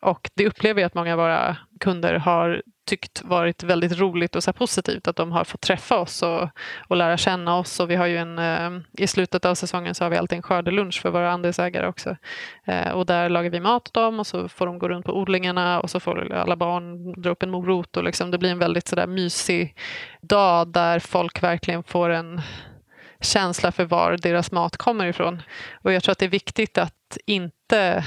Och 0.00 0.30
det 0.34 0.46
upplever 0.46 0.80
jag 0.80 0.86
att 0.86 0.94
många 0.94 1.12
av 1.12 1.18
våra 1.18 1.56
kunder 1.80 2.14
har 2.14 2.62
tyckt 2.90 3.22
varit 3.22 3.62
väldigt 3.62 3.98
roligt 3.98 4.36
och 4.36 4.44
så 4.44 4.52
positivt 4.52 5.08
att 5.08 5.16
de 5.16 5.32
har 5.32 5.44
fått 5.44 5.60
träffa 5.60 5.98
oss 5.98 6.22
och, 6.22 6.48
och 6.88 6.96
lära 6.96 7.16
känna 7.16 7.58
oss. 7.58 7.80
Och 7.80 7.90
vi 7.90 7.96
har 7.96 8.06
ju 8.06 8.16
en, 8.16 8.38
eh, 8.38 8.70
I 8.92 9.06
slutet 9.06 9.44
av 9.44 9.54
säsongen 9.54 9.94
så 9.94 10.04
har 10.04 10.10
vi 10.10 10.16
alltid 10.16 10.36
en 10.36 10.42
skördelunch 10.42 11.02
för 11.02 11.10
våra 11.10 11.30
andelsägare 11.32 11.86
också. 11.88 12.16
Eh, 12.64 12.90
och 12.90 13.06
där 13.06 13.28
lagar 13.28 13.50
vi 13.50 13.60
mat 13.60 13.88
åt 13.88 13.94
dem 13.94 14.20
och 14.20 14.26
så 14.26 14.48
får 14.48 14.66
de 14.66 14.78
gå 14.78 14.88
runt 14.88 15.06
på 15.06 15.18
odlingarna 15.18 15.80
och 15.80 15.90
så 15.90 16.00
får 16.00 16.32
alla 16.32 16.56
barn 16.56 17.12
dra 17.22 17.30
upp 17.30 17.42
en 17.42 17.50
morot. 17.50 17.96
Och 17.96 18.04
liksom, 18.04 18.30
det 18.30 18.38
blir 18.38 18.50
en 18.50 18.58
väldigt 18.58 18.88
sådär 18.88 19.06
mysig 19.06 19.76
dag 20.20 20.68
där 20.68 20.98
folk 20.98 21.42
verkligen 21.42 21.82
får 21.82 22.10
en 22.10 22.40
känsla 23.20 23.72
för 23.72 23.84
var 23.84 24.16
deras 24.16 24.52
mat 24.52 24.76
kommer 24.76 25.06
ifrån. 25.06 25.42
Och 25.82 25.92
jag 25.92 26.02
tror 26.02 26.12
att 26.12 26.18
det 26.18 26.24
är 26.26 26.30
viktigt 26.30 26.78
att 26.78 26.94
inte 27.26 28.04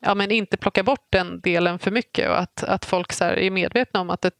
ja, 0.00 0.14
men 0.14 0.30
inte 0.30 0.56
plocka 0.56 0.82
bort 0.82 1.06
den 1.10 1.40
delen 1.40 1.78
för 1.78 1.90
mycket 1.90 2.28
och 2.28 2.38
att, 2.38 2.64
att 2.64 2.84
folk 2.84 3.12
så 3.12 3.24
är 3.24 3.50
medvetna 3.50 4.00
om 4.00 4.10
att 4.10 4.20
det 4.20 4.30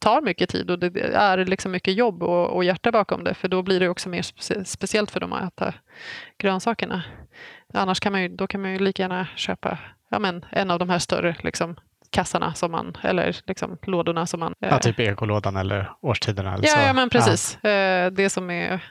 tar 0.00 0.20
mycket 0.20 0.48
tid 0.48 0.70
och 0.70 0.78
det 0.78 1.00
är 1.00 1.44
liksom 1.44 1.72
mycket 1.72 1.94
jobb 1.94 2.22
och, 2.22 2.46
och 2.56 2.64
hjärta 2.64 2.92
bakom 2.92 3.24
det 3.24 3.34
för 3.34 3.48
då 3.48 3.62
blir 3.62 3.80
det 3.80 3.88
också 3.88 4.08
mer 4.08 4.22
spe 4.22 4.64
speciellt 4.64 5.10
för 5.10 5.20
dem 5.20 5.32
att 5.32 5.52
äta 5.52 5.74
grönsakerna. 6.38 7.02
Annars 7.74 8.00
kan 8.00 8.12
man 8.12 8.22
ju, 8.22 8.28
då 8.28 8.46
kan 8.46 8.62
man 8.62 8.72
ju 8.72 8.78
lika 8.78 9.02
gärna 9.02 9.26
köpa 9.36 9.78
ja, 10.10 10.18
men 10.18 10.44
en 10.50 10.70
av 10.70 10.78
de 10.78 10.90
här 10.90 10.98
större 10.98 11.36
liksom, 11.42 11.76
kassarna 12.10 12.54
som 12.54 12.70
man, 12.70 12.96
eller 13.02 13.36
liksom 13.46 13.78
lådorna 13.82 14.26
som 14.26 14.40
man... 14.40 14.54
Ja, 14.58 14.78
typ 14.78 15.00
ekolådan 15.00 15.56
eller 15.56 15.90
årstiderna. 16.00 16.54
Eller 16.54 16.66
ja, 16.66 16.74
så. 16.74 16.80
ja, 16.80 16.92
men 16.92 17.10
precis. 17.10 17.58
Ja. 17.62 17.70
Eh, 17.70 18.10
det 18.10 18.30
som 18.30 18.50
är 18.50 18.84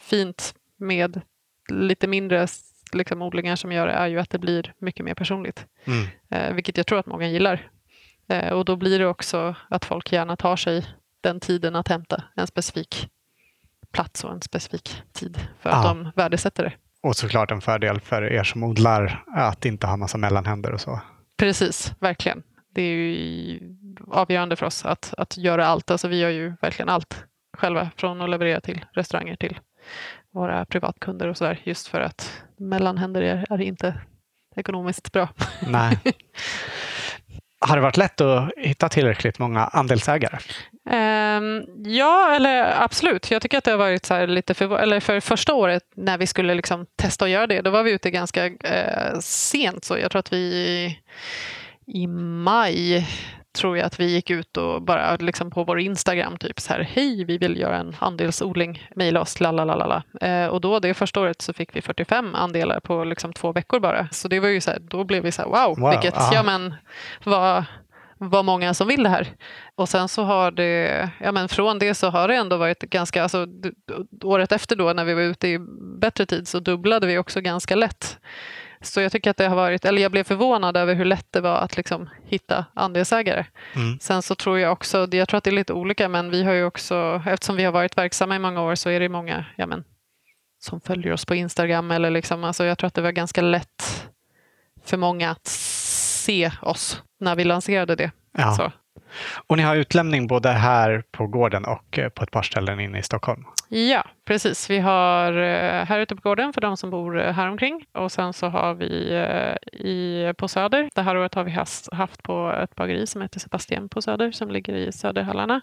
fint 0.00 0.54
med 0.76 1.20
lite 1.68 2.06
mindre 2.06 2.46
liksom, 2.92 3.22
odlingar 3.22 3.56
som 3.56 3.72
gör 3.72 3.86
det 3.86 3.92
är 3.92 4.06
ju 4.06 4.18
att 4.18 4.30
det 4.30 4.38
blir 4.38 4.72
mycket 4.78 5.04
mer 5.04 5.14
personligt. 5.14 5.66
Mm. 5.84 6.06
Eh, 6.30 6.54
vilket 6.54 6.76
jag 6.76 6.86
tror 6.86 6.98
att 6.98 7.06
många 7.06 7.28
gillar. 7.28 7.70
Eh, 8.28 8.52
och 8.52 8.64
då 8.64 8.76
blir 8.76 8.98
det 8.98 9.06
också 9.06 9.54
att 9.70 9.84
folk 9.84 10.12
gärna 10.12 10.36
tar 10.36 10.56
sig 10.56 10.86
den 11.20 11.40
tiden 11.40 11.76
att 11.76 11.88
hämta 11.88 12.22
en 12.36 12.46
specifik 12.46 13.08
plats 13.92 14.24
och 14.24 14.32
en 14.32 14.42
specifik 14.42 15.02
tid 15.12 15.38
för 15.60 15.70
att 15.70 15.84
ja. 15.84 15.88
de 15.88 16.12
värdesätter 16.16 16.64
det. 16.64 16.72
Och 17.02 17.16
såklart 17.16 17.50
en 17.50 17.60
fördel 17.60 18.00
för 18.00 18.32
er 18.32 18.44
som 18.44 18.62
odlar 18.62 19.24
att 19.26 19.64
inte 19.64 19.86
ha 19.86 19.96
massa 19.96 20.18
mellanhänder 20.18 20.72
och 20.72 20.80
så. 20.80 21.00
Precis, 21.36 21.92
verkligen. 22.00 22.42
Det 22.74 22.82
är 22.82 22.96
ju 22.96 23.60
avgörande 24.10 24.56
för 24.56 24.66
oss 24.66 24.84
att, 24.84 25.14
att 25.18 25.36
göra 25.36 25.66
allt. 25.66 25.90
Alltså 25.90 26.08
vi 26.08 26.18
gör 26.18 26.30
ju 26.30 26.54
verkligen 26.60 26.88
allt 26.88 27.24
själva, 27.56 27.90
från 27.96 28.20
att 28.20 28.30
leverera 28.30 28.60
till 28.60 28.84
restauranger 28.92 29.36
till 29.36 29.60
våra 30.30 30.64
privatkunder 30.64 31.28
och 31.28 31.36
sådär, 31.36 31.60
just 31.64 31.88
för 31.88 32.00
att 32.00 32.42
mellanhänder 32.58 33.22
är, 33.22 33.46
är 33.50 33.60
inte 33.60 33.94
ekonomiskt 34.56 35.12
bra. 35.12 35.28
Nej. 35.66 35.98
Har 37.60 37.76
det 37.76 37.82
varit 37.82 37.96
lätt 37.96 38.20
att 38.20 38.50
hitta 38.56 38.88
tillräckligt 38.88 39.38
många 39.38 39.64
andelsägare? 39.64 40.38
Um, 40.90 41.64
ja, 41.84 42.34
eller 42.34 42.82
absolut. 42.82 43.30
Jag 43.30 43.42
tycker 43.42 43.58
att 43.58 43.64
det 43.64 43.70
har 43.70 43.78
varit 43.78 44.06
så 44.06 44.26
lite 44.26 44.54
för, 44.54 44.78
eller 44.78 45.00
för 45.00 45.20
första 45.20 45.54
året 45.54 45.82
när 45.96 46.18
vi 46.18 46.26
skulle 46.26 46.54
liksom 46.54 46.86
testa 46.96 47.24
att 47.24 47.30
göra 47.30 47.46
det. 47.46 47.60
Då 47.60 47.70
var 47.70 47.82
vi 47.82 47.90
ute 47.90 48.10
ganska 48.10 48.46
uh, 48.46 49.20
sent. 49.20 49.84
Så 49.84 49.98
jag 49.98 50.10
tror 50.10 50.18
att 50.18 50.32
vi 50.32 50.98
i 51.86 52.06
maj 52.06 53.06
tror 53.56 53.76
jag 53.76 53.86
att 53.86 54.00
vi 54.00 54.06
gick 54.06 54.30
ut 54.30 54.56
och 54.56 54.82
bara 54.82 55.16
liksom 55.16 55.50
på 55.50 55.64
vår 55.64 55.80
Instagram 55.80 56.36
typ 56.36 56.60
så 56.60 56.72
här 56.72 56.80
hej 56.80 57.24
vi 57.24 57.38
vill 57.38 57.60
göra 57.60 57.76
en 57.76 57.96
andelsodling, 57.98 58.88
mejla 58.94 59.20
oss 59.20 59.40
lalalala. 59.40 60.02
Eh, 60.20 60.46
och 60.46 60.60
då 60.60 60.78
det 60.78 60.94
första 60.94 61.20
året 61.20 61.42
så 61.42 61.52
fick 61.52 61.76
vi 61.76 61.82
45 61.82 62.34
andelar 62.34 62.80
på 62.80 63.04
liksom 63.04 63.32
två 63.32 63.52
veckor 63.52 63.80
bara. 63.80 64.08
Så 64.12 64.28
det 64.28 64.40
var 64.40 64.48
ju 64.48 64.60
så 64.60 64.70
här, 64.70 64.78
då 64.80 65.04
blev 65.04 65.22
vi 65.22 65.32
så 65.32 65.42
här 65.42 65.48
wow, 65.48 65.78
wow 65.78 65.90
vilket, 65.90 66.16
aha. 66.16 66.34
ja 66.34 66.42
men 66.42 66.74
vad 67.24 67.64
vad 68.18 68.44
många 68.44 68.74
som 68.74 68.88
vill 68.88 69.02
det 69.02 69.08
här. 69.08 69.28
Och 69.74 69.88
sen 69.88 70.08
så 70.08 70.24
har 70.24 70.50
det, 70.50 71.10
ja 71.20 71.32
men 71.32 71.48
från 71.48 71.78
det 71.78 71.94
så 71.94 72.10
har 72.10 72.28
det 72.28 72.34
ändå 72.34 72.56
varit 72.56 72.80
ganska, 72.80 73.22
alltså 73.22 73.46
året 74.24 74.52
efter 74.52 74.76
då 74.76 74.92
när 74.92 75.04
vi 75.04 75.14
var 75.14 75.22
ute 75.22 75.48
i 75.48 75.58
bättre 75.98 76.26
tid 76.26 76.48
så 76.48 76.60
dubblade 76.60 77.06
vi 77.06 77.18
också 77.18 77.40
ganska 77.40 77.74
lätt. 77.74 78.18
Så 78.80 79.00
jag 79.00 79.12
tycker 79.12 79.30
att 79.30 79.36
det 79.36 79.48
har 79.48 79.56
varit, 79.56 79.84
eller 79.84 80.02
jag 80.02 80.10
blev 80.10 80.24
förvånad 80.24 80.76
över 80.76 80.94
hur 80.94 81.04
lätt 81.04 81.26
det 81.30 81.40
var 81.40 81.58
att 81.58 81.76
liksom 81.76 82.08
hitta 82.24 82.64
andelsägare. 82.74 83.46
Mm. 83.74 83.98
Sen 84.00 84.22
så 84.22 84.34
tror 84.34 84.58
jag 84.58 84.72
också, 84.72 85.08
jag 85.10 85.28
tror 85.28 85.38
att 85.38 85.44
det 85.44 85.50
är 85.50 85.52
lite 85.52 85.72
olika, 85.72 86.08
men 86.08 86.30
vi 86.30 86.44
har 86.44 86.52
ju 86.52 86.64
också, 86.64 87.22
eftersom 87.26 87.56
vi 87.56 87.64
har 87.64 87.72
varit 87.72 87.98
verksamma 87.98 88.36
i 88.36 88.38
många 88.38 88.62
år 88.62 88.74
så 88.74 88.90
är 88.90 89.00
det 89.00 89.08
många 89.08 89.44
ja 89.56 89.66
men, 89.66 89.84
som 90.58 90.80
följer 90.80 91.12
oss 91.12 91.24
på 91.24 91.34
Instagram. 91.34 91.90
Eller 91.90 92.10
liksom, 92.10 92.44
alltså 92.44 92.64
jag 92.64 92.78
tror 92.78 92.88
att 92.88 92.94
det 92.94 93.02
var 93.02 93.12
ganska 93.12 93.42
lätt 93.42 94.08
för 94.84 94.96
många 94.96 95.30
att 95.30 95.46
se 95.46 96.50
oss 96.62 97.02
när 97.20 97.36
vi 97.36 97.44
lanserade 97.44 97.96
det. 97.96 98.10
Ja. 98.32 98.54
Så. 98.54 98.72
Och 99.46 99.56
ni 99.56 99.62
har 99.62 99.76
utlämning 99.76 100.26
både 100.26 100.48
här 100.48 101.04
på 101.10 101.26
gården 101.26 101.64
och 101.64 101.98
eh, 101.98 102.08
på 102.08 102.22
ett 102.22 102.30
par 102.30 102.42
ställen 102.42 102.80
inne 102.80 102.98
i 102.98 103.02
Stockholm? 103.02 103.44
Ja, 103.68 104.04
precis. 104.24 104.70
Vi 104.70 104.78
har 104.78 105.32
eh, 105.32 105.84
här 105.84 106.00
ute 106.00 106.16
på 106.16 106.28
gården 106.28 106.52
för 106.52 106.60
de 106.60 106.76
som 106.76 106.90
bor 106.90 107.20
eh, 107.20 107.32
här 107.32 107.48
omkring 107.48 107.84
och 107.92 108.12
sen 108.12 108.32
så 108.32 108.48
har 108.48 108.74
vi 108.74 108.86
i, 109.72 110.32
på 110.38 110.48
Söder. 110.48 110.90
Det 110.94 111.02
här 111.02 111.16
året 111.16 111.34
har 111.34 111.44
vi 111.44 111.50
haft 111.92 112.22
på 112.22 112.52
ett 112.62 112.74
bageri 112.74 113.06
som 113.06 113.22
heter 113.22 113.40
Sebastian 113.40 113.88
på 113.88 114.02
Söder 114.02 114.30
som 114.30 114.50
ligger 114.50 114.74
i 114.74 114.92
Söderhallarna. 114.92 115.60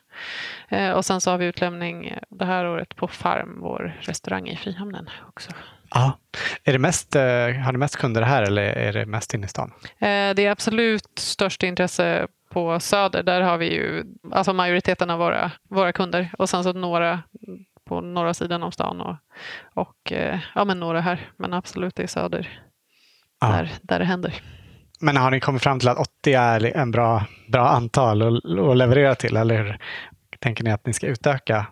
Och 0.95 1.05
sen 1.05 1.21
så 1.21 1.31
har 1.31 1.37
vi 1.37 1.45
utlämning 1.45 2.17
det 2.29 2.45
här 2.45 2.65
året 2.65 2.95
på 2.95 3.07
Farm, 3.07 3.57
vår 3.61 3.97
restaurang 3.99 4.47
i 4.47 4.57
Frihamnen 4.57 5.09
också. 5.27 5.51
Ja. 5.89 6.19
Är 6.63 6.73
det 6.73 6.79
mest, 6.79 7.13
har 7.13 7.71
ni 7.71 7.77
mest 7.77 7.95
kunder 7.95 8.21
här 8.21 8.43
eller 8.43 8.63
är 8.63 8.93
det 8.93 9.05
mest 9.05 9.33
inne 9.33 9.45
i 9.45 9.49
stan? 9.49 9.71
Det 9.99 10.45
är 10.45 10.51
absolut 10.51 11.19
störst 11.19 11.63
intresse 11.63 12.27
på 12.53 12.79
Söder, 12.79 13.23
där 13.23 13.41
har 13.41 13.57
vi 13.57 13.73
ju 13.73 14.03
alltså 14.31 14.53
majoriteten 14.53 15.09
av 15.09 15.19
våra, 15.19 15.51
våra 15.69 15.93
kunder 15.93 16.31
och 16.37 16.49
sen 16.49 16.63
så 16.63 16.73
några 16.73 17.23
på 17.85 18.01
norra 18.01 18.33
sidan 18.33 18.63
av 18.63 18.71
stan 18.71 19.01
och, 19.01 19.15
och 19.73 20.11
eh, 20.11 20.39
ja, 20.55 20.65
men 20.65 20.79
några 20.79 21.01
här. 21.01 21.29
Men 21.37 21.53
absolut 21.53 21.95
det 21.95 22.03
är 22.03 22.07
Söder 22.07 22.59
ja. 23.41 23.47
där, 23.47 23.71
där 23.81 23.99
det 23.99 24.05
händer. 24.05 24.41
Men 24.99 25.17
har 25.17 25.31
ni 25.31 25.39
kommit 25.39 25.63
fram 25.63 25.79
till 25.79 25.89
att 25.89 25.97
80 25.97 26.33
är 26.33 26.77
en 26.77 26.91
bra, 26.91 27.25
bra 27.47 27.69
antal 27.69 28.37
att 28.37 28.77
leverera 28.77 29.15
till 29.15 29.37
eller 29.37 29.79
tänker 30.39 30.63
ni 30.63 30.71
att 30.71 30.85
ni 30.85 30.93
ska 30.93 31.07
utöka 31.07 31.65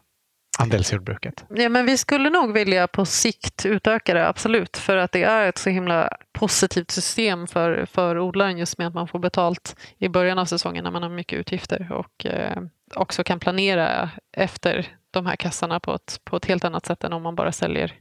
andelsjordbruket? 0.62 1.46
Ja, 1.50 1.70
men 1.70 1.86
vi 1.86 1.98
skulle 1.98 2.30
nog 2.30 2.54
vilja 2.54 2.88
på 2.88 3.06
sikt 3.06 3.66
utöka 3.66 4.14
det, 4.14 4.28
absolut. 4.28 4.78
För 4.78 4.98
att 4.98 5.12
det 5.12 5.24
är 5.24 5.50
ett 5.50 5.58
så 5.58 5.70
himla 5.70 6.10
positivt 6.32 6.92
system 6.92 7.48
för, 7.48 7.86
för 7.86 8.20
odlaren 8.20 8.58
just 8.58 8.78
med 8.78 8.88
att 8.88 8.94
man 8.94 9.08
får 9.08 9.20
betalt 9.20 9.76
i 9.98 10.10
början 10.10 10.40
av 10.40 10.46
säsongen 10.46 10.84
när 10.84 10.92
man 10.92 11.04
har 11.04 11.10
mycket 11.10 11.40
utgifter 11.40 11.92
och 11.92 12.26
eh, 12.26 12.62
också 12.96 13.24
kan 13.24 13.40
planera 13.40 14.10
efter 14.38 14.88
de 15.12 15.26
här 15.26 15.36
kassarna 15.36 15.80
på 15.80 15.94
ett, 15.94 16.20
på 16.24 16.38
ett 16.38 16.46
helt 16.46 16.66
annat 16.66 16.86
sätt 16.86 17.04
än 17.04 17.14
om 17.14 17.24
man 17.24 17.36
bara 17.36 17.52
säljer 17.52 17.94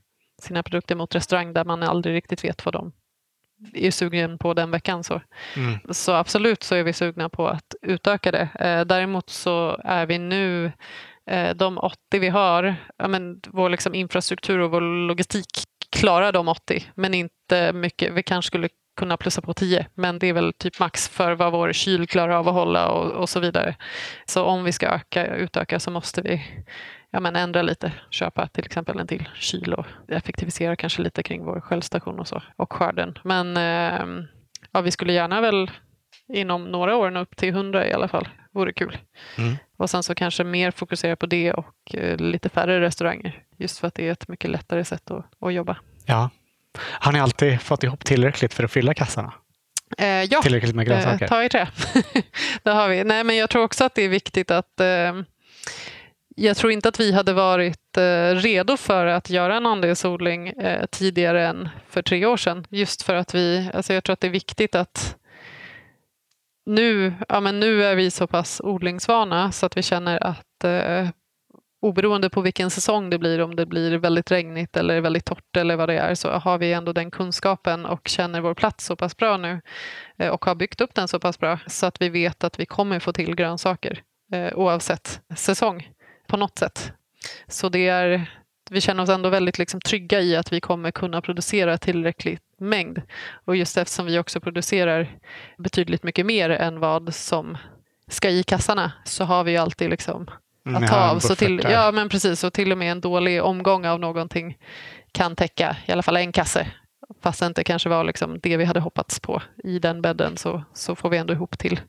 sina 0.43 0.63
produkter 0.63 0.97
mot 0.97 1.15
restaurang 1.15 1.53
där 1.53 1.65
man 1.65 1.83
aldrig 1.83 2.15
riktigt 2.15 2.45
vet 2.45 2.65
vad 2.65 2.75
de 2.75 2.93
är 3.75 3.91
sugen 3.91 4.39
på 4.39 4.55
den 4.55 4.71
veckan. 4.71 5.05
Så, 5.05 5.21
mm. 5.57 5.79
så 5.91 6.13
absolut 6.13 6.63
så 6.63 6.75
är 6.75 6.83
vi 6.83 6.93
sugna 6.93 7.29
på 7.29 7.49
att 7.49 7.75
utöka 7.83 8.33
det. 8.33 8.49
Eh, 8.55 8.85
däremot 8.85 9.31
så 9.31 9.81
är 9.85 10.07
vi 10.07 10.19
nu 10.19 10.73
Eh, 11.31 11.55
de 11.55 11.79
80 11.79 12.19
vi 12.19 12.29
har, 12.29 12.77
ja, 12.97 13.09
men 13.09 13.41
vår 13.47 13.71
liksom 13.71 13.95
infrastruktur 13.95 14.59
och 14.59 14.71
vår 14.71 14.81
logistik 14.81 15.65
klarar 15.91 16.33
de 16.33 16.49
80, 16.49 16.85
men 16.95 17.15
inte 17.15 17.73
mycket. 17.73 18.13
Vi 18.13 18.23
kanske 18.23 18.47
skulle 18.47 18.69
kunna 18.97 19.17
plussa 19.17 19.43
på 19.43 19.55
10, 19.55 19.87
men 19.95 20.19
det 20.19 20.27
är 20.27 20.33
väl 20.33 20.53
typ 20.53 20.81
max 20.81 21.09
för 21.09 21.33
vad 21.33 21.53
vår 21.53 21.73
kyl 21.73 22.07
klarar 22.07 22.35
av 22.35 22.49
att 22.49 22.55
hålla 22.55 22.89
och, 22.89 23.11
och 23.11 23.29
så 23.29 23.41
vidare. 23.41 23.77
Så 24.27 24.45
om 24.45 24.65
vi 24.65 24.73
ska 24.73 24.89
öka, 24.89 25.37
utöka 25.37 25.81
så 25.81 25.91
måste 25.91 26.23
vi 26.23 26.43
ja, 27.11 27.21
men 27.21 27.37
ändra 27.37 27.63
lite, 27.63 27.93
köpa 28.11 28.47
till 28.47 28.65
exempel 28.65 28.99
en 28.99 29.07
till 29.07 29.29
kyl 29.35 29.75
och 29.75 29.87
effektivisera 30.09 30.77
kanske 30.77 31.03
lite 31.03 31.23
kring 31.23 31.45
vår 31.45 31.61
självstation 31.61 32.21
och 32.21 32.29
så 32.29 32.43
och 32.57 32.73
skörden. 32.73 33.19
Men 33.25 33.57
eh, 33.57 34.27
ja, 34.73 34.81
vi 34.81 34.91
skulle 34.91 35.13
gärna 35.13 35.41
väl 35.41 35.71
inom 36.33 36.65
några 36.65 36.97
år 36.97 37.11
nå 37.11 37.21
upp 37.21 37.37
till 37.37 37.49
100 37.49 37.87
i 37.87 37.93
alla 37.93 38.09
fall. 38.09 38.29
Vore 38.55 38.73
kul. 38.73 38.99
Mm. 39.39 39.57
Och 39.77 39.91
sen 39.91 40.03
så 40.03 40.15
kanske 40.15 40.45
mer 40.45 40.71
fokusera 40.71 41.17
på 41.17 41.27
det 41.27 41.53
och 41.53 41.95
eh, 41.95 42.17
lite 42.17 42.49
färre 42.49 42.81
restauranger. 42.81 43.43
Just 43.57 43.79
för 43.79 43.89
att 43.89 43.95
det 43.95 44.09
är 44.09 44.13
ett 44.13 44.29
mycket 44.29 44.51
lättare 44.51 44.85
sätt 44.85 45.11
att, 45.11 45.27
att 45.41 45.53
jobba. 45.53 45.77
Ja. 46.07 46.31
Har 46.79 47.13
ni 47.13 47.21
alltid 47.21 47.61
fått 47.61 47.85
ihop 47.85 48.05
tillräckligt 48.05 48.55
för 48.55 48.65
att 48.65 48.73
fylla 48.73 48.95
kassarna? 48.95 49.33
Eh, 49.99 50.07
ja, 50.07 50.43
tillräckligt 50.43 50.75
med 50.75 50.87
grönsaker? 50.87 51.25
Eh, 51.25 51.29
ta 51.29 51.45
i 51.45 51.49
trä. 51.49 51.69
det 52.63 52.71
har 52.71 52.89
vi. 52.89 53.05
Nej, 53.05 53.25
men 53.25 53.37
jag 53.37 53.51
tror 53.51 53.65
också 53.65 53.85
att 53.85 53.95
det 53.95 54.03
är 54.03 54.09
viktigt 54.09 54.51
att 54.51 54.81
eh, 54.81 55.13
jag 56.37 56.57
tror 56.57 56.73
inte 56.73 56.89
att 56.89 57.01
vi 57.01 57.13
hade 57.13 57.33
varit 57.33 57.97
eh, 57.97 58.35
redo 58.35 58.77
för 58.77 59.07
att 59.07 59.31
göra 59.31 59.57
en 59.57 59.67
andelsodling 59.67 60.49
eh, 60.49 60.87
tidigare 60.87 61.47
än 61.47 61.69
för 61.89 62.03
tre 62.03 62.27
år 62.27 62.37
sedan. 62.37 62.67
Just 62.71 63.03
för 63.03 63.15
att 63.15 63.35
vi, 63.35 63.71
alltså 63.75 63.93
jag 63.93 64.05
tror 64.05 64.13
att 64.13 64.21
det 64.21 64.27
är 64.27 64.31
viktigt 64.31 64.75
att 64.75 65.17
nu, 66.75 67.15
ja, 67.29 67.41
men 67.41 67.61
nu 67.61 67.85
är 67.85 67.97
vi 67.97 68.11
så 68.11 68.27
pass 68.27 68.61
odlingsvana 68.65 69.53
så 69.53 69.67
att 69.67 69.77
vi 69.77 69.83
känner 69.83 70.23
att 70.23 70.65
eh, 70.65 71.09
oberoende 71.83 72.31
på 72.31 72.41
vilken 72.41 72.71
säsong 72.71 73.11
det 73.11 73.19
blir, 73.19 73.41
om 73.41 73.57
det 73.57 73.67
blir 73.67 73.99
väldigt 73.99 74.31
regnigt 74.31 74.77
eller 74.77 75.01
väldigt 75.01 75.25
torrt 75.25 75.57
eller 75.57 75.77
vad 75.77 75.89
det 75.89 75.99
är, 75.99 76.15
så 76.15 76.31
har 76.31 76.59
vi 76.59 76.73
ändå 76.73 76.93
den 76.93 77.11
kunskapen 77.11 77.87
och 77.87 78.09
känner 78.09 78.41
vår 78.41 78.55
plats 78.55 78.85
så 78.85 78.97
pass 78.97 79.17
bra 79.17 79.37
nu 79.37 79.61
eh, 80.19 80.29
och 80.29 80.45
har 80.45 80.55
byggt 80.55 80.81
upp 80.81 80.95
den 80.95 81.09
så 81.09 81.21
pass 81.21 81.39
bra 81.39 81.59
så 81.67 81.87
att 81.87 82.03
vi 82.03 82.09
vet 82.09 82.45
att 82.45 82.61
vi 82.61 82.67
kommer 82.67 83.01
få 83.01 83.13
till 83.13 83.35
grönsaker 83.35 84.03
eh, 84.33 84.59
oavsett 84.59 85.21
säsong 85.37 85.91
på 86.27 86.37
något 86.37 86.59
sätt. 86.59 86.93
Så 87.49 87.69
det 87.69 87.89
är, 87.89 88.31
vi 88.71 88.81
känner 88.81 89.03
oss 89.03 89.09
ändå 89.09 89.29
väldigt 89.29 89.59
liksom 89.59 89.81
trygga 89.81 90.21
i 90.21 90.37
att 90.37 90.53
vi 90.53 90.61
kommer 90.61 90.91
kunna 90.91 91.21
producera 91.21 91.79
tillräckligt 91.79 92.43
mängd. 92.59 93.03
Och 93.45 93.57
just 93.57 93.77
eftersom 93.77 94.07
vi 94.07 94.19
också 94.19 94.41
producerar 94.41 95.09
betydligt 95.59 96.03
mycket 96.03 96.27
mer 96.27 96.51
än 96.51 96.81
vad 96.81 97.15
som 97.15 97.59
ska 98.09 98.31
i 98.31 98.43
kassarna 98.43 98.93
så 99.05 99.25
har 99.25 99.45
vi 99.45 99.57
alltid 99.57 99.91
liksom 99.91 100.31
att 100.65 100.89
ta 100.89 100.97
av. 100.97 101.19
Så 101.19 101.35
till, 101.35 101.61
ja, 101.71 101.93
men 101.93 102.09
precis. 102.09 102.45
Och 102.45 102.53
till 102.53 102.73
och 102.73 102.79
med 102.79 102.93
en 102.93 103.01
dålig 103.01 103.43
omgång 103.43 103.87
av 103.87 104.01
någonting 104.01 104.59
kan 105.13 105.37
täcka 105.37 105.77
i 105.87 105.93
alla 105.93 106.03
fall 106.03 106.17
en 106.17 106.33
kasse. 106.33 106.67
Fast 107.23 107.41
det 107.41 107.47
inte 107.47 107.65
kanske 107.65 107.89
var 107.89 108.05
liksom 108.05 108.41
det 108.43 108.57
vi 108.57 108.65
hade 108.65 108.81
hoppats 108.81 109.21
på 109.21 109.43
i 109.65 109.79
den 109.79 110.03
bädden 110.03 110.37
så, 110.37 110.65
så 110.75 110.97
får 110.97 111.11
vi 111.11 111.17
ändå 111.17 111.35
ihop 111.35 111.59
till, 111.59 111.81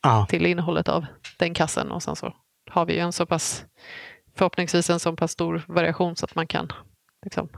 ah. 0.00 0.26
till 0.26 0.46
innehållet 0.46 0.88
av 0.88 1.06
den 1.38 1.54
kassen. 1.54 1.90
Och 1.90 2.02
sen 2.02 2.16
så 2.16 2.34
har 2.70 2.86
vi 2.86 2.98
en 2.98 3.12
så 3.12 3.26
pass 3.26 3.64
förhoppningsvis 4.40 4.90
en 4.90 5.00
så 5.00 5.16
pass 5.16 5.32
stor 5.32 5.62
variation 5.68 6.16
så 6.16 6.24
att 6.24 6.34
man 6.34 6.46
kan 6.46 6.72
liksom, 7.24 7.48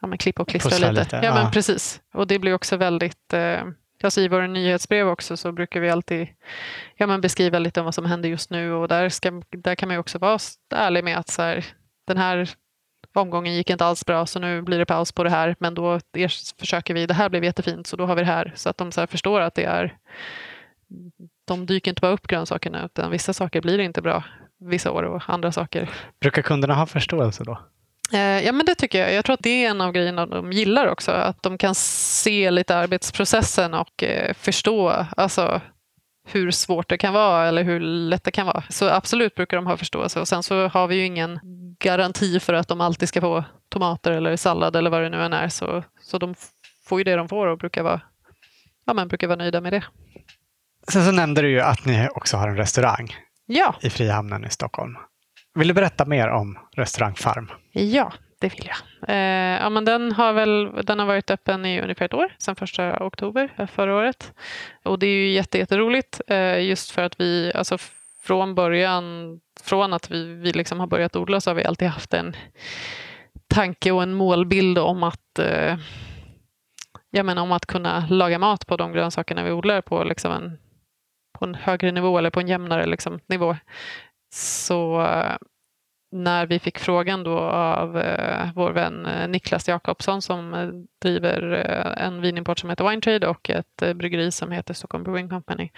ja, 0.00 0.06
men 0.08 0.18
klippa 0.18 0.42
och 0.42 0.48
klistra 0.48 0.78
lite. 0.78 0.92
lite. 0.92 1.16
Ja, 1.16 1.24
ja, 1.24 1.34
men 1.34 1.50
precis. 1.50 2.00
Och 2.14 2.26
det 2.26 2.38
blir 2.38 2.54
också 2.54 2.76
väldigt 2.76 3.32
eh, 3.32 3.64
Alltså 4.02 4.20
I 4.20 4.28
våra 4.28 4.46
nyhetsbrev 4.46 5.08
också 5.08 5.36
så 5.36 5.52
brukar 5.52 5.80
vi 5.80 5.90
alltid 5.90 6.28
ja, 6.96 7.06
men 7.06 7.20
beskriva 7.20 7.58
lite 7.58 7.80
om 7.80 7.84
vad 7.84 7.94
som 7.94 8.06
händer 8.06 8.28
just 8.28 8.50
nu 8.50 8.72
och 8.72 8.88
där, 8.88 9.08
ska, 9.08 9.42
där 9.50 9.74
kan 9.74 9.88
man 9.88 9.98
också 9.98 10.18
vara 10.18 10.38
ärlig 10.74 11.04
med 11.04 11.18
att 11.18 11.28
så 11.28 11.42
här, 11.42 11.64
den 12.06 12.18
här 12.18 12.50
omgången 13.14 13.54
gick 13.54 13.70
inte 13.70 13.84
alls 13.84 14.06
bra 14.06 14.26
så 14.26 14.38
nu 14.40 14.62
blir 14.62 14.78
det 14.78 14.86
paus 14.86 15.12
på 15.12 15.24
det 15.24 15.30
här 15.30 15.56
men 15.58 15.74
då 15.74 16.00
försöker 16.58 16.94
vi, 16.94 17.06
det 17.06 17.14
här 17.14 17.28
blev 17.28 17.44
jättefint 17.44 17.86
så 17.86 17.96
då 17.96 18.06
har 18.06 18.14
vi 18.14 18.22
det 18.22 18.32
här 18.32 18.52
så 18.56 18.68
att 18.68 18.78
de 18.78 18.92
så 18.92 19.06
förstår 19.06 19.40
att 19.40 19.54
det 19.54 19.64
är 19.64 19.98
de 21.44 21.66
dyker 21.66 21.90
inte 21.90 22.00
bara 22.00 22.12
upp 22.12 22.26
grönsakerna 22.26 22.84
utan 22.84 23.10
vissa 23.10 23.32
saker 23.32 23.60
blir 23.60 23.78
inte 23.78 24.02
bra 24.02 24.24
vissa 24.68 24.90
år 24.90 25.02
och 25.02 25.22
andra 25.26 25.52
saker. 25.52 25.90
Brukar 26.20 26.42
kunderna 26.42 26.74
ha 26.74 26.86
förståelse 26.86 27.44
då? 27.44 27.58
Eh, 28.12 28.44
ja, 28.44 28.52
men 28.52 28.66
det 28.66 28.74
tycker 28.74 29.00
jag. 29.00 29.12
Jag 29.12 29.24
tror 29.24 29.34
att 29.34 29.42
det 29.42 29.64
är 29.64 29.70
en 29.70 29.80
av 29.80 29.92
grejerna 29.92 30.26
de 30.26 30.52
gillar 30.52 30.86
också. 30.86 31.10
Att 31.10 31.42
de 31.42 31.58
kan 31.58 31.74
se 31.74 32.50
lite 32.50 32.76
arbetsprocessen 32.76 33.74
och 33.74 34.02
eh, 34.02 34.34
förstå 34.34 35.06
alltså, 35.16 35.60
hur 36.28 36.50
svårt 36.50 36.88
det 36.88 36.98
kan 36.98 37.14
vara 37.14 37.48
eller 37.48 37.62
hur 37.64 37.80
lätt 37.80 38.24
det 38.24 38.30
kan 38.30 38.46
vara. 38.46 38.62
Så 38.68 38.88
absolut 38.88 39.34
brukar 39.34 39.56
de 39.56 39.66
ha 39.66 39.76
förståelse. 39.76 40.20
Och 40.20 40.28
sen 40.28 40.42
så 40.42 40.68
har 40.68 40.86
vi 40.86 40.96
ju 40.96 41.04
ingen 41.04 41.40
garanti 41.78 42.40
för 42.40 42.54
att 42.54 42.68
de 42.68 42.80
alltid 42.80 43.08
ska 43.08 43.20
få 43.20 43.44
tomater 43.68 44.12
eller 44.12 44.36
sallad 44.36 44.76
eller 44.76 44.90
vad 44.90 45.02
det 45.02 45.08
nu 45.08 45.22
än 45.22 45.32
är. 45.32 45.48
Så, 45.48 45.84
så 46.00 46.18
de 46.18 46.34
får 46.84 47.00
ju 47.00 47.04
det 47.04 47.16
de 47.16 47.28
får 47.28 47.46
och 47.46 47.58
brukar 47.58 47.82
vara, 47.82 48.00
ja, 48.86 48.94
men 48.94 49.08
brukar 49.08 49.26
vara 49.26 49.36
nöjda 49.36 49.60
med 49.60 49.72
det. 49.72 49.84
Sen 50.88 51.04
så 51.04 51.12
nämnde 51.12 51.42
du 51.42 51.50
ju 51.50 51.60
att 51.60 51.84
ni 51.84 52.08
också 52.14 52.36
har 52.36 52.48
en 52.48 52.56
restaurang 52.56 53.16
ja. 53.46 53.74
i 53.80 53.90
Frihamnen 53.90 54.44
i 54.44 54.50
Stockholm. 54.50 54.96
Vill 55.54 55.68
du 55.68 55.74
berätta 55.74 56.04
mer 56.04 56.28
om 56.28 56.58
restaurang 56.76 57.14
Farm? 57.14 57.50
Ja, 57.72 58.12
det 58.38 58.48
vill 58.48 58.68
jag. 58.68 59.08
Eh, 59.08 59.62
ja, 59.62 59.70
men 59.70 59.84
den, 59.84 60.12
har 60.12 60.32
väl, 60.32 60.84
den 60.84 60.98
har 60.98 61.06
varit 61.06 61.30
öppen 61.30 61.66
i 61.66 61.80
ungefär 61.80 62.04
ett 62.04 62.14
år, 62.14 62.34
sedan 62.38 62.56
första 62.56 63.06
oktober 63.06 63.54
eh, 63.56 63.66
förra 63.66 63.96
året. 63.96 64.32
Och 64.84 64.98
det 64.98 65.06
är 65.06 65.14
ju 65.14 65.30
jätteroligt 65.30 66.20
eh, 66.28 66.60
just 66.60 66.90
för 66.90 67.02
att 67.02 67.20
vi, 67.20 67.52
alltså 67.54 67.78
från 68.22 68.54
början, 68.54 69.38
från 69.62 69.92
att 69.92 70.10
vi, 70.10 70.24
vi 70.24 70.52
liksom 70.52 70.80
har 70.80 70.86
börjat 70.86 71.16
odla 71.16 71.40
så 71.40 71.50
har 71.50 71.54
vi 71.54 71.64
alltid 71.64 71.88
haft 71.88 72.14
en 72.14 72.36
tanke 73.48 73.90
och 73.90 74.02
en 74.02 74.14
målbild 74.14 74.78
om 74.78 75.02
att 75.02 75.38
eh, 75.38 75.76
jag 77.10 77.26
menar, 77.26 77.42
om 77.42 77.52
att 77.52 77.66
kunna 77.66 78.06
laga 78.10 78.38
mat 78.38 78.66
på 78.66 78.76
de 78.76 78.92
grönsakerna 78.92 79.44
vi 79.44 79.50
odlar 79.50 79.80
på, 79.80 80.04
liksom 80.04 80.32
en, 80.32 80.58
på 81.32 81.44
en 81.44 81.54
högre 81.54 81.92
nivå 81.92 82.18
eller 82.18 82.30
på 82.30 82.40
en 82.40 82.48
jämnare 82.48 82.86
liksom, 82.86 83.20
nivå. 83.26 83.56
Så 84.34 85.02
eh, 85.02 85.36
när 86.12 86.46
vi 86.46 86.58
fick 86.58 86.78
frågan 86.78 87.24
då 87.24 87.38
av 87.38 87.98
eh, 87.98 88.48
vår 88.54 88.70
vän 88.70 89.06
eh, 89.06 89.28
Niklas 89.28 89.68
Jakobsson 89.68 90.22
som 90.22 90.54
eh, 90.54 90.68
driver 91.02 91.52
eh, 91.52 92.06
en 92.06 92.20
vinimport 92.20 92.58
som 92.58 92.70
heter 92.70 92.88
Wine 92.88 93.02
Trade 93.02 93.26
och 93.26 93.50
ett 93.50 93.82
eh, 93.82 93.94
bryggeri 93.94 94.30
som 94.30 94.52
heter 94.52 94.74
Stockholm 94.74 95.04
Brewing 95.04 95.28
Company. 95.28 95.70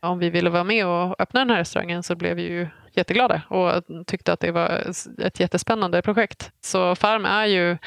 Om 0.00 0.18
vi 0.18 0.30
ville 0.30 0.50
vara 0.50 0.64
med 0.64 0.86
och 0.86 1.20
öppna 1.20 1.40
den 1.40 1.50
här 1.50 1.56
restaurangen 1.56 2.02
så 2.02 2.14
blev 2.14 2.36
vi 2.36 2.42
ju 2.42 2.68
jätteglada 2.92 3.42
och 3.48 3.84
tyckte 4.06 4.32
att 4.32 4.40
det 4.40 4.50
var 4.50 4.92
ett 5.18 5.40
jättespännande 5.40 6.02
projekt. 6.02 6.52
Så 6.60 6.94
Farm 6.94 7.24
är 7.24 7.46
ju 7.46 7.78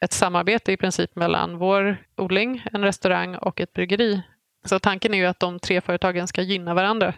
ett 0.00 0.12
samarbete 0.12 0.72
i 0.72 0.76
princip 0.76 1.16
mellan 1.16 1.58
vår 1.58 1.96
odling, 2.16 2.64
en 2.72 2.84
restaurang 2.84 3.36
och 3.36 3.60
ett 3.60 3.72
bryggeri 3.72 4.22
så 4.64 4.78
tanken 4.78 5.14
är 5.14 5.18
ju 5.18 5.26
att 5.26 5.40
de 5.40 5.58
tre 5.58 5.80
företagen 5.80 6.28
ska 6.28 6.42
gynna 6.42 6.74
varandra. 6.74 7.14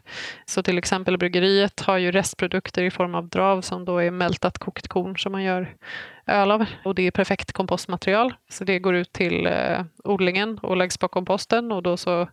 Så 0.47 0.62
till 0.62 0.78
exempel 0.78 1.18
bryggeriet 1.18 1.80
har 1.80 1.99
ju 1.99 2.12
restprodukter 2.12 2.82
i 2.82 2.90
form 2.90 3.14
av 3.14 3.28
drav 3.28 3.61
som 3.61 3.84
då 3.84 3.99
är 3.99 4.11
mältat 4.11 4.59
kokt 4.59 4.88
korn 4.88 5.16
som 5.18 5.32
man 5.32 5.42
gör 5.42 5.74
öl 6.26 6.51
av. 6.51 6.64
Och 6.84 6.94
det 6.94 7.07
är 7.07 7.11
perfekt 7.11 7.53
kompostmaterial. 7.53 8.34
Så 8.51 8.64
det 8.64 8.78
går 8.78 8.94
ut 8.94 9.12
till 9.12 9.47
eh, 9.47 9.84
odlingen 10.05 10.59
och 10.59 10.76
läggs 10.76 10.99
på 10.99 11.09
komposten 11.09 11.72
och 11.72 11.82
då 11.82 11.97
så 11.97 12.28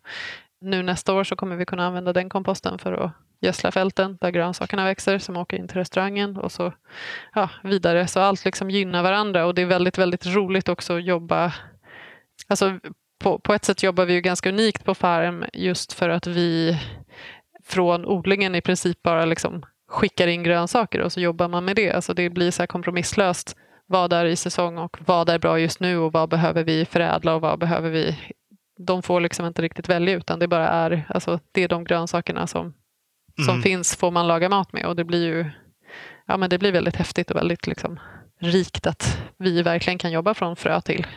nu 0.62 0.84
nästa 0.84 1.14
år 1.14 1.24
så 1.24 1.36
kommer 1.36 1.56
vi 1.56 1.66
kunna 1.66 1.88
använda 1.88 2.14
den 2.14 2.30
komposten 2.30 2.80
för 2.80 2.94
att 2.94 3.12
gödsla 3.42 3.72
fälten 3.72 4.18
där 4.22 4.30
grönsakerna 4.30 4.86
växer 4.86 5.20
som 5.20 5.38
åker 5.38 5.58
in 5.58 5.68
till 5.68 5.78
restaurangen 5.78 6.38
och 6.38 6.52
så 6.52 6.74
ja, 7.34 7.50
vidare. 7.64 8.08
Så 8.08 8.20
allt 8.20 8.46
liksom 8.46 8.70
gynnar 8.70 9.04
varandra 9.04 9.46
och 9.46 9.56
det 9.56 9.62
är 9.62 9.66
väldigt, 9.66 9.98
väldigt 9.98 10.26
roligt 10.26 10.70
också 10.70 10.98
att 10.98 11.04
jobba 11.04 11.54
Alltså, 12.48 12.80
på, 13.24 13.40
på 13.40 13.54
ett 13.54 13.66
sätt 13.66 13.84
jobbar 13.84 14.06
vi 14.06 14.14
ju 14.14 14.22
ganska 14.22 14.50
unikt 14.50 14.86
på 14.86 14.96
Farm 14.96 15.46
just 15.54 15.94
för 15.94 16.10
att 16.10 16.28
vi 16.28 16.80
från 17.64 18.06
odlingen 18.06 18.56
i 18.56 18.62
princip 18.62 19.04
bara 19.04 19.26
liksom 19.26 19.66
skickar 19.88 20.28
in 20.28 20.44
grönsaker 20.44 21.02
och 21.02 21.12
så 21.12 21.20
jobbar 21.20 21.48
man 21.48 21.66
med 21.66 21.76
det. 21.76 21.92
Alltså 21.92 22.14
det 22.14 22.30
blir 22.30 22.52
så 22.52 22.68
kompromisslöst. 22.68 23.56
Vad 23.86 24.14
är 24.14 24.26
i 24.26 24.36
säsong 24.36 24.78
och 24.78 24.98
vad 25.06 25.30
är 25.30 25.40
bra 25.40 25.60
just 25.60 25.80
nu 25.80 25.98
och 25.98 26.14
vad 26.14 26.30
behöver 26.30 26.64
vi 26.64 26.86
förädla 26.86 27.36
och 27.36 27.42
vad 27.42 27.60
behöver 27.60 27.90
vi 27.90 28.18
de 28.78 29.04
får 29.04 29.22
liksom 29.22 29.46
inte 29.46 29.62
riktigt 29.62 29.90
välja 29.90 30.14
utan 30.14 30.40
det 30.40 30.48
bara 30.48 30.68
är, 30.68 31.06
alltså, 31.10 31.40
det 31.52 31.64
är 31.64 31.68
de 31.68 31.84
grönsakerna 31.84 32.48
som, 32.48 32.74
som 33.36 33.50
mm. 33.50 33.62
finns 33.62 33.96
får 33.96 34.12
man 34.12 34.28
laga 34.28 34.50
mat 34.50 34.74
med 34.74 34.86
och 34.86 34.96
det 34.96 35.04
blir 35.04 35.26
ju 35.26 35.46
ja, 36.28 36.38
men 36.38 36.50
det 36.50 36.58
blir 36.58 36.72
väldigt 36.72 36.96
häftigt 36.96 37.32
och 37.32 37.38
väldigt 37.38 37.68
liksom, 37.68 38.00
rikt 38.40 38.88
att 38.88 39.18
vi 39.38 39.62
verkligen 39.62 40.00
kan 40.00 40.12
jobba 40.12 40.34
från 40.34 40.56
frö 40.56 40.82
till, 40.82 41.08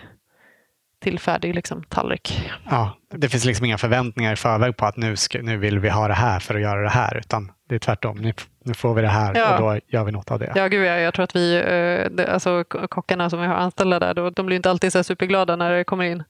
till 1.02 1.18
färdig 1.18 1.54
liksom, 1.54 1.82
tallrik. 1.82 2.50
Ja, 2.70 2.96
det 3.14 3.28
finns 3.28 3.44
liksom 3.44 3.66
inga 3.66 3.78
förväntningar 3.78 4.32
i 4.32 4.36
förväg 4.36 4.76
på 4.76 4.86
att 4.86 4.96
nu, 4.96 5.16
ska, 5.16 5.42
nu 5.42 5.56
vill 5.56 5.78
vi 5.78 5.88
ha 5.88 6.08
det 6.08 6.14
här 6.14 6.40
för 6.40 6.54
att 6.54 6.60
göra 6.60 6.82
det 6.82 6.88
här 6.88 7.16
utan 7.16 7.52
det 7.68 7.74
är 7.74 7.78
tvärtom. 7.78 8.16
Nu, 8.16 8.32
nu 8.64 8.74
får 8.74 8.94
vi 8.94 9.02
det 9.02 9.08
här 9.08 9.34
ja. 9.34 9.54
och 9.54 9.62
då 9.62 9.80
gör 9.86 10.04
vi 10.04 10.12
något 10.12 10.30
av 10.30 10.38
det. 10.38 10.52
Ja, 10.54 10.68
gud, 10.68 10.86
jag, 10.86 11.00
jag 11.00 11.14
tror 11.14 11.24
att 11.24 11.36
vi, 11.36 11.56
eh, 11.56 12.34
alltså 12.34 12.64
kockarna 12.64 13.30
som 13.30 13.40
vi 13.40 13.46
har 13.46 13.54
anställda 13.54 13.98
där, 13.98 14.30
de 14.30 14.46
blir 14.46 14.56
inte 14.56 14.70
alltid 14.70 14.92
så 14.92 15.04
superglada 15.04 15.56
när 15.56 15.70
det 15.70 15.84
kommer 15.84 16.04
in 16.04 16.24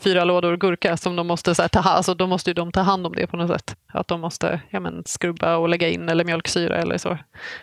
fyra 0.00 0.24
lådor 0.24 0.56
gurka 0.56 0.96
som 0.96 1.16
de 1.16 1.26
måste, 1.26 1.54
så 1.54 1.62
här, 1.62 1.68
ta, 1.68 1.80
alltså, 1.80 2.14
då 2.14 2.26
måste 2.26 2.50
ju 2.50 2.54
de 2.54 2.72
ta 2.72 2.80
hand 2.80 3.06
om 3.06 3.12
det 3.16 3.26
på 3.26 3.36
något 3.36 3.50
sätt. 3.50 3.76
Att 3.92 4.08
de 4.08 4.20
måste 4.20 4.60
ja, 4.70 4.80
men, 4.80 5.02
skrubba 5.06 5.56
och 5.56 5.68
lägga 5.68 5.88
in 5.88 6.08
eller 6.08 6.24
mjölksyra 6.24 6.76
eller 6.76 6.98
så. 6.98 7.18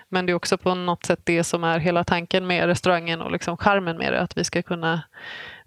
Men 0.10 0.26
det 0.26 0.32
är 0.32 0.36
också 0.36 0.58
på 0.58 0.76
något 0.76 1.06
sätt 1.06 1.20
det 1.24 1.44
som 1.44 1.64
är 1.64 1.80
hela 1.80 2.04
tanken 2.04 2.48
med 2.48 2.66
restaurangen 2.66 3.22
och 3.22 3.32
liksom 3.32 3.58
charmen 3.58 3.98
med 3.98 4.14
det. 4.14 4.22
Att 4.22 4.38
vi 4.38 4.44
ska 4.44 4.62
kunna 4.62 5.02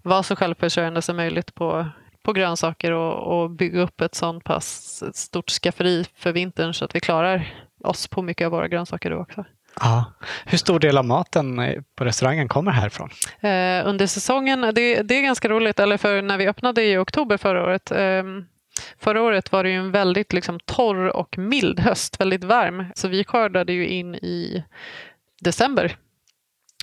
vara 0.03 0.23
så 0.23 0.35
självförsörjande 0.35 1.01
som 1.01 1.15
möjligt 1.15 1.55
på, 1.55 1.85
på 2.23 2.33
grönsaker 2.33 2.91
och, 2.91 3.41
och 3.41 3.49
bygga 3.49 3.81
upp 3.81 4.01
ett 4.01 4.15
sånt 4.15 4.43
pass 4.43 5.03
stort 5.13 5.49
skafferi 5.49 6.05
för 6.15 6.31
vintern 6.31 6.73
så 6.73 6.85
att 6.85 6.95
vi 6.95 6.99
klarar 6.99 7.53
oss 7.83 8.07
på 8.07 8.21
mycket 8.21 8.45
av 8.45 8.51
våra 8.51 8.67
grönsaker 8.67 9.09
då 9.09 9.17
också. 9.17 9.45
Ja. 9.79 10.05
Hur 10.45 10.57
stor 10.57 10.79
del 10.79 10.97
av 10.97 11.05
maten 11.05 11.61
på 11.95 12.05
restaurangen 12.05 12.47
kommer 12.47 12.71
härifrån? 12.71 13.09
Eh, 13.39 13.87
under 13.87 14.07
säsongen, 14.07 14.61
det, 14.61 15.01
det, 15.01 15.15
är 15.15 15.21
ganska 15.21 15.49
roligt, 15.49 15.79
eller 15.79 15.97
för 15.97 16.21
när 16.21 16.37
vi 16.37 16.47
öppnade 16.47 16.83
i 16.83 16.97
oktober 16.97 17.37
förra 17.37 17.63
året 17.63 17.91
eh, 17.91 18.23
Förra 18.99 19.21
året 19.21 19.51
var 19.51 19.63
det 19.63 19.69
ju 19.69 19.75
en 19.75 19.91
väldigt 19.91 20.33
liksom, 20.33 20.59
torr 20.59 21.07
och 21.07 21.37
mild 21.37 21.79
höst, 21.79 22.21
väldigt 22.21 22.43
varm. 22.43 22.85
Så 22.95 23.07
vi 23.07 23.23
skördade 23.23 23.73
ju 23.73 23.87
in 23.87 24.15
i 24.15 24.63
december. 25.41 25.97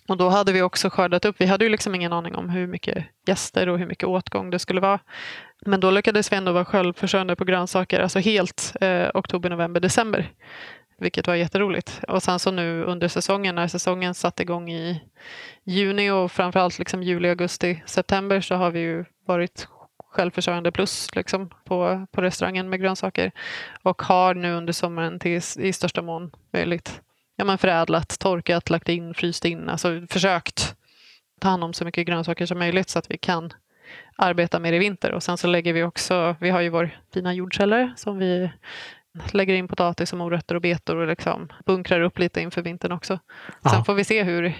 Och 0.08 0.16
då 0.16 0.28
hade 0.28 0.52
vi 0.52 0.62
också 0.62 0.90
skördat 0.90 1.24
upp, 1.24 1.36
vi 1.38 1.46
hade 1.46 1.64
ju 1.64 1.70
liksom 1.70 1.94
ingen 1.94 2.12
aning 2.12 2.34
om 2.34 2.48
hur 2.48 2.66
mycket 2.66 3.04
gäster 3.26 3.68
och 3.68 3.78
hur 3.78 3.86
mycket 3.86 4.08
åtgång 4.08 4.50
det 4.50 4.58
skulle 4.58 4.80
vara. 4.80 4.98
Men 5.66 5.80
då 5.80 5.90
lyckades 5.90 6.32
vi 6.32 6.36
ändå 6.36 6.52
vara 6.52 6.64
självförsörjande 6.64 7.36
på 7.36 7.44
grönsaker, 7.44 8.00
alltså 8.00 8.18
helt 8.18 8.72
eh, 8.80 9.08
oktober, 9.14 9.50
november, 9.50 9.80
december 9.80 10.32
vilket 10.98 11.26
var 11.26 11.34
jätteroligt. 11.34 12.00
Och 12.08 12.22
sen 12.22 12.38
så 12.38 12.50
nu 12.50 12.84
under 12.84 13.08
säsongen, 13.08 13.54
när 13.54 13.68
säsongen 13.68 14.14
satte 14.14 14.42
igång 14.42 14.70
i 14.70 15.02
juni 15.64 16.10
och 16.10 16.32
framförallt 16.32 16.78
liksom 16.78 17.02
juli, 17.02 17.28
augusti, 17.28 17.82
september 17.86 18.40
så 18.40 18.54
har 18.54 18.70
vi 18.70 18.80
ju 18.80 19.04
varit 19.26 19.68
självförsörjande 20.10 20.72
plus 20.72 21.14
liksom, 21.14 21.50
på, 21.64 22.06
på 22.12 22.22
restaurangen 22.22 22.68
med 22.68 22.80
grönsaker 22.80 23.32
och 23.82 24.02
har 24.02 24.34
nu 24.34 24.52
under 24.54 24.72
sommaren 24.72 25.18
till, 25.18 25.42
i 25.58 25.72
största 25.72 26.02
mån 26.02 26.30
möjligt 26.52 27.00
ja, 27.38 27.44
men 27.44 27.58
förädlat, 27.58 28.18
torkat, 28.18 28.70
lagt 28.70 28.88
in, 28.88 29.14
fryst 29.14 29.44
in, 29.44 29.68
alltså 29.68 30.06
försökt 30.10 30.74
ta 31.40 31.48
hand 31.48 31.64
om 31.64 31.72
så 31.72 31.84
mycket 31.84 32.06
grönsaker 32.06 32.46
som 32.46 32.58
möjligt 32.58 32.88
så 32.88 32.98
att 32.98 33.10
vi 33.10 33.18
kan 33.18 33.52
arbeta 34.16 34.58
med 34.58 34.72
det 34.72 34.76
i 34.76 34.78
vinter. 34.78 35.12
Och 35.12 35.22
sen 35.22 35.38
så 35.38 35.46
lägger 35.46 35.72
vi 35.72 35.82
också, 35.82 36.36
vi 36.40 36.50
har 36.50 36.60
ju 36.60 36.68
vår 36.68 36.90
fina 37.14 37.34
jordkällare 37.34 37.92
som 37.96 38.18
vi 38.18 38.50
lägger 39.32 39.54
in 39.54 39.68
potatis 39.68 40.12
och 40.12 40.18
morötter 40.18 40.54
och 40.54 40.60
betor 40.60 40.96
och 40.96 41.06
liksom 41.06 41.48
bunkrar 41.66 42.00
upp 42.00 42.18
lite 42.18 42.40
inför 42.40 42.62
vintern 42.62 42.92
också. 42.92 43.18
Aha. 43.62 43.74
Sen 43.74 43.84
får 43.84 43.94
vi 43.94 44.04
se 44.04 44.22
hur, 44.22 44.54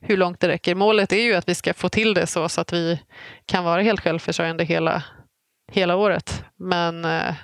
hur 0.00 0.16
långt 0.16 0.40
det 0.40 0.48
räcker. 0.48 0.74
Målet 0.74 1.12
är 1.12 1.22
ju 1.22 1.34
att 1.34 1.48
vi 1.48 1.54
ska 1.54 1.74
få 1.74 1.88
till 1.88 2.14
det 2.14 2.26
så, 2.26 2.48
så 2.48 2.60
att 2.60 2.72
vi 2.72 3.00
kan 3.46 3.64
vara 3.64 3.82
helt 3.82 4.00
självförsörjande 4.00 4.64
hela, 4.64 5.02
hela 5.72 5.96
året. 5.96 6.44
Men 6.56 7.04
eh, 7.04 7.34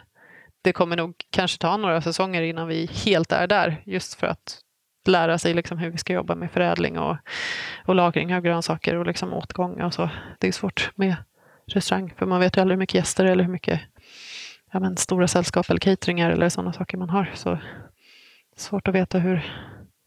det 0.62 0.72
kommer 0.72 0.96
nog 0.96 1.14
kanske 1.30 1.58
ta 1.58 1.76
några 1.76 2.02
säsonger 2.02 2.42
innan 2.42 2.68
vi 2.68 2.86
helt 3.04 3.32
är 3.32 3.46
där, 3.46 3.82
just 3.84 4.14
för 4.14 4.26
att 4.26 4.60
lära 5.08 5.38
sig 5.38 5.54
liksom 5.54 5.78
hur 5.78 5.90
vi 5.90 5.98
ska 5.98 6.12
jobba 6.12 6.34
med 6.34 6.50
förädling 6.50 6.98
och, 6.98 7.16
och 7.86 7.94
lagring 7.94 8.34
av 8.34 8.40
grönsaker 8.40 8.96
och 8.96 9.06
liksom 9.06 9.32
åtgång. 9.32 9.82
Och 9.82 9.94
så. 9.94 10.10
Det 10.38 10.48
är 10.48 10.52
svårt 10.52 10.90
med 10.94 11.16
restaurang, 11.66 12.14
för 12.18 12.26
man 12.26 12.40
vet 12.40 12.56
ju 12.56 12.60
aldrig 12.60 12.76
hur 12.76 12.80
mycket 12.80 12.94
gäster 12.94 13.24
eller 13.24 13.44
hur 13.44 13.52
mycket 13.52 13.80
ja, 14.72 14.80
men, 14.80 14.96
stora 14.96 15.28
sällskap 15.28 15.70
eller 15.70 15.80
cateringar 15.80 16.30
eller 16.30 16.48
sådana 16.48 16.72
saker 16.72 16.98
man 16.98 17.10
har. 17.10 17.30
Så 17.34 17.58
svårt 18.56 18.88
att 18.88 18.94
veta 18.94 19.18
hur, 19.18 19.52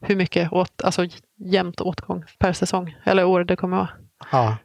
hur 0.02 0.16
mycket 0.16 0.54
åt, 0.54 0.82
alltså, 0.82 1.06
jämnt 1.38 1.82
åtgång 1.82 2.24
per 2.40 2.54
säsong 2.54 2.98
eller 3.04 3.26
år 3.26 3.44
det 3.44 3.56
kommer 3.56 3.78
att 3.78 3.90
vara. 3.90 4.00
Ja. 4.32 4.58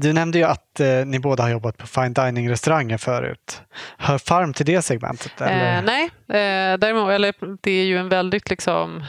Du 0.00 0.12
nämnde 0.12 0.38
ju 0.38 0.44
att 0.44 0.80
eh, 0.80 1.06
ni 1.06 1.18
båda 1.18 1.42
har 1.42 1.50
jobbat 1.50 1.76
på 1.76 1.86
fine 1.86 2.12
dining-restauranger 2.12 2.98
förut. 2.98 3.62
Hör 3.98 4.18
Farm 4.18 4.52
till 4.52 4.66
det 4.66 4.82
segmentet? 4.82 5.40
Eller? 5.40 5.76
Eh, 5.76 5.82
nej, 5.84 6.04
eh, 6.28 6.78
däremot, 6.78 7.10
eller, 7.10 7.34
det 7.60 7.70
är 7.70 7.84
ju 7.84 7.98
en 7.98 8.08
väldigt 8.08 8.50
liksom 8.50 9.04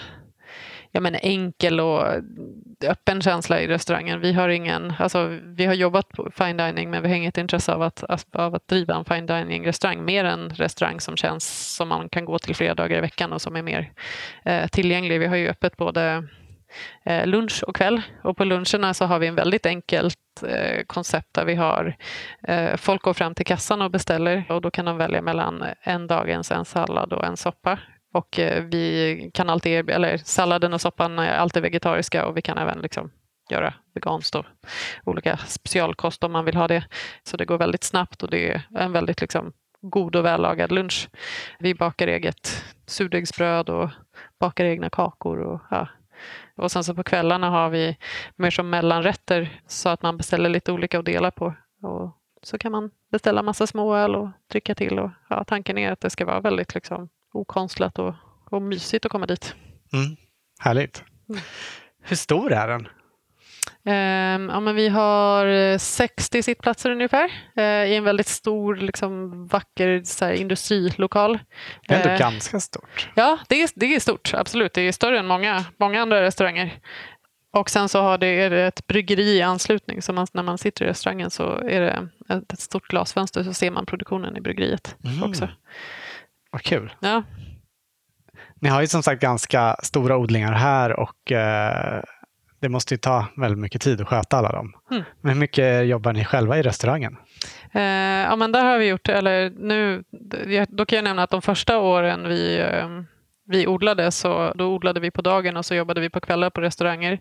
ja, 0.96 1.02
men 1.02 1.16
enkel 1.16 1.80
och 1.80 2.06
öppen 2.88 3.22
känsla 3.22 3.62
i 3.62 3.68
restaurangen. 3.68 4.20
Vi 4.20 4.34
har, 4.34 4.50
ingen, 4.50 4.94
alltså, 5.00 5.40
vi 5.44 5.66
har 5.66 5.74
jobbat 5.74 6.10
på 6.10 6.32
fine 6.38 6.58
dining 6.58 6.90
men 6.90 7.04
vi 7.04 7.10
har 7.10 7.16
inget 7.16 7.38
intresse 7.38 7.74
av 7.74 7.82
att, 7.82 8.04
av 8.32 8.56
att 8.56 8.68
driva 8.68 8.96
en 8.96 9.06
fine 9.06 9.26
dining-restaurang. 9.26 10.06
Mer 10.06 10.26
en 10.26 10.50
restaurang 10.50 11.00
som 11.00 11.18
känns 11.18 11.76
som 11.76 11.88
man 11.88 12.10
kan 12.10 12.26
gå 12.26 12.40
till 12.40 12.56
flera 12.56 12.76
dagar 12.76 12.98
i 12.98 13.02
veckan 13.02 13.34
och 13.34 13.42
som 13.42 13.56
är 13.56 13.62
mer 13.62 13.92
eh, 14.46 14.68
tillgänglig. 14.68 15.20
Vi 15.20 15.26
har 15.26 15.36
ju 15.36 15.48
öppet 15.48 15.78
både 15.78 16.12
eh, 16.12 16.22
Eh, 17.05 17.28
lunch 17.28 17.63
och 17.67 17.76
kväll. 17.76 18.01
Och 18.23 18.38
på 18.38 18.43
luncherna 18.43 18.93
så 18.93 19.05
har 19.05 19.19
vi 19.19 19.28
en 19.28 19.36
väldigt 19.36 19.65
enkelt 19.65 20.17
eh, 20.47 20.84
koncept 20.88 21.34
där 21.34 21.45
vi 21.45 21.55
har 21.55 21.95
eh, 22.47 22.76
folk 22.78 23.01
går 23.01 23.13
fram 23.13 23.36
till 23.36 23.45
kassan 23.45 23.82
och 23.82 23.91
beställer 23.91 24.43
och 24.49 24.61
då 24.61 24.71
kan 24.71 24.86
de 24.86 24.97
välja 24.97 25.21
mellan 25.21 25.63
en 25.82 26.07
dagens, 26.07 26.51
en 26.51 26.65
sallad 26.65 27.13
och 27.13 27.26
en 27.26 27.38
soppa. 27.38 27.80
Och 28.13 28.39
vi 28.61 29.32
kan 29.34 29.49
alltid, 29.49 29.89
eller 29.89 30.17
salladen 30.17 30.73
och 30.73 30.82
soppan 30.82 31.19
är 31.19 31.34
alltid 31.34 31.63
vegetariska 31.63 32.26
och 32.26 32.38
vi 32.38 32.41
kan 32.41 32.57
även 32.57 32.80
liksom 32.80 33.11
göra 33.49 33.73
veganskt 33.93 34.36
och 34.36 34.45
olika 35.03 35.38
specialkost 35.38 36.23
om 36.23 36.32
man 36.32 36.45
vill 36.45 36.55
ha 36.55 36.67
det. 36.67 36.84
Så 37.23 37.38
det 37.38 37.45
går 37.45 37.57
väldigt 37.57 37.84
snabbt 37.84 38.23
och 38.23 38.30
det 38.30 38.51
är 38.51 38.61
en 38.76 38.91
väldigt 38.91 39.21
liksom 39.21 39.53
god 39.82 40.15
och 40.15 40.26
vällagad 40.26 40.71
lunch. 40.71 41.09
Vi 41.59 41.76
bakar 41.76 42.07
eget 42.07 42.63
surdegsbröd 42.86 43.69
och 43.69 43.89
bakar 44.39 44.65
egna 44.65 44.89
kakor. 44.89 45.39
Och, 45.39 45.61
ja 45.71 45.88
och 46.58 46.72
sen 46.72 46.84
så 46.84 46.95
på 46.95 47.03
kvällarna 47.03 47.49
har 47.49 47.70
vi 47.70 47.97
mer 48.36 48.49
som 48.49 48.70
mellanrätter 48.70 49.62
så 49.68 49.89
att 49.89 50.01
man 50.01 50.18
beställer 50.18 50.49
lite 50.49 50.72
olika 50.72 50.99
att 50.99 51.06
dela 51.06 51.32
på. 51.32 51.53
Och 51.82 52.12
så 52.43 52.58
kan 52.58 52.72
man 52.72 52.91
beställa 53.12 53.43
massa 53.43 53.68
småöl 53.68 54.16
och 54.16 54.30
dricka 54.51 54.76
till. 54.76 54.99
Och, 54.99 55.12
ja, 55.30 55.43
tanken 55.43 55.78
är 55.78 55.91
att 55.91 56.01
det 56.01 56.10
ska 56.10 56.26
vara 56.26 56.41
väldigt 56.41 56.76
liksom, 56.76 57.10
okonstlat 57.34 57.99
och, 57.99 58.14
och 58.51 58.62
mysigt 58.62 59.06
att 59.06 59.12
komma 59.12 59.26
dit. 59.26 59.56
Mm. 59.93 60.16
Härligt. 60.60 61.03
Mm. 61.30 61.41
Hur 62.01 62.16
stor 62.16 62.51
är 62.51 62.68
den? 62.68 62.88
Um, 63.88 64.50
ja, 64.50 64.60
men 64.60 64.76
vi 64.76 64.90
har 64.90 65.78
60 65.78 66.44
sittplatser 66.44 66.92
ungefär 66.92 67.32
uh, 67.58 67.64
i 67.64 67.96
en 67.96 68.04
väldigt 68.04 68.28
stor, 68.28 68.76
liksom, 68.76 69.48
vacker 69.48 70.02
så 70.04 70.26
här, 70.26 70.34
industrilokal. 70.34 71.40
Det 71.88 71.94
är 71.94 71.98
ändå 71.98 72.10
uh, 72.10 72.20
ganska 72.20 72.60
stort. 72.60 73.10
Ja, 73.16 73.40
det 73.48 73.62
är, 73.62 73.70
det 73.76 73.96
är 73.96 74.00
stort. 74.00 74.34
Absolut. 74.34 74.74
Det 74.74 74.82
är 74.82 74.92
större 74.92 75.20
än 75.20 75.28
många, 75.28 75.66
många 75.78 76.02
andra 76.02 76.22
restauranger. 76.22 76.80
Och 77.52 77.70
sen 77.70 77.90
så 77.90 78.02
har 78.02 78.18
det, 78.18 78.28
är 78.28 78.50
det 78.50 78.68
ett 78.68 78.88
bryggeri 78.88 79.38
i 79.38 79.42
anslutning. 79.42 80.02
Så 80.02 80.14
man, 80.14 80.28
när 80.34 80.44
man 80.44 80.58
sitter 80.58 80.86
i 80.86 80.88
restaurangen 80.88 81.30
så 81.30 81.58
är 81.58 81.82
det 81.82 82.08
ett, 82.30 82.60
stort 82.60 82.88
glasfönster 82.88 83.44
så 83.44 83.54
ser 83.54 83.72
man 83.72 83.86
produktionen 83.86 84.38
i 84.38 84.42
bryggeriet 84.42 84.96
mm. 85.04 85.24
också. 85.24 85.50
Vad 86.52 86.62
kul. 86.62 86.94
Ja. 87.00 87.24
Ni 88.62 88.70
har 88.70 88.82
ju 88.82 88.88
som 88.88 89.04
sagt 89.04 89.22
ganska 89.22 89.76
stora 89.84 90.18
odlingar 90.18 90.54
här 90.54 91.00
och 91.00 91.32
eh, 91.32 92.04
det 92.66 92.70
måste 92.70 92.93
ju 92.93 92.97
ta 92.97 93.26
väldigt 93.38 93.59
mycket 93.59 93.82
tid 93.82 94.01
att 94.01 94.07
sköta 94.07 94.38
alla 94.38 94.51
dem. 94.51 94.74
Mm. 94.91 95.03
Men 95.22 95.34
hur 95.34 95.39
mycket 95.39 95.88
jobbar 95.88 96.13
ni 96.13 96.26
själva 96.26 96.57
i 96.57 96.61
restaurangen? 96.61 97.18
Eh, 97.74 97.82
ja, 97.82 98.36
men 98.36 98.51
där 98.51 98.66
har 98.66 98.78
vi 98.78 98.88
gjort, 98.88 99.09
eller 99.09 99.49
nu, 99.49 100.03
då 100.68 100.86
kan 100.86 100.95
jag 100.95 101.03
nämna 101.03 101.24
att 101.24 101.30
de 101.30 101.41
första 101.41 101.80
åren 101.80 102.28
vi 102.28 102.59
eh, 102.59 102.89
vi 103.47 103.68
odlade 103.68 104.11
så 104.11 104.53
då 104.55 104.68
odlade 104.68 104.99
vi 104.99 105.11
på 105.11 105.22
dagen 105.22 105.57
och 105.57 105.66
så 105.66 105.76
jobbade 105.76 106.01
vi 106.01 106.09
på 106.09 106.20
kvällar 106.20 106.49
på 106.49 106.61
restauranger. 106.61 107.20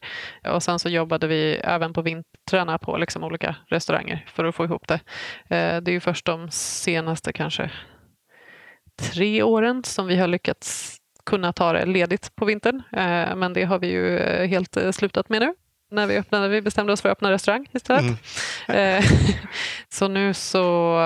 Och 0.49 0.63
sen 0.63 0.79
så 0.79 0.89
jobbade 0.89 1.27
vi 1.27 1.55
även 1.55 1.93
på 1.93 2.03
vintrarna 2.03 2.79
på 2.79 2.97
liksom 2.97 3.25
olika 3.25 3.57
restauranger 3.69 4.25
för 4.29 4.45
att 4.45 4.55
få 4.55 4.65
ihop 4.65 4.89
det. 4.89 5.01
Eh, 5.57 5.81
det 5.81 5.91
är 5.91 5.93
ju 5.93 6.01
först 6.01 6.27
de 6.27 6.51
senaste 6.51 7.33
kanske 7.33 7.71
tre 9.03 9.43
åren 9.43 9.85
som 9.85 10.07
vi 10.07 10.17
har 10.17 10.29
lyckats 10.29 10.97
kunna 11.27 11.53
ta 11.53 11.73
det 11.73 11.87
ledigt 11.87 12.37
på 12.37 12.45
vintern. 12.45 12.83
Eh, 12.93 13.37
men 13.37 13.53
det 13.53 13.65
har 13.65 13.79
vi 13.79 13.87
ju 13.87 14.19
eh, 14.19 14.49
helt 14.49 14.77
slutat 14.93 15.29
med 15.29 15.41
nu 15.41 15.55
när 15.91 16.07
vi, 16.07 16.19
öppnade, 16.19 16.49
vi 16.49 16.63
bestämde 16.63 16.93
oss 16.93 17.03
för 17.03 17.09
att 17.09 17.13
öppna 17.13 17.31
restaurang 17.31 17.67
istället. 17.73 18.19
Mm. 18.69 19.03
så 19.89 20.09
nu 20.09 20.35
så, 20.35 21.01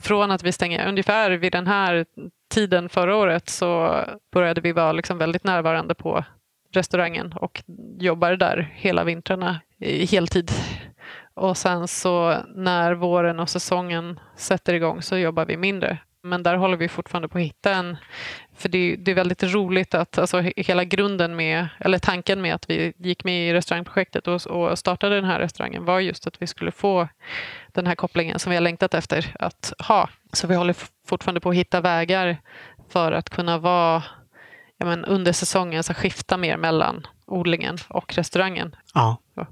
från 0.00 0.30
att 0.30 0.42
vi 0.42 0.52
stänger 0.52 0.88
ungefär 0.88 1.30
vid 1.30 1.52
den 1.52 1.66
här 1.66 2.06
tiden 2.50 2.88
förra 2.88 3.16
året 3.16 3.48
så 3.48 4.00
började 4.32 4.60
vi 4.60 4.72
vara 4.72 4.92
liksom 4.92 5.18
väldigt 5.18 5.44
närvarande 5.44 5.94
på 5.94 6.24
restaurangen 6.72 7.32
och 7.32 7.62
jobbar 7.98 8.32
där 8.32 8.72
hela 8.74 9.04
vintrarna 9.04 9.60
i 9.78 10.06
heltid. 10.06 10.50
Och 11.34 11.56
sen 11.56 11.88
så 11.88 12.36
när 12.54 12.94
våren 12.94 13.40
och 13.40 13.48
säsongen 13.48 14.20
sätter 14.36 14.74
igång 14.74 15.02
så 15.02 15.16
jobbar 15.16 15.44
vi 15.44 15.56
mindre. 15.56 15.98
Men 16.24 16.42
där 16.42 16.56
håller 16.56 16.76
vi 16.76 16.88
fortfarande 16.88 17.28
på 17.28 17.38
att 17.38 17.44
hitta 17.44 17.74
en... 17.74 17.96
För 18.56 18.68
det, 18.68 18.96
det 18.96 19.10
är 19.10 19.14
väldigt 19.14 19.42
roligt 19.42 19.94
att 19.94 20.18
alltså, 20.18 20.40
hela 20.40 20.84
grunden 20.84 21.36
med, 21.36 21.68
eller 21.78 21.98
tanken 21.98 22.42
med 22.42 22.54
att 22.54 22.70
vi 22.70 22.92
gick 22.96 23.24
med 23.24 23.48
i 23.48 23.52
restaurangprojektet 23.52 24.28
och, 24.28 24.46
och 24.46 24.78
startade 24.78 25.14
den 25.14 25.24
här 25.24 25.38
restaurangen 25.38 25.84
var 25.84 26.00
just 26.00 26.26
att 26.26 26.42
vi 26.42 26.46
skulle 26.46 26.72
få 26.72 27.08
den 27.72 27.86
här 27.86 27.94
kopplingen 27.94 28.38
som 28.38 28.50
vi 28.50 28.56
har 28.56 28.60
längtat 28.60 28.94
efter 28.94 29.36
att 29.38 29.72
ha. 29.78 30.08
Så 30.32 30.46
vi 30.46 30.54
håller 30.54 30.76
fortfarande 31.06 31.40
på 31.40 31.50
att 31.50 31.56
hitta 31.56 31.80
vägar 31.80 32.36
för 32.88 33.12
att 33.12 33.30
kunna 33.30 33.58
vara 33.58 34.02
ja, 34.78 34.86
men 34.86 35.04
under 35.04 35.32
säsongen, 35.32 35.78
alltså 35.78 35.92
skifta 35.92 36.36
mer 36.36 36.56
mellan 36.56 37.06
odlingen 37.26 37.78
och 37.88 38.14
restaurangen. 38.14 38.76
Ja. 38.94 39.16
Så. 39.34 39.46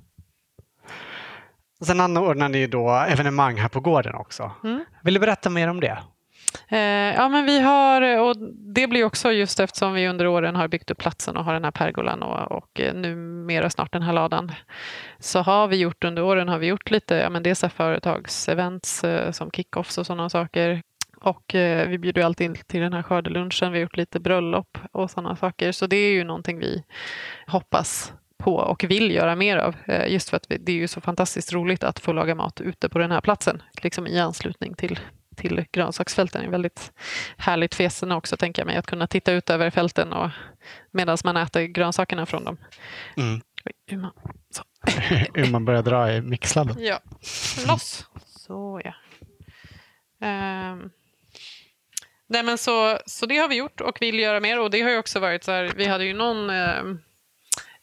Sen 1.84 2.00
anordnar 2.00 2.48
ni 2.48 2.66
då 2.66 2.90
evenemang 2.90 3.56
här 3.56 3.68
på 3.68 3.80
gården 3.80 4.14
också. 4.14 4.52
Mm. 4.64 4.84
Vill 5.02 5.14
du 5.14 5.20
berätta 5.20 5.50
mer 5.50 5.68
om 5.68 5.80
det? 5.80 5.98
Eh, 6.68 7.14
ja, 7.14 7.28
men 7.28 7.46
vi 7.46 7.60
har, 7.60 8.18
och 8.18 8.36
det 8.74 8.86
blir 8.86 9.04
också 9.04 9.32
just 9.32 9.60
eftersom 9.60 9.92
vi 9.92 10.08
under 10.08 10.26
åren 10.26 10.56
har 10.56 10.68
byggt 10.68 10.90
upp 10.90 10.98
platsen 10.98 11.36
och 11.36 11.44
har 11.44 11.52
den 11.52 11.64
här 11.64 11.70
pergolan 11.70 12.22
och, 12.22 12.52
och 12.52 12.80
eh, 12.80 12.94
numera 12.94 13.70
snart 13.70 13.92
den 13.92 14.02
här 14.02 14.12
ladan. 14.12 14.52
Så 15.18 15.38
har 15.38 15.68
vi 15.68 15.76
gjort 15.76 16.04
under 16.04 16.22
åren 16.22 16.48
har 16.48 16.58
vi 16.58 16.66
gjort 16.66 16.90
lite, 16.90 17.14
ja 17.14 17.30
men 17.30 17.42
dels 17.42 17.64
företagsevents 17.76 19.04
eh, 19.04 19.30
som 19.32 19.50
kickoffs 19.50 19.98
och 19.98 20.06
sådana 20.06 20.28
saker. 20.28 20.82
Och 21.20 21.54
eh, 21.54 21.88
vi 21.88 21.98
bjuder 21.98 22.22
alltid 22.22 22.44
in 22.44 22.56
till 22.66 22.80
den 22.80 22.92
här 22.92 23.02
skördelunchen. 23.02 23.72
Vi 23.72 23.78
har 23.78 23.82
gjort 23.82 23.96
lite 23.96 24.20
bröllop 24.20 24.78
och 24.92 25.10
sådana 25.10 25.36
saker. 25.36 25.72
Så 25.72 25.86
det 25.86 25.96
är 25.96 26.12
ju 26.12 26.24
någonting 26.24 26.58
vi 26.58 26.84
hoppas 27.46 28.12
på 28.38 28.54
och 28.54 28.84
vill 28.84 29.10
göra 29.10 29.36
mer 29.36 29.56
av. 29.56 29.76
Eh, 29.86 30.12
just 30.12 30.30
för 30.30 30.36
att 30.36 30.46
vi, 30.48 30.58
det 30.58 30.72
är 30.72 30.76
ju 30.76 30.88
så 30.88 31.00
fantastiskt 31.00 31.52
roligt 31.52 31.84
att 31.84 31.98
få 31.98 32.12
laga 32.12 32.34
mat 32.34 32.60
ute 32.60 32.88
på 32.88 32.98
den 32.98 33.10
här 33.10 33.20
platsen. 33.20 33.62
Liksom 33.82 34.06
i 34.06 34.20
anslutning 34.20 34.74
till 34.74 35.00
till 35.40 35.64
grönsaksfälten. 35.72 36.40
Det 36.40 36.46
är 36.46 36.50
väldigt 36.50 36.92
härligt 37.36 37.74
för 37.74 37.84
gästerna 37.84 38.16
också, 38.16 38.36
tänker 38.36 38.62
jag 38.62 38.66
mig, 38.66 38.76
att 38.76 38.86
kunna 38.86 39.06
titta 39.06 39.32
ut 39.32 39.50
över 39.50 39.70
fälten 39.70 40.12
och 40.12 40.30
medan 40.90 41.18
man 41.24 41.36
äter 41.36 41.62
grönsakerna 41.62 42.26
från 42.26 42.44
dem. 42.44 42.56
Mm. 43.16 43.40
Uma. 43.90 44.12
Uma 45.34 45.60
börjar 45.66 45.82
dra 45.82 46.12
i 46.12 46.20
mixladden. 46.20 46.76
Ja, 46.78 47.00
loss. 47.66 48.06
Så 48.26 48.80
ja. 48.84 48.94
Um. 50.72 50.90
Nej, 52.26 52.42
men 52.42 52.58
så, 52.58 52.98
så 53.06 53.26
det 53.26 53.36
har 53.36 53.48
vi 53.48 53.56
gjort 53.56 53.80
och 53.80 53.98
vill 54.00 54.18
göra 54.18 54.40
mer. 54.40 54.60
Och 54.60 54.70
det 54.70 54.80
har 54.80 54.90
ju 54.90 54.98
också 54.98 55.20
varit 55.20 55.44
så 55.44 55.52
här, 55.52 55.72
vi 55.76 55.86
hade 55.86 56.04
ju 56.04 56.14
någon 56.14 56.50
eh, 56.50 56.82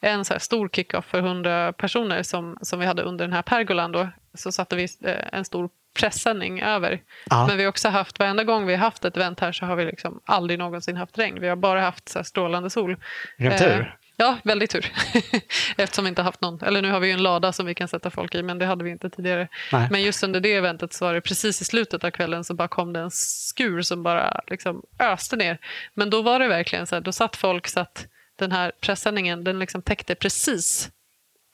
en 0.02 0.26
så 0.26 0.40
stor 0.40 0.70
kick-off 0.70 1.06
för 1.06 1.20
100 1.20 1.74
personer 1.74 2.24
som, 2.24 2.58
som 2.62 2.80
vi 2.80 2.86
hade 2.86 3.02
under 3.02 3.26
den 3.26 3.34
här 3.34 3.42
pergolan. 3.42 3.92
Då. 3.92 4.10
Så 4.34 4.52
satte 4.52 4.76
vi 4.76 4.88
eh, 5.04 5.16
en 5.32 5.46
stor 5.46 5.70
pressändning 6.00 6.62
över. 6.62 7.02
Ja. 7.30 7.48
Men 7.48 7.58
vi 7.58 7.64
har 7.64 7.70
också 7.70 7.90
haft, 7.90 8.20
varenda 8.20 8.44
gång 8.44 8.66
vi 8.66 8.76
har 8.76 8.80
haft 8.80 9.06
ett 9.06 9.18
event 9.18 9.40
här 9.40 9.52
så 9.52 9.66
har 9.66 9.76
vi 9.76 9.86
liksom 9.86 10.22
aldrig 10.26 10.60
någonsin 10.60 10.98
haft 10.98 11.18
regn. 11.18 11.42
Vi 11.42 11.48
har 11.48 11.56
bara 11.56 11.82
haft 11.82 12.10
så 12.10 12.24
strålande 12.24 12.70
sol. 12.70 12.98
Vilken 13.38 13.60
tur. 13.60 13.80
Eh, 13.80 13.86
ja, 14.18 14.38
väldigt 14.44 14.72
tur. 14.72 14.92
Eftersom 15.78 16.06
vi 16.06 16.10
inte 16.10 16.22
haft 16.22 16.42
någon, 16.42 16.62
eller 16.62 16.82
nu 16.82 16.92
har 16.92 17.00
vi 17.00 17.08
ju 17.08 17.14
en 17.14 17.24
lada 17.24 17.52
som 17.52 17.66
vi 17.66 17.76
kan 17.76 17.88
sätta 17.88 18.10
folk 18.10 18.36
i, 18.36 18.44
men 18.44 18.60
det 18.60 18.66
hade 18.66 18.84
vi 18.84 18.90
inte 18.90 19.10
tidigare. 19.10 19.48
Nej. 19.72 19.88
Men 19.92 20.02
just 20.02 20.24
under 20.24 20.40
det 20.40 20.54
eventet 20.54 20.94
så 20.94 21.06
var 21.06 21.14
det 21.14 21.22
precis 21.22 21.62
i 21.62 21.66
slutet 21.66 22.04
av 22.04 22.12
kvällen 22.12 22.44
så 22.44 22.54
bara 22.54 22.68
kom 22.68 22.94
det 22.94 23.00
en 23.00 23.12
skur 23.12 23.82
som 23.82 24.04
bara 24.04 24.42
liksom 24.48 24.84
öste 25.00 25.36
ner. 25.36 25.58
Men 25.94 26.10
då 26.10 26.22
var 26.22 26.40
det 26.40 26.48
verkligen 26.48 26.88
så 26.88 26.96
här, 26.96 27.02
då 27.02 27.12
satt 27.12 27.36
folk 27.36 27.68
så 27.68 27.80
att 27.80 28.08
den 28.38 28.52
här 28.52 28.72
pressändningen 28.82 29.44
den 29.44 29.60
liksom 29.60 29.82
täckte 29.82 30.16
precis 30.16 30.90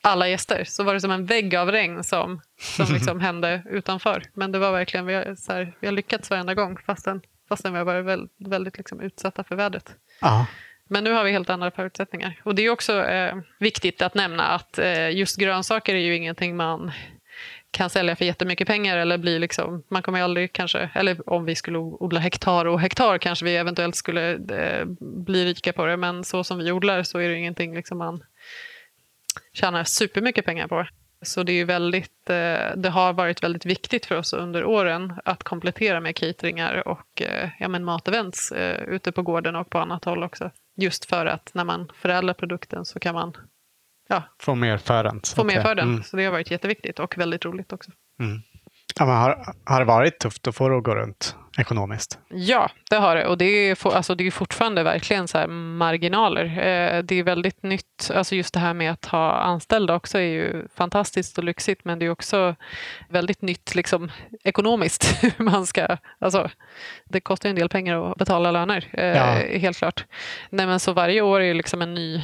alla 0.02 0.28
gäster. 0.28 0.64
Så 0.64 0.82
var 0.82 0.94
det 0.94 1.00
som 1.00 1.10
en 1.10 1.26
vägg 1.26 1.56
av 1.56 1.72
regn 1.72 2.04
som, 2.04 2.40
som 2.58 2.94
liksom 2.94 3.20
hände 3.20 3.62
utanför. 3.70 4.22
Men 4.34 4.52
det 4.52 4.58
var 4.58 4.72
verkligen, 4.72 5.06
vi 5.06 5.14
har, 5.14 5.34
så 5.34 5.52
här, 5.52 5.76
vi 5.80 5.86
har 5.86 5.92
lyckats 5.92 6.30
varenda 6.30 6.54
gång 6.54 6.78
fastän, 6.86 7.20
fastän 7.48 7.72
vi 7.72 7.78
har 7.78 7.84
varit 7.84 8.04
väldigt, 8.04 8.48
väldigt 8.48 8.76
liksom 8.76 9.00
utsatta 9.00 9.44
för 9.44 9.56
vädret. 9.56 9.96
Ja. 10.20 10.46
Men 10.88 11.04
nu 11.04 11.12
har 11.12 11.24
vi 11.24 11.32
helt 11.32 11.50
andra 11.50 11.70
förutsättningar. 11.70 12.40
Och 12.42 12.54
det 12.54 12.62
är 12.62 12.70
också 12.70 13.04
eh, 13.04 13.36
viktigt 13.58 14.02
att 14.02 14.14
nämna 14.14 14.42
att 14.42 14.78
eh, 14.78 15.10
just 15.10 15.36
grönsaker 15.36 15.94
är 15.94 15.98
ju 15.98 16.16
ingenting 16.16 16.56
man 16.56 16.92
kan 17.74 17.90
sälja 17.90 18.16
för 18.16 18.24
jättemycket 18.24 18.66
pengar 18.66 18.96
eller 18.96 19.18
bli 19.18 19.38
liksom, 19.38 19.82
man 19.88 20.02
kommer 20.02 20.22
aldrig 20.22 20.52
kanske, 20.52 20.90
eller 20.94 21.30
om 21.30 21.44
vi 21.44 21.54
skulle 21.54 21.78
odla 21.78 22.20
hektar 22.20 22.64
och 22.64 22.80
hektar 22.80 23.18
kanske 23.18 23.44
vi 23.44 23.56
eventuellt 23.56 23.96
skulle 23.96 24.32
eh, 24.32 24.84
bli 25.00 25.44
rika 25.44 25.72
på 25.72 25.86
det, 25.86 25.96
men 25.96 26.24
så 26.24 26.44
som 26.44 26.58
vi 26.58 26.72
odlar 26.72 27.02
så 27.02 27.18
är 27.18 27.28
det 27.28 27.36
ingenting 27.36 27.74
liksom 27.74 27.98
man 27.98 28.24
tjänar 29.52 29.84
supermycket 29.84 30.44
pengar 30.44 30.68
på. 30.68 30.86
Så 31.22 31.42
det, 31.42 31.52
är 31.52 31.64
väldigt, 31.64 32.30
eh, 32.30 32.76
det 32.76 32.90
har 32.90 33.12
varit 33.12 33.42
väldigt 33.42 33.66
viktigt 33.66 34.06
för 34.06 34.16
oss 34.16 34.32
under 34.32 34.64
åren 34.64 35.12
att 35.24 35.42
komplettera 35.42 36.00
med 36.00 36.16
cateringar 36.16 36.88
och 36.88 37.22
eh, 37.22 37.48
ja, 37.58 37.68
men 37.68 37.84
matevents 37.84 38.52
eh, 38.52 38.84
ute 38.88 39.12
på 39.12 39.22
gården 39.22 39.56
och 39.56 39.70
på 39.70 39.78
annat 39.78 40.04
håll 40.04 40.22
också. 40.22 40.50
Just 40.76 41.04
för 41.04 41.26
att 41.26 41.50
när 41.54 41.64
man 41.64 41.92
förädlar 41.94 42.34
produkten 42.34 42.84
så 42.84 43.00
kan 43.00 43.14
man 43.14 43.36
ja, 44.08 44.22
få 44.40 44.54
mer 44.54 44.78
för 44.78 45.04
den. 45.04 45.20
Få 45.36 45.44
mer 45.44 45.62
för 45.62 45.74
den. 45.74 45.88
Mm. 45.88 46.02
Så 46.02 46.16
det 46.16 46.24
har 46.24 46.32
varit 46.32 46.50
jätteviktigt 46.50 46.98
och 46.98 47.18
väldigt 47.18 47.44
roligt 47.44 47.72
också. 47.72 47.90
Mm. 48.20 48.42
Ja, 48.98 49.06
men 49.06 49.16
har, 49.16 49.54
har 49.64 49.80
det 49.80 49.84
varit 49.84 50.18
tufft 50.18 50.46
att 50.46 50.56
få 50.56 50.68
det 50.68 50.76
att 50.76 50.84
gå 50.84 50.94
runt 50.94 51.36
ekonomiskt? 51.58 52.18
Ja, 52.28 52.70
det 52.90 52.96
har 52.96 53.16
det. 53.16 53.26
Och 53.26 53.38
det 53.38 53.44
är, 53.44 53.94
alltså, 53.94 54.14
det 54.14 54.26
är 54.26 54.30
fortfarande 54.30 54.82
verkligen 54.82 55.28
så 55.28 55.46
marginaler. 55.48 56.44
Eh, 56.44 57.02
det 57.02 57.14
är 57.14 57.22
väldigt 57.22 57.62
nytt. 57.62 58.10
Alltså 58.14 58.34
just 58.34 58.54
det 58.54 58.60
här 58.60 58.74
med 58.74 58.92
att 58.92 59.04
ha 59.04 59.32
anställda 59.32 59.94
också 59.94 60.18
är 60.18 60.22
ju 60.22 60.68
fantastiskt 60.74 61.38
och 61.38 61.44
lyxigt 61.44 61.84
men 61.84 61.98
det 61.98 62.06
är 62.06 62.10
också 62.10 62.54
väldigt 63.08 63.42
nytt 63.42 63.74
liksom, 63.74 64.10
ekonomiskt. 64.44 65.22
Man 65.38 65.66
ska, 65.66 65.96
alltså, 66.18 66.50
det 67.04 67.20
kostar 67.20 67.48
en 67.48 67.56
del 67.56 67.68
pengar 67.68 68.10
att 68.10 68.18
betala 68.18 68.50
löner, 68.50 68.88
eh, 68.92 69.06
ja. 69.06 69.58
helt 69.58 69.78
klart. 69.78 70.04
Nej, 70.50 70.66
men 70.66 70.80
så 70.80 70.92
varje 70.92 71.20
år 71.20 71.40
är 71.40 71.54
liksom 71.54 71.82
en 71.82 71.94
ny 71.94 72.22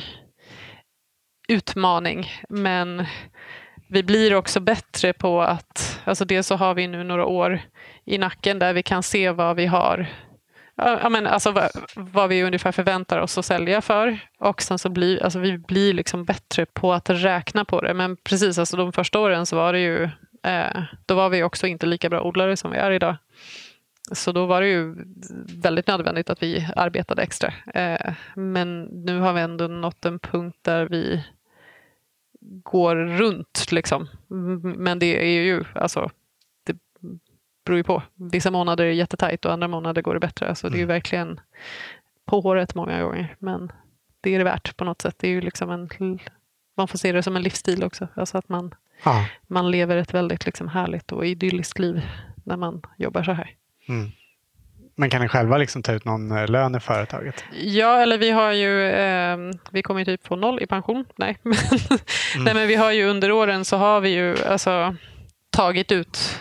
utmaning. 1.50 2.26
Men 2.48 3.06
vi 3.88 4.02
blir 4.02 4.34
också 4.34 4.60
bättre 4.60 5.12
på 5.12 5.42
att, 5.42 6.00
alltså 6.04 6.24
dels 6.24 6.46
så 6.46 6.56
har 6.56 6.74
vi 6.74 6.86
nu 6.86 7.04
några 7.04 7.26
år 7.26 7.60
i 8.04 8.18
nacken 8.18 8.58
där 8.58 8.72
vi 8.72 8.82
kan 8.82 9.02
se 9.02 9.30
vad 9.30 9.56
vi 9.56 9.66
har 9.66 10.08
Ja, 10.82 11.08
men 11.08 11.26
alltså 11.26 11.50
vad, 11.50 11.70
vad, 11.94 12.28
vi 12.28 12.42
ungefär 12.42 12.72
förväntar 12.72 13.18
oss 13.18 13.38
att 13.38 13.44
sälja 13.44 13.80
för. 13.80 14.18
Och 14.38 14.62
sen 14.62 14.78
så 14.78 14.88
blir 14.88 15.22
alltså 15.22 15.38
vi 15.38 15.58
blir 15.58 15.94
liksom 15.94 16.24
bättre 16.24 16.66
på 16.66 16.92
att 16.92 17.10
räkna 17.10 17.64
på 17.64 17.80
det. 17.80 17.94
Men 17.94 18.16
precis, 18.16 18.58
alltså 18.58 18.76
de 18.76 18.92
första 18.92 19.18
åren 19.18 19.46
så 19.46 19.56
var 19.56 19.72
det 19.72 19.78
ju, 19.78 20.04
eh, 20.42 20.82
då 21.06 21.14
var 21.14 21.28
vi 21.28 21.42
också 21.42 21.66
inte 21.66 21.86
lika 21.86 22.08
bra 22.08 22.22
odlare 22.22 22.56
som 22.56 22.70
vi 22.70 22.78
är 22.78 22.90
idag. 22.90 23.16
Så 24.12 24.32
då 24.32 24.46
var 24.46 24.60
det 24.60 24.68
ju 24.68 24.94
väldigt 25.62 25.86
nödvändigt 25.86 26.30
att 26.30 26.42
vi 26.42 26.68
arbetade 26.76 27.22
extra. 27.22 27.52
Eh, 27.74 28.12
men 28.34 28.82
nu 28.82 29.20
har 29.20 29.32
vi 29.32 29.40
ändå 29.40 29.66
nått 29.66 30.04
en 30.04 30.18
punkt 30.18 30.58
där 30.62 30.88
vi 30.88 31.24
går 32.50 32.96
runt. 32.96 33.66
Liksom. 33.72 34.08
Men 34.76 34.98
det 34.98 35.38
är 35.38 35.42
ju, 35.42 35.64
alltså, 35.74 36.10
det 36.66 36.76
beror 37.64 37.76
ju 37.76 37.84
på. 37.84 38.02
Vissa 38.14 38.50
månader 38.50 38.84
är 38.84 38.90
jättetajt 38.90 39.44
och 39.44 39.52
andra 39.52 39.68
månader 39.68 40.02
går 40.02 40.14
det 40.14 40.20
bättre. 40.20 40.48
Alltså, 40.48 40.68
Det 40.68 40.74
är 40.74 40.78
ju 40.78 40.84
mm. 40.84 40.94
verkligen 40.94 41.40
på 42.24 42.40
håret 42.40 42.74
många 42.74 43.02
gånger. 43.02 43.36
Men 43.38 43.72
det 44.20 44.34
är 44.34 44.38
det 44.38 44.44
värt 44.44 44.76
på 44.76 44.84
något 44.84 45.02
sätt. 45.02 45.14
Det 45.18 45.26
är 45.26 45.30
ju 45.30 45.40
liksom 45.40 45.70
en, 45.70 45.88
man 46.76 46.88
får 46.88 46.98
se 46.98 47.12
det 47.12 47.22
som 47.22 47.36
en 47.36 47.42
livsstil 47.42 47.84
också. 47.84 48.08
Alltså 48.14 48.38
att 48.38 48.48
man, 48.48 48.74
man 49.46 49.70
lever 49.70 49.96
ett 49.96 50.14
väldigt 50.14 50.46
liksom 50.46 50.68
härligt 50.68 51.12
och 51.12 51.26
idylliskt 51.26 51.78
liv 51.78 52.02
när 52.44 52.56
man 52.56 52.82
jobbar 52.96 53.22
så 53.22 53.32
här. 53.32 53.54
Mm. 53.88 54.10
Men 55.00 55.10
kan 55.10 55.22
ni 55.22 55.28
själva 55.28 55.58
liksom 55.58 55.82
ta 55.82 55.92
ut 55.92 56.04
någon 56.04 56.30
eh, 56.30 56.48
lön 56.48 56.74
i 56.74 56.80
företaget? 56.80 57.44
Ja, 57.52 58.00
eller 58.00 58.18
vi 58.18 58.30
har 58.30 58.52
ju, 58.52 58.86
eh, 58.86 59.38
vi 59.70 59.82
kommer 59.82 60.04
typ 60.04 60.26
få 60.26 60.36
noll 60.36 60.62
i 60.62 60.66
pension. 60.66 61.04
Nej. 61.16 61.36
Men, 61.42 61.52
mm. 61.52 62.44
nej, 62.44 62.54
men 62.54 62.68
vi 62.68 62.74
har 62.74 62.92
ju 62.92 63.04
under 63.04 63.32
åren 63.32 63.64
så 63.64 63.76
har 63.76 64.00
vi 64.00 64.08
ju 64.08 64.36
alltså, 64.46 64.96
tagit 65.50 65.92
ut 65.92 66.40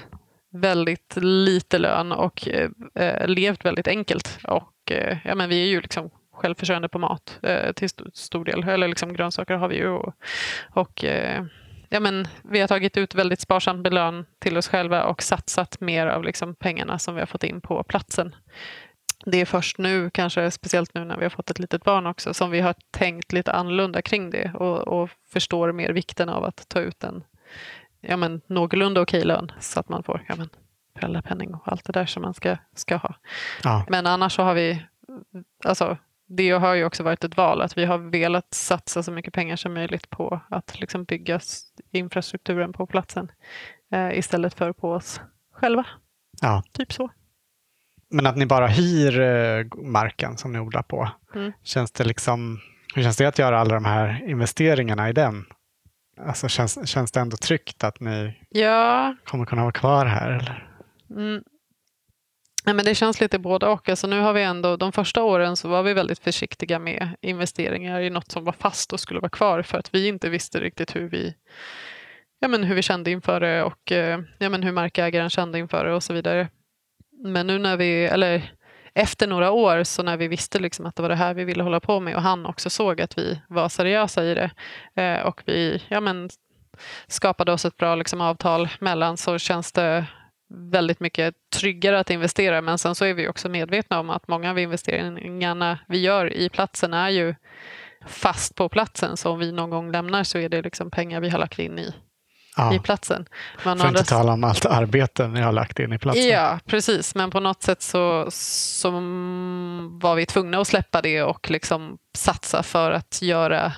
väldigt 0.53 1.15
lite 1.21 1.77
lön 1.77 2.11
och 2.11 2.47
eh, 2.95 3.27
levt 3.27 3.65
väldigt 3.65 3.87
enkelt. 3.87 4.39
Och, 4.43 4.91
eh, 4.91 5.17
ja, 5.23 5.35
men 5.35 5.49
vi 5.49 5.63
är 5.63 5.67
ju 5.67 5.81
liksom 5.81 6.09
självförsörjande 6.33 6.89
på 6.89 6.99
mat 6.99 7.39
eh, 7.43 7.71
till 7.71 7.89
stor 8.13 8.45
del. 8.45 8.63
Eller 8.63 8.87
liksom 8.87 9.13
grönsaker 9.13 9.53
har 9.53 9.67
vi 9.67 9.75
ju. 9.75 9.87
Och, 9.87 10.13
och 10.73 11.03
eh, 11.03 11.45
ja, 11.89 11.99
men 11.99 12.27
vi 12.43 12.59
har 12.59 12.67
tagit 12.67 12.97
ut 12.97 13.15
väldigt 13.15 13.39
sparsamt 13.39 13.83
med 13.83 13.93
lön 13.93 14.25
till 14.39 14.57
oss 14.57 14.67
själva 14.67 15.03
och 15.03 15.23
satsat 15.23 15.81
mer 15.81 16.07
av 16.07 16.23
liksom 16.23 16.55
pengarna 16.55 16.99
som 16.99 17.15
vi 17.15 17.21
har 17.21 17.27
fått 17.27 17.43
in 17.43 17.61
på 17.61 17.83
platsen. 17.83 18.35
Det 19.25 19.41
är 19.41 19.45
först 19.45 19.77
nu, 19.77 20.09
kanske 20.09 20.51
speciellt 20.51 20.93
nu 20.93 21.05
när 21.05 21.17
vi 21.17 21.25
har 21.25 21.29
fått 21.29 21.49
ett 21.49 21.59
litet 21.59 21.83
barn 21.83 22.07
också, 22.07 22.33
som 22.33 22.51
vi 22.51 22.59
har 22.59 22.75
tänkt 22.91 23.33
lite 23.33 23.51
annorlunda 23.51 24.01
kring 24.01 24.29
det 24.29 24.51
och, 24.53 24.87
och 24.87 25.09
förstår 25.33 25.71
mer 25.71 25.89
vikten 25.89 26.29
av 26.29 26.43
att 26.43 26.69
ta 26.69 26.79
ut 26.79 27.03
en 27.03 27.23
ja, 28.01 28.17
men, 28.17 28.41
någorlunda 28.47 29.01
okej 29.01 29.23
lön 29.23 29.51
så 29.59 29.79
att 29.79 29.89
man 29.89 30.03
får 30.03 30.25
ja, 30.27 30.35
men, 30.35 30.49
föräldrapenning 30.95 31.53
och 31.53 31.61
allt 31.65 31.85
det 31.85 31.93
där 31.93 32.05
som 32.05 32.21
man 32.21 32.33
ska, 32.33 32.57
ska 32.75 32.95
ha. 32.95 33.15
Ja. 33.63 33.85
Men 33.89 34.07
annars 34.07 34.35
så 34.35 34.43
har 34.43 34.53
vi, 34.53 34.85
alltså, 35.65 35.97
det 36.29 36.49
har 36.49 36.73
ju 36.73 36.85
också 36.85 37.03
varit 37.03 37.23
ett 37.23 37.37
val, 37.37 37.61
att 37.61 37.77
vi 37.77 37.85
har 37.85 37.97
velat 37.97 38.53
satsa 38.53 39.03
så 39.03 39.11
mycket 39.11 39.33
pengar 39.33 39.55
som 39.55 39.73
möjligt 39.73 40.09
på 40.09 40.41
att 40.49 40.79
liksom 40.79 41.03
bygga 41.03 41.39
infrastrukturen 41.91 42.73
på 42.73 42.87
platsen 42.87 43.31
eh, 43.91 44.17
istället 44.17 44.53
för 44.53 44.73
på 44.73 44.91
oss 44.91 45.21
själva. 45.53 45.85
Ja. 46.41 46.63
Typ 46.71 46.93
så. 46.93 47.09
Men 48.09 48.25
att 48.25 48.37
ni 48.37 48.45
bara 48.45 48.67
hyr 48.67 49.19
eh, 49.19 49.65
marken 49.83 50.37
som 50.37 50.51
ni 50.51 50.59
odlar 50.59 50.83
på, 50.83 51.09
mm. 51.35 51.51
känns 51.63 51.91
det 51.91 52.03
liksom, 52.03 52.59
hur 52.95 53.03
känns 53.03 53.17
det 53.17 53.25
att 53.25 53.39
göra 53.39 53.59
alla 53.59 53.73
de 53.73 53.85
här 53.85 54.29
investeringarna 54.29 55.09
i 55.09 55.13
den? 55.13 55.45
Alltså 56.25 56.47
känns, 56.47 56.87
känns 56.87 57.11
det 57.11 57.19
ändå 57.19 57.37
tryggt 57.37 57.83
att 57.83 57.99
ni 57.99 58.43
ja. 58.49 59.15
kommer 59.25 59.45
kunna 59.45 59.61
vara 59.61 59.71
kvar 59.71 60.05
här? 60.05 60.31
Eller? 60.31 60.69
Mm. 61.09 61.43
Nej, 62.69 62.73
men 62.75 62.85
det 62.85 62.95
känns 62.95 63.21
lite 63.21 63.39
både 63.39 63.67
och. 63.67 63.89
Alltså 63.89 64.07
nu 64.07 64.19
har 64.19 64.33
vi 64.33 64.43
ändå, 64.43 64.77
de 64.77 64.91
första 64.91 65.23
åren 65.23 65.55
så 65.55 65.67
var 65.67 65.83
vi 65.83 65.93
väldigt 65.93 66.19
försiktiga 66.19 66.79
med 66.79 67.09
investeringar 67.21 68.01
i 68.01 68.09
något 68.09 68.31
som 68.31 68.43
var 68.43 68.53
fast 68.53 68.93
och 68.93 68.99
skulle 68.99 69.19
vara 69.19 69.29
kvar 69.29 69.61
för 69.61 69.77
att 69.77 69.93
vi 69.93 70.07
inte 70.07 70.29
visste 70.29 70.59
riktigt 70.59 70.95
hur 70.95 71.09
vi, 71.09 71.35
ja, 72.39 72.47
men 72.47 72.63
hur 72.63 72.75
vi 72.75 72.81
kände 72.81 73.11
inför 73.11 73.39
det 73.39 73.63
och 73.63 73.91
eh, 73.91 74.19
ja, 74.37 74.49
men 74.49 74.63
hur 74.63 74.71
markägaren 74.71 75.29
kände 75.29 75.59
inför 75.59 75.85
det 75.85 75.93
och 75.93 76.03
så 76.03 76.13
vidare. 76.13 76.49
Men 77.23 77.47
nu 77.47 77.59
när 77.59 77.77
vi, 77.77 78.05
eller 78.05 78.53
efter 78.93 79.27
några 79.27 79.51
år, 79.51 79.83
så 79.83 80.03
när 80.03 80.17
vi 80.17 80.27
visste 80.27 80.59
liksom 80.59 80.85
att 80.85 80.95
det 80.95 81.01
var 81.01 81.09
det 81.09 81.15
här 81.15 81.33
vi 81.33 81.43
ville 81.43 81.63
hålla 81.63 81.79
på 81.79 81.99
med 81.99 82.15
och 82.15 82.21
han 82.21 82.45
också 82.45 82.69
såg 82.69 83.01
att 83.01 83.17
vi 83.17 83.41
var 83.47 83.69
seriösa 83.69 84.25
i 84.25 84.33
det 84.33 84.51
eh, 85.03 85.25
och 85.25 85.41
vi 85.45 85.83
ja, 85.87 85.99
men, 85.99 86.29
skapade 87.07 87.51
oss 87.51 87.65
ett 87.65 87.77
bra 87.77 87.95
liksom, 87.95 88.21
avtal 88.21 88.69
mellan 88.79 89.17
så 89.17 89.37
känns 89.37 89.71
det 89.71 90.05
väldigt 90.49 90.99
mycket 90.99 91.35
tryggare 91.53 91.99
att 91.99 92.09
investera. 92.09 92.61
Men 92.61 92.77
sen 92.77 92.95
så 92.95 93.05
är 93.05 93.13
vi 93.13 93.27
också 93.27 93.49
medvetna 93.49 93.99
om 93.99 94.09
att 94.09 94.27
många 94.27 94.49
av 94.49 94.59
investeringarna 94.59 95.79
vi 95.87 95.97
gör 95.97 96.33
i 96.33 96.49
platsen 96.49 96.93
är 96.93 97.09
ju 97.09 97.35
fast 98.07 98.55
på 98.55 98.69
platsen. 98.69 99.17
Så 99.17 99.31
om 99.31 99.39
vi 99.39 99.51
någon 99.51 99.69
gång 99.69 99.91
lämnar 99.91 100.23
så 100.23 100.37
är 100.37 100.49
det 100.49 100.61
liksom 100.61 100.91
pengar 100.91 101.21
vi 101.21 101.29
har 101.29 101.39
lagt 101.39 101.59
in 101.59 101.79
i, 101.79 101.93
ja. 102.57 102.75
i 102.75 102.79
platsen. 102.79 103.25
Men 103.63 103.77
För 103.77 103.85
att 103.85 103.91
inte 103.91 104.09
tala 104.09 104.33
om 104.33 104.43
allt 104.43 104.65
arbete 104.65 105.27
ni 105.27 105.41
har 105.41 105.51
lagt 105.51 105.79
in 105.79 105.93
i 105.93 105.99
platsen. 105.99 106.27
Ja, 106.27 106.59
precis. 106.65 107.15
Men 107.15 107.31
på 107.31 107.39
något 107.39 107.63
sätt 107.63 107.81
så, 107.81 108.27
så 108.31 108.91
var 110.01 110.15
vi 110.15 110.25
tvungna 110.25 110.59
att 110.59 110.67
släppa 110.67 111.01
det 111.01 111.23
och 111.23 111.49
liksom 111.49 111.97
satsa 112.17 112.63
för 112.63 112.91
att 112.91 113.21
göra 113.21 113.73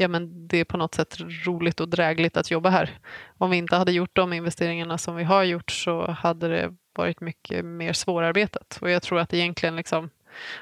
ja, 0.00 0.08
men 0.08 0.48
det 0.48 0.58
är 0.58 0.64
på 0.64 0.76
något 0.76 0.94
sätt 0.94 1.16
roligt 1.20 1.80
och 1.80 1.88
drägligt 1.88 2.36
att 2.36 2.50
jobba 2.50 2.70
här. 2.70 2.98
Om 3.38 3.50
vi 3.50 3.56
inte 3.56 3.76
hade 3.76 3.92
gjort 3.92 4.10
de 4.12 4.32
investeringarna 4.32 4.98
som 4.98 5.16
vi 5.16 5.24
har 5.24 5.44
gjort 5.44 5.70
så 5.70 6.10
hade 6.10 6.48
det 6.48 6.74
varit 6.94 7.20
mycket 7.20 7.64
mer 7.64 7.92
svårarbetat. 7.92 8.78
Och 8.80 8.90
jag 8.90 9.02
tror 9.02 9.18
att 9.18 9.34
egentligen, 9.34 9.76
liksom, 9.76 10.10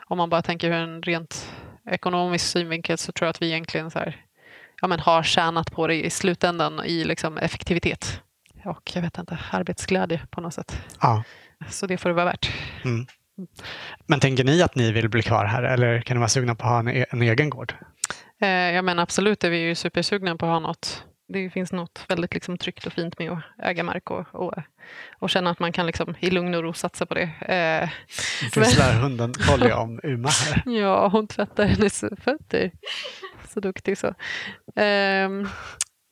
om 0.06 0.18
man 0.18 0.30
bara 0.30 0.42
tänker 0.42 0.68
ur 0.68 0.74
en 0.74 1.02
rent 1.02 1.52
ekonomisk 1.90 2.46
synvinkel 2.46 2.98
så 2.98 3.12
tror 3.12 3.26
jag 3.26 3.30
att 3.30 3.42
vi 3.42 3.46
egentligen 3.46 3.90
så 3.90 3.98
här, 3.98 4.24
ja, 4.80 4.88
men 4.88 5.00
har 5.00 5.22
tjänat 5.22 5.72
på 5.72 5.86
det 5.86 6.06
i 6.06 6.10
slutändan 6.10 6.84
i 6.84 7.04
liksom 7.04 7.38
effektivitet 7.38 8.22
och 8.66 8.92
jag 8.94 9.02
vet 9.02 9.18
inte, 9.18 9.38
arbetsglädje 9.50 10.20
på 10.30 10.40
något 10.40 10.54
sätt. 10.54 10.82
Ja. 11.00 11.24
Så 11.68 11.86
det 11.86 11.98
får 11.98 12.08
det 12.08 12.14
vara 12.14 12.24
värt. 12.24 12.50
Mm. 12.84 13.06
Men 14.06 14.20
tänker 14.20 14.44
ni 14.44 14.62
att 14.62 14.74
ni 14.74 14.92
vill 14.92 15.08
bli 15.08 15.22
kvar 15.22 15.44
här 15.44 15.62
eller 15.62 16.00
kan 16.00 16.16
ni 16.16 16.18
vara 16.18 16.28
sugna 16.28 16.54
på 16.54 16.64
att 16.64 16.70
ha 16.70 16.78
en, 16.78 16.88
e-, 16.88 17.06
en 17.10 17.22
egen 17.22 17.50
gård? 17.50 17.74
Eh, 18.40 18.48
ja 18.48 18.82
men 18.82 18.98
absolut 18.98 19.44
är 19.44 19.50
vi 19.50 19.58
ju 19.58 19.74
supersugna 19.74 20.36
på 20.36 20.46
att 20.46 20.52
ha 20.52 20.60
något. 20.60 21.04
Det 21.28 21.50
finns 21.50 21.72
något 21.72 22.04
väldigt 22.08 22.34
liksom 22.34 22.58
tryggt 22.58 22.86
och 22.86 22.92
fint 22.92 23.18
med 23.18 23.32
att 23.32 23.42
äga 23.62 23.82
mark 23.82 24.10
och, 24.10 24.34
och, 24.34 24.54
och 25.18 25.30
känna 25.30 25.50
att 25.50 25.58
man 25.58 25.72
kan 25.72 25.86
liksom 25.86 26.14
i 26.20 26.30
lugn 26.30 26.54
och 26.54 26.62
ro 26.62 26.72
satsa 26.72 27.06
på 27.06 27.14
det. 27.14 27.22
Eh, 27.22 27.88
Sysslar 28.50 28.92
hunden 28.92 29.32
Polly 29.48 29.72
om 29.72 30.00
Uma 30.02 30.28
här? 30.28 30.62
ja, 30.80 31.08
hon 31.08 31.26
tvättar 31.26 31.64
hennes 31.64 32.04
fötter. 32.20 32.70
Så 33.48 33.60
duktig 33.60 33.98
så. 33.98 34.06
Eh, 34.80 35.28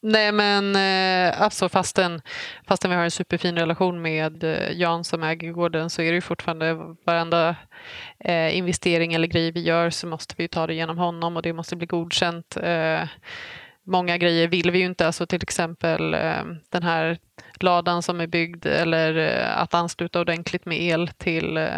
Nej 0.06 0.32
men 0.32 0.76
eh, 0.76 1.42
alltså 1.42 1.68
fastän, 1.68 2.20
fastän 2.68 2.90
vi 2.90 2.96
har 2.96 3.04
en 3.04 3.10
superfin 3.10 3.56
relation 3.56 4.02
med 4.02 4.44
eh, 4.44 4.72
Jan 4.72 5.04
som 5.04 5.22
äger 5.22 5.52
gården 5.52 5.90
så 5.90 6.02
är 6.02 6.06
det 6.06 6.14
ju 6.14 6.20
fortfarande 6.20 6.74
varenda 7.06 7.56
eh, 8.18 8.56
investering 8.56 9.14
eller 9.14 9.28
grej 9.28 9.52
vi 9.52 9.60
gör 9.60 9.90
så 9.90 10.06
måste 10.06 10.34
vi 10.38 10.48
ta 10.48 10.66
det 10.66 10.74
genom 10.74 10.98
honom 10.98 11.36
och 11.36 11.42
det 11.42 11.52
måste 11.52 11.76
bli 11.76 11.86
godkänt. 11.86 12.56
Eh, 12.56 13.08
många 13.86 14.18
grejer 14.18 14.48
vill 14.48 14.70
vi 14.70 14.78
ju 14.78 14.84
inte, 14.84 15.06
alltså 15.06 15.26
till 15.26 15.42
exempel 15.42 16.14
eh, 16.14 16.44
den 16.68 16.82
här 16.82 17.18
ladan 17.60 18.02
som 18.02 18.20
är 18.20 18.26
byggd 18.26 18.66
eller 18.66 19.38
att 19.56 19.74
ansluta 19.74 20.20
ordentligt 20.20 20.66
med 20.66 20.80
el 20.82 21.08
till, 21.08 21.68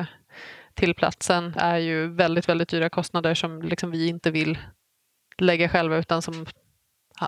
till 0.75 0.95
platsen 0.95 1.55
är 1.57 1.79
ju 1.79 2.09
väldigt, 2.09 2.49
väldigt 2.49 2.69
dyra 2.69 2.89
kostnader 2.89 3.35
som 3.35 3.63
liksom 3.63 3.91
vi 3.91 4.09
inte 4.09 4.31
vill 4.31 4.59
lägga 5.39 5.69
själva 5.69 5.97
utan 5.97 6.23
som 6.23 6.47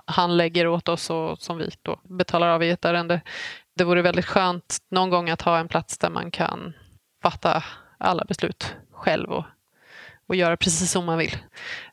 han 0.05 0.37
lägger 0.37 0.67
åt 0.67 0.89
oss 0.89 1.09
och 1.09 1.41
som 1.41 1.57
vi 1.57 1.69
då 1.81 1.99
betalar 2.03 2.47
av 2.47 2.63
i 2.63 2.69
ett 2.69 2.85
ärende. 2.85 3.21
Det 3.75 3.83
vore 3.83 4.01
väldigt 4.01 4.25
skönt 4.25 4.77
någon 4.91 5.09
gång 5.09 5.29
att 5.29 5.41
ha 5.41 5.57
en 5.57 5.67
plats 5.67 5.97
där 5.97 6.09
man 6.09 6.31
kan 6.31 6.73
fatta 7.23 7.63
alla 7.97 8.25
beslut 8.25 8.75
själv 8.91 9.31
och, 9.31 9.45
och 10.27 10.35
göra 10.35 10.57
precis 10.57 10.91
som 10.91 11.05
man 11.05 11.17
vill. 11.17 11.37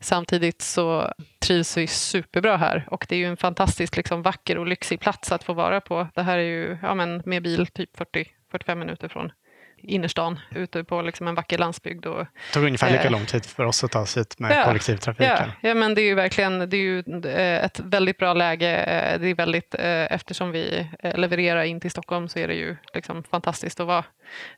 Samtidigt 0.00 0.62
så 0.62 1.12
trivs 1.38 1.76
vi 1.76 1.86
superbra 1.86 2.56
här 2.56 2.88
och 2.90 3.06
det 3.08 3.14
är 3.14 3.18
ju 3.18 3.26
en 3.26 3.36
fantastiskt 3.36 3.96
liksom, 3.96 4.22
vacker 4.22 4.58
och 4.58 4.66
lyxig 4.66 5.00
plats 5.00 5.32
att 5.32 5.44
få 5.44 5.52
vara 5.52 5.80
på. 5.80 6.08
Det 6.14 6.22
här 6.22 6.38
är 6.38 6.42
ju 6.42 6.78
ja, 6.82 6.94
men 6.94 7.22
med 7.24 7.42
bil 7.42 7.66
typ 7.66 7.96
40-45 8.52 8.74
minuter 8.74 9.08
från 9.08 9.32
innerstan 9.86 10.38
ute 10.50 10.84
på 10.84 11.02
liksom 11.02 11.28
en 11.28 11.34
vacker 11.34 11.58
landsbygd. 11.58 12.06
Och, 12.06 12.18
det 12.18 12.52
tog 12.52 12.64
ungefär 12.64 12.90
lika 12.90 13.04
eh, 13.04 13.10
lång 13.10 13.26
tid 13.26 13.46
för 13.46 13.64
oss 13.64 13.84
att 13.84 13.90
ta 13.90 14.00
oss 14.00 14.16
hit 14.16 14.38
med 14.38 14.50
ja, 14.50 14.64
kollektivtrafiken. 14.64 15.50
Ja, 15.60 15.68
ja, 15.68 15.74
men 15.74 15.94
det 15.94 16.00
är 16.00 16.06
ju 16.06 16.14
verkligen 16.14 16.58
det 16.70 16.76
är 16.76 16.80
ju 16.80 16.98
eh, 17.24 17.64
ett 17.64 17.80
väldigt 17.80 18.18
bra 18.18 18.34
läge. 18.34 18.76
Eh, 18.76 19.20
det 19.20 19.28
är 19.28 19.34
väldigt, 19.34 19.74
eftersom 19.74 20.50
vi 20.50 20.86
levererar 21.14 21.62
in 21.62 21.80
till 21.80 21.90
Stockholm 21.90 22.28
så 22.28 22.38
är 22.38 22.48
det 22.48 22.54
ju 22.54 22.76
liksom 22.94 23.22
fantastiskt 23.22 23.80
att 23.80 23.86
vara 23.86 24.04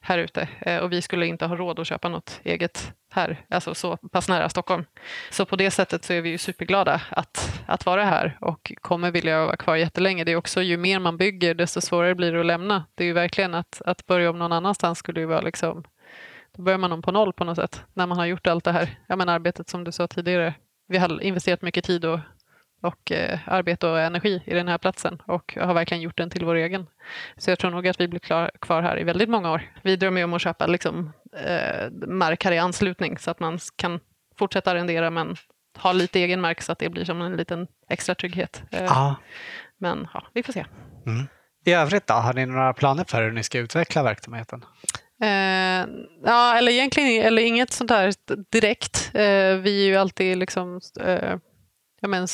här 0.01 0.19
ute. 0.19 0.49
Eh, 0.61 0.78
och 0.78 0.93
vi 0.93 1.03
skulle 1.03 1.27
inte 1.27 1.47
ha 1.47 1.57
råd 1.57 1.78
att 1.78 1.86
köpa 1.86 2.09
något 2.09 2.40
eget 2.45 2.93
här, 3.11 3.45
alltså 3.51 3.74
så 3.74 3.97
pass 3.97 4.28
nära 4.28 4.49
Stockholm. 4.49 4.85
Så 5.31 5.45
på 5.45 5.57
det 5.57 5.70
sättet 5.70 6.05
så 6.05 6.12
är 6.12 6.20
vi 6.20 6.31
ju 6.31 6.39
superglada 6.39 7.01
att, 7.11 7.62
att 7.66 7.86
vara 7.86 8.05
här 8.05 8.39
och 8.40 8.73
kommer 8.81 9.11
vilja 9.11 9.45
vara 9.45 9.57
kvar 9.57 9.77
jättelänge. 9.77 10.24
Det 10.24 10.32
är 10.32 10.36
också 10.36 10.62
ju 10.62 10.77
mer 10.77 10.99
man 10.99 11.16
bygger 11.16 11.55
desto 11.55 11.81
svårare 11.81 12.15
blir 12.15 12.32
det 12.32 12.40
att 12.40 12.47
lämna. 12.47 12.85
Det 12.95 13.05
är 13.05 13.07
ju 13.07 13.12
verkligen 13.12 13.55
att, 13.55 13.82
att 13.86 14.07
börja 14.07 14.31
om 14.31 14.39
någon 14.39 14.53
annanstans 14.53 14.99
skulle 14.99 15.20
ju 15.20 15.27
vara 15.27 15.40
liksom 15.40 15.85
då 16.57 16.62
börjar 16.62 16.78
man 16.78 16.93
om 16.93 17.03
på 17.03 17.12
noll 17.12 17.32
på 17.32 17.45
något 17.45 17.57
sätt 17.57 17.85
när 17.95 18.07
man 18.07 18.19
har 18.19 18.27
gjort 18.27 18.47
allt 18.47 18.65
det 18.65 18.73
här. 18.73 18.99
Ja, 19.07 19.16
men 19.16 19.28
arbetet 19.28 19.69
som 19.69 19.85
du 19.85 19.93
sa 19.93 20.07
tidigare. 20.07 20.55
Vi 20.89 20.99
har 20.99 21.23
investerat 21.23 21.62
mycket 21.62 21.85
tid 21.85 22.05
och, 22.05 22.20
och 22.80 23.12
eh, 23.12 23.38
arbete 23.46 23.86
och 23.86 24.00
energi 24.00 24.42
i 24.46 24.55
den 24.55 24.68
här 24.68 24.78
platsen 24.78 25.22
och 25.26 25.59
har 25.60 25.74
verkligen 25.74 26.02
gjort 26.02 26.16
den 26.16 26.30
till 26.30 26.44
vår 26.44 26.55
egen. 26.55 26.86
Så 27.36 27.50
jag 27.50 27.59
tror 27.59 27.70
nog 27.70 27.88
att 27.88 28.00
vi 28.00 28.09
blir 28.09 28.20
klar, 28.20 28.50
kvar 28.60 28.82
här 28.82 29.00
i 29.00 29.05
väldigt 29.05 29.28
många 29.28 29.52
år. 29.52 29.62
Vi 29.82 29.96
drömmer 29.96 30.20
ju 30.20 30.24
om 30.24 30.34
att 30.34 30.42
köpa 30.42 30.66
liksom, 30.66 31.12
eh, 31.32 31.90
mark 32.06 32.44
här 32.44 32.52
i 32.52 32.59
anslutning 32.59 33.18
så 33.18 33.30
att 33.30 33.40
man 33.40 33.59
kan 33.76 34.00
fortsätta 34.38 34.70
arrendera 34.70 35.10
men 35.10 35.36
ha 35.78 35.92
lite 35.92 36.18
egen 36.20 36.40
mark 36.40 36.62
så 36.62 36.72
att 36.72 36.78
det 36.78 36.88
blir 36.88 37.05
som 37.05 37.22
en 37.22 37.36
liten 37.36 37.66
extra 37.88 38.14
trygghet. 38.14 38.62
Eh. 38.70 39.16
Men 39.78 40.09
ja, 40.14 40.26
vi 40.34 40.42
får 40.42 40.52
se. 40.52 40.64
Mm. 41.06 41.26
I 41.64 41.72
övrigt 41.72 42.06
då, 42.06 42.14
har 42.14 42.34
ni 42.34 42.46
några 42.46 42.72
planer 42.72 43.05
för 43.05 43.22
hur 43.22 43.32
ni 43.32 43.42
ska 43.42 43.59
utveckla 43.59 44.02
verksamheten? 44.02 44.64
Eh, 45.22 45.86
ja, 46.24 46.56
eller 46.59 46.72
egentligen 46.72 47.26
eller 47.26 47.42
inget 47.42 47.72
sånt 47.72 47.90
här 47.90 48.14
direkt. 48.52 49.10
Eh, 49.14 49.55
vi 49.56 49.82
är 49.82 49.86
ju 49.86 49.96
alltid 49.96 50.38
liksom, 50.38 50.80
eh, 51.00 51.38
ja, 52.00 52.09
men, 52.09 52.28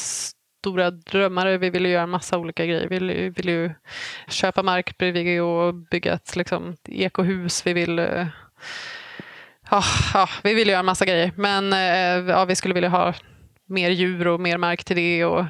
stora 0.64 0.90
drömmare. 0.90 1.58
Vi 1.58 1.70
vill 1.70 1.86
ju 1.86 1.92
göra 1.92 2.06
massa 2.06 2.38
olika 2.38 2.66
grejer. 2.66 2.88
Vi 2.88 2.98
vill, 2.98 3.30
vill 3.30 3.48
ju 3.48 3.70
köpa 4.28 4.62
mark 4.62 4.98
bredvid 4.98 5.42
och 5.42 5.74
bygga 5.74 6.12
ett 6.12 6.36
liksom, 6.36 6.76
ekohus. 6.88 7.66
Vi 7.66 7.72
vill 7.72 7.98
eh, 7.98 8.26
ja, 9.70 9.82
ja, 10.14 10.28
vi 10.42 10.54
vill 10.54 10.68
göra 10.68 10.82
massa 10.82 11.04
grejer. 11.04 11.32
Men 11.36 11.72
eh, 11.72 12.30
ja, 12.30 12.44
vi 12.44 12.56
skulle 12.56 12.74
vilja 12.74 12.88
ha 12.88 13.14
mer 13.66 13.90
djur 13.90 14.26
och 14.26 14.40
mer 14.40 14.58
mark 14.58 14.84
till 14.84 14.96
det. 14.96 15.24
Och, 15.24 15.44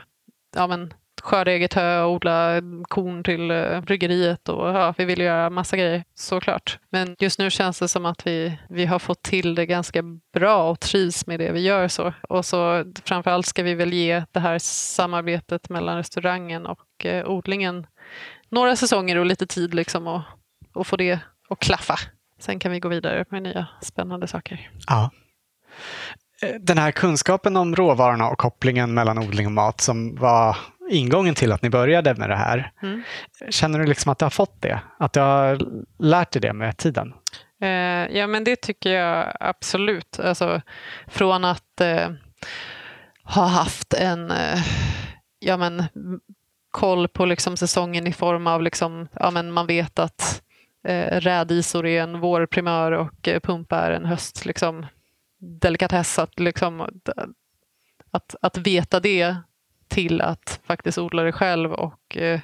ja, 0.56 0.66
men, 0.66 0.94
skörda 1.24 1.50
eget 1.50 1.74
hö 1.74 2.02
och 2.02 2.12
odla 2.12 2.60
korn 2.88 3.22
till 3.22 3.50
eh, 3.50 3.80
bryggeriet 3.80 4.48
och 4.48 4.68
ja, 4.68 4.94
vi 4.98 5.04
vill 5.04 5.20
göra 5.20 5.50
massa 5.50 5.76
grejer 5.76 6.04
såklart. 6.14 6.78
Men 6.90 7.16
just 7.18 7.38
nu 7.38 7.50
känns 7.50 7.78
det 7.78 7.88
som 7.88 8.06
att 8.06 8.26
vi, 8.26 8.58
vi 8.68 8.86
har 8.86 8.98
fått 8.98 9.22
till 9.22 9.54
det 9.54 9.66
ganska 9.66 10.02
bra 10.34 10.70
och 10.70 10.80
trivs 10.80 11.26
med 11.26 11.40
det 11.40 11.52
vi 11.52 11.60
gör 11.60 11.88
så. 11.88 12.12
Och 12.28 12.44
så 12.44 12.84
framförallt 13.04 13.46
ska 13.46 13.62
vi 13.62 13.74
väl 13.74 13.92
ge 13.92 14.24
det 14.32 14.40
här 14.40 14.58
samarbetet 14.58 15.68
mellan 15.68 15.96
restaurangen 15.96 16.66
och 16.66 17.06
eh, 17.06 17.30
odlingen 17.30 17.86
några 18.48 18.76
säsonger 18.76 19.18
och 19.18 19.26
lite 19.26 19.46
tid 19.46 19.74
liksom 19.74 20.06
och, 20.06 20.22
och 20.74 20.86
få 20.86 20.96
det 20.96 21.18
att 21.48 21.58
klaffa. 21.58 21.98
Sen 22.38 22.58
kan 22.58 22.72
vi 22.72 22.80
gå 22.80 22.88
vidare 22.88 23.24
med 23.28 23.42
nya 23.42 23.66
spännande 23.82 24.26
saker. 24.26 24.70
Ja. 24.86 25.10
Eh, 26.42 26.54
den 26.60 26.78
här 26.78 26.90
kunskapen 26.90 27.56
om 27.56 27.76
råvarorna 27.76 28.28
och 28.28 28.38
kopplingen 28.38 28.94
mellan 28.94 29.18
odling 29.18 29.46
och 29.46 29.52
mat 29.52 29.80
som 29.80 30.14
var 30.14 30.56
ingången 30.90 31.34
till 31.34 31.52
att 31.52 31.62
ni 31.62 31.70
började 31.70 32.14
med 32.14 32.30
det 32.30 32.36
här. 32.36 32.72
Mm. 32.82 33.02
Känner 33.50 33.78
du 33.78 33.86
liksom 33.86 34.12
att 34.12 34.18
du 34.18 34.24
har 34.24 34.30
fått 34.30 34.62
det? 34.62 34.80
Att 34.98 35.12
du 35.12 35.20
har 35.20 35.58
lärt 35.98 36.32
dig 36.32 36.42
det 36.42 36.52
med 36.52 36.76
tiden? 36.76 37.14
Eh, 37.62 38.16
ja, 38.18 38.26
men 38.26 38.44
det 38.44 38.56
tycker 38.56 38.90
jag 38.90 39.36
absolut. 39.40 40.20
Alltså, 40.20 40.60
från 41.06 41.44
att 41.44 41.80
eh, 41.80 42.10
ha 43.24 43.46
haft 43.46 43.94
en 43.94 44.30
eh, 44.30 44.58
ja, 45.38 45.56
men, 45.56 45.84
koll 46.70 47.08
på 47.08 47.26
liksom, 47.26 47.56
säsongen 47.56 48.06
i 48.06 48.12
form 48.12 48.46
av 48.46 48.62
liksom, 48.62 49.08
ja, 49.12 49.30
men 49.30 49.52
man 49.52 49.66
vet 49.66 49.98
att 49.98 50.42
eh, 50.88 51.20
rädisor 51.20 51.86
är 51.86 52.02
en 52.02 52.20
vårprimör 52.20 52.92
och 52.92 53.28
eh, 53.28 53.40
pumpa 53.40 53.78
är 53.78 53.90
en 53.90 54.04
höst. 54.04 54.46
Liksom, 54.46 54.86
delikatess. 55.60 56.18
Att, 56.18 56.40
liksom, 56.40 56.80
att, 58.10 58.34
att 58.42 58.56
veta 58.56 59.00
det 59.00 59.36
till 59.94 60.20
att 60.20 60.60
faktiskt 60.64 60.98
odla 60.98 61.22
det 61.22 61.32
själv 61.32 61.72
och 61.72 62.16
eh, 62.16 62.40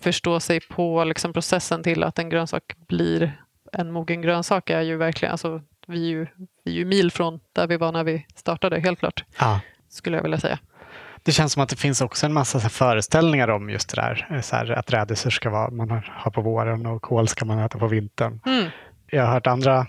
förstå 0.00 0.40
sig 0.40 0.60
på 0.60 1.04
liksom, 1.04 1.32
processen 1.32 1.82
till 1.82 2.02
att 2.04 2.18
en 2.18 2.28
grönsak 2.28 2.62
blir 2.88 3.42
en 3.72 3.92
mogen 3.92 4.22
grönsak 4.22 4.70
är 4.70 4.80
ju 4.80 4.96
verkligen, 4.96 5.32
alltså, 5.32 5.62
vi, 5.86 6.04
är 6.06 6.10
ju, 6.10 6.26
vi 6.64 6.72
är 6.72 6.76
ju 6.76 6.84
mil 6.84 7.10
från 7.10 7.40
där 7.52 7.66
vi 7.66 7.76
var 7.76 7.92
när 7.92 8.04
vi 8.04 8.26
startade, 8.34 8.80
helt 8.80 8.98
klart. 8.98 9.24
Ja. 9.38 9.60
Skulle 9.88 10.16
jag 10.16 10.22
vilja 10.22 10.38
säga. 10.38 10.58
Det 11.22 11.32
känns 11.32 11.52
som 11.52 11.62
att 11.62 11.68
det 11.68 11.76
finns 11.76 12.00
också 12.00 12.26
en 12.26 12.32
massa 12.32 12.60
föreställningar 12.60 13.48
om 13.48 13.70
just 13.70 13.94
det 13.94 14.00
där. 14.00 14.40
Så 14.42 14.56
här, 14.56 14.70
att 14.70 14.92
rädisor 14.92 15.30
ska 15.30 15.50
vara, 15.50 15.70
man 15.70 16.02
har 16.06 16.30
på 16.30 16.40
våren 16.40 16.86
och 16.86 17.02
kål 17.02 17.28
ska 17.28 17.44
man 17.44 17.58
äta 17.58 17.78
på 17.78 17.86
vintern. 17.86 18.40
Mm. 18.46 18.70
Jag 19.06 19.22
har 19.26 19.32
hört 19.32 19.46
andra 19.46 19.86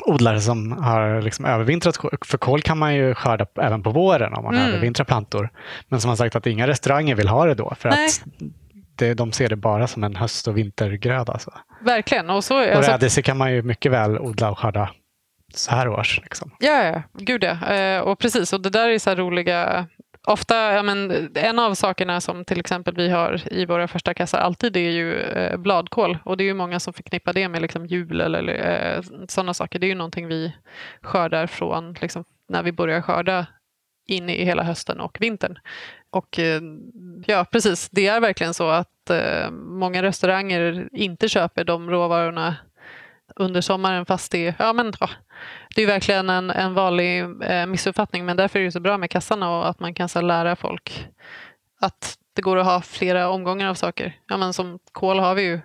odlare 0.00 0.40
som 0.40 0.72
har 0.72 1.22
liksom 1.22 1.44
övervintrat. 1.44 1.96
För 2.24 2.38
kål 2.38 2.62
kan 2.62 2.78
man 2.78 2.94
ju 2.94 3.14
skörda 3.14 3.46
även 3.62 3.82
på 3.82 3.90
våren 3.90 4.34
om 4.34 4.44
man 4.44 4.54
mm. 4.54 4.68
övervintrar 4.68 5.04
plantor. 5.04 5.50
Men 5.88 6.00
som 6.00 6.08
har 6.08 6.16
sagt 6.16 6.36
att 6.36 6.46
inga 6.46 6.66
restauranger 6.66 7.14
vill 7.14 7.28
ha 7.28 7.46
det 7.46 7.54
då. 7.54 7.74
För 7.78 7.90
Nej. 7.90 8.06
att 8.06 8.24
det, 8.96 9.14
de 9.14 9.32
ser 9.32 9.48
det 9.48 9.56
bara 9.56 9.86
som 9.86 10.04
en 10.04 10.16
höst 10.16 10.48
och 10.48 10.56
vintergröda. 10.56 11.32
Alltså. 11.32 11.50
Verkligen. 11.80 12.30
Och, 12.30 12.44
så, 12.44 12.60
och 12.60 12.76
alltså... 12.76 12.92
rädisor 12.92 13.22
kan 13.22 13.36
man 13.36 13.52
ju 13.52 13.62
mycket 13.62 13.92
väl 13.92 14.18
odla 14.18 14.50
och 14.50 14.58
skörda 14.58 14.90
så 15.54 15.70
här 15.70 15.88
års. 15.88 16.20
Liksom. 16.22 16.50
Ja, 16.58 16.84
ja, 16.84 17.02
gud 17.12 17.44
ja. 17.44 17.74
Eh, 17.74 18.00
och 18.00 18.18
precis, 18.18 18.52
och 18.52 18.60
det 18.60 18.70
där 18.70 18.88
är 18.88 18.98
så 18.98 19.14
roliga 19.14 19.86
Ofta, 20.26 20.72
ja, 20.72 20.82
men, 20.82 21.30
en 21.34 21.58
av 21.58 21.74
sakerna 21.74 22.20
som 22.20 22.44
till 22.44 22.60
exempel 22.60 22.96
vi 22.96 23.08
har 23.08 23.52
i 23.52 23.66
våra 23.66 23.88
första 23.88 24.14
kassar 24.14 24.38
alltid 24.38 24.76
är 24.76 24.90
ju 24.90 25.20
eh, 25.20 25.56
bladkål. 25.56 26.18
Och 26.24 26.36
det 26.36 26.44
är 26.44 26.46
ju 26.46 26.54
många 26.54 26.80
som 26.80 26.92
förknippar 26.92 27.32
det 27.32 27.48
med 27.48 27.62
liksom, 27.62 27.86
jul 27.86 28.20
eller 28.20 28.48
eh, 28.48 29.02
sådana 29.28 29.54
saker. 29.54 29.78
Det 29.78 29.86
är 29.86 29.88
ju 29.88 29.94
någonting 29.94 30.26
vi 30.26 30.52
skördar 31.02 31.46
från 31.46 31.92
liksom, 31.92 32.24
när 32.48 32.62
vi 32.62 32.72
börjar 32.72 33.00
skörda 33.00 33.46
in 34.06 34.30
i 34.30 34.44
hela 34.44 34.62
hösten 34.62 35.00
och 35.00 35.16
vintern. 35.20 35.58
Och 36.10 36.38
eh, 36.38 36.62
ja, 37.26 37.44
precis. 37.52 37.88
Det 37.90 38.06
är 38.06 38.20
verkligen 38.20 38.54
så 38.54 38.68
att 38.68 39.10
eh, 39.10 39.50
många 39.50 40.02
restauranger 40.02 40.88
inte 40.92 41.28
köper 41.28 41.64
de 41.64 41.90
råvarorna 41.90 42.56
under 43.36 43.60
sommaren 43.60 44.06
fast 44.06 44.32
det, 44.32 44.54
ja, 44.58 44.72
men, 44.72 44.92
ja, 45.00 45.10
det 45.74 45.82
är 45.82 45.86
verkligen 45.86 46.30
en, 46.30 46.50
en 46.50 46.74
vanlig 46.74 47.20
eh, 47.42 47.66
missuppfattning 47.66 48.24
men 48.24 48.36
därför 48.36 48.58
är 48.58 48.64
det 48.64 48.72
så 48.72 48.80
bra 48.80 48.98
med 48.98 49.10
kassarna 49.10 49.58
och 49.58 49.68
att 49.68 49.80
man 49.80 49.94
kan 49.94 50.08
så 50.08 50.20
lära 50.20 50.56
folk 50.56 51.08
att 51.80 52.18
det 52.34 52.42
går 52.42 52.56
att 52.56 52.66
ha 52.66 52.80
flera 52.80 53.28
omgångar 53.28 53.68
av 53.68 53.74
saker. 53.74 54.16
Ja, 54.28 54.36
men 54.36 54.52
som 54.52 54.78
kol 54.92 55.18
har 55.18 55.34
vi 55.34 55.42
ju 55.42 55.60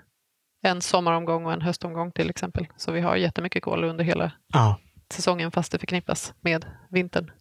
en 0.62 0.82
sommaromgång 0.82 1.46
och 1.46 1.54
en 1.54 1.62
höstomgång 1.62 2.12
till 2.12 2.30
exempel. 2.30 2.68
Så 2.78 2.92
vi 2.92 3.02
har 3.02 3.16
jättemycket 3.16 3.64
kol 3.64 3.84
under 3.84 4.04
hela 4.04 4.32
ja. 4.54 4.80
säsongen 5.14 5.52
fast 5.52 5.72
det 5.72 5.80
förknippas 5.80 6.34
med 6.42 6.66
vintern. 6.90 7.32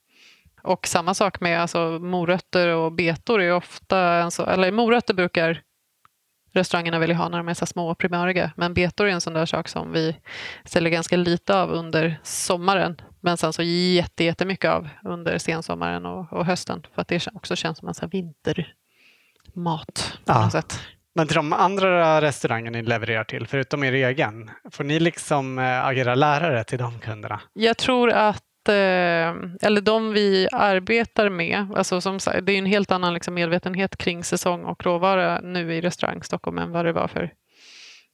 Och 0.62 0.86
samma 0.86 1.15
sak 1.15 1.40
med 1.40 1.61
alltså, 1.61 1.99
morötter 1.99 2.69
och 2.69 2.93
betor 2.93 3.43
är 3.43 3.53
ofta, 3.53 4.01
en 4.01 4.31
så, 4.31 4.47
eller 4.47 4.73
morötter 4.73 5.15
brukar 5.15 5.62
restaurangerna 6.53 6.99
vill 6.99 7.15
ha 7.15 7.29
när 7.29 7.39
de 7.39 7.49
är 7.49 7.55
så 7.55 7.66
små 7.66 7.91
och 7.91 7.99
primöriga. 7.99 8.53
Men 8.57 8.75
betor 8.75 9.07
är 9.07 9.11
en 9.11 9.20
sån 9.20 9.33
där 9.33 9.47
sak 9.47 9.69
som 9.69 9.93
vi 9.93 10.16
säljer 10.65 10.91
ganska 10.91 11.16
lite 11.16 11.57
av 11.57 11.70
under 11.70 12.20
sommaren. 12.23 13.01
Men 13.20 13.37
sen 13.37 13.53
så 13.53 13.62
jätte, 13.62 14.25
jättemycket 14.25 14.70
av 14.70 14.89
under 15.05 15.39
sensommaren 15.39 16.07
och, 16.07 16.33
och 16.33 16.47
hösten. 16.47 16.83
För 16.95 17.03
att 17.03 17.09
det 17.09 17.29
också 17.35 17.57
känns 17.57 17.79
som 17.79 17.89
en 17.89 17.95
sån 17.95 18.09
vintermat. 18.09 18.75
På 20.25 20.33
ja. 20.33 20.43
något 20.45 20.53
sätt. 20.53 20.81
Men 21.15 21.27
till 21.27 21.37
de 21.37 21.53
andra 21.53 22.20
restauranger 22.20 22.70
ni 22.70 22.83
levererar 22.83 23.25
till, 23.25 23.47
förutom 23.47 23.85
er 23.85 23.93
egen, 23.93 24.51
får 24.70 24.85
ni 24.85 25.01
liksom 25.01 25.59
äh, 25.59 25.85
agera 25.85 26.15
lärare 26.15 26.65
till 26.65 26.79
de 26.79 26.99
kunderna? 26.99 27.41
Jag 27.53 27.77
tror 27.77 28.11
att 28.11 28.43
Eh, 28.43 28.57
Eh, 28.68 29.35
eller 29.62 29.80
de 29.80 30.12
vi 30.12 30.48
arbetar 30.52 31.28
med, 31.28 31.66
alltså 31.76 32.01
som 32.01 32.20
sagt, 32.20 32.47
det 32.47 32.52
är 32.52 32.59
en 32.59 32.66
helt 32.66 32.90
annan 32.90 33.14
liksom 33.14 33.35
medvetenhet 33.35 33.97
kring 33.97 34.24
säsong 34.24 34.64
och 34.64 34.85
råvara 34.85 35.40
nu 35.40 35.74
i 35.74 35.80
restaurang 35.80 36.22
Stockholm 36.22 36.59
än 36.59 36.70
vad 36.70 36.85
det 36.85 36.93
var 36.93 37.09
för, 37.09 37.32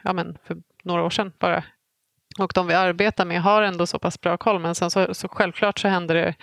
ja, 0.03 0.13
men 0.13 0.39
för 0.47 0.57
några 0.85 1.03
år 1.03 1.11
sedan 1.11 1.33
bara. 1.39 1.65
Och 2.39 2.53
de 2.55 2.67
vi 2.67 2.75
arbetar 2.75 3.25
med 3.25 3.43
har 3.43 3.63
ändå 3.63 3.87
så 3.87 3.99
pass 3.99 4.21
bra 4.21 4.37
koll, 4.37 4.59
men 4.59 4.75
sen 4.75 4.91
så, 4.91 5.15
så 5.15 5.29
självklart 5.29 5.79
så 5.79 5.89
händer 5.89 6.15
det 6.15 6.35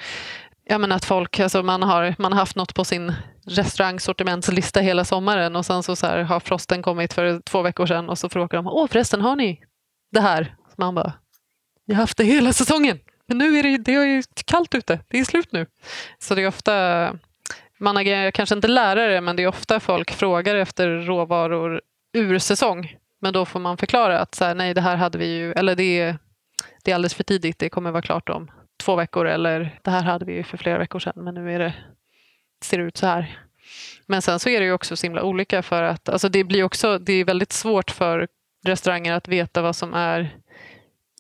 Ja, 0.64 0.78
men 0.78 0.92
att 0.92 1.06
folk, 1.06 1.40
alltså 1.40 1.64
man, 1.64 1.84
har, 1.84 2.16
man 2.18 2.34
har 2.34 2.40
haft 2.40 2.56
något 2.56 2.76
på 2.76 2.86
sin 2.86 3.14
restaurangsortimentslista 3.48 4.80
hela 4.80 5.06
sommaren 5.06 5.56
och 5.56 5.66
sen 5.66 5.84
så, 5.84 5.96
så 5.96 6.08
här, 6.08 6.24
har 6.24 6.40
frosten 6.40 6.82
kommit 6.82 7.14
för 7.14 7.42
två 7.46 7.62
veckor 7.62 7.86
sedan 7.86 8.10
och 8.10 8.18
så 8.18 8.30
frågar 8.30 8.58
de 8.58 8.68
Åh 8.68 8.88
förresten, 8.88 9.22
har 9.22 9.36
ni 9.36 9.64
det 10.12 10.22
här? 10.22 10.56
Så 10.70 10.74
man 10.78 10.96
bara, 10.96 11.14
jag 11.86 11.96
har 11.96 12.02
haft 12.02 12.18
det 12.18 12.24
hela 12.24 12.54
säsongen. 12.54 13.00
Men 13.32 13.38
nu 13.38 13.60
är 13.60 13.64
det, 13.64 13.78
det 13.78 13.96
är 13.96 14.06
ju 14.06 14.24
kallt 14.46 14.76
ute, 14.76 15.00
det 15.08 15.20
är 15.20 15.24
slut 15.24 15.52
nu. 15.52 15.66
Så 16.20 16.36
det 16.36 16.42
är 16.42 16.48
ofta, 16.48 17.16
man 17.78 17.98
agerar 17.98 18.32
kanske 18.32 18.56
inte 18.56 18.68
lärare, 18.68 19.22
men 19.22 19.36
det 19.36 19.44
är 19.44 19.48
ofta 19.48 19.80
folk 19.80 20.12
frågar 20.12 20.56
efter 20.56 20.88
råvaror 20.88 21.82
ur 22.14 22.40
säsong. 22.40 22.98
Men 23.20 23.34
då 23.34 23.46
får 23.46 23.60
man 23.60 23.78
förklara 23.78 24.20
att 24.20 24.36
så 24.36 24.46
här, 24.46 24.56
nej, 24.56 24.74
det 24.74 24.82
här 24.82 24.96
hade 24.96 25.18
vi 25.18 25.26
ju, 25.26 25.52
eller 25.52 25.76
det 25.76 26.00
är, 26.00 26.18
det 26.84 26.92
är 26.92 26.96
alldeles 26.96 27.14
för 27.14 27.24
tidigt, 27.24 27.60
det 27.60 27.70
kommer 27.70 27.92
vara 27.92 28.02
klart 28.02 28.30
om 28.30 28.52
två 28.84 28.96
veckor 28.96 29.28
eller 29.28 29.80
det 29.82 29.92
här 29.92 30.04
hade 30.04 30.26
vi 30.26 30.34
ju 30.34 30.44
för 30.44 30.58
flera 30.58 30.78
veckor 30.78 31.00
sedan, 31.00 31.24
men 31.24 31.34
nu 31.34 31.56
är 31.56 31.60
det, 31.60 31.74
ser 32.64 32.78
det 32.78 32.84
ut 32.84 32.98
så 32.98 33.08
här. 33.08 33.40
Men 34.06 34.22
sen 34.22 34.40
så 34.40 34.50
är 34.50 34.60
det 34.60 34.66
ju 34.66 34.74
också 34.74 34.96
så 34.96 35.06
himla 35.06 35.24
olika 35.24 35.64
för 35.64 35.84
att 35.84 36.10
alltså 36.10 36.30
det 36.30 36.44
blir 36.44 36.64
också, 36.64 36.98
det 36.98 37.14
är 37.14 37.26
väldigt 37.26 37.54
svårt 37.54 37.92
för 37.92 38.28
restauranger 38.66 39.14
att 39.14 39.28
veta 39.28 39.62
vad 39.62 39.76
som 39.76 39.94
är 39.94 40.38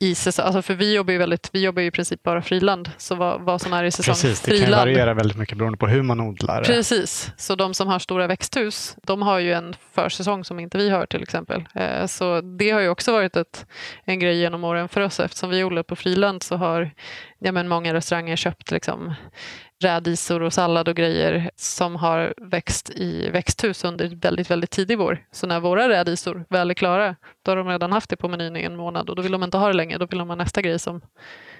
i 0.01 0.15
säsong. 0.15 0.45
Alltså 0.45 0.61
för 0.61 0.73
vi 0.73 0.95
jobbar 0.95 1.11
ju, 1.11 1.17
väldigt, 1.17 1.49
vi 1.53 1.63
jobbar 1.63 1.81
ju 1.81 1.87
i 1.87 1.91
princip 1.91 2.23
bara 2.23 2.41
friland. 2.41 2.91
Så 2.97 3.15
vad, 3.15 3.41
vad 3.41 3.61
som 3.61 3.73
är 3.73 3.83
i 3.83 3.91
säsong 3.91 4.13
Precis, 4.13 4.41
det 4.41 4.51
friland. 4.51 4.71
kan 4.71 4.79
variera 4.79 5.13
väldigt 5.13 5.37
mycket 5.37 5.57
beroende 5.57 5.77
på 5.77 5.87
hur 5.87 6.01
man 6.01 6.19
odlar. 6.19 6.63
Precis, 6.63 7.31
så 7.37 7.55
de 7.55 7.73
som 7.73 7.87
har 7.87 7.99
stora 7.99 8.27
växthus, 8.27 8.95
de 9.03 9.21
har 9.21 9.39
ju 9.39 9.53
en 9.53 9.75
försäsong 9.93 10.43
som 10.43 10.59
inte 10.59 10.77
vi 10.77 10.89
har 10.89 11.05
till 11.05 11.23
exempel. 11.23 11.67
Eh, 11.75 12.05
så 12.05 12.41
det 12.41 12.71
har 12.71 12.79
ju 12.79 12.89
också 12.89 13.11
varit 13.11 13.35
ett, 13.35 13.65
en 14.05 14.19
grej 14.19 14.37
genom 14.39 14.63
åren 14.63 14.89
för 14.89 15.01
oss. 15.01 15.19
Eftersom 15.19 15.49
vi 15.49 15.63
odlar 15.63 15.83
på 15.83 15.95
friland 15.95 16.43
så 16.43 16.55
har 16.55 16.91
ja, 17.39 17.51
men 17.51 17.67
många 17.67 17.93
restauranger 17.93 18.35
köpt 18.35 18.71
liksom, 18.71 19.13
rädisor 19.81 20.41
och 20.41 20.53
sallad 20.53 20.87
och 20.87 20.95
grejer 20.95 21.51
som 21.55 21.95
har 21.95 22.33
växt 22.37 22.89
i 22.89 23.29
växthus 23.29 23.83
under 23.83 24.15
väldigt, 24.15 24.51
väldigt 24.51 24.71
tidig 24.71 24.97
vår. 24.97 25.25
Så 25.31 25.47
när 25.47 25.59
våra 25.59 25.89
rädisor 25.89 26.45
väl 26.49 26.69
är 26.69 26.73
klara, 26.73 27.15
då 27.45 27.51
har 27.51 27.55
de 27.55 27.67
redan 27.67 27.91
haft 27.91 28.09
det 28.09 28.15
på 28.15 28.27
menyn 28.27 28.55
i 28.55 28.63
en 28.63 28.75
månad 28.75 29.09
och 29.09 29.15
då 29.15 29.21
vill 29.21 29.31
de 29.31 29.43
inte 29.43 29.57
ha 29.57 29.67
det 29.67 29.73
längre. 29.73 29.97
Då 29.97 30.05
vill 30.05 30.19
de 30.19 30.29
ha 30.29 30.35
nästa 30.35 30.61
grej 30.61 30.79
som 30.79 31.01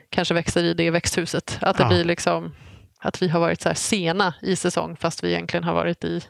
kanske 0.10 0.34
växer 0.34 0.64
i 0.64 0.73
det 0.73 0.91
växthuset. 0.91 1.57
Att 1.61 1.77
det 1.77 1.84
ja. 1.84 1.89
blir 1.89 2.03
liksom 2.03 2.52
att 2.99 3.22
vi 3.22 3.27
har 3.27 3.39
varit 3.39 3.61
så 3.61 3.73
sena 3.76 4.34
i 4.41 4.56
säsong 4.56 4.98
fast 4.98 5.23
vi 5.23 5.30
egentligen 5.31 5.64
har 5.64 5.73
varit 5.73 6.03
i, 6.03 6.22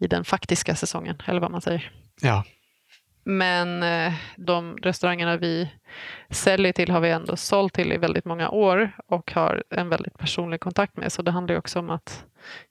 i 0.00 0.06
den 0.06 0.24
faktiska 0.24 0.76
säsongen, 0.76 1.22
eller 1.26 1.40
vad 1.40 1.50
man 1.50 1.60
säger. 1.60 1.92
Ja. 2.20 2.44
Men 3.24 3.82
eh, 3.82 4.12
de 4.36 4.76
restaurangerna 4.76 5.36
vi 5.36 5.72
säljer 6.30 6.72
till 6.72 6.90
har 6.90 7.00
vi 7.00 7.10
ändå 7.10 7.36
sålt 7.36 7.74
till 7.74 7.92
i 7.92 7.96
väldigt 7.96 8.24
många 8.24 8.50
år 8.50 8.90
och 9.06 9.32
har 9.32 9.64
en 9.70 9.88
väldigt 9.88 10.18
personlig 10.18 10.60
kontakt 10.60 10.96
med. 10.96 11.12
Så 11.12 11.22
det 11.22 11.30
handlar 11.30 11.54
ju 11.54 11.58
också 11.58 11.78
om 11.78 11.90
att 11.90 12.24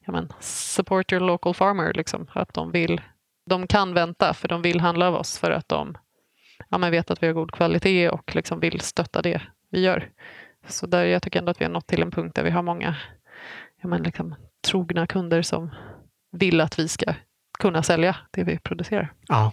ja 0.06 0.11
men, 0.11 0.34
support 0.40 1.11
your 1.11 1.24
local 1.24 1.53
farmer. 1.53 1.94
Liksom. 1.94 2.28
Att 2.34 2.53
de, 2.53 2.72
vill, 2.72 3.02
de 3.49 3.68
kan 3.68 3.94
vänta 3.94 4.34
för 4.34 4.48
de 4.48 4.61
vill 4.61 4.80
handla 4.80 5.07
av 5.07 5.15
oss 5.15 5.40
för 5.40 5.52
att 5.52 5.69
de 5.69 5.98
ja 6.69 6.78
men, 6.78 6.91
vet 6.91 7.11
att 7.11 7.24
vi 7.24 7.28
har 7.28 7.34
god 7.34 7.52
kvalitet 7.52 8.10
och 8.10 8.36
liksom 8.36 8.60
vill 8.60 8.80
stötta 8.80 9.22
det 9.22 9.41
vi 9.72 9.80
gör. 9.80 10.10
Så 10.68 10.88
där, 10.88 11.06
jag 11.06 11.22
tycker 11.22 11.40
ändå 11.40 11.52
att 11.52 11.61
vi 11.61 11.65
har 11.65 11.72
nått 11.72 11.88
till 11.88 12.02
en 12.02 12.11
punkt 12.11 12.36
där 12.36 12.44
vi 12.44 12.52
har 12.52 12.61
många 12.61 12.95
ja 13.82 13.88
men, 13.88 14.03
liksom, 14.03 14.36
trogna 14.68 15.07
kunder 15.07 15.41
som 15.41 15.76
vill 16.32 16.61
att 16.61 16.80
vi 16.80 16.88
ska 16.88 17.14
kunna 17.60 17.84
sälja 17.84 18.15
det 18.32 18.44
vi 18.44 18.60
producerar. 18.60 19.14
Ja. 19.28 19.52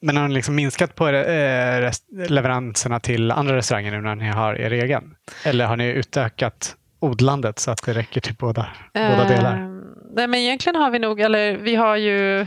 Men 0.00 0.16
har 0.16 0.28
ni 0.28 0.34
liksom 0.34 0.54
minskat 0.54 0.94
på 0.94 1.08
eh, 1.08 1.92
leveranserna 2.28 3.00
till 3.00 3.30
andra 3.30 3.56
restauranger 3.56 3.90
nu 3.90 4.00
när 4.00 4.14
ni 4.14 4.28
har 4.28 4.54
er 4.54 4.70
egen? 4.70 5.14
Eller 5.44 5.66
har 5.66 5.76
ni 5.76 5.86
utökat 5.86 6.76
odlandet 7.00 7.58
så 7.58 7.70
att 7.70 7.82
det 7.86 7.92
räcker 7.92 8.20
till 8.20 8.34
båda, 8.34 8.68
eh, 8.94 9.10
båda 9.10 9.28
delar? 9.28 9.78
Nej, 10.14 10.26
men 10.26 10.34
egentligen 10.34 10.76
har 10.76 10.90
vi 10.90 10.98
nog, 10.98 11.20
eller 11.20 11.56
vi 11.56 11.74
har 11.74 11.96
ju, 11.96 12.46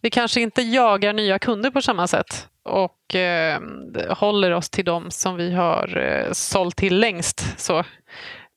vi 0.00 0.10
kanske 0.10 0.40
inte 0.40 0.62
jagar 0.62 1.12
nya 1.12 1.38
kunder 1.38 1.70
på 1.70 1.82
samma 1.82 2.06
sätt 2.06 2.48
och 2.62 3.14
eh, 3.14 3.60
håller 4.08 4.50
oss 4.50 4.70
till 4.70 4.84
dem 4.84 5.10
som 5.10 5.36
vi 5.36 5.54
har 5.54 5.96
eh, 5.96 6.32
sålt 6.32 6.76
till 6.76 6.98
längst. 6.98 7.60
Så. 7.60 7.84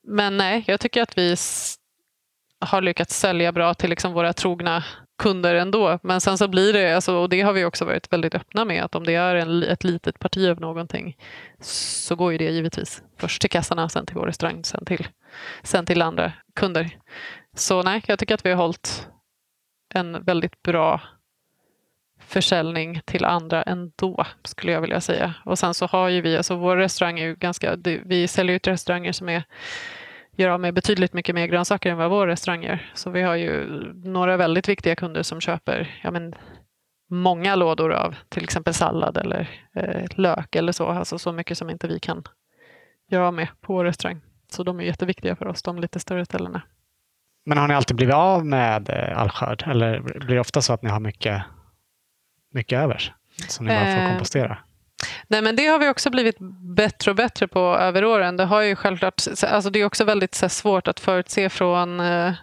Men 0.08 0.38
nej, 0.38 0.64
jag 0.68 0.80
tycker 0.80 1.02
att 1.02 1.18
vi 1.18 1.36
har 2.60 2.82
lyckats 2.82 3.20
sälja 3.20 3.52
bra 3.52 3.74
till 3.74 3.90
liksom 3.90 4.14
våra 4.14 4.34
trogna 4.34 4.84
kunder 5.20 5.56
ändå. 5.56 6.00
Men 6.04 6.22
sen 6.22 6.38
så 6.38 6.48
blir 6.48 6.74
det, 6.74 6.96
alltså, 6.96 7.16
och 7.16 7.30
det 7.30 7.42
har 7.42 7.54
vi 7.54 7.66
också 7.66 7.86
varit 7.86 8.14
väldigt 8.14 8.36
öppna 8.36 8.66
med, 8.66 8.84
att 8.84 8.96
om 8.96 9.04
det 9.04 9.16
är 9.16 9.36
en, 9.36 9.64
ett 9.64 9.84
litet 9.84 10.20
parti 10.20 10.50
av 10.50 10.62
någonting 10.62 11.18
så 11.62 12.16
går 12.16 12.32
ju 12.32 12.38
det 12.38 12.50
givetvis 12.52 13.04
först 13.18 13.42
till 13.42 13.50
kassarna, 13.50 13.90
sen 13.90 14.06
till 14.06 14.16
vår 14.16 14.26
restaurang, 14.26 14.64
sen 14.64 14.86
till, 14.86 15.08
sen 15.64 15.86
till 15.86 16.02
andra 16.02 16.34
kunder. 16.56 16.90
Så 17.56 17.84
nej, 17.84 18.04
jag 18.08 18.20
tycker 18.20 18.36
att 18.36 18.46
vi 18.46 18.50
har 18.50 18.58
hållit 18.58 19.08
en 19.94 20.24
väldigt 20.24 20.64
bra 20.64 21.02
försäljning 22.22 23.02
till 23.06 23.26
andra 23.26 23.64
ändå, 23.64 24.26
skulle 24.44 24.72
jag 24.72 24.82
vilja 24.82 25.02
säga. 25.02 25.34
Och 25.46 25.60
sen 25.60 25.74
så 25.74 25.86
har 25.86 26.10
ju 26.10 26.22
vi, 26.22 26.38
alltså 26.38 26.56
vår 26.56 26.78
restaurang 26.78 27.20
är 27.20 27.26
ju 27.26 27.36
ganska, 27.36 27.76
vi 27.84 28.28
säljer 28.28 28.56
ut 28.56 28.68
restauranger 28.68 29.12
som 29.12 29.30
är 29.30 29.44
gör 30.40 30.50
av 30.50 30.60
med 30.60 30.74
betydligt 30.74 31.14
mycket 31.14 31.36
mer 31.36 31.48
grönsaker 31.48 31.92
än 31.92 31.98
vad 31.98 32.10
vår 32.10 32.28
restaurang 32.28 32.64
gör. 32.64 32.92
Så 32.94 33.10
vi 33.10 33.22
har 33.22 33.36
ju 33.36 33.68
några 33.94 34.38
väldigt 34.38 34.70
viktiga 34.70 34.96
kunder 34.96 35.24
som 35.24 35.42
köper 35.42 36.00
ja, 36.04 36.12
men, 36.12 36.36
många 37.10 37.56
lådor 37.56 37.94
av 37.94 38.16
till 38.30 38.44
exempel 38.44 38.74
sallad 38.74 39.18
eller 39.18 39.50
eh, 39.76 40.06
lök 40.16 40.56
eller 40.56 40.72
så. 40.72 40.88
Alltså 40.88 41.20
så 41.20 41.32
mycket 41.32 41.58
som 41.58 41.70
inte 41.70 41.88
vi 41.88 42.00
kan 42.00 42.24
göra 43.12 43.28
av 43.28 43.34
med 43.34 43.48
på 43.62 43.74
vår 43.74 43.86
restaurang. 43.86 44.22
Så 44.52 44.64
de 44.64 44.80
är 44.80 44.84
jätteviktiga 44.84 45.36
för 45.36 45.48
oss, 45.48 45.64
de 45.64 45.80
lite 45.80 46.00
större 46.00 46.26
ställena. 46.26 46.62
Men 47.46 47.58
har 47.58 47.68
ni 47.68 47.74
alltid 47.74 47.96
blivit 47.96 48.16
av 48.16 48.46
med 48.46 48.90
eh, 48.90 49.20
all 49.20 49.30
skörd 49.30 49.64
eller 49.68 50.00
blir 50.00 50.36
det 50.36 50.40
ofta 50.40 50.62
så 50.62 50.74
att 50.74 50.82
ni 50.82 50.90
har 50.90 51.00
mycket, 51.00 51.44
mycket 52.54 52.80
över 52.80 53.16
som 53.48 53.66
ni 53.66 53.72
bara 53.72 53.96
får 53.96 54.02
eh, 54.02 54.10
kompostera? 54.10 54.58
Nej, 55.28 55.42
men 55.42 55.56
det 55.56 55.66
har 55.66 55.80
vi 55.80 55.90
också 55.90 56.10
blivit 56.10 56.36
bättre 56.76 57.12
och 57.12 57.18
bättre 57.18 57.48
på 57.48 57.60
över 57.60 58.06
åren. 58.06 58.38
Det, 58.38 58.46
har 58.46 58.62
ju 58.62 58.76
självklart, 58.76 59.22
alltså 59.48 59.70
det 59.70 59.82
är 59.82 59.86
också 59.86 60.04
väldigt 60.04 60.36
så 60.36 60.50
svårt 60.50 60.88
att 60.88 61.00
förutse 61.00 61.50
från, 61.50 62.00
eh, 62.00 62.34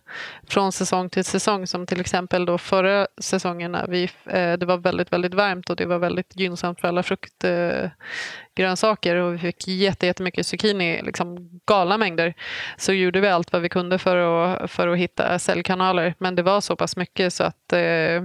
från 0.48 0.72
säsong 0.72 1.10
till 1.10 1.24
säsong. 1.24 1.66
Som 1.66 1.86
till 1.86 2.00
exempel 2.00 2.46
då 2.46 2.58
förra 2.58 3.06
säsongen 3.20 3.72
när 3.72 3.86
vi, 3.86 4.10
eh, 4.26 4.52
det 4.52 4.66
var 4.66 4.76
väldigt, 4.76 5.12
väldigt 5.12 5.34
varmt 5.34 5.70
och 5.70 5.76
det 5.76 5.86
var 5.86 5.98
väldigt 5.98 6.36
gynnsamt 6.36 6.80
för 6.80 6.88
alla 6.88 7.02
fruktgrönsaker 7.02 9.16
eh, 9.16 9.22
och 9.22 9.34
vi 9.34 9.38
fick 9.38 9.68
jättemycket 9.68 10.46
zucchini, 10.46 11.02
liksom 11.02 11.60
galna 11.66 11.98
mängder. 11.98 12.34
Så 12.76 12.92
gjorde 12.92 13.20
vi 13.20 13.28
allt 13.28 13.52
vad 13.52 13.62
vi 13.62 13.68
kunde 13.68 13.98
för 13.98 14.16
att, 14.16 14.70
för 14.70 14.88
att 14.88 14.98
hitta 14.98 15.38
säljkanaler. 15.38 16.14
Men 16.18 16.34
det 16.34 16.42
var 16.42 16.60
så 16.60 16.76
pass 16.76 16.96
mycket 16.96 17.32
så 17.32 17.44
att 17.44 17.72
eh, 17.72 18.22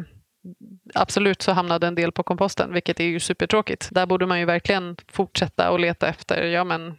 absolut 0.93 1.41
så 1.41 1.51
hamnade 1.51 1.87
en 1.87 1.95
del 1.95 2.11
på 2.11 2.23
komposten, 2.23 2.73
vilket 2.73 2.99
är 2.99 3.03
ju 3.03 3.19
supertråkigt. 3.19 3.89
Där 3.91 4.05
borde 4.05 4.25
man 4.25 4.39
ju 4.39 4.45
verkligen 4.45 4.95
fortsätta 5.11 5.71
och 5.71 5.79
leta 5.79 6.07
efter 6.07 6.43
ja, 6.43 6.63
men, 6.63 6.97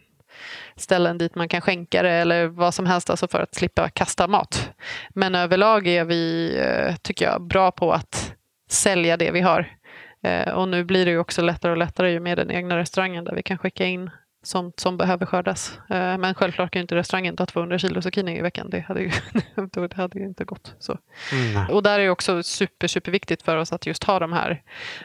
ställen 0.75 1.17
dit 1.17 1.35
man 1.35 1.49
kan 1.49 1.61
skänka 1.61 2.01
det 2.01 2.11
eller 2.11 2.47
vad 2.47 2.73
som 2.73 2.85
helst 2.85 3.09
alltså 3.09 3.27
för 3.27 3.39
att 3.39 3.55
slippa 3.55 3.89
kasta 3.89 4.27
mat. 4.27 4.69
Men 5.09 5.35
överlag 5.35 5.87
är 5.87 6.05
vi, 6.05 6.55
eh, 6.57 6.95
tycker 6.95 7.25
jag, 7.25 7.41
bra 7.41 7.71
på 7.71 7.93
att 7.93 8.33
sälja 8.69 9.17
det 9.17 9.31
vi 9.31 9.41
har. 9.41 9.77
Eh, 10.23 10.53
och 10.53 10.67
nu 10.67 10.83
blir 10.83 11.05
det 11.05 11.11
ju 11.11 11.19
också 11.19 11.41
lättare 11.41 11.71
och 11.71 11.77
lättare 11.77 12.11
ju 12.11 12.19
med 12.19 12.37
den 12.37 12.51
egna 12.51 12.77
restaurangen 12.77 13.23
där 13.23 13.35
vi 13.35 13.43
kan 13.43 13.57
skicka 13.57 13.85
in 13.85 14.09
sånt 14.43 14.79
som 14.79 14.97
behöver 14.97 15.25
skördas. 15.25 15.79
Eh, 15.89 16.17
men 16.17 16.33
självklart 16.33 16.71
kan 16.71 16.81
inte 16.81 16.95
restaurangen 16.95 17.35
ta 17.35 17.45
200 17.45 17.79
kilo 17.79 18.01
zucchini 18.01 18.37
i 18.37 18.41
veckan. 18.41 18.69
Det 18.69 18.79
hade 18.79 19.01
ju, 19.01 19.11
det 19.71 19.93
hade 19.93 20.19
ju 20.19 20.25
inte 20.25 20.43
gått. 20.43 20.75
Så. 20.79 20.97
Mm. 21.31 21.69
Och 21.69 21.83
där 21.83 21.99
är 21.99 22.03
det 22.03 22.09
också 22.09 22.43
super, 22.43 22.87
superviktigt 22.87 23.43
för 23.43 23.57
oss 23.57 23.73
att 23.73 23.85
just 23.85 24.03
ha 24.03 24.19
de 24.19 24.33
här 24.33 24.61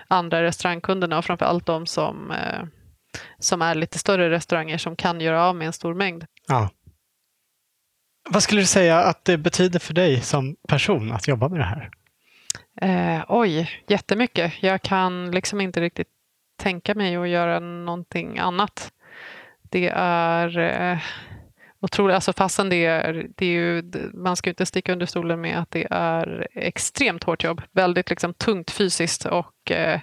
andra 0.08 0.42
restaurangkunderna 0.42 1.18
och 1.18 1.24
framför 1.24 1.46
allt 1.46 1.66
de 1.66 1.86
som, 1.86 2.30
eh, 2.30 2.64
som 3.38 3.62
är 3.62 3.74
lite 3.74 3.98
större 3.98 4.30
restauranger 4.30 4.78
som 4.78 4.96
kan 4.96 5.20
göra 5.20 5.44
av 5.44 5.56
med 5.56 5.66
en 5.66 5.72
stor 5.72 5.94
mängd. 5.94 6.26
Ja. 6.48 6.70
Vad 8.30 8.42
skulle 8.42 8.60
du 8.60 8.66
säga 8.66 8.98
att 8.98 9.24
det 9.24 9.38
betyder 9.38 9.78
för 9.78 9.94
dig 9.94 10.20
som 10.20 10.56
person 10.68 11.12
att 11.12 11.28
jobba 11.28 11.48
med 11.48 11.60
det 11.60 11.64
här? 11.64 11.90
Eh, 12.80 13.24
oj, 13.28 13.70
jättemycket. 13.86 14.52
Jag 14.60 14.82
kan 14.82 15.30
liksom 15.30 15.60
inte 15.60 15.80
riktigt 15.80 16.08
tänka 16.58 16.94
mig 16.94 17.16
att 17.16 17.28
göra 17.28 17.60
någonting 17.60 18.38
annat. 18.38 18.92
Det 19.70 19.88
är 19.94 20.58
eh, 20.58 20.98
otroligt, 21.80 22.14
alltså 22.14 22.32
fastän 22.32 22.68
det 22.68 22.84
är, 22.86 23.26
det 23.36 23.46
är 23.46 23.50
ju, 23.50 23.82
man 24.14 24.36
ska 24.36 24.50
inte 24.50 24.66
sticka 24.66 24.92
under 24.92 25.06
stolen 25.06 25.40
med 25.40 25.58
att 25.58 25.70
det 25.70 25.86
är 25.90 26.46
extremt 26.54 27.24
hårt 27.24 27.44
jobb. 27.44 27.62
Väldigt 27.72 28.10
liksom 28.10 28.34
tungt 28.34 28.70
fysiskt 28.70 29.24
och 29.24 29.70
eh, 29.70 30.00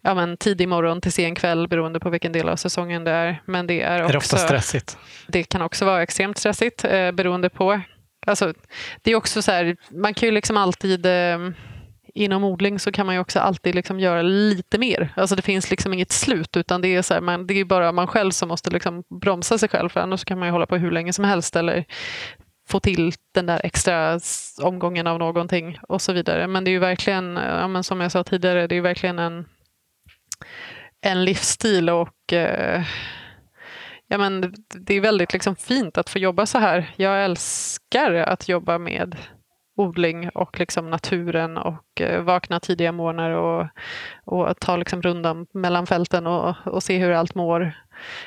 ja, 0.00 0.14
men 0.14 0.36
tidig 0.36 0.68
morgon 0.68 1.00
till 1.00 1.12
sen 1.12 1.34
kväll 1.34 1.68
beroende 1.68 2.00
på 2.00 2.10
vilken 2.10 2.32
del 2.32 2.48
av 2.48 2.56
säsongen 2.56 3.04
det 3.04 3.10
är. 3.10 3.42
Men 3.46 3.66
det 3.66 3.82
är, 3.82 3.94
också, 3.94 4.08
är 4.08 4.12
det 4.12 4.18
ofta 4.18 4.36
stressigt? 4.36 4.98
Det 5.26 5.42
kan 5.42 5.62
också 5.62 5.84
vara 5.84 6.02
extremt 6.02 6.38
stressigt 6.38 6.84
eh, 6.84 7.12
beroende 7.12 7.50
på. 7.50 7.80
Alltså, 8.26 8.54
det 9.02 9.10
är 9.10 9.14
också 9.14 9.42
så 9.42 9.52
här, 9.52 9.76
man 9.90 10.14
kan 10.14 10.26
ju 10.26 10.32
liksom 10.32 10.56
alltid 10.56 11.06
eh, 11.06 11.38
inom 12.14 12.44
odling 12.44 12.78
så 12.78 12.92
kan 12.92 13.06
man 13.06 13.14
ju 13.14 13.20
också 13.20 13.40
alltid 13.40 13.74
liksom 13.74 14.00
göra 14.00 14.22
lite 14.22 14.78
mer. 14.78 15.12
Alltså 15.16 15.36
det 15.36 15.42
finns 15.42 15.70
liksom 15.70 15.92
inget 15.92 16.12
slut 16.12 16.56
utan 16.56 16.80
det 16.80 16.94
är, 16.94 17.02
så 17.02 17.14
här, 17.14 17.20
man, 17.20 17.46
det 17.46 17.54
är 17.54 17.64
bara 17.64 17.92
man 17.92 18.06
själv 18.06 18.30
som 18.30 18.48
måste 18.48 18.70
liksom 18.70 19.04
bromsa 19.20 19.58
sig 19.58 19.68
själv 19.68 19.88
för 19.88 20.00
annars 20.00 20.24
kan 20.24 20.38
man 20.38 20.48
ju 20.48 20.52
hålla 20.52 20.66
på 20.66 20.76
hur 20.76 20.90
länge 20.90 21.12
som 21.12 21.24
helst 21.24 21.56
eller 21.56 21.84
få 22.68 22.80
till 22.80 23.12
den 23.34 23.46
där 23.46 23.60
extra 23.64 24.20
omgången 24.62 25.06
av 25.06 25.18
någonting 25.18 25.78
och 25.88 26.02
så 26.02 26.12
vidare. 26.12 26.46
Men 26.46 26.64
det 26.64 26.70
är 26.70 26.72
ju 26.72 26.78
verkligen, 26.78 27.36
ja, 27.36 27.68
men 27.68 27.84
som 27.84 28.00
jag 28.00 28.12
sa 28.12 28.24
tidigare, 28.24 28.66
det 28.66 28.76
är 28.76 28.80
verkligen 28.80 29.18
en, 29.18 29.44
en 31.00 31.24
livsstil 31.24 31.90
och 31.90 32.32
eh, 32.32 32.84
ja, 34.08 34.18
men 34.18 34.54
det 34.68 34.94
är 34.94 35.00
väldigt 35.00 35.32
liksom 35.32 35.56
fint 35.56 35.98
att 35.98 36.10
få 36.10 36.18
jobba 36.18 36.46
så 36.46 36.58
här. 36.58 36.90
Jag 36.96 37.24
älskar 37.24 38.14
att 38.14 38.48
jobba 38.48 38.78
med 38.78 39.16
odling 39.78 40.28
och 40.28 40.58
liksom 40.58 40.90
naturen 40.90 41.56
och 41.56 42.00
eh, 42.00 42.22
vakna 42.22 42.60
tidiga 42.60 42.92
morgnar 42.92 43.30
och, 43.30 43.66
och 44.24 44.60
ta 44.60 44.76
liksom 44.76 45.02
rundan 45.02 45.46
mellan 45.52 45.86
fälten 45.86 46.26
och, 46.26 46.54
och 46.64 46.82
se 46.82 46.98
hur 46.98 47.10
allt 47.10 47.34
mår. 47.34 47.72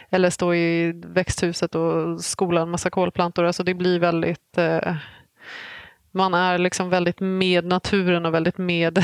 Eller 0.10 0.30
stå 0.30 0.54
i 0.54 0.94
växthuset 1.06 1.76
och 1.76 2.22
skola 2.22 2.62
en 2.62 2.70
massa 2.70 2.90
kolplantor. 2.90 3.44
Alltså 3.44 3.64
det 3.64 3.74
blir 3.74 4.00
väldigt 4.00 4.58
eh, 4.58 4.96
man 6.14 6.34
är 6.34 6.58
liksom 6.58 6.90
väldigt 6.90 7.20
med 7.20 7.66
naturen 7.66 8.26
och 8.26 8.34
väldigt 8.34 8.58
med... 8.58 8.98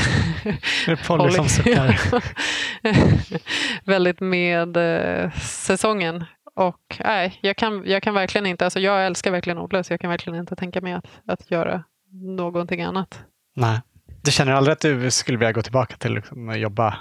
väldigt 3.84 4.20
med 4.20 4.78
eh, 4.78 5.32
säsongen. 5.40 6.26
Och 6.56 6.98
nej, 7.00 7.40
jag 7.42 7.58
kan, 7.58 7.84
jag 7.86 8.04
kan 8.04 8.14
verkligen 8.14 8.46
inte, 8.46 8.66
alltså 8.66 8.80
jag 8.80 9.06
älskar 9.06 9.32
verkligen 9.32 9.58
odla 9.58 9.84
så 9.84 9.94
jag 9.94 10.00
kan 10.00 10.10
verkligen 10.10 10.40
inte 10.40 10.56
tänka 10.56 10.82
mig 10.82 10.94
att, 10.94 11.08
att 11.26 11.52
göra 11.52 11.84
någonting 12.22 12.82
annat. 12.82 13.20
Nej. 13.56 13.82
Du 14.22 14.32
känner 14.32 14.54
aldrig 14.54 14.74
att 14.74 14.82
du 14.82 15.12
skulle 15.12 15.38
vilja 15.38 15.52
gå 15.52 15.62
tillbaka 15.62 15.98
till 15.98 16.14
liksom, 16.14 16.50
att 16.50 16.60
jobba 16.60 16.98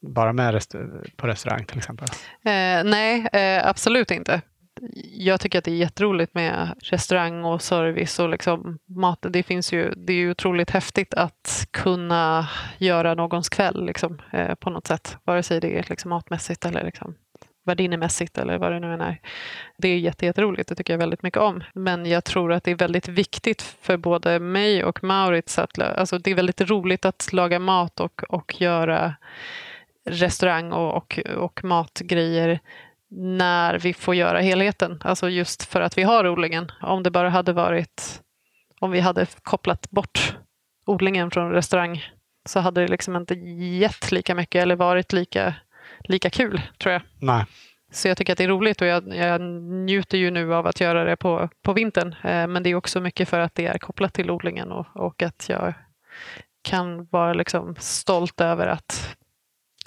bara 0.00 0.32
med 0.32 0.54
rest 0.54 0.74
på 1.16 1.26
restaurang 1.26 1.64
till 1.64 1.78
exempel? 1.78 2.08
Eh, 2.44 2.84
nej, 2.84 3.26
eh, 3.32 3.68
absolut 3.68 4.10
inte. 4.10 4.40
Jag 5.12 5.40
tycker 5.40 5.58
att 5.58 5.64
det 5.64 5.70
är 5.70 5.76
jätteroligt 5.76 6.34
med 6.34 6.74
restaurang 6.82 7.44
och 7.44 7.62
service 7.62 8.18
och 8.18 8.28
liksom 8.28 8.78
mat. 8.86 9.26
Det, 9.30 9.42
finns 9.42 9.72
ju, 9.72 9.94
det 9.96 10.12
är 10.12 10.16
ju 10.16 10.30
otroligt 10.30 10.70
häftigt 10.70 11.14
att 11.14 11.66
kunna 11.70 12.48
göra 12.78 13.14
någons 13.14 13.48
kväll 13.48 13.86
liksom, 13.86 14.20
eh, 14.32 14.54
på 14.54 14.70
något 14.70 14.86
sätt. 14.86 15.16
Vare 15.24 15.42
sig 15.42 15.60
det 15.60 15.78
är 15.78 15.86
liksom 15.88 16.08
matmässigt 16.08 16.66
eller 16.66 16.84
liksom 16.84 17.14
värdinnemässigt 17.66 18.38
eller 18.38 18.58
vad 18.58 18.72
det 18.72 18.80
nu 18.80 18.94
än 18.94 19.00
är. 19.00 19.20
Det 19.76 19.88
är 19.88 19.98
jätteroligt, 19.98 20.68
det 20.68 20.74
tycker 20.74 20.92
jag 20.92 20.98
väldigt 20.98 21.22
mycket 21.22 21.40
om. 21.40 21.62
Men 21.74 22.06
jag 22.06 22.24
tror 22.24 22.52
att 22.52 22.64
det 22.64 22.70
är 22.70 22.76
väldigt 22.76 23.08
viktigt 23.08 23.62
för 23.62 23.96
både 23.96 24.40
mig 24.40 24.84
och 24.84 25.04
Maurits 25.04 25.58
att 25.58 25.78
alltså 25.78 26.18
det 26.18 26.30
är 26.30 26.34
väldigt 26.34 26.60
roligt 26.60 27.04
att 27.04 27.32
laga 27.32 27.58
mat 27.58 28.00
och, 28.00 28.22
och 28.28 28.60
göra 28.60 29.14
restaurang 30.04 30.72
och, 30.72 30.96
och, 30.96 31.18
och 31.36 31.64
matgrejer 31.64 32.60
när 33.10 33.78
vi 33.78 33.94
får 33.94 34.14
göra 34.14 34.40
helheten. 34.40 35.00
Alltså 35.04 35.28
just 35.28 35.62
för 35.62 35.80
att 35.80 35.98
vi 35.98 36.02
har 36.02 36.28
odlingen. 36.28 36.72
Om 36.82 37.02
det 37.02 37.10
bara 37.10 37.28
hade 37.28 37.52
varit 37.52 38.22
om 38.80 38.90
vi 38.90 39.00
hade 39.00 39.26
kopplat 39.42 39.90
bort 39.90 40.36
odlingen 40.86 41.30
från 41.30 41.52
restaurang 41.52 42.04
så 42.44 42.60
hade 42.60 42.80
det 42.80 42.88
liksom 42.88 43.16
inte 43.16 43.34
gett 43.80 44.12
lika 44.12 44.34
mycket 44.34 44.62
eller 44.62 44.76
varit 44.76 45.12
lika 45.12 45.54
lika 46.08 46.30
kul, 46.30 46.62
tror 46.78 46.92
jag. 46.92 47.02
Nej. 47.18 47.44
Så 47.90 48.08
jag 48.08 48.16
tycker 48.16 48.32
att 48.32 48.38
det 48.38 48.44
är 48.44 48.48
roligt 48.48 48.80
och 48.80 48.86
jag, 48.86 49.16
jag 49.16 49.40
njuter 49.40 50.18
ju 50.18 50.30
nu 50.30 50.54
av 50.54 50.66
att 50.66 50.80
göra 50.80 51.04
det 51.04 51.16
på, 51.16 51.48
på 51.62 51.72
vintern. 51.72 52.12
Eh, 52.24 52.46
men 52.46 52.62
det 52.62 52.70
är 52.70 52.74
också 52.74 53.00
mycket 53.00 53.28
för 53.28 53.40
att 53.40 53.54
det 53.54 53.66
är 53.66 53.78
kopplat 53.78 54.14
till 54.14 54.30
odlingen 54.30 54.72
och, 54.72 54.86
och 54.94 55.22
att 55.22 55.46
jag 55.48 55.74
kan 56.62 57.04
vara 57.04 57.32
liksom 57.34 57.76
stolt 57.78 58.40
över 58.40 58.66
att 58.66 59.16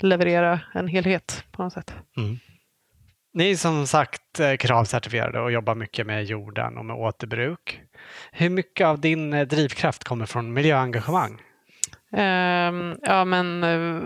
leverera 0.01 0.59
en 0.73 0.87
helhet 0.87 1.43
på 1.51 1.63
något 1.63 1.73
sätt. 1.73 1.93
Mm. 2.17 2.39
Ni 3.33 3.51
är 3.51 3.55
som 3.55 3.87
sagt 3.87 4.39
eh, 4.39 4.55
kravcertifierade 4.55 5.39
och 5.39 5.51
jobbar 5.51 5.75
mycket 5.75 6.07
med 6.07 6.25
jorden 6.25 6.77
och 6.77 6.85
med 6.85 6.95
återbruk. 6.95 7.81
Hur 8.31 8.49
mycket 8.49 8.87
av 8.87 8.99
din 8.99 9.33
eh, 9.33 9.47
drivkraft 9.47 10.03
kommer 10.03 10.25
från 10.25 10.53
miljöengagemang? 10.53 11.41
Ehm, 12.11 12.97
ja, 13.01 13.25
men 13.25 13.63
eh, 13.63 14.01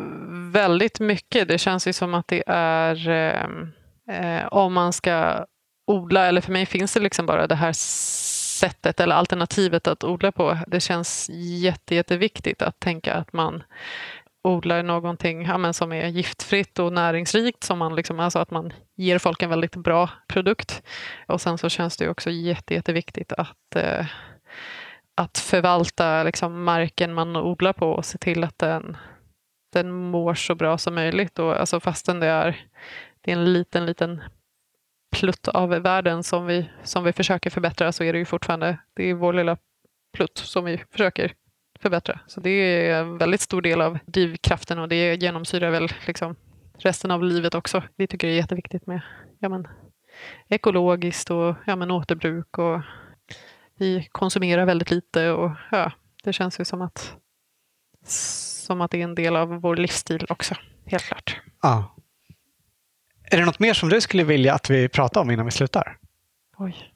väldigt 0.51 0.99
mycket. 0.99 1.47
Det 1.47 1.57
känns 1.57 1.87
ju 1.87 1.93
som 1.93 2.13
att 2.13 2.27
det 2.27 2.43
är 2.47 3.09
ehm, 3.09 3.71
eh, 4.09 4.47
om 4.47 4.73
man 4.73 4.93
ska 4.93 5.45
odla, 5.87 6.25
eller 6.25 6.41
för 6.41 6.51
mig 6.51 6.65
finns 6.65 6.93
det 6.93 6.99
liksom 6.99 7.25
bara 7.25 7.47
det 7.47 7.55
här 7.55 7.73
sättet 7.73 8.99
eller 8.99 9.15
alternativet 9.15 9.87
att 9.87 10.03
odla 10.03 10.31
på. 10.31 10.57
Det 10.67 10.79
känns 10.79 11.29
jätte, 11.63 11.95
jätteviktigt 11.95 12.61
att 12.61 12.79
tänka 12.79 13.13
att 13.13 13.33
man 13.33 13.63
odlar 14.43 14.83
någonting 14.83 15.45
ja, 15.45 15.57
men 15.57 15.73
som 15.73 15.91
är 15.91 16.07
giftfritt 16.07 16.79
och 16.79 16.93
näringsrikt, 16.93 17.63
som 17.63 17.79
man 17.79 17.95
liksom, 17.95 18.19
alltså 18.19 18.39
att 18.39 18.51
man 18.51 18.73
ger 18.95 19.19
folk 19.19 19.41
en 19.41 19.49
väldigt 19.49 19.75
bra 19.75 20.09
produkt. 20.27 20.83
Och 21.27 21.41
sen 21.41 21.57
så 21.57 21.69
känns 21.69 21.97
det 21.97 22.09
också 22.09 22.29
jätte, 22.29 22.73
jätteviktigt 22.73 23.33
att, 23.33 23.75
eh, 23.75 24.05
att 25.15 25.37
förvalta 25.37 26.23
liksom, 26.23 26.63
marken 26.63 27.13
man 27.13 27.35
odlar 27.35 27.73
på 27.73 27.91
och 27.91 28.05
se 28.05 28.17
till 28.17 28.43
att 28.43 28.59
den, 28.59 28.97
den 29.73 29.91
mår 29.91 30.33
så 30.33 30.55
bra 30.55 30.77
som 30.77 30.95
möjligt. 30.95 31.39
Och, 31.39 31.59
alltså, 31.59 31.79
fastän 31.79 32.19
det 32.19 32.27
är, 32.27 32.67
det 33.21 33.31
är 33.31 33.35
en 33.35 33.53
liten, 33.53 33.85
liten 33.85 34.21
plutt 35.13 35.47
av 35.47 35.69
världen 35.69 36.23
som 36.23 36.45
vi, 36.45 36.69
som 36.83 37.03
vi 37.03 37.13
försöker 37.13 37.49
förbättra 37.49 37.91
så 37.91 38.03
är 38.03 38.13
det 38.13 38.19
ju 38.19 38.25
fortfarande 38.25 38.77
det 38.93 39.09
är 39.09 39.13
vår 39.13 39.33
lilla 39.33 39.57
plutt 40.13 40.37
som 40.37 40.65
vi 40.65 40.83
försöker 40.91 41.33
förbättra. 41.79 42.19
Så 42.27 42.39
det 42.39 42.49
är 42.49 42.99
en 42.99 43.17
väldigt 43.17 43.41
stor 43.41 43.61
del 43.61 43.81
av 43.81 43.99
drivkraften 44.05 44.79
och 44.79 44.89
det 44.89 45.15
genomsyrar 45.15 45.71
väl 45.71 45.89
liksom 46.07 46.35
resten 46.77 47.11
av 47.11 47.23
livet 47.23 47.55
också. 47.55 47.83
Vi 47.95 48.07
tycker 48.07 48.27
det 48.27 48.33
är 48.33 48.37
jätteviktigt 48.37 48.87
med 48.87 49.01
ja, 49.39 49.49
men, 49.49 49.67
ekologiskt 50.49 51.31
och 51.31 51.55
ja, 51.65 51.75
men, 51.75 51.91
återbruk 51.91 52.57
och 52.57 52.81
vi 53.79 54.07
konsumerar 54.11 54.65
väldigt 54.65 54.91
lite 54.91 55.29
och 55.29 55.51
ja, 55.71 55.91
det 56.23 56.33
känns 56.33 56.59
ju 56.59 56.65
som 56.65 56.81
att, 56.81 57.15
som 58.05 58.81
att 58.81 58.91
det 58.91 58.99
är 58.99 59.03
en 59.03 59.15
del 59.15 59.35
av 59.35 59.49
vår 59.49 59.75
livsstil 59.75 60.25
också, 60.29 60.55
helt 60.85 61.03
klart. 61.03 61.41
Ja. 61.61 61.95
Är 63.31 63.37
det 63.37 63.45
något 63.45 63.59
mer 63.59 63.73
som 63.73 63.89
du 63.89 64.01
skulle 64.01 64.23
vilja 64.23 64.53
att 64.53 64.69
vi 64.69 64.89
pratar 64.89 65.21
om 65.21 65.31
innan 65.31 65.45
vi 65.45 65.51
slutar? 65.51 65.97
Oj. 66.57 66.93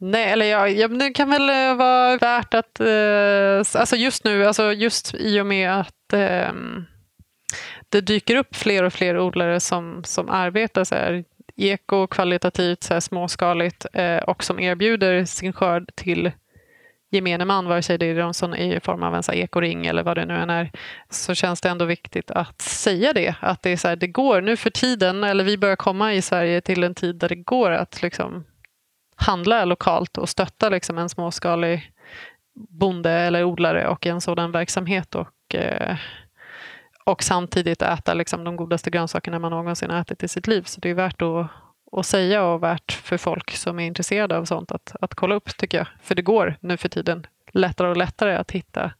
Nej, 0.00 0.32
eller 0.32 0.46
ja, 0.46 0.68
ja, 0.68 0.88
det 0.88 1.10
kan 1.10 1.30
väl 1.30 1.50
eh, 1.50 1.74
vara 1.74 2.16
värt 2.16 2.54
att... 2.54 2.80
Eh, 2.80 3.80
alltså 3.80 3.96
just 3.96 4.24
nu, 4.24 4.46
alltså 4.46 4.72
just 4.72 5.14
i 5.14 5.40
och 5.40 5.46
med 5.46 5.80
att 5.80 6.12
eh, 6.12 6.52
det 7.88 8.00
dyker 8.00 8.36
upp 8.36 8.56
fler 8.56 8.82
och 8.82 8.92
fler 8.92 9.18
odlare 9.18 9.60
som, 9.60 10.04
som 10.04 10.28
arbetar 10.28 10.84
så 10.84 10.94
här 10.94 11.24
eko, 11.58 12.06
kvalitativt, 12.06 12.82
så 12.82 12.94
här 12.94 13.00
småskaligt 13.00 13.86
eh, 13.92 14.16
och 14.16 14.44
som 14.44 14.60
erbjuder 14.60 15.24
sin 15.24 15.52
skörd 15.52 15.90
till 15.94 16.32
gemene 17.10 17.44
man, 17.44 17.66
vare 17.66 17.82
sig 17.82 17.98
det 17.98 18.06
är 18.06 18.18
de 18.18 18.34
som 18.34 18.52
är 18.52 18.76
i 18.76 18.80
form 18.80 19.02
av 19.02 19.14
en 19.14 19.22
så 19.22 19.32
ekoring 19.32 19.86
eller 19.86 20.02
vad 20.02 20.16
det 20.16 20.24
nu 20.24 20.34
än 20.34 20.50
är, 20.50 20.70
så 21.10 21.34
känns 21.34 21.60
det 21.60 21.68
ändå 21.68 21.84
viktigt 21.84 22.30
att 22.30 22.62
säga 22.62 23.12
det. 23.12 23.34
Att 23.40 23.62
det 23.62 23.70
är 23.70 23.76
så 23.76 23.88
här, 23.88 23.96
det 23.96 24.06
går 24.06 24.40
nu 24.40 24.56
för 24.56 24.70
tiden, 24.70 25.24
eller 25.24 25.44
vi 25.44 25.58
börjar 25.58 25.76
komma 25.76 26.14
i 26.14 26.22
Sverige 26.22 26.60
till 26.60 26.84
en 26.84 26.94
tid 26.94 27.16
där 27.16 27.28
det 27.28 27.36
går 27.36 27.70
att 27.70 28.02
liksom 28.02 28.44
handla 29.16 29.64
lokalt 29.64 30.18
och 30.18 30.28
stötta 30.28 30.68
liksom 30.68 30.98
en 30.98 31.08
småskalig 31.08 31.92
bonde 32.54 33.10
eller 33.10 33.44
odlare 33.44 33.88
och 33.88 34.06
en 34.06 34.20
sådan 34.20 34.52
verksamhet. 34.52 35.14
Och, 35.14 35.54
eh, 35.54 35.96
och 37.08 37.22
samtidigt 37.22 37.82
äta 37.82 38.14
liksom 38.14 38.44
de 38.44 38.56
godaste 38.56 38.90
grönsakerna 38.90 39.38
man 39.38 39.50
någonsin 39.50 39.90
ätit 39.90 40.22
i 40.22 40.28
sitt 40.28 40.46
liv. 40.46 40.62
Så 40.62 40.80
det 40.80 40.90
är 40.90 40.94
värt 40.94 41.22
att, 41.22 41.46
att 41.92 42.06
säga 42.06 42.44
och 42.44 42.62
värt 42.62 42.92
för 42.92 43.16
folk 43.16 43.50
som 43.50 43.78
är 43.78 43.86
intresserade 43.86 44.38
av 44.38 44.44
sånt 44.44 44.72
att, 44.72 44.96
att 45.00 45.14
kolla 45.14 45.34
upp, 45.34 45.56
tycker 45.56 45.78
jag. 45.78 45.86
För 46.02 46.14
det 46.14 46.22
går 46.22 46.56
nu 46.60 46.76
för 46.76 46.88
tiden 46.88 47.26
lättare 47.52 47.88
och 47.88 47.96
lättare 47.96 48.34
att 48.34 48.50
hitta 48.50 48.92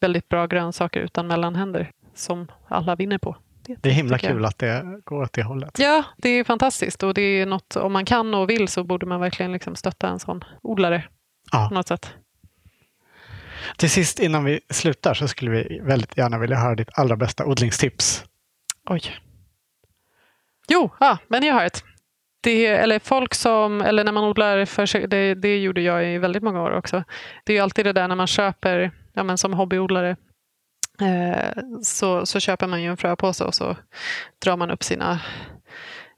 väldigt 0.00 0.28
bra 0.28 0.46
grönsaker 0.46 1.00
utan 1.00 1.26
mellanhänder 1.26 1.90
som 2.14 2.50
alla 2.68 2.96
vinner 2.96 3.18
på. 3.18 3.36
Det 3.66 3.88
är 3.88 3.92
himla 3.92 4.18
kul 4.18 4.44
att 4.44 4.58
det 4.58 5.00
går 5.04 5.22
åt 5.22 5.32
det 5.32 5.42
hållet. 5.42 5.78
Ja, 5.78 6.04
det 6.16 6.28
är 6.28 6.44
fantastiskt 6.44 7.02
och 7.02 7.14
det 7.14 7.22
är 7.22 7.46
något, 7.46 7.76
om 7.76 7.92
man 7.92 8.04
kan 8.04 8.34
och 8.34 8.50
vill 8.50 8.68
så 8.68 8.84
borde 8.84 9.06
man 9.06 9.20
verkligen 9.20 9.52
liksom 9.52 9.76
stötta 9.76 10.08
en 10.08 10.18
sån 10.18 10.44
odlare 10.62 11.04
ja. 11.52 11.66
på 11.68 11.74
något 11.74 11.88
sätt. 11.88 12.14
Till 13.76 13.90
sist 13.90 14.18
innan 14.18 14.44
vi 14.44 14.60
slutar 14.70 15.14
så 15.14 15.28
skulle 15.28 15.50
vi 15.50 15.80
väldigt 15.82 16.16
gärna 16.16 16.38
vilja 16.38 16.56
höra 16.56 16.74
ditt 16.74 16.98
allra 16.98 17.16
bästa 17.16 17.44
odlingstips. 17.44 18.24
Oj. 18.90 19.02
Jo, 20.68 20.90
ah, 21.00 21.16
men 21.28 21.42
jag 21.42 21.54
har 21.54 21.64
ett. 21.64 21.84
Det, 22.42 22.66
eller 22.66 22.98
folk 22.98 23.34
som, 23.34 23.80
eller 23.80 24.04
när 24.04 24.12
man 24.12 24.24
odlar 24.24 24.64
för 24.64 24.86
sig, 24.86 25.08
det, 25.08 25.34
det 25.34 25.58
gjorde 25.58 25.80
jag 25.80 26.14
i 26.14 26.18
väldigt 26.18 26.42
många 26.42 26.62
år 26.62 26.70
också. 26.70 27.04
Det 27.44 27.58
är 27.58 27.62
alltid 27.62 27.86
det 27.86 27.92
där 27.92 28.08
när 28.08 28.16
man 28.16 28.26
köper, 28.26 28.90
ja, 29.12 29.22
men 29.22 29.38
som 29.38 29.52
hobbyodlare, 29.52 30.16
Eh, 31.00 31.52
så, 31.82 32.26
så 32.26 32.40
köper 32.40 32.66
man 32.66 32.82
ju 32.82 32.90
en 32.90 32.96
fröpåse 32.96 33.44
och 33.44 33.54
så 33.54 33.76
drar 34.44 34.56
man 34.56 34.70
upp 34.70 34.82
sina 34.82 35.20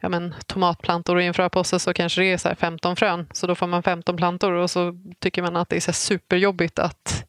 ja, 0.00 0.08
men, 0.08 0.34
tomatplantor 0.46 1.16
och 1.16 1.22
i 1.22 1.26
en 1.26 1.34
fröpåse 1.34 1.78
så 1.78 1.92
kanske 1.92 2.20
det 2.20 2.32
är 2.32 2.38
så 2.38 2.54
15 2.54 2.96
frön. 2.96 3.26
Så 3.32 3.46
då 3.46 3.54
får 3.54 3.66
man 3.66 3.82
15 3.82 4.16
plantor 4.16 4.52
och 4.52 4.70
så 4.70 4.92
tycker 5.18 5.42
man 5.42 5.56
att 5.56 5.68
det 5.68 5.76
är 5.76 5.80
så 5.80 5.92
superjobbigt 5.92 6.78
att 6.78 7.24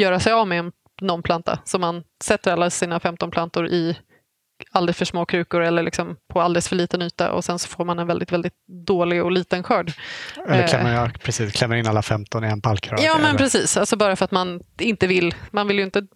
göra 0.00 0.20
sig 0.20 0.32
av 0.32 0.48
med 0.48 0.72
någon 1.00 1.22
planta. 1.22 1.58
Så 1.64 1.78
man 1.78 2.02
sätter 2.24 2.52
alla 2.52 2.70
sina 2.70 3.00
15 3.00 3.30
plantor 3.30 3.66
i 3.66 3.96
alldeles 4.72 4.96
för 4.96 5.04
små 5.04 5.26
krukor 5.26 5.60
eller 5.60 5.82
liksom 5.82 6.16
på 6.28 6.40
alldeles 6.40 6.68
för 6.68 6.76
liten 6.76 7.02
yta 7.02 7.32
och 7.32 7.44
sen 7.44 7.58
så 7.58 7.68
får 7.68 7.84
man 7.84 7.98
en 7.98 8.06
väldigt, 8.06 8.32
väldigt 8.32 8.54
dålig 8.86 9.24
och 9.24 9.32
liten 9.32 9.62
skörd. 9.62 9.92
Eller 10.48 10.66
klämmer, 10.66 10.94
ja, 10.94 11.10
precis, 11.22 11.52
klämmer 11.52 11.76
in 11.76 11.86
alla 11.86 12.02
15 12.02 12.44
i 12.44 12.48
en 12.48 12.60
pallkrav. 12.60 13.00
Ja, 13.02 13.16
men 13.16 13.26
eller? 13.26 13.38
precis. 13.38 13.76
Alltså 13.76 13.96
bara 13.96 14.16
för 14.16 14.24
att 14.24 14.30
man 14.30 14.60
inte 14.78 15.06
vill. 15.06 15.34
Man 15.50 15.68
vill 15.68 15.78
ju 15.78 15.84
inte 15.84 16.06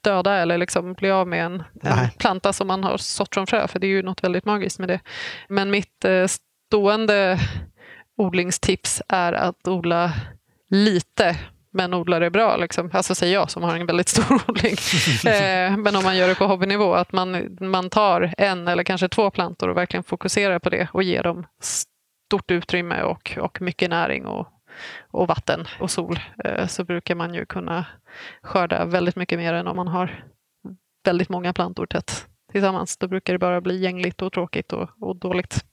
döda 0.00 0.34
eller 0.34 0.58
liksom 0.58 0.92
bli 0.92 1.10
av 1.10 1.28
med 1.28 1.44
en, 1.44 1.62
en 1.82 2.10
planta 2.18 2.52
som 2.52 2.66
man 2.66 2.84
har 2.84 2.96
sått 2.96 3.34
från 3.34 3.46
frö, 3.46 3.68
för 3.68 3.78
det 3.78 3.86
är 3.86 3.88
ju 3.88 4.02
något 4.02 4.24
väldigt 4.24 4.44
magiskt 4.44 4.78
med 4.78 4.88
det. 4.88 5.00
Men 5.48 5.70
mitt 5.70 6.04
eh, 6.04 6.26
stående 6.26 7.38
odlingstips 8.16 9.02
är 9.08 9.32
att 9.32 9.68
odla 9.68 10.12
lite 10.70 11.36
men 11.76 11.94
odla 11.94 12.18
det 12.18 12.30
bra. 12.30 12.56
Liksom. 12.56 12.90
Alltså 12.92 13.14
säger 13.14 13.34
jag 13.34 13.50
som 13.50 13.62
har 13.62 13.76
en 13.76 13.86
väldigt 13.86 14.08
stor 14.08 14.42
odling. 14.48 14.76
eh, 15.34 15.76
men 15.76 15.96
om 15.96 16.04
man 16.04 16.16
gör 16.16 16.28
det 16.28 16.34
på 16.34 16.46
hobbynivå, 16.46 16.94
att 16.94 17.12
man, 17.12 17.56
man 17.60 17.90
tar 17.90 18.34
en 18.38 18.68
eller 18.68 18.82
kanske 18.82 19.08
två 19.08 19.30
plantor 19.30 19.68
och 19.68 19.76
verkligen 19.76 20.04
fokuserar 20.04 20.58
på 20.58 20.70
det 20.70 20.88
och 20.92 21.02
ger 21.02 21.22
dem 21.22 21.46
stort 21.60 22.50
utrymme 22.50 23.02
och, 23.02 23.38
och 23.40 23.60
mycket 23.60 23.90
näring 23.90 24.26
och, 24.26 24.48
och 25.10 25.28
vatten 25.28 25.64
och 25.80 25.90
sol 25.90 26.18
eh, 26.44 26.66
så 26.66 26.84
brukar 26.84 27.14
man 27.14 27.34
ju 27.34 27.46
kunna 27.46 27.86
skörda 28.42 28.84
väldigt 28.84 29.16
mycket 29.16 29.38
mer 29.38 29.54
än 29.54 29.66
om 29.66 29.76
man 29.76 29.88
har 29.88 30.24
väldigt 31.04 31.28
många 31.28 31.52
plantor 31.52 31.86
tätt 31.86 32.26
tillsammans. 32.52 32.96
Då 32.96 33.08
brukar 33.08 33.32
det 33.32 33.38
bara 33.38 33.60
bli 33.60 33.76
gängligt 33.80 34.22
och 34.22 34.32
tråkigt 34.32 34.72
och, 34.72 34.90
och 35.00 35.16
dåligt. 35.16 35.64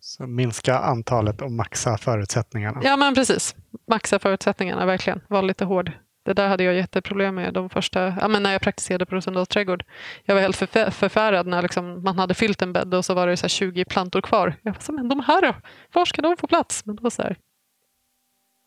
Så 0.00 0.26
minska 0.26 0.78
antalet 0.78 1.42
och 1.42 1.50
maxa 1.50 1.98
förutsättningarna. 1.98 2.80
Ja, 2.84 2.96
men 2.96 3.14
precis. 3.14 3.56
Maxa 3.88 4.18
förutsättningarna, 4.18 4.86
verkligen. 4.86 5.20
Var 5.28 5.42
lite 5.42 5.64
hård. 5.64 5.92
Det 6.24 6.32
där 6.32 6.48
hade 6.48 6.64
jag 6.64 6.74
jätteproblem 6.74 7.34
med 7.34 7.54
de 7.54 7.70
första, 7.70 8.14
ja, 8.20 8.28
men 8.28 8.42
när 8.42 8.52
jag 8.52 8.60
praktiserade 8.60 9.06
på 9.06 9.14
Rosendals 9.14 9.48
trädgård. 9.48 9.84
Jag 10.24 10.34
var 10.34 10.42
helt 10.42 10.56
förfär, 10.56 10.90
förfärad 10.90 11.46
när 11.46 11.62
liksom 11.62 12.02
man 12.02 12.18
hade 12.18 12.34
fyllt 12.34 12.62
en 12.62 12.72
bädd 12.72 12.94
och 12.94 13.04
så 13.04 13.14
var 13.14 13.26
det 13.26 13.36
så 13.36 13.48
20 13.48 13.84
plantor 13.84 14.20
kvar. 14.20 14.54
Jag 14.62 14.72
var 14.72 14.80
så, 14.80 14.92
men 14.92 15.08
de 15.08 15.20
här 15.20 15.42
då? 15.42 15.54
Var 15.92 16.04
ska 16.04 16.22
de 16.22 16.36
få 16.36 16.46
plats? 16.46 16.86
Men 16.86 16.96
då 16.96 17.10
så 17.10 17.22
här, 17.22 17.36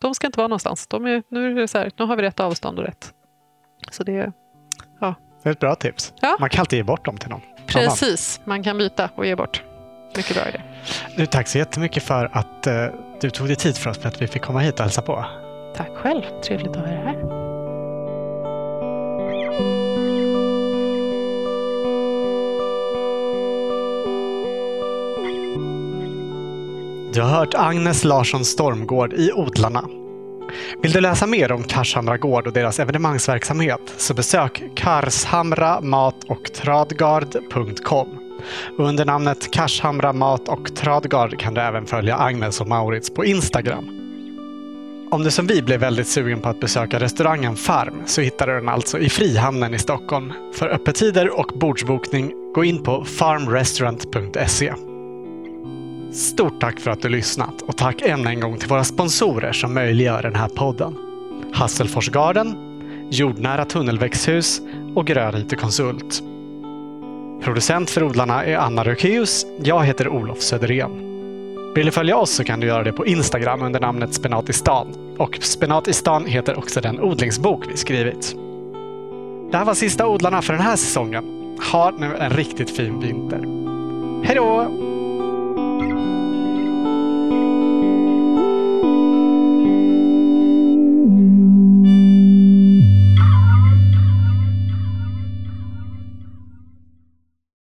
de 0.02 0.16
ska 0.16 0.28
inte 0.28 0.38
vara 0.38 0.48
någonstans. 0.48 0.88
De 0.88 1.06
är, 1.06 1.24
nu, 1.30 1.52
är 1.52 1.56
det 1.56 1.68
så 1.68 1.78
här, 1.78 1.92
nu 1.98 2.06
har 2.06 2.16
vi 2.16 2.22
rätt 2.22 2.40
avstånd 2.40 2.80
och 2.80 2.86
rätt. 2.86 3.14
Så 3.92 4.04
det, 4.04 4.32
ja. 5.00 5.16
det 5.44 5.50
är 5.50 5.54
ett 5.54 5.60
bra 5.60 5.76
tips. 5.76 6.14
Ja. 6.22 6.38
Man 6.40 6.50
kan 6.50 6.60
alltid 6.60 6.78
ge 6.78 6.84
bort 6.84 7.06
dem 7.06 7.18
till 7.18 7.30
någon. 7.30 7.42
Precis, 7.68 8.42
man 8.46 8.64
kan 8.64 8.78
byta 8.78 9.10
och 9.16 9.26
ge 9.26 9.36
bort. 9.36 9.64
Mycket 10.18 10.36
bra 10.36 10.50
idé. 10.50 10.62
Du, 11.16 11.26
tack 11.26 11.48
så 11.48 11.58
jättemycket 11.58 12.04
för 12.04 12.30
att 12.34 12.68
uh, 12.68 12.74
du 13.22 13.30
tog 13.30 13.48
dig 13.48 13.56
tid 13.56 13.78
för 13.78 13.90
oss 13.90 13.98
för 13.98 14.08
att 14.08 14.22
vi 14.22 14.28
fick 14.28 14.42
komma 14.42 14.60
hit 14.60 14.74
och 14.74 14.84
hälsa 14.84 15.02
på. 15.02 15.26
Tack 15.76 15.92
själv. 15.96 16.22
Trevligt 16.44 16.70
att 16.70 16.78
ha 16.78 16.88
er 16.88 17.04
här. 17.06 17.44
Du 27.14 27.22
har 27.22 27.30
hört 27.30 27.54
Agnes 27.54 28.04
Larsson 28.04 28.46
Stormgård 28.46 29.14
i 29.14 29.32
Odlarna. 29.32 29.84
Vill 30.82 30.92
du 30.92 31.02
läsa 31.02 31.28
mer 31.28 31.52
om 31.52 31.64
Karshamra 31.64 32.18
gård 32.18 32.48
och 32.48 32.54
deras 32.54 32.80
evenemangsverksamhet 32.80 33.94
så 33.98 34.14
besök 34.14 34.64
karshamra 34.76 35.82
mat 35.82 36.24
och 36.24 36.54
tradgard.com. 36.54 38.23
Under 38.78 39.06
namnet 39.06 39.52
Karshamra 39.52 40.14
Mat 40.14 40.50
och 40.50 40.76
Tradgard 40.76 41.40
kan 41.40 41.54
du 41.54 41.62
även 41.62 41.86
följa 41.86 42.18
Agnes 42.18 42.62
och 42.62 42.68
Maurits 42.68 43.10
på 43.10 43.26
Instagram. 43.26 44.04
Om 45.12 45.24
du 45.24 45.32
som 45.32 45.48
vi 45.48 45.62
blev 45.62 45.80
väldigt 45.80 46.08
sugen 46.08 46.42
på 46.42 46.50
att 46.50 46.60
besöka 46.60 47.00
restaurangen 47.00 47.56
Farm 47.56 48.02
så 48.06 48.22
hittar 48.22 48.48
du 48.48 48.54
den 48.54 48.70
alltså 48.70 49.00
i 49.00 49.10
Frihamnen 49.10 49.74
i 49.74 49.80
Stockholm. 49.80 50.34
För 50.54 50.68
öppettider 50.68 51.40
och 51.40 51.52
bordsbokning, 51.56 52.34
gå 52.56 52.64
in 52.64 52.84
på 52.84 53.06
farmrestaurant.se. 53.06 54.74
Stort 56.14 56.62
tack 56.62 56.80
för 56.80 56.92
att 56.92 57.02
du 57.02 57.10
lyssnat 57.10 57.62
och 57.62 57.78
tack 57.78 58.02
än 58.02 58.28
en 58.28 58.40
gång 58.40 58.58
till 58.58 58.70
våra 58.70 58.84
sponsorer 58.84 59.52
som 59.52 59.74
möjliggör 59.74 60.22
den 60.22 60.36
här 60.36 60.50
podden. 60.50 60.96
Hasselfors 61.54 62.10
Garden, 62.10 62.56
Jordnära 63.12 63.66
tunnelväxthus 63.66 64.62
och 64.96 65.08
Grönyte 65.08 65.56
Konsult. 65.56 66.33
Producent 67.44 67.90
för 67.90 68.04
odlarna 68.04 68.46
är 68.46 68.58
Anna 68.58 68.84
Rökeus. 68.84 69.46
Jag 69.64 69.86
heter 69.86 70.08
Olof 70.08 70.42
Söderén. 70.42 70.92
Vill 71.76 71.86
du 71.86 71.92
följa 71.92 72.18
oss 72.18 72.32
så 72.32 72.44
kan 72.44 72.60
du 72.60 72.68
göra 72.68 72.84
det 72.84 72.94
på 72.94 73.06
Instagram 73.06 73.62
under 73.62 73.80
namnet 73.80 74.14
Spenatistan. 74.14 75.16
Och 75.18 75.38
Spenatistan 75.42 76.26
heter 76.26 76.58
också 76.58 76.82
den 76.82 77.00
odlingsbok 77.00 77.66
vi 77.70 77.78
skrivit. 77.78 78.36
Det 79.52 79.58
här 79.58 79.66
var 79.66 79.74
sista 79.74 80.08
odlarna 80.08 80.42
för 80.42 80.54
den 80.54 80.62
här 80.62 80.76
säsongen. 80.76 81.24
Ha 81.72 81.92
nu 81.92 82.16
en 82.16 82.30
riktigt 82.30 82.70
fin 82.70 83.00
vinter. 83.00 83.40
Hej 84.26 84.36
då! 84.36 84.93